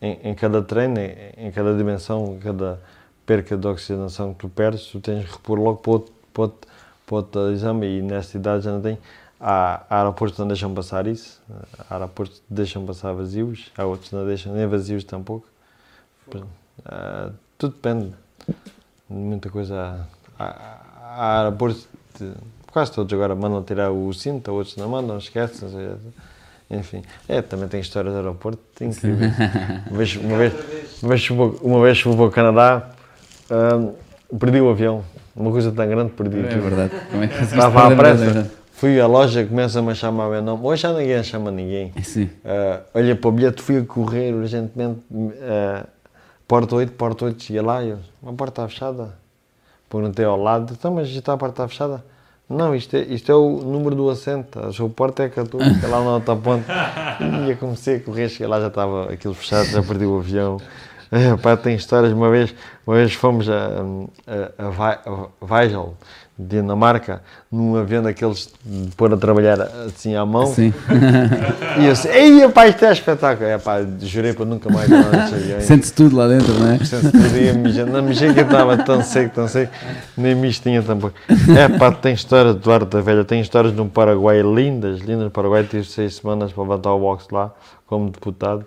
[0.00, 2.80] em, em cada treino, em, em cada dimensão, cada
[3.24, 6.68] perca de oxigenação que tu perdes, tu tens que repor logo para outro, para outro,
[7.06, 8.98] para outro exame e nesta idade já não tem.
[9.40, 11.40] Há, há aeroportos que não deixam passar isso,
[11.78, 15.46] há aeroportos que deixam passar vazios, há outros que não deixam nem vazios tampouco.
[16.84, 18.12] Ah, tudo depende
[18.46, 20.06] de muita coisa.
[20.38, 21.86] Há, há, aeroportos,
[22.18, 22.32] de,
[22.72, 25.68] quase todos agora mandam tirar o cinto, outros não mandam, esquecem.
[26.70, 29.32] Enfim, é, também tem histórias de aeroporto incríveis.
[29.90, 30.52] Uma vez, uma vez,
[31.02, 32.90] uma vez, vou- uma vez fui para o Canadá,
[33.50, 33.92] ah,
[34.38, 35.04] perdi o avião.
[35.36, 36.92] Uma coisa tão grande, perdi É verdade.
[37.10, 40.64] Como é que Estava à pressa, fui à loja, começa-me a chamar o meu nome.
[40.64, 41.92] Hoje já ninguém chama ninguém.
[42.02, 42.30] Sim.
[42.44, 45.86] Uh, olhei para o bilhete, fui a correr urgentemente, uh,
[46.46, 49.14] porta 8, porta 8, cheguei lá e eu, a porta está fechada.
[49.88, 52.04] Perguntei ao lado, então, mas está a porta fechada?
[52.48, 55.86] Não, isto é, isto é o número do assento, a sua porta é 14, que
[55.86, 56.66] é lá na outra ponta.
[57.46, 60.58] E eu comecei a correr, cheguei lá, já estava aquilo fechado, já perdi o avião.
[61.42, 62.54] Pá, tem histórias, uma vez,
[62.86, 63.82] uma vez fomos a,
[64.26, 65.96] a, a, a Weigel,
[66.36, 70.46] Dinamarca, num avião daqueles de pôr a trabalhar assim à mão.
[70.46, 70.72] Sim.
[71.76, 73.48] E eu disse, ei, pá, isto é espetáculo.
[73.48, 74.88] É, pá, jurei para nunca mais.
[75.64, 76.78] Sente-se tudo lá dentro, não é?
[76.78, 77.86] Sente-se tudo e a.
[77.86, 79.72] Não, mijei que eu estava tão seco, tão seco,
[80.16, 81.16] nem misto tinha tampouco.
[81.56, 85.24] É, pá, tem histórias de Eduardo da Velha, tem histórias no Paraguai lindas, lindas.
[85.24, 87.52] No Paraguai tive seis semanas para levantar o boxe lá,
[87.86, 88.64] como deputado.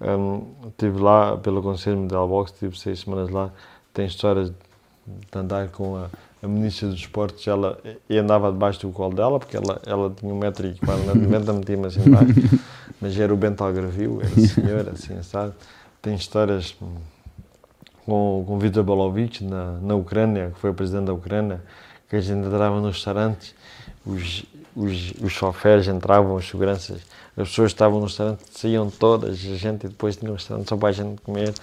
[0.00, 3.50] Hum, estive lá pelo Conselho Mundial Boxe, tive seis semanas lá.
[3.92, 6.06] Tem histórias de andar com a,
[6.42, 7.78] a Ministra dos Esportes, ela
[8.10, 11.52] e andava debaixo do colo dela, porque ela, ela tinha um metro e quase 90,
[11.52, 12.32] metia-me assim embaixo,
[13.00, 15.52] mas era o Bento Algarvio, era senhor, assim, sabe?
[16.02, 16.72] Tem histórias
[18.04, 21.62] com, com Viktor Bolovic na, na Ucrânia, que foi o presidente da Ucrânia,
[22.08, 23.54] que a gente entrava nos restaurantes,
[24.04, 27.02] os, os, os entravam, os seguranças,
[27.36, 30.90] as pessoas estavam no restaurante, saíam todas, a gente depois tinha um restaurante só para
[30.90, 31.54] a gente comer.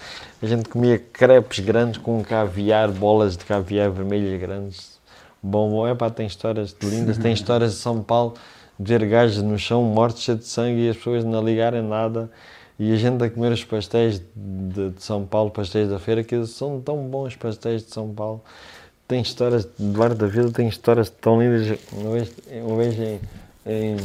[0.42, 4.98] A gente comia crepes grandes com caviar, bolas de caviar vermelhas grandes.
[5.40, 8.34] Bom, é pá, tem histórias lindas, tem histórias de São Paulo,
[8.78, 12.28] de ver gajos no chão mortos, cheios de sangue e as pessoas não ligarem nada.
[12.76, 16.46] E a gente a comer os pastéis de, de São Paulo, pastéis da feira, que
[16.46, 18.42] são tão bons pastéis de São Paulo.
[19.06, 21.78] Tem histórias, Eduardo da Vila tem histórias tão lindas.
[21.92, 22.32] Uma vez,
[22.64, 23.20] uma vez em,
[23.66, 23.96] em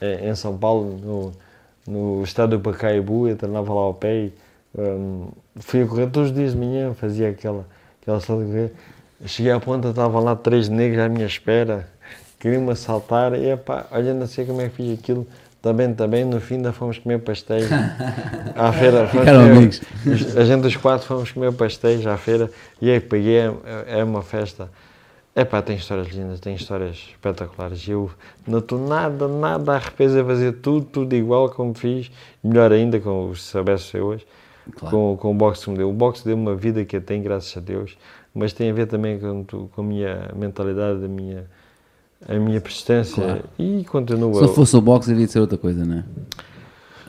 [0.00, 1.32] em São Paulo, no,
[1.86, 4.32] no estádio Pacaembu, eu treinava lá ao pé e
[4.76, 7.64] um, fui a correr todos os dias de manhã, fazia aquela,
[8.02, 8.72] aquela salta de correr.
[9.26, 11.88] Cheguei à ponta, estavam lá três negros à minha espera,
[12.38, 15.26] queriam-me assaltar, e epá, olha, não sei como é que fiz aquilo,
[15.62, 17.68] também, também, no fim ainda fomos comer pastéis
[18.54, 19.06] à feira.
[19.08, 19.80] Ficaram amigos.
[20.36, 22.50] A gente os quatro fomos comer pastéis à feira
[22.82, 23.50] e aí peguei, é,
[23.86, 24.68] é uma festa.
[25.36, 27.88] É pá, tem histórias lindas, tem histórias espetaculares.
[27.88, 28.08] Eu
[28.46, 32.08] não estou nada, nada a arrepender a fazer tudo, tudo igual como fiz.
[32.42, 34.24] Melhor ainda com os sabessos hoje,
[34.78, 34.96] claro.
[34.96, 35.90] com, com o boxe que me deu.
[35.90, 37.98] O boxe deu uma vida que eu tenho, graças a Deus,
[38.32, 41.46] mas tem a ver também com, com a minha mentalidade, a minha,
[42.28, 43.44] a minha persistência claro.
[43.58, 44.34] e continua.
[44.34, 46.04] Se não fosse o boxe, devia ser outra coisa, não é?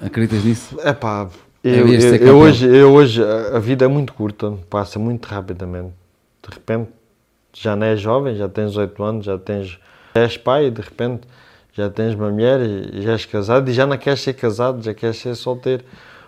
[0.03, 0.79] Acreditas nisso?
[0.81, 1.29] É pá,
[1.63, 5.93] eu, eu, eu, hoje, eu hoje, a vida é muito curta, passa muito rapidamente.
[6.41, 6.89] De repente
[7.55, 9.79] já não és jovem, já tens 18 anos, já tens,
[10.15, 11.27] já és pai, de repente
[11.73, 14.93] já tens uma mulher e já és casado e já não queres ser casado, já
[14.93, 15.83] queres ser solteiro.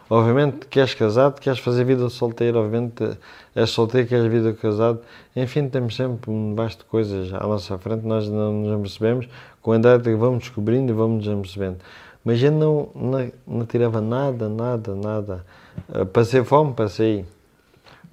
[0.09, 3.17] Obviamente queres casado, queres fazer vida solteiro, obviamente
[3.53, 4.99] és solteiro, queres vida casado.
[5.35, 9.27] Enfim, temos sempre um vasto de coisas à nossa frente, nós não nos percebemos,
[9.61, 11.77] com a idade vamos descobrindo e vamos nos percebendo.
[12.23, 15.45] Mas eu não, não, não tirava nada, nada, nada.
[15.87, 17.25] Uh, passei fome, passei.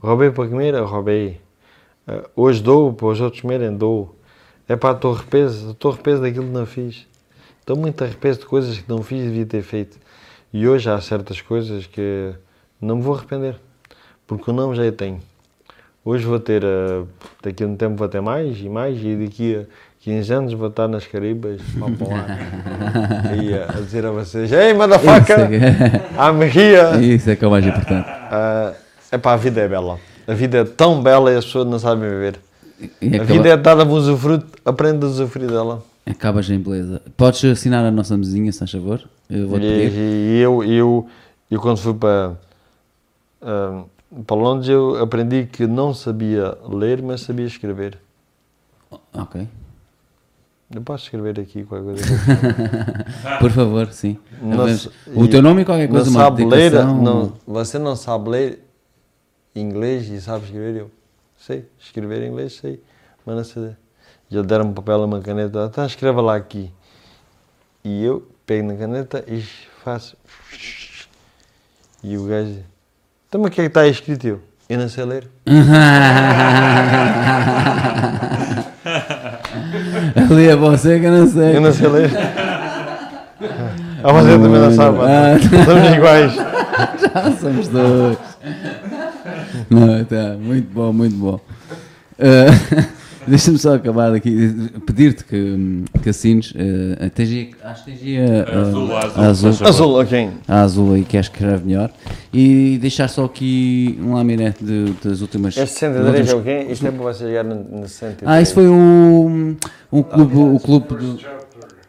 [0.00, 1.43] Roubei para comer, roubei.
[2.06, 4.14] Uh, hoje dou, para os outros comerem, dou.
[4.68, 7.06] É pá, estou arrepeso, estou arrepeso daquilo que não fiz.
[7.60, 9.98] Estou muito arrepeso de coisas que não fiz e devia ter feito.
[10.52, 12.32] E hoje há certas coisas que
[12.80, 13.56] não me vou arrepender,
[14.26, 15.20] porque o não já tenho.
[16.04, 17.08] Hoje vou ter, uh,
[17.42, 19.64] daqui a um tempo vou ter mais e mais, e daqui a
[20.00, 22.26] 15 anos vou estar nas Caribas, lá para lá,
[23.42, 25.48] e uh, a dizer a vocês: Ei, motherfucker!
[26.18, 27.00] A merria!
[27.00, 28.06] Isso é que é o mais importante.
[28.06, 28.74] Uh,
[29.10, 29.98] é pá, a vida é bela.
[30.26, 32.40] A vida é tão bela e as pessoas não sabem viver.
[33.00, 33.24] E a acaba...
[33.24, 35.82] vida é dada a usufruto, aprende a usufruir dela.
[36.06, 37.00] Acabas em beleza.
[37.16, 39.02] Podes assinar a nossa mesinha, se faz favor?
[39.28, 41.06] Eu vou e, e, eu, eu,
[41.50, 42.36] eu, quando fui para,
[43.40, 47.98] uh, para Londres, eu aprendi que não sabia ler, mas sabia escrever.
[49.14, 49.48] Ok.
[50.74, 52.04] Eu posso escrever aqui qualquer coisa.
[53.38, 54.18] Por favor, sim.
[54.42, 54.66] Não,
[55.14, 58.63] o teu nome e qualquer coisa, não sabe ler, não, Você não sabe ler,
[59.54, 60.80] inglês e sabe escrever?
[60.80, 60.90] Eu
[61.38, 62.82] sei, escrever inglês sei,
[63.24, 63.76] mas sei.
[64.30, 66.72] Já deram um papel e uma caneta, então escreva lá aqui.
[67.84, 69.42] E eu pego na caneta e
[69.84, 70.16] faço.
[72.02, 72.64] E o gajo diz:
[73.28, 74.26] Então, mas o que é que está escrito?
[74.26, 75.28] Eu, eu não sei ler.
[80.30, 81.56] Ali é você que eu não sei.
[81.56, 82.10] Eu não sei ler.
[84.02, 86.34] A você também não sabe, ah, somos iguais.
[87.00, 88.18] Já somos dois.
[89.70, 91.40] Não, tá, muito bom, muito bom.
[92.18, 96.50] Uh, Deixa-me só acabar aqui, pedir-te que, que assines.
[96.50, 100.30] Uh, tens, acho que tens a, azul, a, azul, azul, azul, ok.
[100.46, 101.90] A azul aí que que escreve melhor.
[102.32, 105.56] E deixar só aqui um laminete de, das últimas.
[105.56, 106.66] Este 63 é o quê?
[106.68, 108.30] Isto é para vocês chegar no, no 63.
[108.30, 108.74] Ah, isso foi o,
[109.92, 111.43] um clube, o clube do.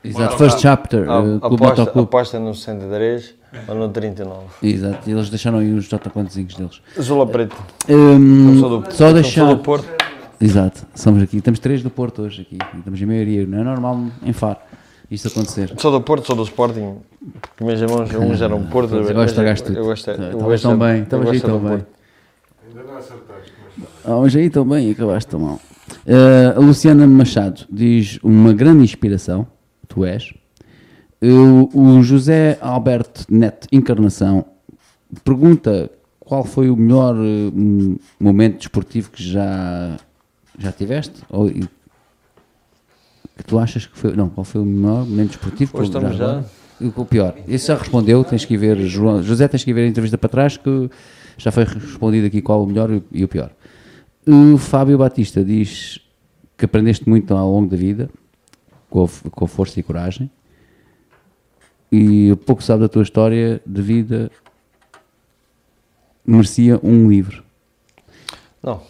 [0.08, 1.09] Exato, First Chapter.
[1.09, 3.34] A, uh, aposta, aposta no 63
[3.67, 4.45] ou no 39.
[4.61, 6.82] Exato, eles deixaram aí os J-Quantozinhos deles.
[6.98, 7.56] Azul ou preto?
[7.90, 9.48] Um, do, só deixar.
[9.48, 9.88] do Porto.
[10.40, 11.42] Exato, somos aqui.
[11.42, 12.58] Temos três do Porto hoje aqui.
[12.77, 14.58] Estamos em maioria, não é normal em Faro
[15.09, 15.74] isto acontecer.
[15.77, 16.98] Sou do Porto, sou do Sporting.
[17.42, 18.95] Porque meus irmãos, uns eram Porto.
[18.98, 19.80] Agora estragaste tudo.
[19.80, 20.14] Eu gostei.
[20.14, 21.85] Estavas tão bem, estavas aí tão bem.
[22.67, 23.53] Ainda não acertaste.
[24.03, 25.59] Ah, hoje aí tão bem e acabaste tão mal.
[26.06, 29.48] Uh, a Luciana Machado diz uma grande inspiração,
[29.95, 30.33] tu és.
[31.74, 34.45] O José Alberto Net Encarnação
[35.24, 39.98] pergunta qual foi o melhor uh, momento desportivo que já,
[40.57, 41.24] já tiveste?
[41.30, 44.15] Ou que tu achas que foi.
[44.15, 45.77] Não, qual foi o melhor momento desportivo?
[45.77, 46.43] Hoje estamos já.
[46.95, 47.35] O pior.
[47.48, 50.17] Esse já respondeu, tens que ir ver, João, José, tens que ir ver a entrevista
[50.17, 50.90] para trás que
[51.38, 53.51] já foi respondido aqui qual o melhor e o pior.
[54.27, 56.01] O Fábio Batista diz
[56.57, 58.09] que aprendeste muito ao longo da vida,
[58.95, 60.32] com a, com a força e coragem,
[61.91, 64.32] e o pouco sabe da tua história de vida
[66.25, 67.43] merecia um livro.
[68.64, 68.82] Não.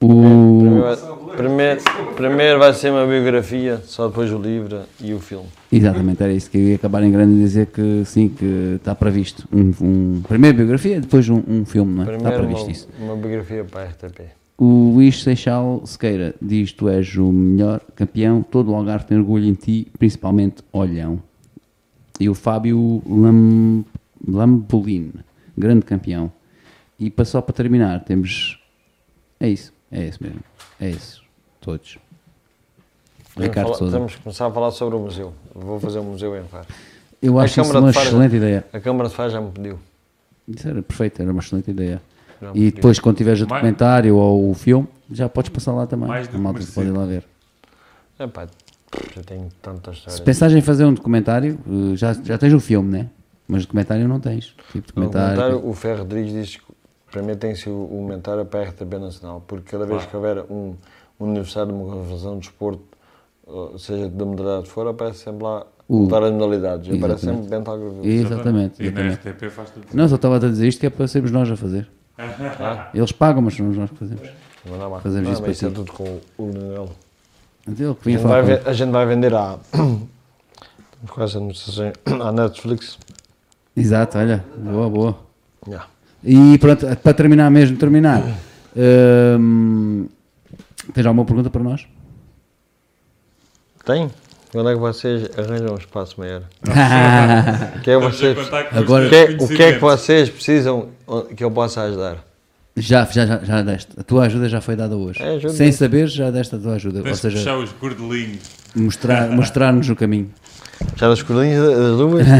[0.00, 0.06] O...
[0.06, 1.80] Primeiro, vai- primeiro,
[2.14, 5.48] primeiro vai ser uma biografia, só depois o livro e o filme.
[5.72, 9.48] Exatamente, era isso que eu ia acabar em grande dizer que sim, que está previsto.
[9.52, 12.04] Um, um, primeiro biografia, depois um, um filme, não é?
[12.04, 12.88] Está Primeiro previsto uma, isso.
[13.00, 14.37] uma biografia para a RTP.
[14.60, 19.44] O Luís Seixal Sequeira diz: Tu és o melhor campeão, todo o Algarve tem orgulho
[19.46, 21.22] em ti, principalmente Olhão.
[22.18, 23.84] E o Fábio Lam,
[24.26, 25.12] Lambolin,
[25.56, 26.32] grande campeão.
[26.98, 28.60] E para- só para terminar, temos.
[29.38, 30.40] É isso, é isso mesmo.
[30.80, 31.22] É isso.
[31.60, 31.96] Todos.
[33.36, 34.00] Ricardo Souza.
[34.06, 35.32] que começar a falar sobre o museu.
[35.54, 36.66] Vou fazer um museu em Faro.
[37.22, 38.66] Eu acho isso Câmara uma excelente ideia.
[38.72, 39.78] A Câmara de Faro já me pediu.
[40.48, 42.02] Isso era perfeito, era uma excelente ideia.
[42.40, 45.86] Me E depois, quando tiveres o Mais- documentário ou o filme, já podes passar lá
[45.86, 46.08] também.
[46.08, 47.24] Mais A que malta pode ir lá ver.
[48.18, 48.46] Epá,
[49.14, 52.90] já tenho tantas Se pensares em fazer um documentário, eh, já, já tens o filme,
[52.90, 53.08] né?
[53.46, 54.54] Mas documentário não tens.
[54.72, 55.36] Tipo documentário.
[55.36, 56.62] comentário, o Ferro Rodrigues diz que
[57.10, 60.04] para mim tem que ser o o comentário para a RTP Nacional, porque cada vez
[60.04, 60.10] Claro.
[60.10, 60.74] que houver um,
[61.18, 62.82] um aniversário de uma convenção de desporto,
[63.78, 66.88] seja da modalidade for, aparece sempre lá O- várias modalidades.
[66.94, 67.42] Aparece Exatamente.
[67.44, 68.04] sempre Bento Algarvio.
[68.04, 68.82] Exatamente.
[68.82, 69.28] E na exatamente.
[69.30, 69.86] RTP faz tudo.
[69.94, 71.88] Não, só estava a dizer isto que é para sermos nós a fazer.
[72.94, 74.28] Eles pagam, mas somos nós que fazemos.
[74.66, 75.70] Não, Fazemos não, isso para é ti.
[75.70, 76.90] tudo com o.
[77.66, 81.38] Mas ele que A vinha gente, falar vai a gente vai vender à, com essa
[81.38, 81.92] administração
[82.26, 82.98] à Netflix.
[83.76, 84.44] Exato, olha.
[84.56, 85.18] Boa, boa.
[85.66, 85.86] Yeah.
[86.24, 88.22] E pronto, para terminar mesmo, terminar.
[89.38, 90.06] hum,
[90.92, 91.86] tens alguma pergunta para nós?
[93.84, 94.10] Tem?
[94.50, 96.42] Quando é que vocês arranjam um espaço maior?
[97.76, 98.36] O que é vocês,
[98.72, 100.88] Agora- os que é, o que, é que vocês precisam
[101.36, 102.16] que eu possa ajudar?
[102.76, 103.90] já, já, já, já deste.
[103.98, 105.20] A tua ajuda já foi dada hoje.
[105.22, 105.52] É, ajuda.
[105.52, 106.98] Sem saber, já deste a tua ajuda.
[106.98, 108.38] Ou Tens que seja, puxar os gordelinhos.
[108.74, 110.30] mostrar- mostrar-nos o caminho.
[110.96, 112.24] Já das cordinhas das luvas?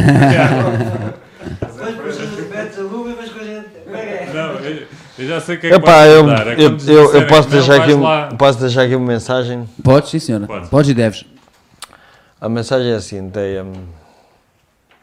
[5.19, 6.31] Eu, já sei o que é que Epá, podes eu.
[6.31, 6.55] É
[6.93, 9.69] eu, eu, eu posso, deixar aqui, um- posso deixar aqui uma mensagem.
[9.83, 10.47] Podes, sim senhora.
[10.47, 10.69] Pode.
[10.69, 11.25] Podes e deves.
[12.41, 13.89] A mensagem é assim: hum,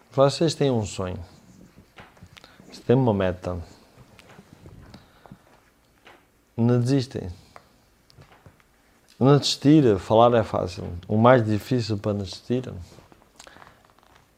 [0.10, 1.20] vocês têm um sonho,
[2.88, 3.58] têm uma meta,
[6.56, 7.30] não desistem.
[9.20, 10.86] Não desistir, falar é fácil.
[11.08, 12.72] O mais difícil para não desistir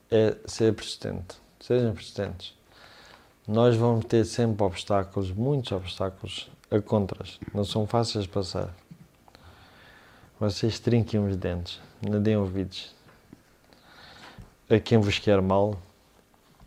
[0.10, 1.38] é ser persistente.
[1.60, 2.56] Sejam persistentes.
[3.48, 7.40] Nós vamos ter sempre obstáculos, muitos obstáculos a contras.
[7.54, 8.74] Não são fáceis de passar.
[10.40, 12.96] Vocês trinquem os dentes, não deem ouvidos
[14.70, 15.76] a quem vos quer mal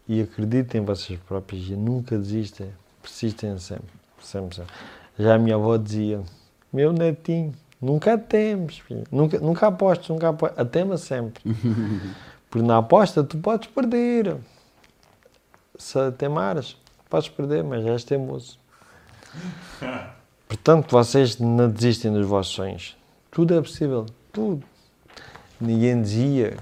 [0.08, 4.74] e acreditem em vocês próprios e nunca desistem, persistem sempre, sempre, sempre.
[5.16, 6.20] Já a minha avó dizia,
[6.72, 9.04] meu netinho, nunca temes, filho.
[9.10, 11.42] Nunca, nunca apostes, nunca apostes, atema sempre.
[12.50, 14.36] Porque na aposta tu podes perder.
[15.78, 16.76] Se temares,
[17.08, 18.58] podes perder, mas és teimoso.
[20.48, 22.99] Portanto, vocês não desistem dos vossos sonhos.
[23.30, 24.66] Tudo é possível, tudo.
[25.60, 26.56] Ninguém dizia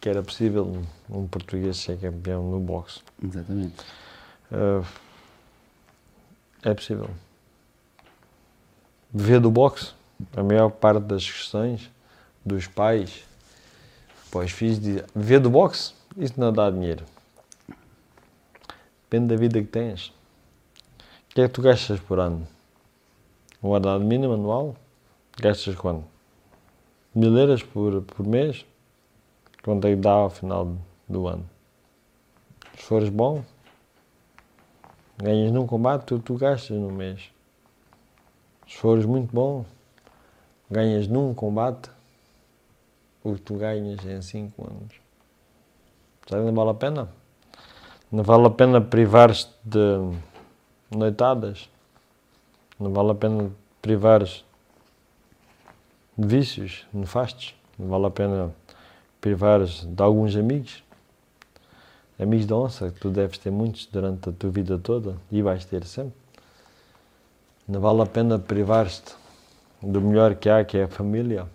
[0.00, 3.00] que era possível um português ser campeão no boxe.
[3.22, 3.74] Exatamente.
[4.50, 4.84] Uh,
[6.62, 7.10] é possível.
[9.12, 9.92] Viver do boxe,
[10.36, 11.90] a maior parte das questões
[12.44, 13.24] dos pais
[14.30, 17.04] para os filhos dizem, viver do boxe, isso não dá dinheiro.
[19.04, 20.08] Depende da vida que tens.
[20.08, 22.46] O que é que tu gastas por ano?
[23.62, 24.76] Um ordenado mínimo anual?
[25.38, 26.04] Gastas quanto?
[27.14, 28.64] Mil euros por, por mês?
[29.62, 31.48] Quanto é que dá ao final do ano?
[32.74, 33.44] Se fores bom,
[35.18, 37.30] ganhas num combate, tu, tu gastas no mês.
[38.66, 39.66] Se fores muito bom,
[40.70, 41.90] ganhas num combate
[43.22, 44.94] o que tu ganhas em 5 anos.
[46.30, 47.08] Não vale a pena?
[48.10, 50.16] Não vale a pena privar-te de
[50.90, 51.68] noitadas?
[52.80, 53.50] Não vale a pena
[53.82, 54.45] privares de
[56.16, 57.54] vícios nefastos?
[57.78, 58.54] Não vale a pena
[59.20, 60.82] privares de alguns amigos?
[62.18, 65.64] Amigos da onça, que tu deves ter muitos durante a tua vida toda e vais
[65.64, 66.14] ter sempre.
[67.68, 69.14] Não vale a pena privar-te
[69.82, 71.46] do melhor que há, que é a família,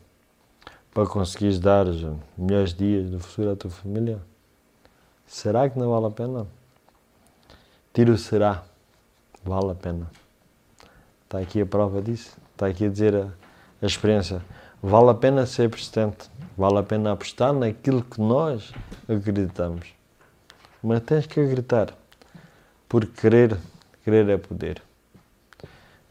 [0.94, 2.06] para conseguires dar os
[2.38, 4.20] melhores dias do futuro à tua família?
[5.26, 6.46] Será que não vale a pena?
[7.94, 8.64] Tira o será.
[9.44, 10.12] Vale a pena.
[11.24, 12.38] Está aqui a prova disso.
[12.52, 13.28] Está aqui a dizer a,
[13.82, 14.42] a experiência.
[14.82, 16.30] Vale a pena ser persistente.
[16.58, 18.72] Vale a pena apostar naquilo que nós
[19.08, 19.88] acreditamos.
[20.84, 21.94] Mas tens que acreditar.
[22.88, 23.58] Porque querer,
[24.04, 24.82] querer é poder.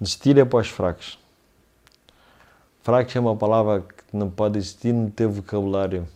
[0.00, 1.18] Desistir é para os fracos.
[2.82, 6.08] Fracos é uma palavra que não pode existir no teu vocabulário.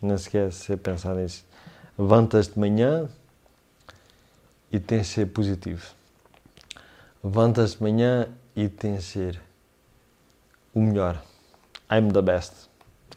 [0.00, 1.44] Não sequer se pensar nisso.
[1.98, 3.08] Levantas de manhã
[4.72, 5.94] e tens de ser positivo.
[7.22, 9.49] Levantas de manhã e tens de ser
[10.74, 11.22] o melhor.
[11.90, 12.68] I'm the best.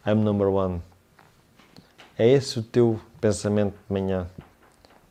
[0.06, 0.82] I'm number one.
[2.18, 4.28] É esse o teu pensamento de manhã.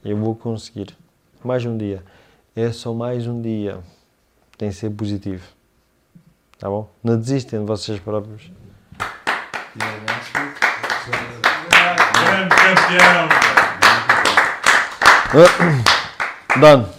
[0.05, 0.97] Eu vou conseguir.
[1.43, 2.05] Mais um dia.
[2.55, 3.81] É só mais um dia.
[4.59, 5.45] Tem que ser positivo.
[6.59, 6.91] Tá bom?
[7.03, 8.51] Não desistem de vocês próprios.
[12.15, 13.29] Grande campeão!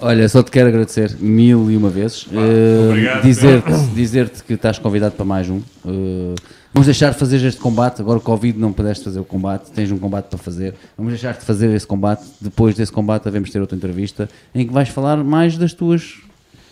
[0.01, 2.25] Olha, só te quero agradecer mil e uma vezes.
[2.90, 5.61] Obrigado, Dizer-te dizer que estás convidado para mais um.
[5.85, 6.33] Eh,
[6.73, 8.01] vamos deixar de fazer este combate.
[8.01, 10.73] Agora o Covid não pudeste fazer o combate, tens um combate para fazer.
[10.98, 12.23] Vamos deixar de fazer esse combate.
[12.41, 16.15] Depois desse combate, devemos ter outra entrevista em que vais falar mais das tuas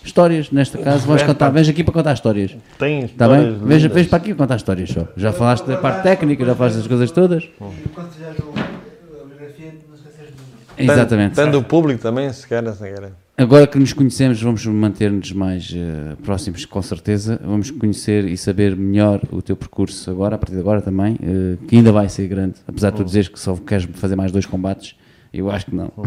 [0.04, 0.50] histórias.
[0.52, 1.50] Neste caso, vais contar.
[1.52, 2.56] Vens aqui para contar histórias.
[2.80, 3.52] Tem Está bem?
[3.60, 3.84] lindas.
[3.92, 5.08] vens para aqui contar histórias só.
[5.16, 7.44] Já falaste da parte técnica, já falaste das coisas todas.
[7.44, 10.66] E quando fizeres o- a biografia, não esqueces de mim.
[10.84, 11.36] Exatamente.
[11.36, 13.12] Tendo o público também, se querem, se querem.
[13.38, 17.40] Agora que nos conhecemos, vamos manter-nos mais eh, próximos, com certeza.
[17.44, 21.58] Vamos conhecer e saber melhor o teu percurso agora, a partir de agora também, eh,
[21.68, 22.56] que ainda vai ser grande.
[22.68, 24.96] Apesar de tu dizeres que só queres fazer mais dois combates,
[25.34, 25.92] eu acho que não.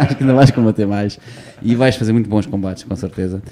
[0.00, 1.20] acho que ainda vais combater mais.
[1.62, 3.42] E vais fazer muito bons combates, com certeza.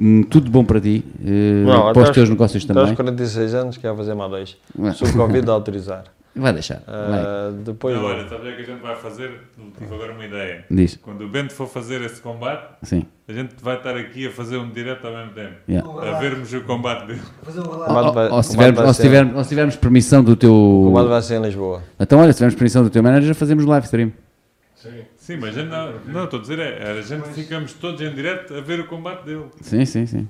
[0.00, 2.96] Hum, tudo bom para ti, eh, Não, para os teus negócios Até aos também.
[2.96, 4.56] 46 anos quer fazer mais dois.
[4.96, 6.04] Se o Covid autorizar.
[6.38, 6.82] Vai deixar.
[6.86, 7.20] Vai.
[7.20, 7.96] Ah, depois.
[7.96, 9.40] Não, olha, sabe o que é a gente vai fazer?
[9.78, 10.64] Tive agora uma ideia.
[10.70, 10.96] Diz.
[11.02, 13.04] Quando o Bento for fazer esse combate, Sim.
[13.28, 15.54] a gente vai estar aqui a fazer um direto ao mesmo tempo.
[15.68, 15.88] Yeah.
[16.16, 17.22] A vermos o combate dele.
[17.42, 18.18] Fazer um relato.
[18.18, 20.52] Ou, ou se tivermos, vai ou, se ser- tivermos, ou se tivermos permissão do teu.
[20.54, 21.82] O combate vai ser em Lisboa.
[21.98, 24.12] Então, olha, se tivermos permissão do teu manager, fazemos live stream.
[25.28, 28.14] Sim, mas a gente não, não, estou a dizer, é, a gente ficamos todos em
[28.14, 29.44] direto a ver o combate dele.
[29.60, 30.26] Sim, sim, sim.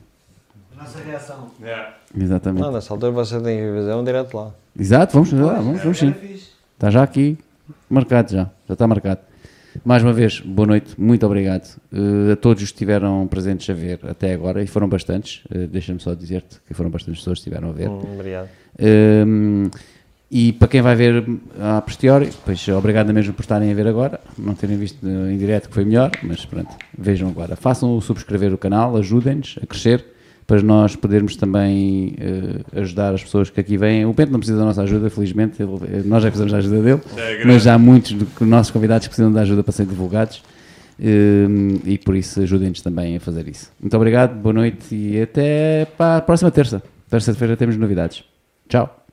[0.76, 1.50] A nossa reação.
[1.62, 1.94] Yeah.
[2.18, 2.62] Exatamente.
[2.62, 4.50] Não, nessa altura você tem que fazer um direto lá.
[4.78, 6.07] Exato, vamos lá, vamos, vamos sim.
[6.07, 6.50] Era fixe.
[6.74, 7.36] Está já aqui,
[7.90, 9.20] marcado já, já está marcado.
[9.84, 13.74] Mais uma vez, boa noite, muito obrigado eh, a todos os que estiveram presentes a
[13.74, 17.48] ver até agora, e foram bastantes, eh, deixa-me só dizer-te que foram bastantes pessoas que
[17.48, 17.89] estiveram a ver.
[17.89, 18.48] Hum, obrigado.
[18.81, 19.68] Um,
[20.31, 21.24] e para quem vai ver
[21.60, 25.68] a posteriori, pois obrigado mesmo por estarem a ver agora, não terem visto em direto
[25.68, 27.57] que foi melhor, mas pronto, vejam agora.
[27.57, 30.05] Façam o subscrever o canal, ajudem-nos a crescer,
[30.48, 34.06] para nós podermos também eh, ajudar as pessoas que aqui vêm.
[34.06, 37.00] O Bento não precisa da nossa ajuda, felizmente, ele- nós já fizemos a ajuda dele,
[37.18, 40.42] é mas há muitos do que nossos convidados que precisam de ajuda para serem divulgados.
[41.00, 43.70] um, e por isso ajudem-nos também a fazer isso.
[43.80, 46.82] Muito obrigado, boa noite e até para a próxima terça.
[47.08, 48.24] Terça-feira temos novidades.
[48.68, 49.06] Tchau.